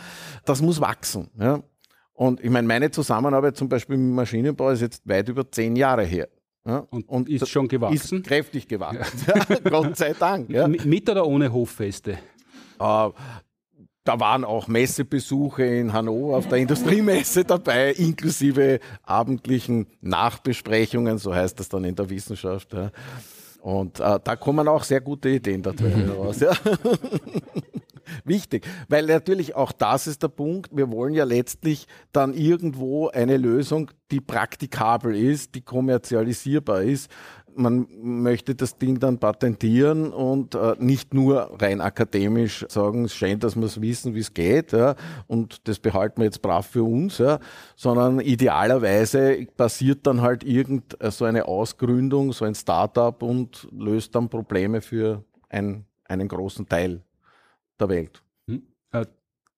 Das 0.45 0.63
muss 0.63 0.81
wachsen. 0.81 1.31
Ja. 1.39 1.63
Und 2.15 2.43
ich 2.43 2.51
meine, 2.51 2.67
meine 2.67 2.91
Zusammenarbeit 2.91 3.57
zum 3.57 3.69
Beispiel 3.69 3.97
im 3.97 4.15
Maschinenbau 4.15 4.71
ist 4.71 4.81
jetzt 4.81 5.07
weit 5.07 5.29
über 5.29 5.51
zehn 5.51 5.77
Jahre 5.77 6.05
her. 6.05 6.29
Ja. 6.65 6.79
Und, 6.91 7.29
ist 7.29 7.49
schon 7.49 7.69
gewachsen. 7.69 8.19
Ist 8.19 8.27
kräftig 8.27 8.67
gewachsen. 8.67 9.25
Ja. 9.27 9.57
Gott 9.71 9.97
sei 9.97 10.15
Dank. 10.15 10.51
Ja. 10.51 10.67
Mit 10.67 11.09
oder 11.09 11.27
ohne 11.27 11.53
Hoffeste? 11.53 12.19
Äh, 12.81 13.11
da 14.07 14.21
waren 14.21 14.45
auch 14.45 14.69
Messebesuche 14.69 15.65
in 15.65 15.93
Hannover 15.93 16.37
auf 16.37 16.49
der 16.49 16.59
Industriemesse 16.59 17.45
dabei, 17.45 17.93
inklusive 17.93 18.81
abendlichen 19.03 19.87
Nachbesprechungen, 20.01 21.19
so 21.19 21.35
heißt 21.35 21.59
das 21.59 21.69
dann 21.69 21.85
in 21.85 21.95
der 21.95 22.09
Wissenschaft. 22.09 22.73
Ja. 22.73 22.91
Und 23.61 23.99
äh, 23.99 24.21
da 24.23 24.37
kommen 24.37 24.69
auch 24.69 24.85
sehr 24.85 25.01
gute 25.01 25.29
Ideen 25.29 25.63
da 25.63 25.73
drin 25.73 26.09
raus. 26.09 26.39
Ja. 26.41 26.53
Wichtig, 28.25 28.65
weil 28.89 29.07
natürlich 29.07 29.57
auch 29.57 29.73
das 29.73 30.07
ist 30.07 30.23
der 30.23 30.29
Punkt. 30.29 30.71
Wir 30.73 30.91
wollen 30.93 31.15
ja 31.15 31.25
letztlich 31.25 31.87
dann 32.13 32.33
irgendwo 32.33 33.09
eine 33.09 33.37
Lösung, 33.37 33.91
die 34.13 34.21
praktikabel 34.21 35.17
ist, 35.17 35.57
die 35.57 35.63
kommerzialisierbar 35.63 36.83
ist. 36.83 37.11
Man 37.57 37.87
möchte 38.03 38.55
das 38.55 38.77
Ding 38.77 39.01
dann 39.01 39.19
patentieren 39.19 40.13
und 40.13 40.55
äh, 40.55 40.77
nicht 40.79 41.15
nur 41.15 41.51
rein 41.61 41.81
akademisch 41.81 42.67
sagen, 42.69 43.07
es 43.07 43.15
scheint, 43.15 43.43
dass 43.45 43.57
wir 43.57 43.65
es 43.65 43.81
wissen, 43.81 44.15
wie 44.15 44.21
es 44.21 44.35
geht, 44.35 44.73
ja, 44.73 44.95
und 45.27 45.67
das 45.67 45.79
behalten 45.79 46.21
wir 46.21 46.27
jetzt 46.27 46.43
brav 46.43 46.67
für 46.67 46.85
uns, 46.85 47.19
ja, 47.19 47.39
sondern 47.75 48.21
idealerweise 48.21 49.47
passiert 49.57 50.07
dann 50.07 50.21
halt 50.21 50.45
irgend 50.45 50.97
so 51.01 51.25
eine 51.25 51.47
Ausgründung, 51.49 52.33
so 52.33 52.45
ein 52.45 52.55
Startup 52.55 53.23
und 53.23 53.67
löst 53.73 54.15
dann 54.15 54.29
Probleme 54.29 54.81
für 54.81 55.25
ein, 55.49 55.85
einen 56.05 56.29
großen 56.29 56.69
Teil 56.69 57.03
der 57.81 57.89
Welt. 57.89 58.23
Äh, 58.93 59.07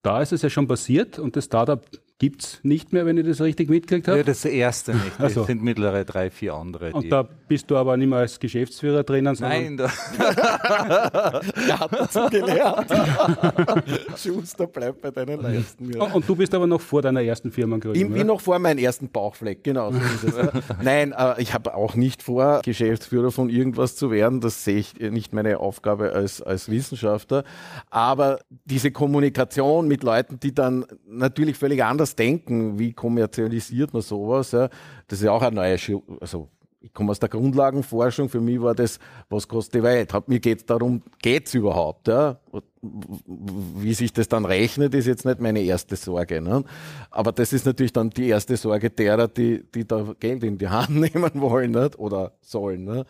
Da 0.03 0.23
ist 0.23 0.33
es 0.33 0.43
ja 0.43 0.49
schon 0.49 0.69
passiert 0.69 1.19
und 1.19 1.35
das 1.35 1.47
Startup 1.47 1.85
gibt 2.19 2.43
es 2.43 2.61
nicht 2.65 2.93
mehr, 2.93 3.07
wenn 3.07 3.17
ich 3.17 3.27
das 3.27 3.41
richtig 3.41 3.71
mitgekriegt 3.71 4.09
habe. 4.09 4.19
Ja, 4.19 4.25
das 4.25 4.45
erste 4.45 4.93
nicht. 4.93 5.13
Es 5.19 5.25
Also. 5.25 5.45
sind 5.45 5.63
mittlerweile 5.63 6.05
drei, 6.05 6.31
vier 6.31 6.55
andere. 6.55 6.93
und 6.93 7.11
da 7.11 7.23
bist 7.23 7.71
du 7.71 7.77
aber 7.77 7.97
nicht 7.97 8.09
mehr 8.09 8.19
als 8.19 8.41
Geschäftsführer 8.41 9.05
drinnen, 9.05 9.37
sondern 9.37 9.77
Nein, 9.77 9.77
da, 9.77 9.89
Er 11.69 11.79
hat 11.81 11.93
dazu 11.93 12.21
gelernt. 12.29 12.91
Schuster, 14.17 14.67
bleib 14.67 15.01
bei 15.01 15.11
deinen 15.13 15.41
Leisten. 15.41 15.93
Ja. 15.93 16.03
Und, 16.05 16.29
du 16.29 16.35
bist 16.35 16.53
aber 16.55 16.67
noch 16.67 16.81
vor 16.81 17.03
deiner 17.03 17.23
ersten 17.23 17.53
Firmengründung. 17.53 18.01
Irgendwie 18.01 18.21
oder? 18.21 18.27
noch 18.35 18.41
vor 18.41 18.59
meinem 18.59 18.79
ersten 18.79 19.09
Bauchfleck, 19.11 19.63
genau 19.63 19.93
so 19.93 19.99
ist 19.99 20.25
es. 20.25 20.37
ja. 20.37 20.53
Nein, 20.83 21.15
äh, 21.17 21.41
ich 21.41 21.55
habe 21.55 21.75
auch 21.75 21.95
nicht 21.95 22.23
vor, 22.23 22.61
Geschäftsführer 22.65 23.31
von 23.31 23.49
irgendwas 23.49 23.95
zu 23.95 24.11
werden. 24.11 24.41
Das 24.41 24.65
sehe 24.65 24.79
ich 24.79 24.95
nicht 24.99 25.33
meine 25.33 25.61
Aufgabe 25.61 26.13
als, 26.13 26.43
als 26.43 26.69
Wissenschaftler. 26.69 27.45
Aber 27.91 28.41
diese 28.65 28.91
Kommunikation 28.91 29.87
mit 29.87 30.03
Leuten, 30.03 30.41
die 30.41 30.53
dann 30.53 30.85
natürlich 31.07 31.57
völlig 31.57 31.85
anders 31.85 32.08
denken, 32.15 32.79
wie 32.79 32.93
kommerzialisiert 32.93 33.93
man 33.93 34.03
sowas, 34.03 34.53
ja, 34.53 34.69
das 35.07 35.21
ist 35.21 35.25
ja 35.25 35.33
auch 35.33 35.43
eine 35.43 35.57
neue, 35.57 35.79
Schu 35.79 36.03
also 36.21 36.49
ich 36.81 36.95
komme 36.95 37.11
aus 37.11 37.19
der 37.19 37.29
Grundlagenforschung, 37.29 38.29
für 38.29 38.41
mich 38.41 38.61
war 38.61 38.75
das, 38.75 38.99
was 39.29 39.49
kostet 39.49 39.77
die 39.77 39.83
Welt? 39.83 40.13
Mir 40.29 40.39
geht 40.39 40.61
es 40.61 40.67
darum, 40.67 41.03
geht's 41.21 41.55
überhaupt? 41.55 42.07
Ja? 42.09 42.39
Wie 42.81 43.95
sich 43.95 44.13
das 44.13 44.29
dann 44.29 44.45
rechnet, 44.45 44.95
ist 44.95 45.07
jetzt 45.07 45.25
nicht 45.25 45.41
meine 45.41 45.61
erste 45.61 45.97
Sorge. 45.97 46.41
Ne? 46.41 46.63
Aber 47.11 47.33
das 47.33 47.53
ist 47.53 47.67
natürlich 47.67 47.93
dann 47.93 48.11
die 48.11 48.29
erste 48.29 48.57
Sorge 48.57 48.91
derer, 48.91 49.27
die, 49.27 49.65
die 49.75 49.87
da 49.87 50.15
Geld 50.21 50.45
in 50.45 50.57
die 50.57 50.69
Hand 50.69 50.91
nehmen 51.15 51.31
wollen 51.35 51.73
nicht? 51.73 51.99
oder 51.99 52.33
sollen. 52.41 52.85
Ne? 52.85 53.05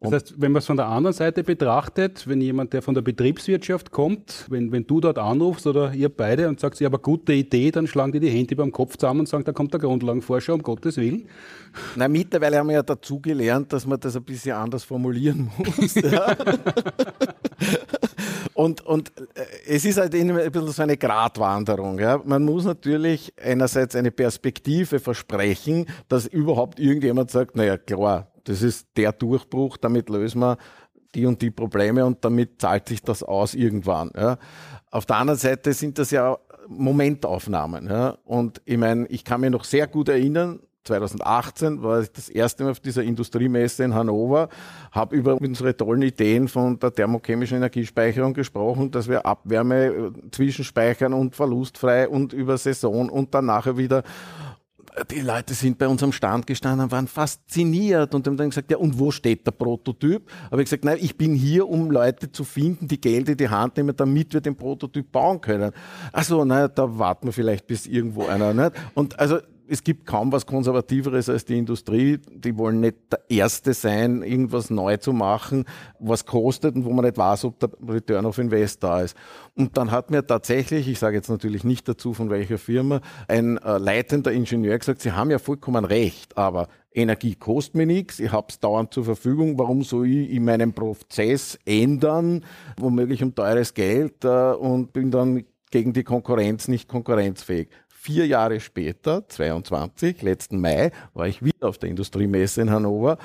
Das 0.00 0.12
heißt, 0.12 0.34
wenn 0.36 0.52
man 0.52 0.60
es 0.60 0.66
von 0.66 0.76
der 0.76 0.86
anderen 0.86 1.14
Seite 1.14 1.42
betrachtet, 1.42 2.28
wenn 2.28 2.42
jemand, 2.42 2.74
der 2.74 2.82
von 2.82 2.94
der 2.94 3.00
Betriebswirtschaft 3.00 3.90
kommt, 3.90 4.44
wenn, 4.50 4.70
wenn 4.70 4.86
du 4.86 5.00
dort 5.00 5.18
anrufst 5.18 5.66
oder 5.66 5.94
ihr 5.94 6.10
beide 6.10 6.48
und 6.48 6.60
sagst, 6.60 6.82
ich 6.82 6.84
habe 6.84 6.96
eine 6.96 7.02
gute 7.02 7.32
Idee, 7.32 7.70
dann 7.70 7.86
schlagen 7.86 8.12
die 8.12 8.20
die 8.20 8.28
Hände 8.28 8.54
beim 8.56 8.72
Kopf 8.72 8.98
zusammen 8.98 9.20
und 9.20 9.28
sagen, 9.28 9.44
da 9.44 9.52
kommt 9.52 9.72
der 9.72 9.80
Grundlagenforscher, 9.80 10.52
um 10.52 10.62
Gottes 10.62 10.98
Willen. 10.98 11.28
Na, 11.96 12.08
mittlerweile 12.08 12.58
haben 12.58 12.68
wir 12.68 12.74
ja 12.74 12.82
dazu 12.82 13.20
gelernt, 13.20 13.72
dass 13.72 13.86
man 13.86 13.98
das 13.98 14.14
ein 14.16 14.24
bisschen 14.24 14.52
anders 14.52 14.84
formulieren 14.84 15.50
muss. 15.78 15.94
ja. 15.94 16.36
Und, 18.52 18.84
und 18.86 19.12
äh, 19.34 19.44
es 19.66 19.84
ist 19.86 19.98
halt 19.98 20.14
immer 20.14 20.40
ein 20.40 20.52
bisschen 20.52 20.68
so 20.68 20.82
eine 20.82 20.96
Gratwanderung. 20.96 21.98
Ja. 21.98 22.20
Man 22.24 22.44
muss 22.44 22.64
natürlich 22.64 23.32
einerseits 23.42 23.96
eine 23.96 24.10
Perspektive 24.10 24.98
versprechen, 24.98 25.86
dass 26.08 26.26
überhaupt 26.26 26.80
irgendjemand 26.80 27.30
sagt, 27.30 27.56
naja 27.56 27.76
klar, 27.78 28.28
das 28.46 28.62
ist 28.62 28.88
der 28.96 29.12
Durchbruch, 29.12 29.76
damit 29.76 30.08
lösen 30.08 30.40
wir 30.40 30.56
die 31.14 31.26
und 31.26 31.40
die 31.42 31.50
Probleme 31.50 32.04
und 32.04 32.24
damit 32.24 32.60
zahlt 32.60 32.88
sich 32.88 33.02
das 33.02 33.22
aus 33.22 33.54
irgendwann. 33.54 34.10
Ja. 34.16 34.38
Auf 34.90 35.06
der 35.06 35.16
anderen 35.16 35.38
Seite 35.38 35.72
sind 35.72 35.98
das 35.98 36.10
ja 36.10 36.36
Momentaufnahmen. 36.68 37.88
Ja. 37.88 38.16
Und 38.24 38.60
ich 38.64 38.76
meine, 38.78 39.06
ich 39.08 39.24
kann 39.24 39.40
mich 39.40 39.50
noch 39.50 39.64
sehr 39.64 39.86
gut 39.86 40.08
erinnern, 40.08 40.60
2018 40.86 41.82
war 41.82 42.00
ich 42.00 42.12
das 42.12 42.28
erste 42.28 42.64
Mal 42.64 42.70
auf 42.70 42.80
dieser 42.80 43.02
Industriemesse 43.02 43.84
in 43.84 43.94
Hannover, 43.94 44.48
habe 44.92 45.16
über 45.16 45.34
unsere 45.34 45.76
tollen 45.76 46.02
Ideen 46.02 46.48
von 46.48 46.78
der 46.78 46.92
thermochemischen 46.92 47.58
Energiespeicherung 47.58 48.34
gesprochen, 48.34 48.90
dass 48.90 49.08
wir 49.08 49.26
Abwärme 49.26 49.86
äh, 49.86 50.12
zwischenspeichern 50.30 51.12
und 51.12 51.34
verlustfrei 51.34 52.08
und 52.08 52.32
über 52.32 52.56
Saison 52.56 53.10
und 53.10 53.34
dann 53.34 53.46
nachher 53.46 53.76
wieder 53.76 54.02
die 55.10 55.20
Leute 55.20 55.54
sind 55.54 55.78
bei 55.78 55.88
uns 55.88 56.02
am 56.02 56.12
Stand 56.12 56.46
gestanden, 56.46 56.90
waren 56.90 57.06
fasziniert 57.06 58.14
und 58.14 58.26
haben 58.26 58.36
dann 58.36 58.50
gesagt, 58.50 58.70
ja, 58.70 58.78
und 58.78 58.98
wo 58.98 59.10
steht 59.10 59.46
der 59.46 59.52
Prototyp? 59.52 60.30
Aber 60.50 60.60
ich 60.60 60.66
gesagt, 60.66 60.84
nein, 60.84 60.98
ich 61.00 61.16
bin 61.16 61.34
hier, 61.34 61.68
um 61.68 61.90
Leute 61.90 62.32
zu 62.32 62.44
finden, 62.44 62.88
die 62.88 63.00
Geld 63.00 63.28
in 63.28 63.36
die 63.36 63.48
Hand 63.48 63.76
nehmen, 63.76 63.94
damit 63.94 64.32
wir 64.32 64.40
den 64.40 64.56
Prototyp 64.56 65.12
bauen 65.12 65.40
können. 65.40 65.72
Also, 66.12 66.44
naja, 66.44 66.68
da 66.68 66.98
warten 66.98 67.26
wir 67.26 67.32
vielleicht 67.32 67.66
bis 67.66 67.86
irgendwo 67.86 68.26
einer, 68.26 68.54
nicht? 68.54 68.72
Und 68.94 69.18
also, 69.18 69.38
es 69.68 69.82
gibt 69.82 70.06
kaum 70.06 70.32
was 70.32 70.46
Konservativeres 70.46 71.28
als 71.28 71.44
die 71.44 71.58
Industrie. 71.58 72.18
Die 72.30 72.56
wollen 72.56 72.80
nicht 72.80 72.96
der 73.10 73.20
Erste 73.28 73.74
sein, 73.74 74.22
irgendwas 74.22 74.70
neu 74.70 74.96
zu 74.96 75.12
machen, 75.12 75.64
was 75.98 76.26
kostet 76.26 76.74
und 76.76 76.84
wo 76.84 76.92
man 76.92 77.04
nicht 77.04 77.18
weiß, 77.18 77.44
ob 77.44 77.58
der 77.58 77.70
Return 77.86 78.26
of 78.26 78.38
Invest 78.38 78.82
da 78.82 79.00
ist. 79.00 79.16
Und 79.54 79.76
dann 79.76 79.90
hat 79.90 80.10
mir 80.10 80.26
tatsächlich, 80.26 80.88
ich 80.88 80.98
sage 80.98 81.16
jetzt 81.16 81.28
natürlich 81.28 81.64
nicht 81.64 81.88
dazu, 81.88 82.14
von 82.14 82.30
welcher 82.30 82.58
Firma, 82.58 83.00
ein 83.28 83.58
äh, 83.58 83.78
leitender 83.78 84.32
Ingenieur 84.32 84.78
gesagt, 84.78 85.02
Sie 85.02 85.12
haben 85.12 85.30
ja 85.30 85.38
vollkommen 85.38 85.84
recht, 85.84 86.36
aber 86.36 86.68
Energie 86.92 87.34
kostet 87.34 87.74
mir 87.74 87.86
nichts, 87.86 88.20
ich 88.20 88.32
habe 88.32 88.46
es 88.48 88.58
dauernd 88.58 88.92
zur 88.94 89.04
Verfügung, 89.04 89.58
warum 89.58 89.82
soll 89.82 90.08
ich 90.08 90.30
in 90.30 90.44
meinem 90.44 90.72
Prozess 90.72 91.58
ändern, 91.66 92.44
womöglich 92.78 93.22
um 93.22 93.34
teures 93.34 93.74
Geld 93.74 94.24
äh, 94.24 94.52
und 94.52 94.92
bin 94.92 95.10
dann 95.10 95.44
gegen 95.70 95.92
die 95.92 96.04
Konkurrenz 96.04 96.68
nicht 96.68 96.88
konkurrenzfähig. 96.88 97.68
Vier 98.06 98.28
Jahre 98.28 98.60
später, 98.60 99.28
22, 99.28 100.22
letzten 100.22 100.60
Mai, 100.60 100.92
war 101.12 101.26
ich 101.26 101.42
wieder 101.42 101.68
auf 101.68 101.76
der 101.76 101.90
Industriemesse 101.90 102.62
in 102.62 102.70
Hannover. 102.70 103.18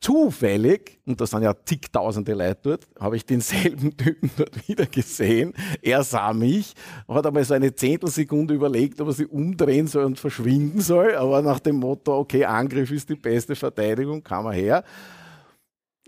Zufällig, 0.00 0.98
und 1.06 1.20
da 1.20 1.24
sind 1.24 1.44
ja 1.44 1.54
zigtausende 1.64 2.34
Leute 2.34 2.58
dort, 2.64 2.88
habe 2.98 3.14
ich 3.14 3.24
denselben 3.24 3.96
Typen 3.96 4.28
dort 4.36 4.68
wieder 4.68 4.86
gesehen. 4.86 5.54
Er 5.82 6.02
sah 6.02 6.32
mich, 6.32 6.74
hat 7.06 7.26
aber 7.26 7.44
so 7.44 7.54
eine 7.54 7.72
Zehntelsekunde 7.72 8.54
überlegt, 8.54 9.00
ob 9.00 9.06
er 9.06 9.12
sich 9.12 9.30
umdrehen 9.30 9.86
soll 9.86 10.02
und 10.02 10.18
verschwinden 10.18 10.80
soll. 10.80 11.14
Aber 11.14 11.40
nach 11.40 11.60
dem 11.60 11.76
Motto, 11.76 12.18
okay, 12.18 12.44
Angriff 12.44 12.90
ist 12.90 13.08
die 13.08 13.14
beste 13.14 13.54
Verteidigung, 13.54 14.24
kam 14.24 14.46
er 14.46 14.52
her. 14.52 14.84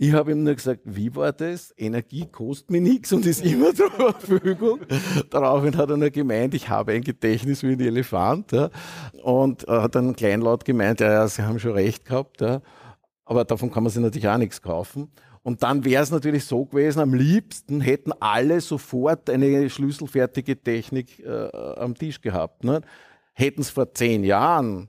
Ich 0.03 0.15
habe 0.15 0.33
ihm 0.33 0.45
nur 0.45 0.55
gesagt, 0.55 0.81
wie 0.85 1.15
war 1.15 1.31
das? 1.31 1.75
Energie 1.77 2.25
kostet 2.25 2.71
mir 2.71 2.81
nichts 2.81 3.13
und 3.13 3.27
ist 3.27 3.45
immer 3.45 3.75
zur 3.75 3.91
Verfügung. 3.91 4.81
Daraufhin 5.29 5.77
hat 5.77 5.91
er 5.91 5.99
nur 5.99 6.09
gemeint, 6.09 6.55
ich 6.55 6.71
habe 6.71 6.93
ein 6.93 7.03
Gedächtnis 7.03 7.63
wie 7.63 7.73
ein 7.73 7.81
Elefant. 7.81 8.51
Ja. 8.53 8.71
Und 9.23 9.65
er 9.65 9.83
hat 9.83 9.95
dann 9.95 10.17
kleinlaut 10.17 10.65
gemeint, 10.65 11.01
ja, 11.01 11.13
ja, 11.13 11.29
Sie 11.29 11.43
haben 11.43 11.59
schon 11.59 11.73
recht 11.73 12.07
gehabt. 12.07 12.41
Ja. 12.41 12.63
Aber 13.27 13.45
davon 13.45 13.71
kann 13.71 13.83
man 13.83 13.93
sich 13.93 14.01
natürlich 14.01 14.27
auch 14.27 14.39
nichts 14.39 14.63
kaufen. 14.63 15.11
Und 15.43 15.63
dann 15.63 15.85
wäre 15.85 16.03
es 16.03 16.11
natürlich 16.11 16.47
so 16.47 16.65
gewesen, 16.65 17.01
am 17.01 17.13
liebsten 17.13 17.83
hätten 17.83 18.13
alle 18.21 18.63
sofort 18.63 19.29
eine 19.29 19.69
schlüsselfertige 19.69 20.63
Technik 20.63 21.19
äh, 21.19 21.51
am 21.77 21.95
Tisch 21.95 22.23
gehabt. 22.23 22.65
Ne? 22.65 22.81
Hätten 23.35 23.61
es 23.61 23.69
vor 23.69 23.93
zehn 23.93 24.25
Jahren 24.25 24.89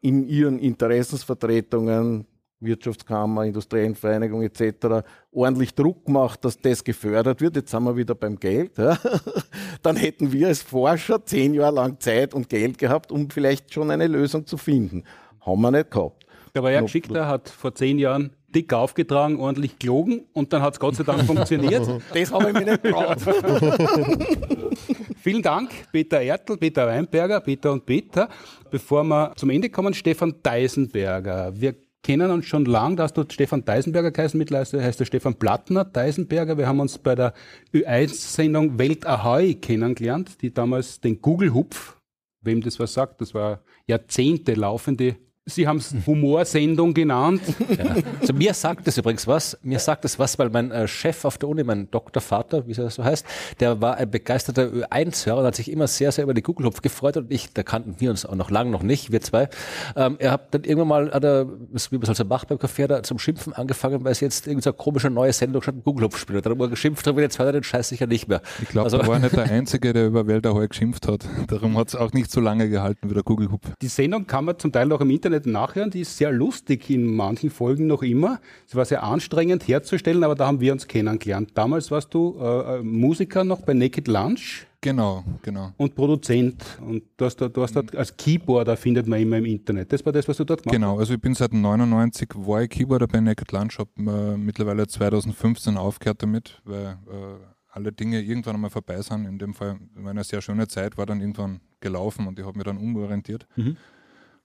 in 0.00 0.28
ihren 0.28 0.60
Interessensvertretungen 0.60 2.27
Wirtschaftskammer, 2.60 3.44
Industriellenvereinigung 3.44 4.42
etc. 4.42 5.06
ordentlich 5.30 5.74
Druck 5.74 6.06
gemacht, 6.06 6.44
dass 6.44 6.58
das 6.58 6.82
gefördert 6.82 7.40
wird. 7.40 7.56
Jetzt 7.56 7.70
sind 7.70 7.84
wir 7.84 7.96
wieder 7.96 8.14
beim 8.14 8.38
Geld. 8.38 8.76
Ja. 8.78 8.98
Dann 9.82 9.96
hätten 9.96 10.32
wir 10.32 10.48
als 10.48 10.62
Forscher 10.62 11.24
zehn 11.24 11.54
Jahre 11.54 11.74
lang 11.74 12.00
Zeit 12.00 12.34
und 12.34 12.48
Geld 12.48 12.78
gehabt, 12.78 13.12
um 13.12 13.30
vielleicht 13.30 13.72
schon 13.72 13.90
eine 13.90 14.06
Lösung 14.06 14.46
zu 14.46 14.56
finden. 14.56 15.04
Haben 15.40 15.60
wir 15.60 15.70
nicht 15.70 15.90
gehabt. 15.90 16.26
Der 16.54 16.62
war 16.62 16.70
ja 16.70 16.80
geschickt, 16.80 17.14
der 17.14 17.28
hat 17.28 17.48
vor 17.48 17.74
zehn 17.74 17.98
Jahren 17.98 18.32
dick 18.48 18.72
aufgetragen, 18.72 19.38
ordentlich 19.38 19.78
gelogen 19.78 20.26
und 20.32 20.52
dann 20.52 20.62
hat 20.62 20.74
es 20.74 20.80
Gott 20.80 20.96
sei 20.96 21.04
Dank 21.04 21.24
funktioniert. 21.24 21.86
Das 22.14 22.32
habe 22.32 22.48
ich 22.48 22.54
mir 22.54 22.64
nicht 22.64 22.82
getraut. 22.82 23.18
Vielen 25.20 25.42
Dank, 25.42 25.70
Peter 25.92 26.20
Ertl, 26.20 26.56
Peter 26.56 26.86
Weinberger, 26.86 27.40
Peter 27.40 27.72
und 27.72 27.84
Peter. 27.84 28.28
Bevor 28.70 29.04
wir 29.04 29.32
zum 29.36 29.50
Ende 29.50 29.68
kommen, 29.68 29.92
Stefan 29.92 30.34
Deisenberger. 30.42 31.52
Wir 31.54 31.74
kennen 32.02 32.30
uns 32.30 32.46
schon 32.46 32.64
lang, 32.64 32.96
da 32.96 33.04
hast 33.04 33.16
du 33.16 33.24
Stefan 33.28 33.64
Deisenberger 33.64 34.10
geheißen, 34.10 34.38
mittlerweile 34.38 34.82
heißt 34.82 35.00
der 35.00 35.04
Stefan 35.04 35.34
Plattner 35.34 35.84
Deisenberger. 35.84 36.56
Wir 36.56 36.66
haben 36.66 36.80
uns 36.80 36.98
bei 36.98 37.14
der 37.14 37.34
Ö1-Sendung 37.72 38.78
Welt 38.78 39.06
Ahoi 39.06 39.54
kennengelernt, 39.54 40.40
die 40.42 40.52
damals 40.52 41.00
den 41.00 41.20
Google-Hupf, 41.20 41.96
wem 42.40 42.60
das 42.62 42.78
was 42.78 42.94
sagt, 42.94 43.20
das 43.20 43.34
war 43.34 43.62
Jahrzehnte 43.86 44.54
laufende 44.54 45.16
Sie 45.48 45.66
haben 45.66 45.78
es 45.78 45.94
Humorsendung 46.06 46.94
genannt. 46.94 47.42
Ja. 47.68 47.96
Also 48.20 48.32
mir 48.32 48.54
sagt 48.54 48.86
das 48.86 48.98
übrigens 48.98 49.26
was. 49.26 49.58
Mir 49.62 49.78
sagt 49.78 50.04
das 50.04 50.18
was, 50.18 50.38
weil 50.38 50.50
mein 50.50 50.70
äh, 50.70 50.86
Chef 50.86 51.24
auf 51.24 51.38
der 51.38 51.48
Uni, 51.48 51.64
mein 51.64 51.90
Doktorvater, 51.90 52.66
wie 52.66 52.72
er 52.72 52.90
so 52.90 53.04
heißt, 53.04 53.24
der 53.60 53.80
war 53.80 53.96
ein 53.96 54.10
begeisterter 54.10 54.64
Ö1-Hörer 54.64 55.40
und 55.40 55.46
hat 55.46 55.54
sich 55.54 55.70
immer 55.70 55.86
sehr, 55.86 56.12
sehr 56.12 56.24
über 56.24 56.34
die 56.34 56.42
Google-Hupf 56.42 56.82
gefreut 56.82 57.16
und 57.16 57.32
ich, 57.32 57.52
da 57.52 57.62
kannten 57.62 57.96
wir 57.98 58.10
uns 58.10 58.26
auch 58.26 58.34
noch 58.34 58.50
lange 58.50 58.70
noch 58.70 58.82
nicht, 58.82 59.12
wir 59.12 59.20
zwei. 59.20 59.48
Ähm, 59.96 60.16
er 60.18 60.32
hat 60.32 60.54
dann 60.54 60.64
irgendwann 60.64 60.88
mal, 60.88 61.10
hat 61.12 61.24
er, 61.24 61.48
wie 61.48 61.96
man 61.96 62.02
es 62.02 62.08
halt 62.08 62.16
so 62.16 62.24
macht 62.24 62.48
beim 62.48 62.58
Café, 62.58 62.86
da 62.86 63.02
zum 63.02 63.18
Schimpfen 63.18 63.52
angefangen, 63.52 64.04
weil 64.04 64.12
es 64.12 64.20
jetzt 64.20 64.46
irgendeine 64.46 64.72
so 64.74 64.82
komische 64.82 65.10
neue 65.10 65.32
Sendung 65.32 65.62
statt 65.62 65.76
Google-Hupf 65.84 66.18
spielt. 66.18 66.44
Dann 66.44 66.52
hat 66.52 66.60
er 66.60 66.68
geschimpft, 66.68 67.06
aber 67.08 67.20
jetzt 67.20 67.38
hört 67.38 67.48
er 67.48 67.52
den 67.52 67.64
Scheiß 67.64 67.88
sicher 67.88 68.06
nicht 68.06 68.28
mehr. 68.28 68.42
Ich 68.62 68.68
glaube, 68.68 68.84
also, 68.86 68.98
er 68.98 69.06
war 69.06 69.18
nicht 69.18 69.36
der 69.36 69.44
Einzige, 69.44 69.92
der 69.92 70.06
über 70.06 70.26
Welt 70.26 70.46
geschimpft 70.68 71.08
hat. 71.08 71.24
Darum 71.48 71.76
hat 71.76 71.88
es 71.88 71.96
auch 71.96 72.12
nicht 72.12 72.30
so 72.30 72.40
lange 72.40 72.68
gehalten 72.68 73.08
wie 73.08 73.14
der 73.14 73.22
Google-Hupf. 73.22 73.66
Die 73.80 73.88
Sendung 73.88 74.26
kann 74.26 74.44
man 74.44 74.58
zum 74.58 74.72
Teil 74.72 74.86
noch 74.86 75.00
im 75.00 75.10
Internet 75.10 75.37
Internet 75.38 75.46
nachhören. 75.46 75.90
Die 75.90 76.00
ist 76.00 76.16
sehr 76.16 76.32
lustig 76.32 76.90
in 76.90 77.14
manchen 77.14 77.50
Folgen 77.50 77.86
noch 77.86 78.02
immer. 78.02 78.40
Es 78.66 78.74
war 78.74 78.84
sehr 78.84 79.02
anstrengend 79.02 79.66
herzustellen, 79.66 80.24
aber 80.24 80.34
da 80.34 80.46
haben 80.46 80.60
wir 80.60 80.72
uns 80.72 80.86
kennengelernt. 80.86 81.50
Damals 81.54 81.90
warst 81.90 82.12
du 82.14 82.36
äh, 82.40 82.78
äh 82.78 82.82
Musiker 82.82 83.44
noch 83.44 83.60
bei 83.62 83.74
Naked 83.74 84.08
Lunch. 84.08 84.66
Genau, 84.80 85.24
genau. 85.42 85.72
Und 85.76 85.94
Produzent. 85.96 86.64
Und 86.80 87.02
du 87.16 87.24
hast, 87.24 87.36
da, 87.36 87.48
du 87.48 87.62
hast 87.62 87.74
dort 87.74 87.96
als 87.96 88.16
Keyboarder 88.16 88.76
findet 88.76 89.08
man 89.08 89.20
immer 89.20 89.38
im 89.38 89.44
Internet. 89.44 89.92
Das 89.92 90.04
war 90.06 90.12
das, 90.12 90.28
was 90.28 90.36
du 90.36 90.44
dort 90.44 90.62
gemacht 90.62 90.72
genau, 90.72 90.88
hast? 90.88 90.92
Genau, 90.92 91.00
also 91.00 91.14
ich 91.14 91.20
bin 91.20 91.34
seit 91.34 91.52
99 91.52 92.28
war 92.36 92.62
ich 92.62 92.70
Keyboarder 92.70 93.08
bei 93.08 93.20
Naked 93.20 93.50
Lunch, 93.52 93.78
habe 93.78 93.90
äh, 93.98 94.36
mittlerweile 94.36 94.86
2015 94.86 95.76
aufgehört 95.76 96.22
damit, 96.22 96.60
weil 96.64 96.96
äh, 97.10 97.44
alle 97.70 97.92
Dinge 97.92 98.20
irgendwann 98.20 98.54
einmal 98.54 98.70
vorbei 98.70 99.00
sind. 99.02 99.26
In 99.26 99.38
dem 99.38 99.52
Fall, 99.52 99.78
meine 99.94 100.22
sehr 100.22 100.40
schöne 100.40 100.68
Zeit 100.68 100.96
war 100.96 101.06
dann 101.06 101.20
irgendwann 101.20 101.60
gelaufen 101.80 102.26
und 102.28 102.38
ich 102.38 102.44
habe 102.44 102.56
mich 102.56 102.64
dann 102.64 102.76
umorientiert. 102.76 103.46
Mhm. 103.56 103.76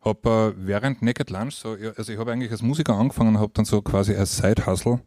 Habe 0.04 0.54
äh, 0.58 0.68
während 0.68 1.01
Naked 1.01 1.30
Lunch, 1.30 1.56
so, 1.56 1.78
also 1.95 2.12
ich 2.12 2.20
habe 2.20 2.32
eigentlich 2.32 2.51
als 2.51 2.62
Musiker 2.62 2.95
angefangen, 2.95 3.39
habe 3.39 3.51
dann 3.54 3.66
so 3.66 3.82
quasi 3.82 4.16
als 4.16 4.38
Side-Hustle 4.38 4.99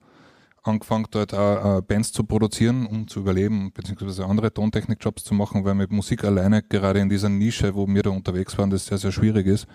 angefangen, 0.63 1.07
dort 1.11 1.35
auch, 1.35 1.79
äh, 1.79 1.83
Bands 1.83 2.13
zu 2.13 2.25
produzieren, 2.25 2.87
um 2.87 3.07
zu 3.07 3.21
überleben, 3.21 3.73
beziehungsweise 3.73 4.25
andere 4.25 4.53
Tontechnik-Jobs 4.53 5.25
zu 5.25 5.35
machen, 5.35 5.65
weil 5.65 5.75
mit 5.75 5.91
Musik 5.91 6.25
alleine 6.25 6.63
gerade 6.63 7.01
in 7.01 7.09
dieser 7.09 7.29
Nische, 7.29 7.75
wo 7.75 7.87
wir 7.87 8.03
da 8.03 8.11
unterwegs 8.11 8.57
waren, 8.59 8.71
das 8.71 8.87
sehr, 8.87 8.99
sehr 8.99 9.13
schwierig 9.13 9.47
ist. 9.47 9.67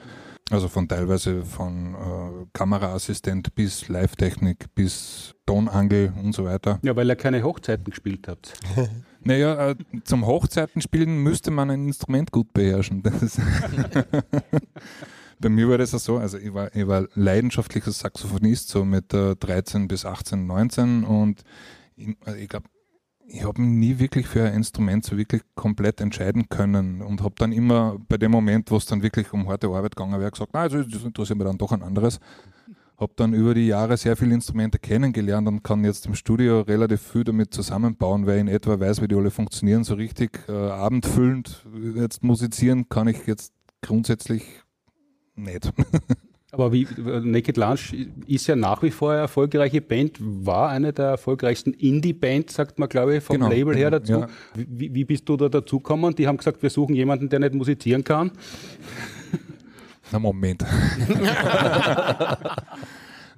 Also 0.49 0.67
von 0.67 0.87
teilweise 0.87 1.45
von 1.45 1.95
äh, 1.95 2.45
Kameraassistent 2.51 3.55
bis 3.55 3.87
Live-Technik 3.87 4.73
bis 4.75 5.33
Tonangel 5.45 6.13
und 6.21 6.33
so 6.33 6.43
weiter. 6.43 6.79
Ja, 6.83 6.95
weil 6.95 7.09
ihr 7.09 7.15
keine 7.15 7.41
Hochzeiten 7.43 7.85
gespielt 7.85 8.27
habt. 8.27 8.53
naja, 9.23 9.69
äh, 9.69 9.75
zum 10.03 10.25
Hochzeiten 10.25 10.81
spielen 10.81 11.23
müsste 11.23 11.51
man 11.51 11.69
ein 11.69 11.87
Instrument 11.87 12.31
gut 12.31 12.51
beherrschen. 12.53 13.03
Bei 15.39 15.49
mir 15.49 15.69
war 15.69 15.77
das 15.77 15.95
auch 15.95 15.99
so, 15.99 16.17
also 16.17 16.37
ich 16.37 16.53
war, 16.53 16.75
ich 16.75 16.87
war 16.87 17.07
leidenschaftlicher 17.15 17.91
Saxophonist, 17.91 18.69
so 18.69 18.85
mit 18.85 19.13
äh, 19.13 19.35
13 19.35 19.87
bis 19.87 20.05
18, 20.05 20.45
19 20.45 21.03
und 21.03 21.43
ich, 21.95 22.15
also 22.25 22.39
ich 22.39 22.47
glaube, 22.47 22.67
ich 23.33 23.43
habe 23.43 23.61
mich 23.61 23.71
nie 23.71 23.99
wirklich 23.99 24.27
für 24.27 24.43
ein 24.43 24.53
Instrument 24.53 25.05
so 25.05 25.17
wirklich 25.17 25.41
komplett 25.55 26.01
entscheiden 26.01 26.49
können 26.49 27.01
und 27.01 27.23
habe 27.23 27.35
dann 27.37 27.53
immer 27.53 27.97
bei 28.09 28.17
dem 28.17 28.31
Moment, 28.31 28.69
wo 28.71 28.77
es 28.77 28.85
dann 28.85 29.01
wirklich 29.01 29.31
um 29.33 29.47
harte 29.47 29.67
Arbeit 29.67 29.95
gegangen 29.95 30.19
wäre, 30.19 30.31
gesagt, 30.31 30.53
also 30.53 30.83
das 30.83 31.03
interessiert 31.03 31.37
mich 31.37 31.47
dann 31.47 31.57
doch 31.57 31.71
ein 31.71 31.81
anderes. 31.81 32.19
Habe 33.01 33.13
dann 33.15 33.33
über 33.33 33.55
die 33.55 33.65
Jahre 33.65 33.97
sehr 33.97 34.15
viele 34.15 34.35
Instrumente 34.35 34.77
kennengelernt 34.77 35.47
und 35.47 35.63
kann 35.63 35.83
jetzt 35.83 36.05
im 36.05 36.13
Studio 36.13 36.61
relativ 36.61 37.01
viel 37.01 37.23
damit 37.23 37.51
zusammenbauen, 37.51 38.27
weil 38.27 38.35
ich 38.35 38.41
in 38.41 38.47
etwa 38.47 38.79
weiß, 38.79 39.01
wie 39.01 39.07
die 39.07 39.15
alle 39.15 39.31
funktionieren. 39.31 39.83
So 39.83 39.95
richtig 39.95 40.39
äh, 40.47 40.51
abendfüllend 40.51 41.65
jetzt 41.95 42.23
musizieren 42.23 42.89
kann 42.89 43.07
ich 43.07 43.25
jetzt 43.25 43.53
grundsätzlich 43.81 44.43
nicht. 45.35 45.73
Aber 46.51 46.73
wie 46.73 46.85
Naked 46.97 47.57
Lunch 47.57 47.95
ist 48.27 48.45
ja 48.47 48.55
nach 48.55 48.83
wie 48.83 48.91
vor 48.91 49.11
eine 49.11 49.21
erfolgreiche 49.21 49.81
Band, 49.81 50.17
war 50.19 50.69
eine 50.69 50.91
der 50.91 51.05
erfolgreichsten 51.05 51.73
Indie-Bands, 51.73 52.53
sagt 52.53 52.77
man, 52.77 52.89
glaube 52.89 53.15
ich, 53.15 53.23
vom 53.23 53.37
genau, 53.37 53.49
Label 53.49 53.75
her 53.75 53.89
dazu. 53.89 54.11
Ja. 54.11 54.27
Wie, 54.53 54.93
wie, 54.93 55.05
bist 55.05 55.27
du 55.29 55.37
da 55.37 55.47
dazugekommen? 55.47 56.13
Die 56.13 56.27
haben 56.27 56.37
gesagt, 56.37 56.61
wir 56.61 56.69
suchen 56.69 56.93
jemanden, 56.93 57.29
der 57.29 57.39
nicht 57.39 57.55
musizieren 57.55 58.03
kann. 58.03 58.31
Na 60.11 60.19
Moment. 60.19 60.65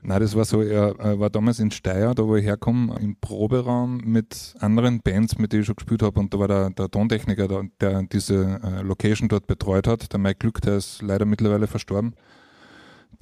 Nein, 0.06 0.20
das 0.20 0.36
war 0.36 0.44
so, 0.44 0.62
er 0.62 1.18
war 1.18 1.30
damals 1.30 1.60
in 1.60 1.72
Steyr, 1.72 2.14
da 2.14 2.28
wo 2.28 2.36
ich 2.36 2.44
herkomme, 2.44 3.00
im 3.00 3.16
Proberaum 3.16 4.02
mit 4.04 4.54
anderen 4.60 5.00
Bands, 5.00 5.38
mit 5.38 5.54
denen 5.54 5.62
ich 5.62 5.68
schon 5.68 5.78
gespielt 5.78 6.04
habe. 6.04 6.20
Und 6.20 6.34
da 6.34 6.40
war 6.40 6.50
der, 6.50 6.72
der 6.72 6.92
Tontechniker, 6.92 7.48
der, 7.48 7.64
der 7.80 8.04
diese 8.04 8.60
äh, 8.62 8.82
Location 8.82 9.30
dort 9.30 9.48
betreut 9.48 9.88
hat, 9.88 10.12
der 10.12 10.20
Mike 10.20 10.40
Glück, 10.40 10.60
der 10.62 10.76
ist 10.76 11.02
leider 11.02 11.24
mittlerweile 11.26 11.68
verstorben 11.68 12.16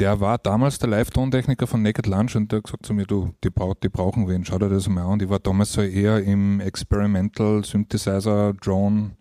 der 0.02 0.20
war 0.20 0.40
damals 0.40 0.80
der 0.80 0.90
Live-Tontechniker 0.90 1.68
von 1.68 1.84
Naked 1.84 2.08
Lunch 2.08 2.36
und 2.36 2.52
der 2.52 2.58
hat 2.58 2.64
gesagt 2.64 2.86
zu 2.88 2.94
mir, 2.94 3.06
du, 3.06 3.34
die, 3.44 3.52
brauch, 3.52 3.76
die 3.76 3.90
brauchen 3.90 4.28
wen, 4.28 4.44
schau 4.44 4.58
dir 4.58 4.70
das 4.70 4.90
mal 4.90 5.04
an. 5.04 5.12
Und 5.12 5.22
ich 5.22 5.30
war 5.30 5.38
damals 5.38 5.74
so 5.74 5.82
eher 5.82 6.24
im 6.24 6.60
Experimental 6.60 7.64
Synthesizer, 7.64 8.54
Drone, 8.54 9.12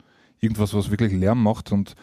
irgendwas, 0.40 0.72
was 0.72 0.90
wirklich 0.90 1.12
Lärm 1.12 1.42
macht 1.42 1.70
und 1.70 1.94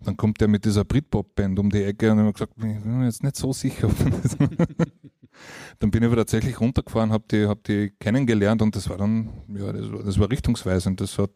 dann 0.00 0.16
kommt 0.16 0.40
der 0.40 0.48
mit 0.48 0.64
dieser 0.64 0.84
Britpop-Band 0.84 1.58
um 1.58 1.70
die 1.70 1.82
Ecke 1.82 2.12
und 2.12 2.18
ich 2.18 2.22
habe 2.22 2.32
gesagt, 2.32 2.52
ich 2.56 2.62
bin 2.62 2.98
mir 2.98 3.06
jetzt 3.06 3.22
nicht 3.22 3.36
so 3.36 3.52
sicher. 3.52 3.88
dann 5.78 5.90
bin 5.90 6.02
ich 6.02 6.06
aber 6.06 6.16
tatsächlich 6.16 6.60
runtergefahren, 6.60 7.12
habe 7.12 7.24
die, 7.30 7.46
hab 7.46 7.64
die 7.64 7.92
kennengelernt 7.98 8.62
und 8.62 8.76
das 8.76 8.88
war 8.88 8.98
dann, 8.98 9.30
ja, 9.48 9.72
das 9.72 9.92
war, 9.92 10.02
das 10.02 10.18
war 10.18 10.30
richtungsweisend. 10.30 11.00
Das 11.00 11.18
hat 11.18 11.30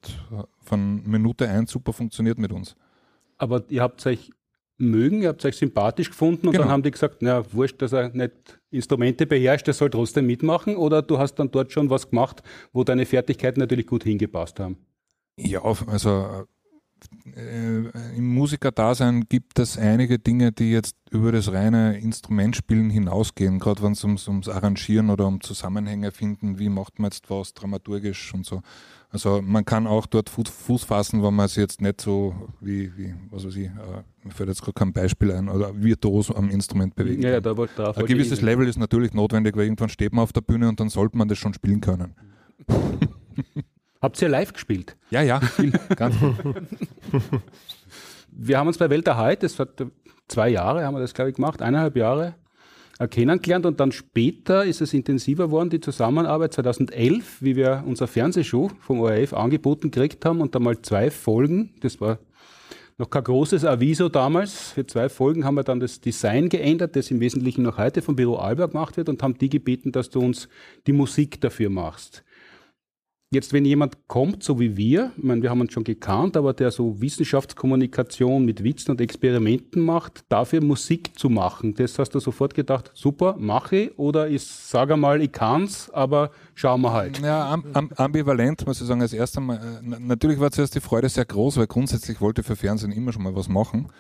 von 0.63 1.03
Minute 1.05 1.49
eins 1.49 1.71
super 1.71 1.93
funktioniert 1.93 2.39
mit 2.39 2.53
uns. 2.53 2.77
Aber 3.39 3.65
ihr 3.69 3.83
habt 3.83 4.05
euch 4.07 4.31
mögen, 4.81 5.23
ihr 5.23 5.29
habt 5.29 5.45
euch 5.45 5.57
sympathisch 5.57 6.11
gefunden 6.11 6.47
und 6.47 6.53
genau. 6.53 6.65
dann 6.65 6.73
haben 6.73 6.83
die 6.83 6.91
gesagt, 6.91 7.19
na 7.21 7.45
wurscht, 7.53 7.81
dass 7.83 7.93
er 7.93 8.09
nicht 8.11 8.61
Instrumente 8.71 9.27
beherrscht, 9.27 9.69
er 9.69 9.75
soll 9.75 9.91
trotzdem 9.91 10.27
mitmachen 10.27 10.77
oder 10.77 11.03
du 11.03 11.19
hast 11.19 11.35
dann 11.35 11.51
dort 11.51 11.73
schon 11.73 11.91
was 11.91 12.09
gemacht, 12.09 12.43
wo 12.73 12.85
deine 12.85 13.05
Fertigkeiten 13.05 13.61
natürlich 13.61 13.87
gut 13.87 14.05
hingepasst 14.05 14.59
haben? 14.61 14.79
Ja, 15.37 15.63
also 15.63 16.47
äh, 17.37 18.17
im 18.17 18.35
Musikerdasein 18.35 19.27
gibt 19.29 19.59
es 19.59 19.79
einige 19.79 20.19
Dinge, 20.19 20.53
die 20.53 20.71
jetzt 20.71 20.97
über 21.11 21.33
das 21.33 21.53
reine 21.53 21.99
Instrumentspielen 21.99 22.91
hinausgehen, 22.91 23.59
gerade 23.59 23.83
wenn 23.83 23.93
es 23.93 24.05
ums, 24.05 24.29
ums 24.29 24.49
Arrangieren 24.49 25.11
oder 25.11 25.27
um 25.27 25.41
Zusammenhänge 25.41 26.13
finden, 26.13 26.59
wie 26.59 26.69
macht 26.69 26.99
man 26.99 27.11
jetzt 27.11 27.31
was 27.31 27.55
dramaturgisch 27.55 28.33
und 28.35 28.47
so. 28.47 28.63
Also 29.11 29.43
man 29.43 29.65
kann 29.65 29.89
auch 29.89 30.07
dort 30.07 30.29
Fuß 30.29 30.85
fassen, 30.85 31.23
wenn 31.23 31.35
man 31.35 31.47
es 31.47 31.57
jetzt 31.57 31.81
nicht 31.81 32.01
so 32.01 32.33
wie, 32.61 32.97
wie 32.97 33.15
was 33.31 33.45
weiß 33.45 33.57
ich, 33.57 33.67
äh, 33.67 34.03
mir 34.23 34.33
fällt 34.33 34.51
jetzt 34.51 34.63
gerade 34.63 34.75
kein 34.75 34.93
Beispiel 34.93 35.33
ein, 35.33 35.49
oder 35.49 35.83
virtuos 35.83 36.31
am 36.31 36.49
Instrument 36.49 36.95
bewegen. 36.95 37.23
Ja, 37.23 37.31
ja, 37.31 37.41
da 37.41 37.57
wollte 37.57 37.75
drauf 37.75 37.99
Ein 37.99 38.07
gewisses 38.07 38.41
Level 38.41 38.69
ist 38.69 38.79
natürlich 38.79 39.13
notwendig, 39.13 39.57
weil 39.57 39.65
irgendwann 39.65 39.89
steht 39.89 40.13
man 40.13 40.23
auf 40.23 40.33
der 40.33 40.43
Bühne 40.43 40.69
und 40.69 40.79
dann 40.79 40.91
sollte 40.91 41.19
man 41.19 41.27
das 41.27 41.39
schon 41.39 41.55
spielen 41.55 41.81
können. 41.81 42.15
Habt 44.01 44.21
ihr 44.23 44.29
live 44.29 44.53
gespielt? 44.53 44.97
Ja, 45.11 45.23
ja, 45.23 45.41
viel, 45.41 45.73
ganz 45.97 46.17
viel. 46.17 46.35
Wir 48.33 48.59
haben 48.59 48.69
uns 48.69 48.79
bei 48.79 48.89
Welt 48.89 49.07
der 49.07 49.19
Heid, 49.19 49.43
das 49.43 49.59
hat 49.59 49.85
zwei 50.29 50.49
Jahre 50.49 50.85
haben 50.85 50.95
wir 50.95 51.01
das, 51.01 51.13
glaube 51.13 51.31
ich, 51.31 51.37
gemacht, 51.37 51.61
eineinhalb 51.61 51.97
Jahre, 51.97 52.35
äh, 52.99 53.09
kennengelernt 53.09 53.67
und 53.67 53.81
dann 53.81 53.93
später 53.93 54.65
ist 54.65 54.81
es 54.81 54.95
intensiver 54.95 55.47
geworden, 55.47 55.69
die 55.69 55.81
Zusammenarbeit 55.81 56.55
2011, 56.55 57.43
wie 57.43 57.57
wir 57.57 57.83
unser 57.87 58.07
Fernsehshow 58.07 58.71
vom 58.81 59.01
ORF 59.01 59.35
angeboten 59.35 59.91
gekriegt 59.91 60.25
haben 60.25 60.41
und 60.41 60.55
da 60.55 60.61
mal 60.61 60.81
zwei 60.81 61.11
Folgen, 61.11 61.75
das 61.81 62.01
war 62.01 62.19
noch 62.97 63.09
kein 63.09 63.25
großes 63.25 63.65
Aviso 63.65 64.11
damals. 64.11 64.73
Für 64.73 64.87
zwei 64.87 65.09
Folgen 65.09 65.47
haben 65.47 65.55
wir 65.55 65.65
dann 65.65 65.81
das 65.81 66.03
Design 66.03 66.51
geändert, 66.51 66.97
das 66.97 67.11
im 67.11 67.21
Wesentlichen 67.21 67.63
noch 67.63 67.79
heute 67.79 68.03
vom 68.03 68.15
Büro 68.15 68.37
Alba 68.37 68.67
gemacht 68.67 68.99
wird 68.99 69.09
und 69.09 69.23
haben 69.23 69.39
die 69.39 69.49
gebeten, 69.49 69.91
dass 69.91 70.11
du 70.11 70.21
uns 70.21 70.51
die 70.87 70.93
Musik 70.93 71.41
dafür 71.41 71.71
machst. 71.71 72.23
Jetzt, 73.33 73.53
wenn 73.53 73.65
jemand 73.65 74.09
kommt, 74.09 74.43
so 74.43 74.59
wie 74.59 74.77
wir, 74.77 75.13
ich 75.17 75.23
meine, 75.23 75.41
wir 75.41 75.51
haben 75.51 75.61
uns 75.61 75.73
schon 75.73 75.85
gekannt, 75.85 76.37
aber 76.37 76.53
der 76.53 76.73
so 76.73 77.01
Wissenschaftskommunikation 77.01 78.45
mit 78.45 78.65
Witzen 78.65 78.91
und 78.91 79.01
Experimenten 79.01 79.85
macht, 79.85 80.25
dafür 80.29 80.61
Musik 80.61 81.17
zu 81.17 81.29
machen, 81.31 81.77
das 81.77 81.97
hast 82.01 82.11
du 82.11 82.19
sofort 82.19 82.55
gedacht, 82.55 82.91
super, 82.93 83.37
mache 83.39 83.77
ich, 83.77 83.99
oder 84.01 84.29
ich 84.29 84.43
sage 84.43 84.97
mal, 84.97 85.23
ich 85.23 85.31
kann's, 85.31 85.91
aber 85.91 86.33
schauen 86.57 86.81
wir 86.81 86.93
halt. 86.93 87.21
Ja, 87.21 87.53
am, 87.53 87.65
am, 87.73 87.91
ambivalent, 87.95 88.67
muss 88.67 88.81
ich 88.81 88.89
sagen, 88.89 89.01
als 89.01 89.13
erstes 89.13 89.41
Mal. 89.41 89.59
Äh, 89.81 90.01
natürlich 90.01 90.41
war 90.41 90.51
zuerst 90.51 90.75
die 90.75 90.81
Freude 90.81 91.09
sehr 91.09 91.25
groß, 91.25 91.57
weil 91.59 91.69
grundsätzlich 91.69 92.21
wollte 92.21 92.41
ich 92.41 92.49
für 92.49 92.57
Fernsehen 92.57 92.91
immer 92.91 93.13
schon 93.13 93.23
mal 93.23 93.37
was 93.37 93.49
machen. 93.49 93.93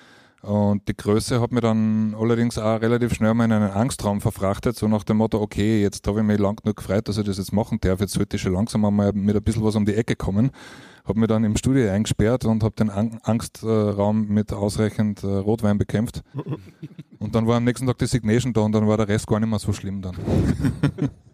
Und 0.43 0.89
die 0.89 0.97
Größe 0.97 1.41
hat 1.41 1.53
mir 1.53 1.61
dann 1.61 2.15
allerdings 2.19 2.57
auch 2.57 2.81
relativ 2.81 3.13
schnell 3.13 3.35
mal 3.35 3.45
in 3.45 3.53
einen 3.53 3.71
Angstraum 3.71 4.23
verfrachtet, 4.23 4.75
so 4.75 4.89
nach 4.89 5.05
dem 5.05 5.19
Motto, 5.19 5.41
okay, 5.41 5.83
jetzt 5.83 6.07
habe 6.07 6.21
ich 6.21 6.27
mich 6.27 6.39
lang 6.39 6.57
genug 6.57 6.77
gefreut, 6.77 7.09
dass 7.09 7.19
ich 7.19 7.27
das 7.27 7.37
jetzt 7.37 7.53
machen 7.53 7.79
darf, 7.81 8.01
jetzt 8.01 8.15
sollte 8.15 8.37
ich 8.37 8.43
schon 8.43 8.55
langsam 8.55 8.85
einmal 8.87 9.13
mit 9.13 9.37
ein 9.37 9.43
bisschen 9.43 9.65
was 9.65 9.77
um 9.77 9.85
die 9.85 9.95
Ecke 9.95 10.17
kommen. 10.17 10.51
Habe 11.05 11.21
mich 11.21 11.29
dann 11.29 11.45
im 11.45 11.57
Studio 11.57 11.91
eingesperrt 11.91 12.45
und 12.47 12.63
habe 12.63 12.75
den 12.75 12.91
Angstraum 12.91 14.29
mit 14.29 14.53
ausreichend 14.53 15.23
äh, 15.25 15.27
Rotwein 15.27 15.79
bekämpft. 15.79 16.23
Und 17.19 17.35
dann 17.35 17.47
war 17.47 17.57
am 17.57 17.65
nächsten 17.65 17.87
Tag 17.87 17.99
die 17.99 18.07
Signation 18.07 18.55
da 18.55 18.63
und 18.63 18.73
dann 18.73 18.89
war 18.89 18.97
der 18.97 19.07
Rest 19.07 19.27
gar 19.27 19.39
nicht 19.41 19.51
mehr 19.51 19.59
so 19.59 19.75
schlimm 19.75 20.01
dann. 20.01 20.17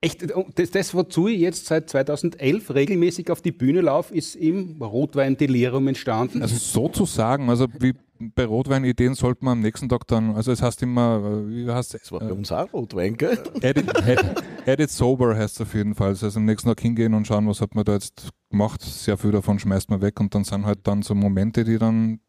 Echt, 0.00 0.24
das, 0.54 0.70
das, 0.70 0.94
wozu 0.94 1.26
ich 1.26 1.40
jetzt 1.40 1.66
seit 1.66 1.90
2011 1.90 2.72
regelmäßig 2.72 3.32
auf 3.32 3.42
die 3.42 3.50
Bühne 3.50 3.80
laufe, 3.80 4.14
ist 4.14 4.36
im 4.36 4.80
Rotwein-Delirium 4.80 5.88
entstanden. 5.88 6.40
Also 6.40 6.56
sozusagen, 6.56 7.50
also 7.50 7.66
wie 7.80 7.94
bei 8.20 8.44
Rotwein-Ideen 8.44 9.14
sollte 9.14 9.44
man 9.44 9.58
am 9.58 9.60
nächsten 9.60 9.88
Tag 9.88 10.06
dann, 10.06 10.36
also 10.36 10.52
es 10.52 10.62
heißt 10.62 10.82
immer, 10.82 11.20
äh, 11.24 11.48
wie 11.50 11.70
heißt 11.70 11.94
es? 11.94 12.02
Das 12.02 12.12
war 12.12 12.20
bei 12.20 12.32
uns 12.32 12.52
auch 12.52 12.72
Rotwein, 12.72 13.16
gell? 13.16 13.38
Edit, 13.60 13.88
edit, 14.06 14.44
edit 14.66 14.90
sober 14.90 15.36
heißt 15.36 15.56
es 15.56 15.60
auf 15.62 15.74
jeden 15.74 15.96
Fall. 15.96 16.10
Also 16.10 16.28
am 16.28 16.44
nächsten 16.44 16.68
Tag 16.68 16.80
hingehen 16.80 17.14
und 17.14 17.26
schauen, 17.26 17.48
was 17.48 17.60
hat 17.60 17.74
man 17.74 17.84
da 17.84 17.94
jetzt 17.94 18.28
gemacht. 18.50 18.80
Sehr 18.82 19.16
viel 19.16 19.32
davon 19.32 19.58
schmeißt 19.58 19.90
man 19.90 20.00
weg 20.00 20.20
und 20.20 20.32
dann 20.32 20.44
sind 20.44 20.64
halt 20.64 20.80
dann 20.84 21.02
so 21.02 21.16
Momente, 21.16 21.64
die 21.64 21.78
dann 21.78 22.20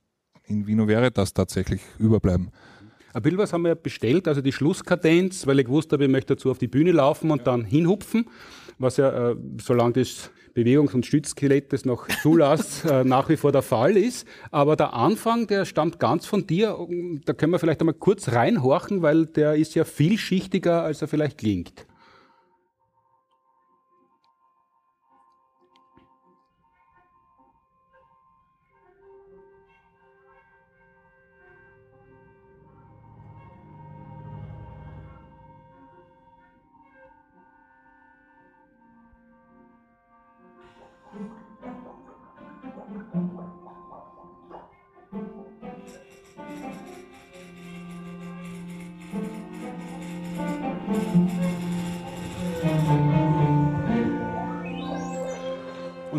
in 0.47 0.65
Vino 0.65 0.87
wäre 0.87 1.11
das 1.11 1.33
tatsächlich 1.33 1.81
überbleiben. 1.99 2.49
Ein 3.13 3.21
bisschen 3.21 3.37
was 3.39 3.53
haben 3.53 3.63
wir 3.63 3.75
bestellt, 3.75 4.27
also 4.27 4.41
die 4.41 4.51
Schlusskadenz, 4.51 5.47
weil 5.47 5.59
ich 5.59 5.65
gewusst 5.65 5.91
habe, 5.91 6.05
ich 6.05 6.09
möchte 6.09 6.35
dazu 6.35 6.51
auf 6.51 6.57
die 6.57 6.67
Bühne 6.67 6.91
laufen 6.91 7.31
und 7.31 7.47
dann 7.47 7.65
hinhupfen, 7.65 8.25
was 8.77 8.97
ja, 8.97 9.31
äh, 9.31 9.35
solange 9.61 9.93
das 9.93 10.31
Bewegungs- 10.53 10.93
und 10.93 11.05
Stützskelett 11.05 11.73
das 11.73 11.85
noch 11.85 12.07
zulässt, 12.21 12.85
äh, 12.89 13.03
nach 13.03 13.29
wie 13.29 13.37
vor 13.37 13.51
der 13.51 13.61
Fall 13.61 13.97
ist. 13.97 14.27
Aber 14.51 14.75
der 14.75 14.93
Anfang, 14.93 15.47
der 15.47 15.65
stammt 15.65 15.99
ganz 15.99 16.25
von 16.25 16.45
dir. 16.45 16.77
Da 17.25 17.33
können 17.33 17.51
wir 17.51 17.59
vielleicht 17.59 17.79
einmal 17.79 17.95
kurz 17.95 18.29
reinhorchen, 18.29 19.01
weil 19.01 19.25
der 19.25 19.55
ist 19.55 19.75
ja 19.75 19.85
vielschichtiger, 19.85 20.83
als 20.83 21.01
er 21.01 21.07
vielleicht 21.07 21.37
klingt. 21.37 21.85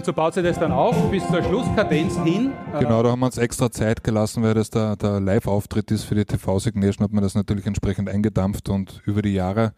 Und 0.00 0.06
so 0.06 0.14
baut 0.14 0.32
sich 0.32 0.42
das 0.42 0.58
dann 0.58 0.72
auf 0.72 0.96
bis 1.10 1.28
zur 1.28 1.42
Schlusskadenz 1.42 2.18
hin. 2.24 2.54
Genau, 2.78 3.02
da 3.02 3.10
haben 3.10 3.20
wir 3.20 3.26
uns 3.26 3.36
extra 3.36 3.70
Zeit 3.70 4.02
gelassen, 4.02 4.42
weil 4.42 4.54
das 4.54 4.70
der, 4.70 4.96
der 4.96 5.20
Live-Auftritt 5.20 5.90
ist 5.90 6.04
für 6.04 6.14
die 6.14 6.24
TV-Signation, 6.24 7.04
hat 7.04 7.12
man 7.12 7.22
das 7.22 7.34
natürlich 7.34 7.66
entsprechend 7.66 8.08
eingedampft 8.08 8.70
und 8.70 9.02
über 9.04 9.20
die 9.20 9.34
Jahre 9.34 9.74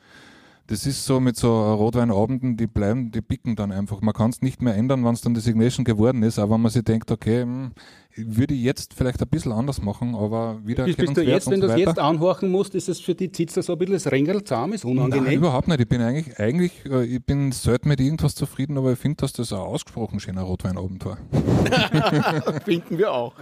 das 0.73 0.87
ist 0.87 1.05
so 1.05 1.21
mit 1.21 1.37
so 1.37 1.75
Rotweinabenden, 1.75 2.57
die 2.57 2.67
bleiben, 2.67 3.11
die 3.11 3.21
picken 3.21 3.57
dann 3.57 3.73
einfach. 3.73 4.01
Man 4.01 4.15
kann 4.15 4.31
es 4.31 4.41
nicht 4.41 4.63
mehr 4.63 4.75
ändern, 4.75 5.05
wenn 5.05 5.13
es 5.13 5.21
dann 5.21 5.35
Designation 5.35 5.85
geworden 5.85 6.23
ist, 6.23 6.39
aber 6.39 6.55
wenn 6.55 6.63
man 6.63 6.71
sich 6.71 6.83
denkt, 6.83 7.11
okay, 7.11 7.43
hm, 7.43 7.73
würde 8.17 8.55
ich 8.55 8.63
jetzt 8.63 8.95
vielleicht 8.95 9.21
ein 9.21 9.29
bisschen 9.29 9.53
anders 9.53 9.83
machen, 9.83 10.15
aber 10.15 10.61
wieder 10.65 10.87
Bist, 10.87 10.97
bist 10.97 11.15
du 11.15 11.23
jetzt, 11.23 11.51
wenn 11.51 11.61
du 11.61 11.67
es 11.67 11.79
jetzt 11.79 11.99
anhorchen 11.99 12.51
musst, 12.51 12.75
ist 12.75 12.89
es 12.89 13.01
für 13.01 13.15
die 13.15 13.31
Zitzer 13.31 13.63
so 13.63 13.75
ein 13.75 13.79
bisschen 13.81 13.95
das 13.95 14.11
Rängel 14.11 14.45
zahm, 14.45 14.73
ist 14.73 14.87
unangenehm? 14.87 15.25
Nein, 15.25 15.35
überhaupt 15.35 15.69
nicht. 15.69 15.81
Ich 15.81 15.89
bin 15.89 16.01
eigentlich, 16.01 16.39
eigentlich, 16.41 16.73
äh, 16.87 17.05
ich 17.05 17.23
bin 17.23 17.53
selten 17.53 17.91
mit 17.91 18.01
irgendwas 18.01 18.35
zufrieden, 18.35 18.79
aber 18.79 18.93
ich 18.93 18.99
finde, 18.99 19.17
dass 19.17 19.35
das 19.35 19.53
ein 19.53 19.59
ausgesprochen 19.59 20.21
schöner 20.21 20.43
Rotweinabend 20.43 21.05
war. 21.05 21.19
Finden 22.65 22.97
wir 22.97 23.13
auch. 23.13 23.35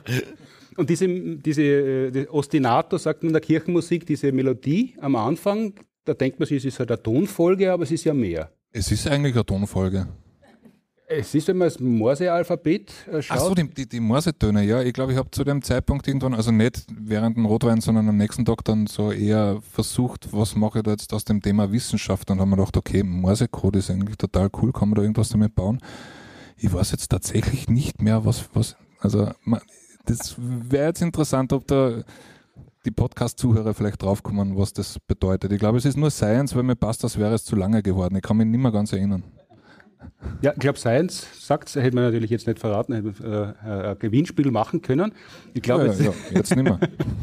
Und 0.76 0.90
diese, 0.90 1.06
diese 1.06 1.62
äh, 1.62 2.10
die 2.10 2.28
Ostinato, 2.28 2.98
sagt 2.98 3.22
man 3.22 3.28
in 3.28 3.34
der 3.34 3.42
Kirchenmusik, 3.42 4.04
diese 4.04 4.32
Melodie 4.32 4.96
am 5.00 5.14
Anfang, 5.14 5.74
da 6.10 6.14
denkt 6.14 6.40
man 6.40 6.48
sich, 6.48 6.58
es 6.58 6.64
ist 6.64 6.78
halt 6.80 6.90
eine 6.90 7.00
Tonfolge, 7.00 7.72
aber 7.72 7.84
es 7.84 7.92
ist 7.92 8.02
ja 8.02 8.12
mehr. 8.12 8.50
Es 8.72 8.90
ist 8.90 9.06
eigentlich 9.06 9.34
eine 9.34 9.46
Tonfolge. 9.46 10.08
Es 11.06 11.34
ist, 11.34 11.46
wenn 11.46 11.56
man 11.56 11.66
das 11.66 11.78
Morse-Alphabet 11.78 12.92
äh, 13.12 13.22
schaut. 13.22 13.36
Achso, 13.36 13.54
die, 13.54 13.68
die, 13.68 13.88
die 13.88 14.00
Morse-Töne, 14.00 14.64
ja. 14.64 14.82
Ich 14.82 14.92
glaube, 14.92 15.12
ich 15.12 15.18
habe 15.18 15.30
zu 15.30 15.44
dem 15.44 15.62
Zeitpunkt 15.62 16.08
irgendwann, 16.08 16.34
also 16.34 16.50
nicht 16.50 16.84
während 16.92 17.36
dem 17.36 17.46
Rotwein, 17.46 17.80
sondern 17.80 18.08
am 18.08 18.16
nächsten 18.16 18.44
Tag 18.44 18.64
dann 18.64 18.88
so 18.88 19.12
eher 19.12 19.60
versucht, 19.72 20.32
was 20.32 20.56
mache 20.56 20.78
ich 20.78 20.84
da 20.84 20.90
jetzt 20.90 21.12
aus 21.12 21.24
dem 21.24 21.40
Thema 21.40 21.70
Wissenschaft 21.70 22.28
und 22.30 22.40
habe 22.40 22.50
mir 22.50 22.56
gedacht, 22.56 22.76
okay, 22.76 23.04
Morse-Code 23.04 23.78
ist 23.78 23.90
eigentlich 23.90 24.16
total 24.16 24.50
cool, 24.60 24.72
kann 24.72 24.88
man 24.88 24.96
da 24.96 25.02
irgendwas 25.02 25.28
damit 25.28 25.54
bauen? 25.54 25.78
Ich 26.56 26.72
weiß 26.72 26.90
jetzt 26.90 27.08
tatsächlich 27.08 27.68
nicht 27.68 28.02
mehr, 28.02 28.24
was, 28.24 28.48
was, 28.52 28.76
also, 28.98 29.30
das 30.06 30.34
wäre 30.38 30.88
jetzt 30.88 31.02
interessant, 31.02 31.52
ob 31.52 31.66
da 31.68 32.02
die 32.84 32.90
Podcast-Zuhörer 32.90 33.74
vielleicht 33.74 34.02
draufkommen, 34.02 34.56
was 34.56 34.72
das 34.72 34.98
bedeutet. 35.00 35.52
Ich 35.52 35.58
glaube, 35.58 35.78
es 35.78 35.84
ist 35.84 35.96
nur 35.96 36.10
Science, 36.10 36.54
weil 36.56 36.62
mir 36.62 36.76
passt, 36.76 37.04
das 37.04 37.18
wäre 37.18 37.34
es 37.34 37.44
zu 37.44 37.56
lange 37.56 37.82
geworden. 37.82 38.16
Ich 38.16 38.22
kann 38.22 38.36
mich 38.36 38.46
nicht 38.46 38.60
mehr 38.60 38.72
ganz 38.72 38.92
erinnern. 38.92 39.22
Ja, 40.40 40.52
ich 40.52 40.58
glaube, 40.58 40.78
Science 40.78 41.26
sagt, 41.46 41.74
hätte 41.74 41.94
man 41.94 42.04
natürlich 42.04 42.30
jetzt 42.30 42.46
nicht 42.46 42.58
verraten, 42.58 42.94
hätte 42.94 43.54
äh, 43.62 43.88
ein 43.90 43.98
Gewinnspiel 43.98 44.50
machen 44.50 44.80
können. 44.80 45.12
Ich 45.52 45.62
glaube, 45.62 45.86
ja, 45.86 45.92
jetzt, 45.92 46.00
ja, 46.00 46.12
jetzt 46.30 46.56
nicht 46.56 46.64
mehr. 46.64 46.80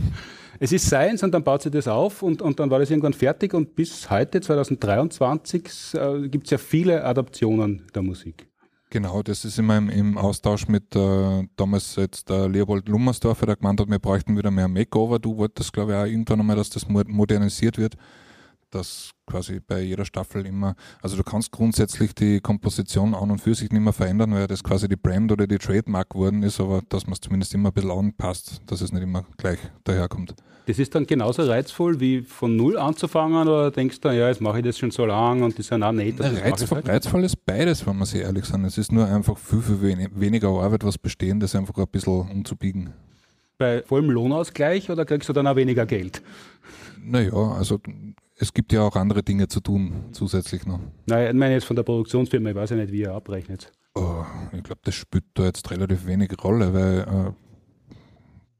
es 0.59 0.71
ist 0.71 0.85
Science 0.85 1.23
und 1.23 1.31
dann 1.31 1.43
baut 1.43 1.63
sie 1.63 1.71
das 1.71 1.87
auf 1.87 2.21
und, 2.21 2.41
und 2.41 2.59
dann 2.59 2.69
war 2.69 2.77
das 2.77 2.91
irgendwann 2.91 3.13
fertig 3.13 3.55
und 3.55 3.75
bis 3.75 4.09
heute, 4.11 4.41
2023, 4.41 5.93
äh, 5.95 6.29
gibt 6.29 6.45
es 6.45 6.51
ja 6.51 6.57
viele 6.59 7.03
Adaptionen 7.03 7.83
der 7.95 8.03
Musik. 8.03 8.46
Genau, 8.89 9.21
das 9.21 9.43
ist 9.43 9.59
immer 9.59 9.77
im, 9.77 10.17
Austausch 10.17 10.69
mit 10.69 10.95
äh, 10.95 11.43
damals 11.57 11.97
jetzt 11.97 12.29
der 12.29 12.47
Leopold 12.47 12.87
Lummersdorfer, 12.87 13.45
der 13.45 13.55
gemeint 13.57 13.81
hat, 13.81 13.89
wir 13.89 13.99
bräuchten 13.99 14.37
wieder 14.37 14.49
mehr 14.49 14.69
Makeover. 14.69 15.19
Du 15.19 15.35
wolltest, 15.35 15.73
glaube 15.73 15.91
ich, 15.91 15.97
auch 15.97 16.05
irgendwann 16.05 16.39
einmal, 16.39 16.55
dass 16.55 16.69
das 16.69 16.87
modernisiert 16.87 17.77
wird 17.77 17.97
dass 18.71 19.11
quasi 19.25 19.59
bei 19.65 19.81
jeder 19.81 20.05
Staffel 20.05 20.45
immer, 20.45 20.75
also 21.01 21.17
du 21.17 21.23
kannst 21.23 21.51
grundsätzlich 21.51 22.13
die 22.13 22.39
Komposition 22.39 23.13
an 23.13 23.31
und 23.31 23.39
für 23.39 23.55
sich 23.55 23.71
nicht 23.71 23.81
mehr 23.81 23.93
verändern, 23.93 24.33
weil 24.33 24.47
das 24.47 24.63
quasi 24.63 24.87
die 24.87 24.95
Brand 24.95 25.31
oder 25.31 25.47
die 25.47 25.57
Trademark 25.57 26.09
geworden 26.09 26.43
ist, 26.43 26.59
aber 26.59 26.81
dass 26.89 27.05
man 27.05 27.13
es 27.13 27.21
zumindest 27.21 27.53
immer 27.53 27.69
ein 27.69 27.73
bisschen 27.73 27.91
anpasst, 27.91 28.61
dass 28.65 28.81
es 28.81 28.91
nicht 28.91 29.03
immer 29.03 29.25
gleich 29.37 29.59
daherkommt. 29.83 30.35
Das 30.67 30.79
ist 30.79 30.93
dann 30.95 31.07
genauso 31.07 31.43
reizvoll, 31.43 32.01
wie 32.01 32.21
von 32.21 32.57
Null 32.57 32.77
anzufangen 32.77 33.47
oder 33.47 33.71
denkst 33.71 34.01
du, 34.01 34.09
ja, 34.09 34.27
jetzt 34.27 34.41
mache 34.41 34.57
ich 34.59 34.65
das 34.65 34.77
schon 34.77 34.91
so 34.91 35.05
lang 35.05 35.41
und 35.41 35.57
die 35.57 35.61
sind 35.61 35.81
auch 35.81 35.93
nett. 35.93 36.19
Reizvoll, 36.19 36.77
halt. 36.79 36.89
reizvoll 36.89 37.23
ist 37.23 37.45
beides, 37.45 37.87
wenn 37.87 37.95
man 37.97 38.05
sich 38.05 38.19
ehrlich 38.19 38.43
sind. 38.43 38.65
Es 38.65 38.77
ist 38.77 38.91
nur 38.91 39.07
einfach 39.07 39.37
viel, 39.37 39.61
viel 39.61 40.09
weniger 40.13 40.49
Arbeit, 40.49 40.83
was 40.83 40.97
Bestehendes 40.97 41.55
einfach 41.55 41.73
ein 41.77 41.87
bisschen 41.89 42.29
umzubiegen. 42.29 42.93
Bei 43.57 43.81
vollem 43.83 44.09
Lohnausgleich 44.09 44.89
oder 44.91 45.05
kriegst 45.05 45.29
du 45.29 45.33
dann 45.33 45.47
auch 45.47 45.55
weniger 45.55 45.85
Geld? 45.85 46.21
Naja, 47.01 47.33
also 47.33 47.79
es 48.39 48.53
gibt 48.53 48.71
ja 48.71 48.83
auch 48.83 48.95
andere 48.95 49.23
Dinge 49.23 49.47
zu 49.47 49.59
tun 49.59 50.05
zusätzlich 50.11 50.65
noch. 50.65 50.79
Nein, 51.07 51.27
ich 51.27 51.33
meine 51.33 51.53
jetzt 51.55 51.65
von 51.65 51.75
der 51.75 51.83
Produktionsfirma, 51.83 52.49
ich 52.49 52.55
weiß 52.55 52.69
ja 52.71 52.75
nicht, 52.75 52.91
wie 52.91 53.01
ihr 53.01 53.13
abrechnet. 53.13 53.71
Oh, 53.95 54.23
ich 54.53 54.63
glaube, 54.63 54.81
das 54.83 54.93
spielt 54.93 55.25
da 55.33 55.45
jetzt 55.45 55.69
relativ 55.71 56.05
wenig 56.05 56.31
Rolle, 56.43 56.71
weil 56.73 56.99
äh, 56.99 57.31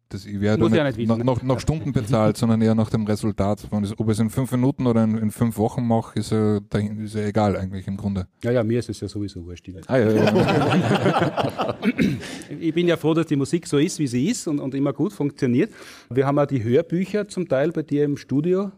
das, 0.09 0.25
ich 0.25 0.39
werde 0.39 0.63
Muss 0.63 0.71
nicht, 0.71 0.77
ja 0.77 0.83
nicht 0.85 0.97
wissen, 0.97 1.25
nach, 1.25 1.43
nach, 1.43 1.59
Stunden 1.59 1.91
bezahlt, 1.91 2.37
sondern 2.37 2.61
eher 2.61 2.73
nach 2.73 2.89
dem 2.89 3.05
Resultat. 3.05 3.67
Ob 3.69 3.83
ich 3.83 4.13
es 4.13 4.19
in 4.19 4.31
fünf 4.31 4.51
Minuten 4.51 4.87
oder 4.87 5.03
in, 5.03 5.15
in 5.17 5.29
fünf 5.29 5.57
Wochen 5.57 5.85
mache, 5.85 6.17
ist, 6.17 6.31
ja, 6.31 6.57
ist 6.57 7.13
ja 7.13 7.25
egal 7.25 7.55
eigentlich 7.55 7.87
im 7.87 7.97
Grunde. 7.97 8.25
Ja, 8.43 8.51
ja, 8.51 8.63
mir 8.63 8.79
ist 8.79 8.89
es 8.89 8.99
ja 9.01 9.07
sowieso 9.07 9.45
wurscht. 9.45 9.69
Ah, 9.85 9.97
ja, 9.97 10.11
ja. 10.11 11.77
ich 12.59 12.73
bin 12.73 12.87
ja 12.87 12.97
froh, 12.97 13.13
dass 13.13 13.27
die 13.27 13.35
Musik 13.35 13.67
so 13.67 13.77
ist, 13.77 13.99
wie 13.99 14.07
sie 14.07 14.27
ist 14.27 14.47
und, 14.47 14.59
und 14.59 14.73
immer 14.73 14.93
gut 14.93 15.13
funktioniert. 15.13 15.71
Wir 16.09 16.25
haben 16.25 16.39
auch 16.39 16.47
die 16.47 16.63
Hörbücher 16.63 17.27
zum 17.27 17.47
Teil 17.47 17.71
bei 17.71 17.83
dir 17.83 18.05
im 18.05 18.17
Studio 18.17 18.71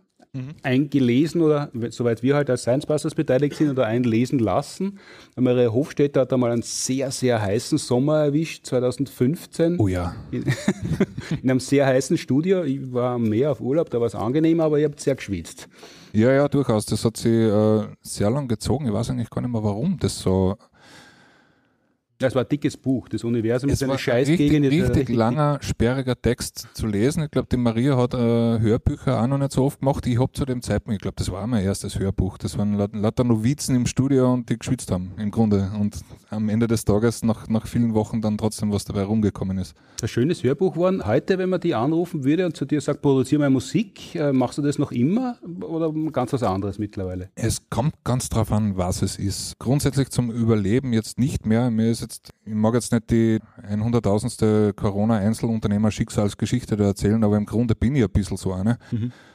eingelesen 0.61 1.41
oder 1.41 1.71
soweit 1.89 2.21
wir 2.21 2.35
halt 2.35 2.51
als 2.51 2.61
Science 2.61 2.85
Busters 2.85 3.15
beteiligt 3.15 3.55
sind 3.55 3.71
oder 3.71 3.87
einlesen 3.87 4.37
lassen. 4.37 4.99
Maria 5.35 5.71
Hofstädter 5.71 6.21
hat 6.21 6.31
einmal 6.31 6.51
einen 6.51 6.61
sehr, 6.61 7.09
sehr 7.09 7.41
heißen 7.41 7.79
Sommer 7.79 8.25
erwischt, 8.25 8.67
2015. 8.67 9.79
Oh 9.79 9.87
ja. 9.87 10.15
In, 10.29 10.43
in 11.41 11.49
einem 11.49 11.59
sehr 11.59 11.87
heißen 11.87 12.17
Studio. 12.17 12.63
Ich 12.63 12.93
war 12.93 13.15
am 13.15 13.23
Meer 13.23 13.51
auf 13.51 13.59
Urlaub, 13.59 13.89
da 13.89 13.99
war 13.99 14.05
es 14.05 14.13
angenehm, 14.13 14.59
aber 14.59 14.77
ich 14.77 14.85
habe 14.85 14.95
sehr 14.97 15.15
geschwitzt. 15.15 15.67
Ja, 16.13 16.31
ja, 16.31 16.47
durchaus. 16.47 16.85
Das 16.85 17.05
hat 17.05 17.17
sie 17.17 17.29
äh, 17.29 17.87
sehr 18.01 18.29
lang 18.29 18.47
gezogen. 18.47 18.85
Ich 18.85 18.93
weiß 18.93 19.09
eigentlich 19.09 19.29
gar 19.31 19.41
nicht 19.41 19.51
mehr, 19.51 19.63
warum 19.63 19.97
das 19.99 20.19
so 20.19 20.57
das 22.19 22.35
war 22.35 22.43
ein 22.43 22.49
dickes 22.49 22.77
Buch. 22.77 23.07
Das 23.09 23.23
Universum 23.23 23.69
es 23.69 23.81
ist 23.81 23.89
eine 23.89 23.97
Scheißgegend. 23.97 24.65
richtig, 24.65 24.81
richtig 24.83 24.97
richtig 24.97 25.15
langer, 25.15 25.57
sperriger 25.61 26.21
Text 26.21 26.67
zu 26.73 26.85
lesen. 26.85 27.23
Ich 27.23 27.31
glaube, 27.31 27.47
die 27.51 27.57
Maria 27.57 27.95
hat 27.97 28.13
äh, 28.13 28.17
Hörbücher 28.17 29.21
auch 29.21 29.27
noch 29.27 29.37
nicht 29.37 29.51
so 29.53 29.63
oft 29.63 29.79
gemacht. 29.79 30.05
Ich 30.05 30.19
habe 30.19 30.31
zu 30.33 30.45
dem 30.45 30.61
Zeitpunkt, 30.61 30.95
ich 30.97 31.01
glaube, 31.01 31.15
das 31.17 31.31
war 31.31 31.47
mein 31.47 31.63
erstes 31.63 31.97
Hörbuch. 31.97 32.37
Das 32.37 32.57
waren 32.57 32.73
laut- 32.75 32.93
lauter 32.95 33.23
Novizen 33.23 33.75
im 33.75 33.85
Studio 33.85 34.33
und 34.33 34.49
die 34.49 34.57
geschwitzt 34.59 34.91
haben, 34.91 35.11
im 35.17 35.31
Grunde. 35.31 35.71
Und 35.79 35.97
am 36.29 36.49
Ende 36.49 36.67
des 36.67 36.83
Tages, 36.85 37.23
nach, 37.23 37.47
nach 37.47 37.65
vielen 37.67 37.93
Wochen, 37.93 38.21
dann 38.21 38.37
trotzdem 38.37 38.71
was 38.71 38.83
dabei 38.85 39.03
rumgekommen 39.03 39.57
ist. 39.57 39.73
ein 40.01 40.07
schönes 40.07 40.43
Hörbuch 40.43 40.73
geworden. 40.73 41.05
Heute, 41.05 41.37
wenn 41.37 41.49
man 41.49 41.61
die 41.61 41.73
anrufen 41.73 42.23
würde 42.25 42.45
und 42.45 42.55
zu 42.55 42.65
dir 42.65 42.81
sagt, 42.81 43.01
produziere 43.01 43.39
mal 43.39 43.49
Musik, 43.49 44.15
äh, 44.15 44.31
machst 44.33 44.57
du 44.57 44.61
das 44.61 44.77
noch 44.77 44.91
immer 44.91 45.37
oder 45.61 45.91
ganz 46.11 46.33
was 46.33 46.43
anderes 46.43 46.77
mittlerweile? 46.79 47.29
Es 47.35 47.69
kommt 47.69 47.93
ganz 48.03 48.27
drauf 48.29 48.51
an, 48.51 48.75
was 48.77 49.01
es 49.01 49.17
ist. 49.17 49.57
Grundsätzlich 49.59 50.09
zum 50.09 50.31
Überleben 50.31 50.91
jetzt 50.93 51.17
nicht 51.17 51.45
mehr. 51.45 51.71
Mir 51.71 51.89
ist 51.89 52.08
jetzt, 52.09 52.31
ich 52.45 52.53
mag 52.53 52.73
jetzt 52.73 52.91
nicht 52.91 53.09
die 53.11 53.39
100.000ste 53.67 54.73
Corona-Einzelunternehmer-Schicksalsgeschichte 54.73 56.75
da 56.75 56.85
erzählen, 56.85 57.23
aber 57.23 57.37
im 57.37 57.45
Grunde 57.45 57.75
bin 57.75 57.95
ich 57.95 58.03
ein 58.03 58.09
bisschen 58.09 58.37
so 58.37 58.53
eine. 58.53 58.77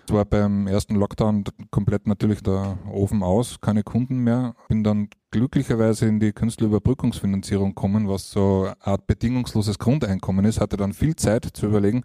Es 0.07 0.13
war 0.13 0.25
beim 0.25 0.67
ersten 0.67 0.97
Lockdown 0.97 1.45
komplett 1.71 2.07
natürlich 2.07 2.43
der 2.43 2.79
Ofen 2.93 3.23
aus, 3.23 3.61
keine 3.61 3.83
Kunden 3.83 4.19
mehr. 4.19 4.55
Bin 4.69 4.85
dann 4.85 5.09
glücklicherweise 5.31 6.07
in 6.07 6.21
die 6.21 6.33
Künstlerüberbrückungsfinanzierung 6.33 7.71
gekommen, 7.71 8.09
was 8.09 8.31
so 8.31 8.65
eine 8.65 8.77
Art 8.81 9.07
bedingungsloses 9.07 9.79
Grundeinkommen 9.79 10.45
ist. 10.45 10.61
Hatte 10.61 10.77
dann 10.77 10.93
viel 10.93 11.17
Zeit 11.17 11.49
zu 11.55 11.67
überlegen, 11.67 12.03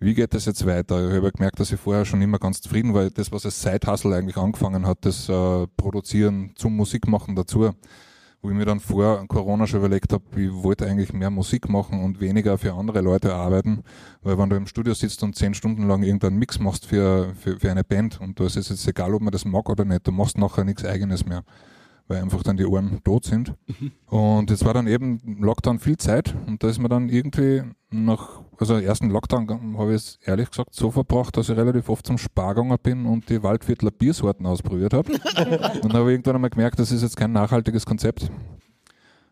wie 0.00 0.14
geht 0.14 0.34
das 0.34 0.44
jetzt 0.44 0.66
weiter? 0.66 1.08
Ich 1.08 1.16
habe 1.16 1.32
gemerkt, 1.32 1.60
dass 1.60 1.72
ich 1.72 1.80
vorher 1.80 2.04
schon 2.04 2.20
immer 2.20 2.38
ganz 2.38 2.60
zufrieden 2.60 2.92
war. 2.92 3.08
Das, 3.08 3.32
was 3.32 3.46
als 3.46 3.62
Side-Hustle 3.62 4.14
eigentlich 4.14 4.36
angefangen 4.36 4.86
hat, 4.86 4.98
das 5.02 5.28
äh, 5.28 5.66
Produzieren 5.76 6.52
zum 6.56 6.76
Musikmachen 6.76 7.36
dazu, 7.36 7.70
wo 8.44 8.50
ich 8.50 8.56
mir 8.56 8.66
dann 8.66 8.78
vor 8.78 9.26
Corona 9.26 9.66
schon 9.66 9.80
überlegt 9.80 10.12
habe, 10.12 10.22
ich 10.36 10.52
wollte 10.52 10.86
eigentlich 10.86 11.14
mehr 11.14 11.30
Musik 11.30 11.70
machen 11.70 12.04
und 12.04 12.20
weniger 12.20 12.58
für 12.58 12.74
andere 12.74 13.00
Leute 13.00 13.34
arbeiten, 13.34 13.82
weil 14.22 14.36
wenn 14.36 14.50
du 14.50 14.56
im 14.56 14.66
Studio 14.66 14.92
sitzt 14.92 15.22
und 15.22 15.34
zehn 15.34 15.54
Stunden 15.54 15.88
lang 15.88 16.02
irgendeinen 16.02 16.38
Mix 16.38 16.58
machst 16.58 16.84
für, 16.84 17.34
für, 17.40 17.58
für 17.58 17.70
eine 17.70 17.84
Band 17.84 18.20
und 18.20 18.38
du 18.38 18.44
ist 18.44 18.58
es 18.58 18.68
jetzt 18.68 18.86
egal, 18.86 19.14
ob 19.14 19.22
man 19.22 19.32
das 19.32 19.46
mag 19.46 19.66
oder 19.70 19.86
nicht, 19.86 20.06
du 20.06 20.12
machst 20.12 20.36
nachher 20.36 20.64
nichts 20.64 20.84
Eigenes 20.84 21.24
mehr 21.24 21.42
weil 22.08 22.20
einfach 22.22 22.42
dann 22.42 22.56
die 22.56 22.66
Ohren 22.66 23.00
tot 23.04 23.24
sind. 23.24 23.54
Und 24.06 24.50
jetzt 24.50 24.64
war 24.64 24.74
dann 24.74 24.86
eben 24.86 25.20
Lockdown 25.40 25.78
viel 25.78 25.96
Zeit 25.96 26.34
und 26.46 26.62
da 26.62 26.68
ist 26.68 26.78
mir 26.78 26.88
dann 26.88 27.08
irgendwie 27.08 27.62
nach, 27.90 28.42
also 28.58 28.76
ersten 28.76 29.08
Lockdown 29.10 29.76
habe 29.78 29.90
ich 29.90 29.96
es 29.96 30.18
ehrlich 30.24 30.50
gesagt 30.50 30.74
so 30.74 30.90
verbracht, 30.90 31.36
dass 31.36 31.48
ich 31.48 31.56
relativ 31.56 31.88
oft 31.88 32.06
zum 32.06 32.18
Spar 32.18 32.54
gegangen 32.54 32.76
bin 32.82 33.06
und 33.06 33.28
die 33.30 33.42
Waldviertler 33.42 33.90
Biersorten 33.90 34.44
ausprobiert 34.46 34.92
habe. 34.92 35.12
und 35.12 35.84
dann 35.84 35.92
habe 35.94 36.10
ich 36.10 36.14
irgendwann 36.14 36.34
einmal 36.36 36.50
gemerkt, 36.50 36.78
das 36.78 36.90
ist 36.92 37.02
jetzt 37.02 37.16
kein 37.16 37.32
nachhaltiges 37.32 37.86
Konzept. 37.86 38.30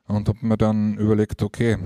Und 0.06 0.28
habe 0.28 0.38
mir 0.46 0.56
dann 0.58 0.96
überlegt, 0.96 1.42
okay, 1.42 1.78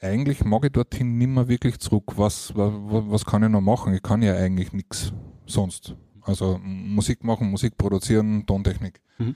eigentlich 0.00 0.44
mag 0.44 0.64
ich 0.64 0.72
dorthin 0.72 1.16
nimmer 1.18 1.48
wirklich 1.48 1.78
zurück. 1.78 2.12
Was, 2.16 2.54
was, 2.56 2.72
was 2.74 3.24
kann 3.24 3.42
ich 3.44 3.48
noch 3.48 3.60
machen? 3.60 3.94
Ich 3.94 4.02
kann 4.02 4.20
ja 4.22 4.34
eigentlich 4.34 4.72
nichts 4.72 5.12
sonst. 5.46 5.94
Also 6.22 6.58
Musik 6.62 7.22
machen, 7.24 7.50
Musik 7.50 7.76
produzieren, 7.78 8.44
Tontechnik. 8.46 9.00
Sch- 9.18 9.34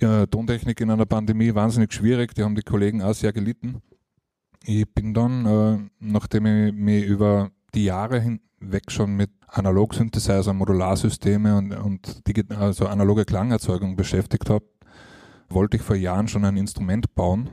äh, 0.00 0.26
Tontechnik 0.26 0.80
in 0.80 0.90
einer 0.90 1.06
Pandemie 1.06 1.54
wahnsinnig 1.54 1.92
schwierig, 1.92 2.34
die 2.34 2.42
haben 2.42 2.54
die 2.54 2.62
Kollegen 2.62 3.02
auch 3.02 3.14
sehr 3.14 3.32
gelitten. 3.32 3.82
Ich 4.64 4.86
bin 4.92 5.14
dann, 5.14 5.46
äh, 5.46 5.78
nachdem 6.00 6.46
ich 6.46 6.74
mich 6.74 7.04
über 7.04 7.50
die 7.74 7.84
Jahre 7.84 8.20
hinweg 8.20 8.90
schon 8.90 9.16
mit 9.16 9.30
Analog-Synthesizer, 9.48 10.52
Modularsysteme 10.52 11.56
und, 11.56 11.72
und 11.72 12.22
digi- 12.26 12.54
also 12.54 12.86
analoge 12.86 13.24
Klangerzeugung 13.24 13.96
beschäftigt 13.96 14.50
habe, 14.50 14.64
wollte 15.48 15.78
ich 15.78 15.82
vor 15.82 15.96
Jahren 15.96 16.28
schon 16.28 16.44
ein 16.44 16.56
Instrument 16.56 17.14
bauen. 17.14 17.50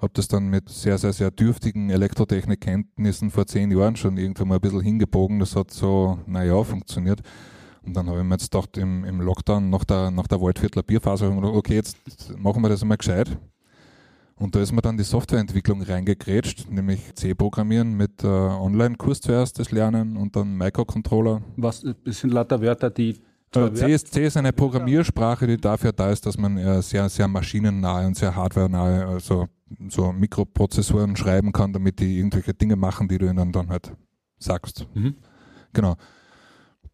Habe 0.00 0.12
das 0.14 0.28
dann 0.28 0.48
mit 0.48 0.68
sehr, 0.68 0.96
sehr, 0.96 1.12
sehr 1.12 1.32
dürftigen 1.32 1.90
Elektrotechnikkenntnissen 1.90 3.30
vor 3.30 3.46
zehn 3.46 3.72
Jahren 3.72 3.96
schon 3.96 4.16
irgendwann 4.16 4.48
mal 4.48 4.54
ein 4.56 4.60
bisschen 4.60 4.82
hingebogen. 4.82 5.40
Das 5.40 5.56
hat 5.56 5.72
so, 5.72 6.20
naja, 6.26 6.62
funktioniert. 6.62 7.20
Und 7.88 7.94
dann 7.96 8.06
habe 8.06 8.18
ich 8.18 8.24
mir 8.24 8.34
jetzt 8.34 8.50
gedacht, 8.50 8.76
im, 8.76 9.02
im 9.04 9.22
Lockdown 9.22 9.70
nach 9.70 9.82
der, 9.82 10.10
nach 10.10 10.26
der 10.26 10.42
Waldviertler 10.42 10.82
Bierphase, 10.82 11.24
habe 11.24 11.34
ich 11.34 11.40
mir 11.40 11.46
gedacht, 11.46 11.58
okay, 11.58 11.74
jetzt 11.74 11.96
machen 12.36 12.60
wir 12.60 12.68
das 12.68 12.82
einmal 12.82 12.98
gescheit. 12.98 13.38
Und 14.36 14.54
da 14.54 14.60
ist 14.60 14.72
mir 14.72 14.82
dann 14.82 14.98
die 14.98 15.04
Softwareentwicklung 15.04 15.80
reingegrätscht, 15.80 16.70
nämlich 16.70 17.14
C-Programmieren 17.14 17.94
mit 17.94 18.22
äh, 18.22 18.26
Online-Kurs 18.26 19.22
zuerst, 19.22 19.58
das 19.58 19.70
Lernen 19.70 20.18
und 20.18 20.36
dann 20.36 20.54
Microcontroller. 20.54 21.40
Was, 21.56 21.82
das 22.04 22.18
sind 22.18 22.34
lauter 22.34 22.60
Wörter, 22.60 22.90
die 22.90 23.16
Äh, 23.54 23.72
C, 23.72 23.94
ist, 23.94 24.12
C 24.12 24.26
ist 24.26 24.36
eine 24.36 24.52
Programmiersprache, 24.52 25.46
die 25.46 25.56
dafür 25.56 25.92
da 25.92 26.10
ist, 26.10 26.26
dass 26.26 26.36
man 26.36 26.58
äh, 26.58 26.82
sehr, 26.82 27.08
sehr 27.08 27.26
maschinennahe 27.26 28.06
und 28.06 28.18
sehr 28.18 28.36
hardwarenahe, 28.36 29.06
also 29.06 29.48
so 29.88 30.12
Mikroprozessoren 30.12 31.16
schreiben 31.16 31.52
kann, 31.52 31.72
damit 31.72 32.00
die 32.00 32.18
irgendwelche 32.18 32.52
Dinge 32.52 32.76
machen, 32.76 33.08
die 33.08 33.16
du 33.16 33.26
ihnen 33.26 33.50
dann 33.50 33.70
halt 33.70 33.92
sagst. 34.38 34.86
Mhm. 34.94 35.16
Genau. 35.72 35.96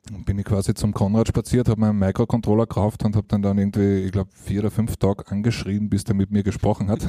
Dann 0.06 0.24
bin 0.24 0.38
ich 0.38 0.44
quasi 0.44 0.74
zum 0.74 0.92
Konrad 0.92 1.28
spaziert, 1.28 1.68
habe 1.68 1.80
mir 1.80 1.88
einen 1.88 1.98
Microcontroller 1.98 2.66
gekauft 2.66 3.04
und 3.04 3.16
habe 3.16 3.26
dann 3.26 3.40
dann 3.42 3.56
irgendwie, 3.56 4.04
ich 4.04 4.12
glaube, 4.12 4.30
vier 4.34 4.60
oder 4.60 4.70
fünf 4.70 4.96
Tage 4.96 5.26
angeschrien, 5.28 5.88
bis 5.88 6.04
der 6.04 6.14
mit 6.14 6.30
mir 6.30 6.42
gesprochen 6.42 6.88
hat. 6.88 7.06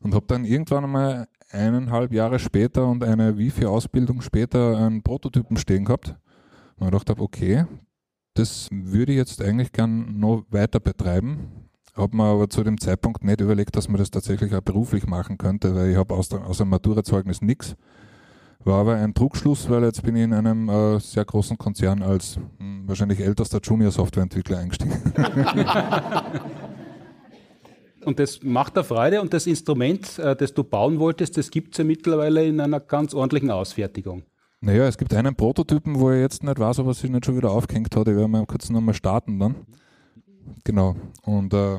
und 0.00 0.14
habe 0.14 0.26
dann 0.26 0.44
irgendwann 0.44 0.84
einmal 0.84 1.28
eineinhalb 1.50 2.12
Jahre 2.12 2.38
später 2.38 2.88
und 2.88 3.04
eine 3.04 3.38
Wifi-Ausbildung 3.38 4.22
später 4.22 4.76
einen 4.78 5.02
Prototypen 5.02 5.56
stehen 5.56 5.84
gehabt. 5.84 6.16
Und 6.76 6.86
ich 6.86 6.90
gedacht 6.90 7.10
habe, 7.10 7.22
okay, 7.22 7.64
das 8.34 8.68
würde 8.72 9.12
ich 9.12 9.18
jetzt 9.18 9.40
eigentlich 9.42 9.72
gern 9.72 10.18
noch 10.18 10.44
weiter 10.50 10.80
betreiben. 10.80 11.68
Habe 11.94 12.16
mir 12.16 12.24
aber 12.24 12.48
zu 12.48 12.64
dem 12.64 12.80
Zeitpunkt 12.80 13.22
nicht 13.22 13.40
überlegt, 13.40 13.76
dass 13.76 13.88
man 13.88 13.98
das 13.98 14.10
tatsächlich 14.10 14.54
auch 14.54 14.62
beruflich 14.62 15.06
machen 15.06 15.36
könnte, 15.36 15.74
weil 15.74 15.90
ich 15.90 15.96
habe 15.96 16.14
aus 16.14 16.28
dem 16.28 16.68
Maturazeugnis 16.68 17.42
nichts. 17.42 17.76
War 18.64 18.80
aber 18.80 18.94
ein 18.94 19.12
Trugschluss, 19.12 19.68
weil 19.68 19.82
jetzt 19.84 20.02
bin 20.02 20.14
ich 20.16 20.22
in 20.22 20.32
einem 20.32 20.68
äh, 20.68 21.00
sehr 21.00 21.24
großen 21.24 21.58
Konzern 21.58 22.02
als 22.02 22.38
hm, 22.58 22.84
wahrscheinlich 22.86 23.20
ältester 23.20 23.60
Junior-Softwareentwickler 23.62 24.58
eingestiegen. 24.58 24.92
Und 28.04 28.18
das 28.18 28.42
macht 28.42 28.76
da 28.76 28.82
Freude 28.82 29.20
und 29.20 29.32
das 29.32 29.46
Instrument, 29.46 30.18
äh, 30.18 30.34
das 30.34 30.52
du 30.52 30.64
bauen 30.64 30.98
wolltest, 30.98 31.36
das 31.36 31.50
gibt 31.50 31.74
es 31.74 31.78
ja 31.78 31.84
mittlerweile 31.84 32.44
in 32.44 32.60
einer 32.60 32.80
ganz 32.80 33.14
ordentlichen 33.14 33.50
Ausfertigung. 33.50 34.24
Naja, 34.60 34.86
es 34.86 34.98
gibt 34.98 35.14
einen 35.14 35.34
Prototypen, 35.34 35.98
wo 35.98 36.10
ich 36.10 36.20
jetzt 36.20 36.42
nicht 36.42 36.58
weiß, 36.58 36.80
ob 36.80 36.88
er 36.88 36.94
sich 36.94 37.10
nicht 37.10 37.26
schon 37.26 37.36
wieder 37.36 37.50
aufgehängt 37.50 37.94
hat. 37.94 38.08
Ich 38.08 38.14
werde 38.14 38.28
mal 38.28 38.46
kurz 38.46 38.70
nochmal 38.70 38.94
starten 38.94 39.38
dann. 39.38 39.54
Genau. 40.64 40.96
Und 41.22 41.52
äh, 41.54 41.78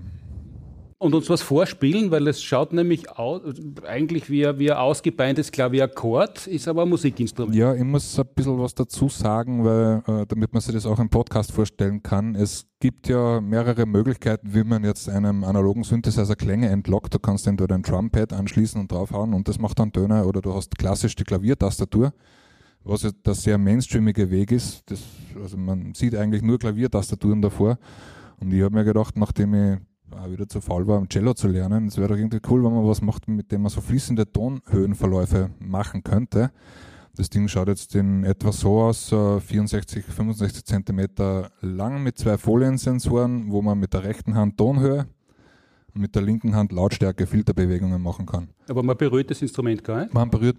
Und 1.03 1.13
uns 1.13 1.29
was 1.29 1.41
vorspielen, 1.41 2.11
weil 2.11 2.25
es 2.29 2.41
schaut 2.41 2.71
nämlich 2.71 3.11
aus, 3.11 3.41
eigentlich 3.85 4.29
wie 4.29 4.47
ein, 4.47 4.57
wie 4.57 4.71
ein 4.71 4.77
ausgebeintes 4.77 5.51
Klavierakkord, 5.51 6.47
ist 6.47 6.65
aber 6.65 6.83
ein 6.83 6.89
Musikinstrument. 6.89 7.53
ja, 7.53 7.75
ich 7.75 7.83
muss 7.83 8.17
ein 8.17 8.25
bisschen 8.33 8.57
was 8.57 8.73
dazu 8.73 9.09
sagen, 9.09 9.65
weil 9.65 10.01
äh, 10.07 10.25
damit 10.25 10.53
man 10.53 10.61
sich 10.61 10.73
das 10.73 10.85
auch 10.85 10.99
im 10.99 11.09
Podcast 11.09 11.51
vorstellen 11.51 12.01
kann. 12.03 12.35
Es 12.35 12.67
gibt 12.79 13.09
ja 13.09 13.41
mehrere 13.41 13.85
Möglichkeiten, 13.85 14.53
wie 14.53 14.63
man 14.63 14.85
jetzt 14.85 15.09
einem 15.09 15.43
analogen 15.43 15.83
Synthesizer 15.83 16.37
Klänge 16.37 16.69
entlockt. 16.69 17.13
Du 17.13 17.19
kannst 17.19 17.47
entweder 17.47 17.75
ein 17.75 17.81
Drumpad 17.81 18.31
anschließen 18.31 18.79
und 18.79 18.89
draufhauen 18.89 19.33
und 19.33 19.49
das 19.49 19.59
macht 19.59 19.79
dann 19.79 19.91
Töne 19.91 20.25
oder 20.25 20.39
du 20.39 20.53
hast 20.53 20.77
klassisch 20.77 21.17
die 21.17 21.25
Klaviertastatur. 21.25 22.13
was 22.85 23.03
ja 23.03 23.09
der 23.25 23.33
sehr 23.33 23.57
mainstreamige 23.57 24.31
Weg 24.31 24.53
ist. 24.53 24.89
Das, 24.89 25.01
also 25.35 25.57
man 25.57 25.93
sieht 25.95 26.15
eigentlich 26.15 26.43
nur 26.43 26.59
Klaviertastaturen 26.59 27.41
davor. 27.41 27.77
Und 28.39 28.53
ich 28.53 28.61
habe 28.61 28.73
mir 28.73 28.85
gedacht, 28.85 29.17
nachdem 29.17 29.53
ich 29.53 29.79
auch 30.17 30.29
wieder 30.31 30.47
zu 30.47 30.61
faul 30.61 30.87
war, 30.87 30.97
um 30.97 31.07
Cello 31.09 31.33
zu 31.33 31.47
lernen, 31.47 31.87
es 31.87 31.97
wäre 31.97 32.09
doch 32.09 32.17
irgendwie 32.17 32.39
cool, 32.49 32.63
wenn 32.63 32.73
man 32.73 32.87
was 32.87 33.01
macht, 33.01 33.27
mit 33.27 33.51
dem 33.51 33.63
man 33.63 33.71
so 33.71 33.81
fließende 33.81 34.31
Tonhöhenverläufe 34.31 35.49
machen 35.59 36.03
könnte. 36.03 36.51
Das 37.15 37.29
Ding 37.29 37.47
schaut 37.47 37.67
jetzt 37.67 37.93
in 37.95 38.23
etwa 38.23 38.51
so 38.51 38.81
aus, 38.81 39.11
äh, 39.11 39.39
64, 39.39 40.05
65 40.05 40.65
Zentimeter 40.65 41.51
lang 41.61 42.01
mit 42.01 42.17
zwei 42.17 42.37
Foliensensoren, 42.37 43.51
wo 43.51 43.61
man 43.61 43.77
mit 43.79 43.93
der 43.93 44.03
rechten 44.03 44.35
Hand 44.35 44.57
Tonhöhe 44.57 45.05
und 45.93 46.01
mit 46.01 46.15
der 46.15 46.21
linken 46.21 46.55
Hand 46.55 46.71
Lautstärke 46.71 47.27
Filterbewegungen 47.27 48.01
machen 48.01 48.25
kann. 48.25 48.49
Aber 48.67 48.81
man 48.83 48.97
berührt 48.97 49.29
das 49.29 49.41
Instrument 49.41 49.83
gar 49.83 50.01
nicht. 50.01 50.13
Man 50.13 50.29
berührt, 50.29 50.57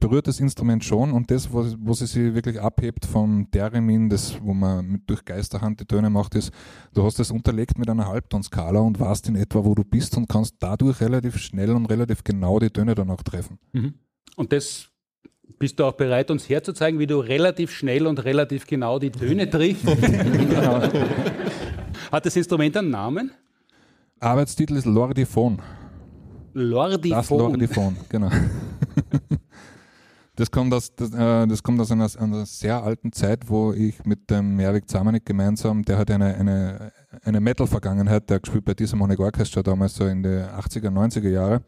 berührt, 0.00 0.26
das 0.26 0.40
Instrument 0.40 0.84
schon 0.84 1.12
und 1.12 1.30
das, 1.30 1.52
wo, 1.52 1.64
wo 1.78 1.92
sie 1.92 2.06
sich 2.06 2.34
wirklich 2.34 2.60
abhebt 2.60 3.04
vom 3.04 3.50
Theremin, 3.50 4.08
das, 4.08 4.40
wo 4.42 4.54
man 4.54 4.86
mit, 4.86 5.02
durch 5.08 5.24
Geisterhand 5.24 5.80
die 5.80 5.84
Töne 5.84 6.10
macht, 6.10 6.34
ist, 6.34 6.52
du 6.94 7.02
hast 7.02 7.18
das 7.18 7.30
unterlegt 7.30 7.78
mit 7.78 7.88
einer 7.90 8.06
Halbtonskala 8.06 8.80
und 8.80 8.98
weißt 9.00 9.28
in 9.28 9.36
etwa, 9.36 9.64
wo 9.64 9.74
du 9.74 9.84
bist 9.84 10.16
und 10.16 10.28
kannst 10.28 10.56
dadurch 10.60 11.00
relativ 11.00 11.38
schnell 11.38 11.70
und 11.72 11.86
relativ 11.86 12.24
genau 12.24 12.58
die 12.58 12.70
Töne 12.70 12.94
dann 12.94 13.10
auch 13.10 13.22
treffen. 13.22 13.58
Und 14.36 14.52
das 14.52 14.90
Bist 15.58 15.78
du 15.78 15.84
auch 15.84 15.92
bereit, 15.92 16.30
uns 16.30 16.48
herzuzeigen, 16.48 16.98
wie 16.98 17.06
du 17.06 17.18
relativ 17.18 17.70
schnell 17.72 18.06
und 18.06 18.24
relativ 18.24 18.66
genau 18.66 18.98
die 18.98 19.10
Töne 19.10 19.50
triffst? 19.50 19.84
Hat 22.12 22.24
das 22.24 22.34
Instrument 22.36 22.76
einen 22.76 22.90
Namen? 22.90 23.30
Arbeitstitel 24.20 24.76
ist 24.76 24.84
Lordiphon. 24.84 25.60
Lordiphon. 26.52 27.10
Das 27.10 27.30
Lordiphon, 27.30 27.96
genau. 28.08 28.30
Das 30.36 30.50
kommt 30.50 30.72
aus, 30.72 30.94
das, 30.94 31.12
äh, 31.12 31.46
das 31.46 31.62
kommt 31.62 31.78
aus 31.80 31.92
einer, 31.92 32.08
einer, 32.18 32.46
sehr 32.46 32.82
alten 32.82 33.12
Zeit, 33.12 33.50
wo 33.50 33.74
ich 33.74 34.02
mit 34.06 34.30
dem 34.30 34.56
Mervik 34.56 34.88
Zamanik 34.88 35.26
gemeinsam, 35.26 35.82
der 35.82 35.98
hat 35.98 36.10
eine, 36.10 36.34
eine, 36.34 36.92
eine 37.24 37.40
Metal-Vergangenheit, 37.42 38.30
der 38.30 38.40
gespielt 38.40 38.64
bei 38.64 38.72
Disharmonic 38.72 39.20
Orchestra 39.20 39.62
damals 39.62 39.96
so 39.96 40.06
in 40.06 40.22
den 40.22 40.44
80er, 40.44 40.88
90er 40.88 41.28
Jahre. 41.28 41.62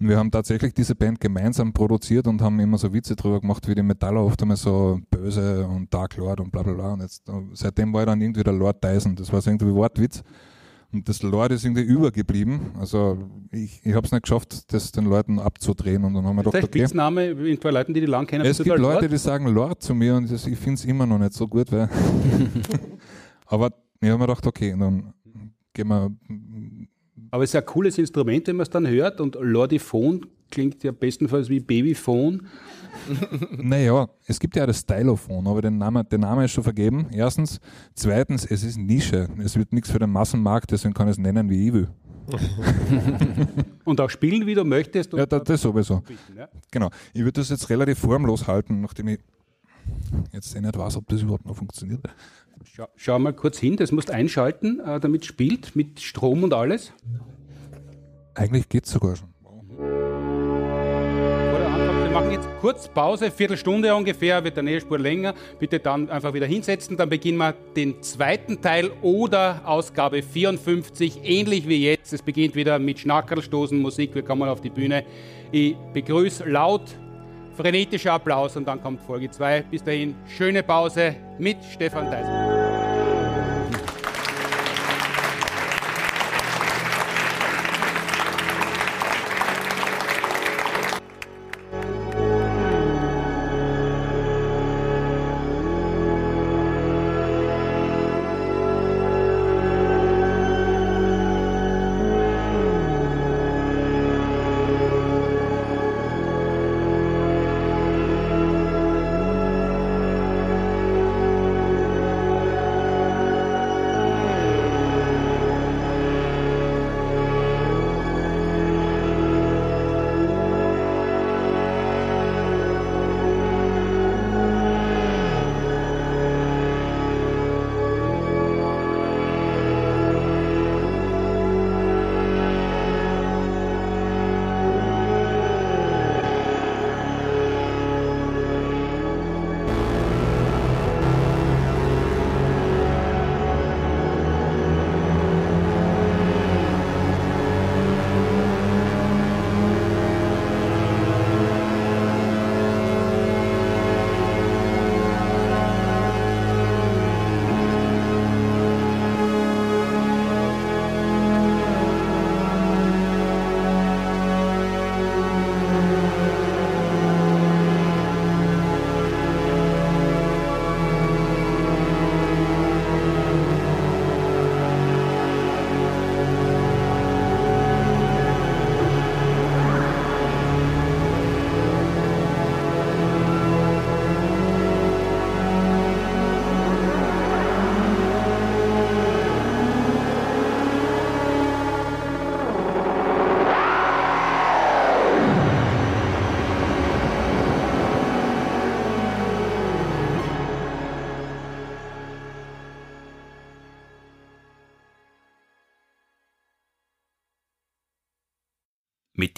Und 0.00 0.08
wir 0.08 0.16
haben 0.16 0.32
tatsächlich 0.32 0.74
diese 0.74 0.96
Band 0.96 1.20
gemeinsam 1.20 1.72
produziert 1.72 2.26
und 2.26 2.42
haben 2.42 2.58
immer 2.58 2.78
so 2.78 2.92
Witze 2.92 3.14
drüber 3.14 3.40
gemacht, 3.40 3.68
wie 3.68 3.76
die 3.76 3.82
Metaller 3.82 4.24
oft 4.24 4.42
einmal 4.42 4.56
so 4.56 4.98
böse 5.10 5.64
und 5.68 5.94
Dark 5.94 6.16
Lord 6.16 6.40
und 6.40 6.50
bla 6.50 6.64
bla 6.64 6.72
bla. 6.72 6.92
Und 6.94 7.02
jetzt, 7.02 7.22
seitdem 7.52 7.92
war 7.92 8.00
ich 8.00 8.06
dann 8.06 8.20
irgendwie 8.20 8.42
der 8.42 8.52
Lord 8.52 8.82
Dyson. 8.82 9.14
Das 9.14 9.32
war 9.32 9.40
so 9.40 9.50
irgendwie 9.50 9.72
Wortwitz. 9.72 10.24
Und 10.90 11.06
das 11.06 11.22
Lord 11.22 11.52
ist 11.52 11.64
irgendwie 11.64 11.82
übergeblieben. 11.82 12.72
Also 12.78 13.18
ich, 13.52 13.80
ich 13.84 13.94
habe 13.94 14.06
es 14.06 14.12
nicht 14.12 14.22
geschafft, 14.22 14.72
das 14.72 14.90
den 14.90 15.04
Leuten 15.04 15.38
abzudrehen. 15.38 16.02
Und 16.04 16.14
dann 16.14 16.24
haben 16.24 16.36
wir 16.36 16.44
gedacht, 16.44 16.64
okay. 16.64 16.78
Spitzname 16.78 17.26
in 17.26 17.60
zwei 17.60 17.70
Leuten, 17.70 17.92
die 17.92 18.00
die 18.00 18.06
lang 18.06 18.26
kennen. 18.26 18.46
Es 18.46 18.56
gibt 18.56 18.68
Leute, 18.78 19.00
Lord? 19.00 19.12
die 19.12 19.18
sagen 19.18 19.48
Lord 19.48 19.82
zu 19.82 19.94
mir 19.94 20.16
und 20.16 20.30
ich 20.30 20.58
finde 20.58 20.74
es 20.74 20.84
immer 20.86 21.04
noch 21.04 21.18
nicht 21.18 21.34
so 21.34 21.46
gut. 21.46 21.70
Weil 21.70 21.90
Aber 23.46 23.70
ich 24.00 24.08
habe 24.08 24.18
mir 24.18 24.26
gedacht, 24.26 24.46
okay, 24.46 24.74
dann 24.78 25.12
gehen 25.74 25.88
wir. 25.88 26.10
Aber 27.32 27.44
es 27.44 27.50
ist 27.50 27.56
ein 27.56 27.66
cooles 27.66 27.98
Instrument, 27.98 28.46
wenn 28.46 28.56
man 28.56 28.62
es 28.62 28.70
dann 28.70 28.88
hört. 28.88 29.20
Und 29.20 29.36
Lordiphone 29.38 30.24
klingt 30.50 30.82
ja 30.84 30.92
bestenfalls 30.92 31.50
wie 31.50 31.60
Babyphone. 31.60 32.46
naja, 33.50 34.08
es 34.26 34.38
gibt 34.38 34.56
ja 34.56 34.66
das 34.66 34.80
Stylophon, 34.80 35.46
aber 35.46 35.62
den 35.62 35.78
Name, 35.78 36.04
der 36.04 36.18
Name 36.18 36.44
ist 36.44 36.52
schon 36.52 36.64
vergeben. 36.64 37.06
Erstens. 37.10 37.60
Zweitens, 37.94 38.44
es 38.44 38.62
ist 38.62 38.76
Nische. 38.76 39.28
Es 39.38 39.56
wird 39.56 39.72
nichts 39.72 39.90
für 39.90 39.98
den 39.98 40.10
Massenmarkt, 40.10 40.70
deswegen 40.70 40.94
kann 40.94 41.08
ich 41.08 41.12
es 41.12 41.18
nennen, 41.18 41.48
wie 41.48 41.68
ich 41.68 41.72
will. 41.72 41.88
und 43.84 44.00
auch 44.00 44.10
spielen, 44.10 44.46
wie 44.46 44.54
du 44.54 44.64
möchtest. 44.64 45.12
Ja, 45.12 45.26
das, 45.26 45.44
das 45.44 45.62
sowieso. 45.62 46.02
Ja? 46.36 46.48
Genau. 46.70 46.90
Ich 47.12 47.20
würde 47.20 47.40
das 47.40 47.48
jetzt 47.48 47.70
relativ 47.70 47.98
formlos 47.98 48.46
halten, 48.46 48.82
nachdem 48.82 49.08
ich 49.08 49.20
jetzt 50.32 50.54
eh 50.54 50.60
nicht 50.60 50.76
weiß, 50.76 50.96
ob 50.96 51.08
das 51.08 51.22
überhaupt 51.22 51.46
noch 51.46 51.56
funktioniert. 51.56 52.00
Schau, 52.64 52.88
schau 52.96 53.18
mal 53.18 53.32
kurz 53.32 53.58
hin, 53.58 53.76
das 53.76 53.92
musst 53.92 54.10
einschalten, 54.10 54.80
äh, 54.80 55.00
damit 55.00 55.24
spielt, 55.24 55.74
mit 55.76 56.00
Strom 56.00 56.42
und 56.42 56.52
alles. 56.52 56.92
Eigentlich 58.34 58.68
geht 58.68 58.84
es 58.84 58.92
sogar 58.92 59.16
schon. 59.16 59.28
Wir 59.78 60.07
machen 62.28 62.42
jetzt 62.42 62.60
kurz 62.60 62.88
Pause, 62.88 63.30
Viertelstunde 63.30 63.94
ungefähr, 63.94 64.44
wird 64.44 64.58
eine 64.58 64.78
Spur 64.80 64.98
länger. 64.98 65.34
Bitte 65.58 65.78
dann 65.78 66.10
einfach 66.10 66.34
wieder 66.34 66.46
hinsetzen. 66.46 66.96
Dann 66.96 67.08
beginnen 67.08 67.38
wir 67.38 67.54
den 67.74 68.02
zweiten 68.02 68.60
Teil 68.60 68.90
oder 69.00 69.62
Ausgabe 69.64 70.22
54, 70.22 71.20
ähnlich 71.24 71.66
wie 71.66 71.84
jetzt. 71.84 72.12
Es 72.12 72.20
beginnt 72.20 72.54
wieder 72.54 72.78
mit 72.78 72.98
Schnackerlstoßen, 72.98 73.78
Musik. 73.78 74.14
Wir 74.14 74.22
kommen 74.22 74.48
auf 74.48 74.60
die 74.60 74.70
Bühne. 74.70 75.04
Ich 75.52 75.74
begrüße 75.94 76.46
laut 76.48 76.82
frenetischer 77.56 78.12
Applaus 78.12 78.56
und 78.56 78.68
dann 78.68 78.82
kommt 78.82 79.00
Folge 79.00 79.30
2. 79.30 79.62
Bis 79.70 79.82
dahin, 79.82 80.14
schöne 80.36 80.62
Pause 80.62 81.16
mit 81.38 81.56
Stefan 81.64 82.10
Deisel. 82.10 82.57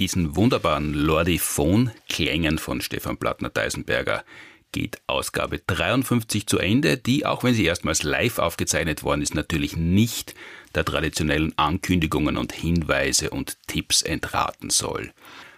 Diesen 0.00 0.34
wunderbaren 0.34 0.94
Lordiphon-Klängen 0.94 2.56
von 2.56 2.80
Stefan 2.80 3.18
Plattner-Deisenberger 3.18 4.24
geht 4.72 4.98
Ausgabe 5.06 5.60
53 5.66 6.46
zu 6.46 6.58
Ende, 6.58 6.96
die, 6.96 7.26
auch 7.26 7.44
wenn 7.44 7.52
sie 7.52 7.66
erstmals 7.66 8.02
live 8.02 8.38
aufgezeichnet 8.38 9.02
worden 9.02 9.20
ist, 9.20 9.34
natürlich 9.34 9.76
nicht 9.76 10.34
der 10.74 10.86
traditionellen 10.86 11.52
Ankündigungen 11.58 12.38
und 12.38 12.54
Hinweise 12.54 13.28
und 13.28 13.58
Tipps 13.66 14.00
entraten 14.00 14.70
soll. 14.70 15.12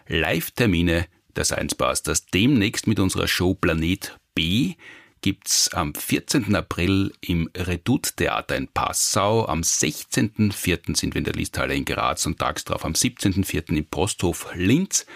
Live-Termine 0.09 1.06
der 1.36 1.44
Science 1.44 1.77
Busters 1.77 2.27
demnächst 2.27 2.89
mit 2.89 2.98
unserer 2.98 3.28
Show 3.28 3.55
Planet 3.55 4.19
B 4.35 4.74
gibt 5.23 5.49
es 5.49 5.73
am 5.73 5.94
14. 5.94 6.55
April 6.55 7.12
im 7.20 7.49
Redoute-Theater 7.57 8.57
in 8.57 8.69
Passau. 8.69 9.47
Am 9.47 9.62
16.04. 9.62 10.97
sind 10.97 11.15
wir 11.15 11.20
in 11.20 11.24
der 11.24 11.35
Listhalle 11.35 11.74
in 11.74 11.85
Graz 11.85 12.27
und 12.27 12.39
tags 12.39 12.65
drauf 12.65 12.85
am 12.85 12.93
17.04. 12.93 13.77
im 13.77 13.86
Posthof 13.86 14.51
Linz. 14.55 15.07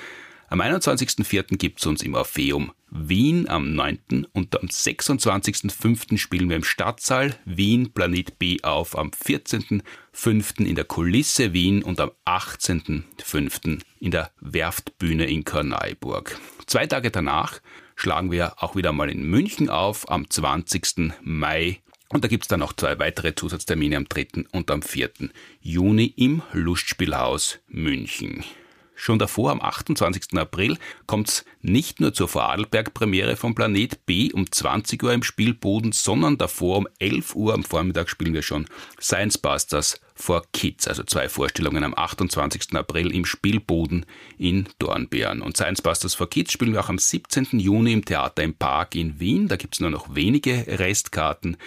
Am 0.49 0.61
21.04. 0.61 1.57
gibt 1.57 1.81
es 1.81 1.87
uns 1.87 2.03
im 2.03 2.15
Orpheum 2.15 2.73
Wien 2.89 3.49
am 3.49 3.75
9. 3.75 4.29
und 4.33 4.59
am 4.59 4.69
26.05. 4.69 6.19
spielen 6.19 6.49
wir 6.49 6.57
im 6.57 6.65
Stadtsaal 6.65 7.35
Wien 7.45 7.93
Planet 7.93 8.39
B 8.39 8.63
auf, 8.63 8.97
am 8.97 9.11
14.05. 9.11 10.65
in 10.65 10.77
der 10.77 10.85
Kulisse 10.85 11.53
Wien 11.53 11.83
und 11.83 12.01
am 12.01 12.13
18.05. 12.25 13.81
in 13.99 14.13
der 14.13 14.31
Werftbühne 14.41 15.27
in 15.27 15.45
Korneiburg. 15.45 16.39
Zwei 16.67 16.87
Tage 16.87 17.11
danach 17.11 17.61
schlagen 17.97 18.31
wir 18.31 18.63
auch 18.63 18.77
wieder 18.77 18.93
mal 18.93 19.11
in 19.11 19.29
München 19.29 19.69
auf 19.69 20.09
am 20.11 20.31
20. 20.31 21.13
Mai. 21.23 21.81
Und 22.09 22.23
da 22.23 22.29
gibt 22.29 22.45
es 22.45 22.49
dann 22.49 22.61
noch 22.61 22.75
zwei 22.75 22.99
weitere 23.01 23.35
Zusatztermine 23.35 23.97
am 23.97 24.09
3. 24.09 24.45
und 24.53 24.71
am 24.71 24.83
4. 24.83 25.11
Juni 25.61 26.13
im 26.17 26.43
Lustspielhaus 26.53 27.59
München. 27.67 28.45
Schon 28.99 29.19
davor, 29.19 29.53
am 29.53 29.61
28. 29.61 30.39
April, 30.39 30.79
kommt 31.07 31.29
es 31.29 31.45
nicht 31.61 32.01
nur 32.01 32.15
zur 32.15 32.29
Vorarlberg-Premiere 32.29 33.37
von 33.37 33.55
Planet 33.55 34.07
B 34.07 34.33
um 34.33 34.51
20 34.51 35.03
Uhr 35.03 35.13
im 35.13 35.23
Spielboden, 35.23 35.93
sondern 35.93 36.39
davor 36.39 36.79
um 36.79 36.89
11 36.99 37.37
Uhr 37.37 37.53
am 37.53 37.63
Vormittag 37.63 38.09
spielen 38.09 38.33
wir 38.33 38.41
schon 38.41 38.65
Science 38.99 39.37
Busters 39.37 40.01
for 40.15 40.45
Kids, 40.55 40.89
also 40.89 41.03
zwei 41.03 41.29
Vorstellungen 41.29 41.85
am 41.85 41.93
28. 41.95 42.75
April 42.75 43.15
im 43.15 43.27
Spielboden 43.27 44.07
in 44.39 44.67
Dornbirn. 44.79 45.43
Und 45.43 45.59
Science 45.59 45.83
Busters 45.83 46.15
for 46.15 46.31
Kids 46.31 46.53
spielen 46.53 46.73
wir 46.73 46.81
auch 46.81 46.89
am 46.89 46.99
17. 46.99 47.49
Juni 47.61 47.93
im 47.93 48.05
Theater 48.05 48.43
im 48.43 48.55
Park 48.55 48.95
in 48.95 49.21
Wien. 49.21 49.47
Da 49.49 49.57
gibt 49.57 49.75
es 49.75 49.81
nur 49.81 49.91
noch 49.91 50.15
wenige 50.15 50.65
Restkarten, 50.67 51.59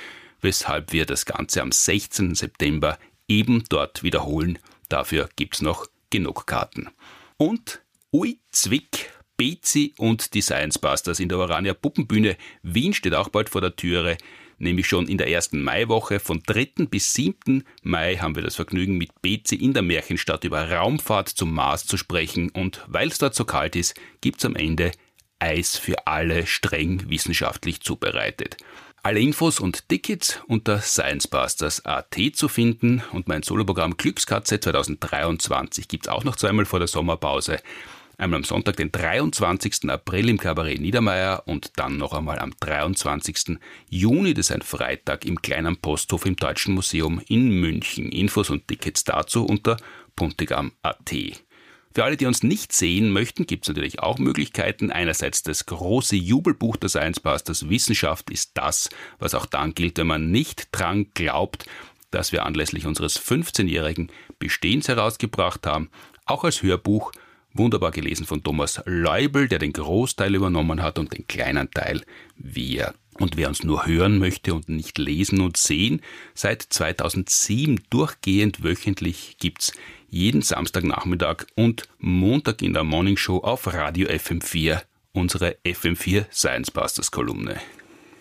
weshalb 0.42 0.94
wir 0.94 1.06
das 1.06 1.28
Ganze 1.28 1.62
am 1.62 1.72
16. 1.72 2.34
September 2.34 2.98
eben 3.28 3.66
dort 3.70 4.02
wiederholen. 4.02 4.58
Dafür 4.90 5.30
gibt 5.36 5.56
es 5.56 5.62
noch 5.62 5.86
genug 6.10 6.48
Karten 6.48 6.90
und 7.40 7.82
Ui 8.11 8.40
Zwick, 8.52 9.11
Bezi 9.38 9.94
und 9.98 10.34
die 10.34 10.41
Science 10.41 10.78
Busters 10.78 11.20
in 11.20 11.30
der 11.30 11.40
Orania 11.40 11.74
Puppenbühne. 11.74 12.36
Wien 12.61 12.94
steht 12.94 13.14
auch 13.14 13.30
bald 13.30 13.49
vor 13.49 13.61
der 13.61 13.76
Türe, 13.76 14.18
nämlich 14.57 14.88
schon 14.88 15.07
in 15.07 15.18
der 15.18 15.30
ersten 15.30 15.64
Maiwoche. 15.64 16.20
Von 16.20 16.44
3. 16.45 16.88
bis 16.90 17.14
7. 17.14 17.64
Mai 17.82 18.18
haben 18.18 18.36
wir 18.36 18.44
das 18.44 18.57
Vergnügen, 18.57 18.98
mit 18.98 19.22
Bezi 19.22 19.56
in 19.56 19.74
der 19.74 19.84
Märchenstadt 19.84 20.44
über 20.44 20.70
Raumfahrt 20.70 21.30
zum 21.30 21.53
Mars 21.53 21.86
zu 21.86 21.95
sprechen. 21.95 22.49
Und 22.49 22.84
weil 22.88 23.07
es 23.07 23.20
dort 23.20 23.36
so 23.36 23.45
kalt 23.45 23.76
ist, 23.78 23.95
gibt's 24.20 24.44
am 24.44 24.56
Ende 24.56 24.91
Eis 25.40 25.78
für 25.78 26.07
alle 26.07 26.45
streng 26.45 27.10
wissenschaftlich 27.10 27.80
zubereitet. 27.80 28.57
Alle 29.02 29.22
Infos 29.22 29.62
und 29.62 29.88
Tickets 29.88 30.42
unter 30.48 30.82
sciencebusters.at 30.82 32.16
zu 32.34 32.50
finden 32.50 33.02
und 33.14 33.30
mein 33.30 33.44
Soloprogramm 33.44 33.96
Glückskatze 33.96 34.60
2023 34.60 35.88
gibt's 35.88 36.10
auch 36.10 36.26
noch 36.26 36.36
zweimal 36.36 36.66
vor 36.66 36.80
der 36.80 36.90
Sommerpause. 36.90 37.60
Einmal 38.18 38.40
am 38.40 38.44
Sonntag, 38.44 38.76
den 38.76 38.92
23. 38.92 39.90
April 39.90 40.28
im 40.28 40.38
Kabarett 40.38 40.82
Niedermeyer 40.82 41.44
und 41.46 41.72
dann 41.78 41.98
noch 41.98 42.12
einmal 42.12 42.40
am 42.40 42.52
23. 42.60 43.58
Juni, 43.90 44.34
das 44.34 44.48
ist 44.48 44.52
ein 44.52 44.62
Freitag, 44.62 45.24
im 45.24 45.42
kleinen 45.42 45.78
Posthof 45.78 46.26
im 46.26 46.36
Deutschen 46.36 46.74
Museum 46.74 47.22
in 47.30 47.62
München. 47.62 48.12
Infos 48.12 48.50
und 48.50 48.68
Tickets 48.68 49.06
dazu 49.06 49.46
unter 49.46 49.78
puntigam.at. 50.18 51.14
Für 51.94 52.03
alle, 52.03 52.18
die 52.18 52.28
uns 52.28 52.44
nicht 52.44 52.72
sehen 52.72 53.11
möchten, 53.11 53.48
gibt 53.48 53.64
es 53.64 53.70
natürlich 53.70 53.99
auch 53.99 54.20
Möglichkeiten. 54.20 54.91
Einerseits 54.91 55.41
das 55.41 55.66
große 55.66 56.16
Jubelbuch 56.16 56.78
der 56.78 56.90
Science 56.90 57.20
Busters 57.20 57.68
Wissenschaft 57.68 58.30
ist 58.30 58.52
das, 58.53 58.90
was 59.18 59.34
auch 59.34 59.48
dann 59.48 59.74
gilt, 59.74 59.98
wenn 59.98 60.07
man 60.07 60.30
nicht 60.30 60.68
dran 60.72 61.07
glaubt, 61.16 61.66
dass 62.11 62.32
wir 62.32 62.45
anlässlich 62.45 62.86
unseres 62.86 63.20
15-jährigen 63.20 64.11
Bestehens 64.38 64.88
herausgebracht 64.88 65.66
haben. 65.66 65.90
Auch 66.26 66.44
als 66.44 66.61
Hörbuch, 66.61 67.11
wunderbar 67.53 67.91
gelesen 67.91 68.28
von 68.28 68.44
Thomas 68.44 68.82
Leubel, 68.86 69.48
der 69.48 69.57
den 69.57 69.74
Großteil 69.74 70.36
übernommen 70.36 70.84
hat 70.84 70.99
und 70.99 71.11
den 71.18 71.28
kleinen 71.28 71.72
Teil 71.72 72.03
wir. 72.36 72.94
Und 73.20 73.36
wer 73.36 73.50
uns 73.50 73.64
nur 73.64 73.86
hören 73.86 74.18
möchte 74.18 74.54
und 74.54 74.70
nicht 74.70 74.98
lesen 74.98 75.41
und 75.41 75.58
sehen, 75.58 76.02
seit 76.34 76.62
2007 76.62 77.82
durchgehend 77.90 78.64
wöchentlich 78.64 79.36
gibt's 79.40 79.74
jeden 80.10 80.41
Samstagnachmittag 80.41 81.46
und 81.56 81.84
Montag 82.00 82.62
in 82.62 82.74
der 82.74 82.86
Morning 82.86 83.18
Show 83.18 83.40
auf 83.40 83.68
Radio 83.68 84.08
FM4, 84.08 84.82
unsere 85.12 85.58
FM4 85.66 86.26
Science 86.32 86.72
Busters 86.72 87.12
Kolumne. 87.12 87.60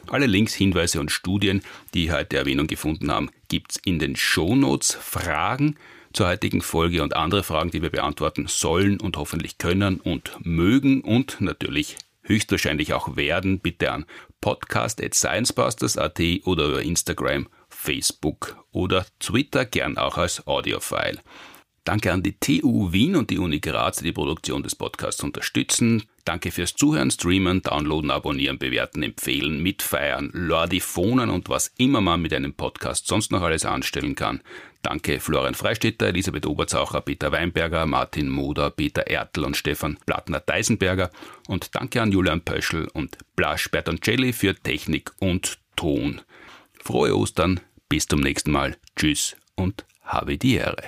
Alle 0.09 0.27
Links, 0.27 0.55
Hinweise 0.55 1.01
und 1.01 1.13
Studien, 1.13 1.63
die 1.95 2.11
heute 2.13 2.37
Erwähnung 2.37 2.67
gefunden 2.67 3.11
haben, 3.11 3.31
gibt's 3.49 3.79
in 3.85 3.99
den 3.99 4.17
Shownotes. 4.17 4.95
Fragen 5.01 5.77
zur 6.13 6.29
heutigen 6.29 6.63
Folge 6.63 7.03
und 7.03 7.15
andere 7.15 7.43
Fragen, 7.43 7.71
die 7.71 7.83
wir 7.83 7.91
beantworten 7.91 8.47
sollen 8.49 8.99
und 8.99 9.17
hoffentlich 9.17 9.59
können 9.59 10.01
und 10.01 10.39
mögen 10.41 11.03
und 11.03 11.41
natürlich 11.41 11.97
höchstwahrscheinlich 12.23 12.93
auch 12.93 13.17
werden, 13.17 13.59
bitte 13.61 13.93
an 13.93 14.05
podcast.sciencebusters.at 14.41 16.21
oder 16.45 16.67
über 16.67 16.83
Instagram, 16.83 17.49
Facebook 17.69 18.57
oder 18.73 19.07
Twitter, 19.19 19.65
gern 19.65 19.99
auch 19.99 20.17
als 20.19 20.47
Audiofile. 20.47 21.21
Danke 21.89 22.13
an 22.13 22.23
die 22.23 22.39
TU 22.39 22.93
Wien 22.93 23.17
und 23.17 23.31
die 23.31 23.39
Uni 23.39 23.61
Graz, 23.61 23.97
die 23.97 24.05
die 24.05 24.13
Produktion 24.13 24.63
des 24.63 24.75
Podcasts 24.75 25.23
unterstützen. 25.23 26.03
Danke 26.27 26.51
fürs 26.51 26.77
Zuhören, 26.77 27.11
Streamen, 27.11 27.63
Downloaden, 27.63 28.11
Abonnieren, 28.11 28.59
Bewerten, 28.59 29.03
Empfehlen, 29.03 29.63
Mitfeiern, 29.63 30.31
Lordiphonen 30.35 31.31
und 31.31 31.49
was 31.49 31.73
immer 31.79 32.03
man 32.03 32.21
mit 32.21 32.35
einem 32.35 32.53
Podcast 32.53 33.07
sonst 33.07 33.33
noch 33.33 33.41
alles 33.41 33.65
anstellen 33.65 34.15
kann. 34.15 34.43
Danke 34.83 35.21
Florian 35.21 35.55
Freistetter, 35.55 36.07
Elisabeth 36.07 36.47
Oberzaucher, 36.47 37.01
Peter 37.01 37.33
Weinberger, 37.33 37.85
Martin 37.87 38.29
Moder, 38.29 38.71
Peter 38.71 39.07
Ertl 39.07 39.45
und 39.45 39.57
Stefan 39.57 39.99
Plattner-Deisenberger. 40.07 41.11
Und 41.49 41.75
danke 41.75 42.01
an 42.01 42.13
Julian 42.13 42.43
Pöschel 42.43 42.89
und 42.93 43.19
Blasch 43.37 43.71
Bertoncelli 43.71 44.33
für 44.33 44.55
Technik 44.55 45.13
und 45.19 45.59
Ton. 45.77 46.21
Frohe 46.83 47.17
Ostern, 47.17 47.61
bis 47.89 48.07
zum 48.07 48.21
nächsten 48.21 48.53
Mal. 48.53 48.77
Tschüss 48.97 49.37
und 49.57 49.85
habe 50.03 50.39
die 50.39 50.55
Ehre. 50.55 50.85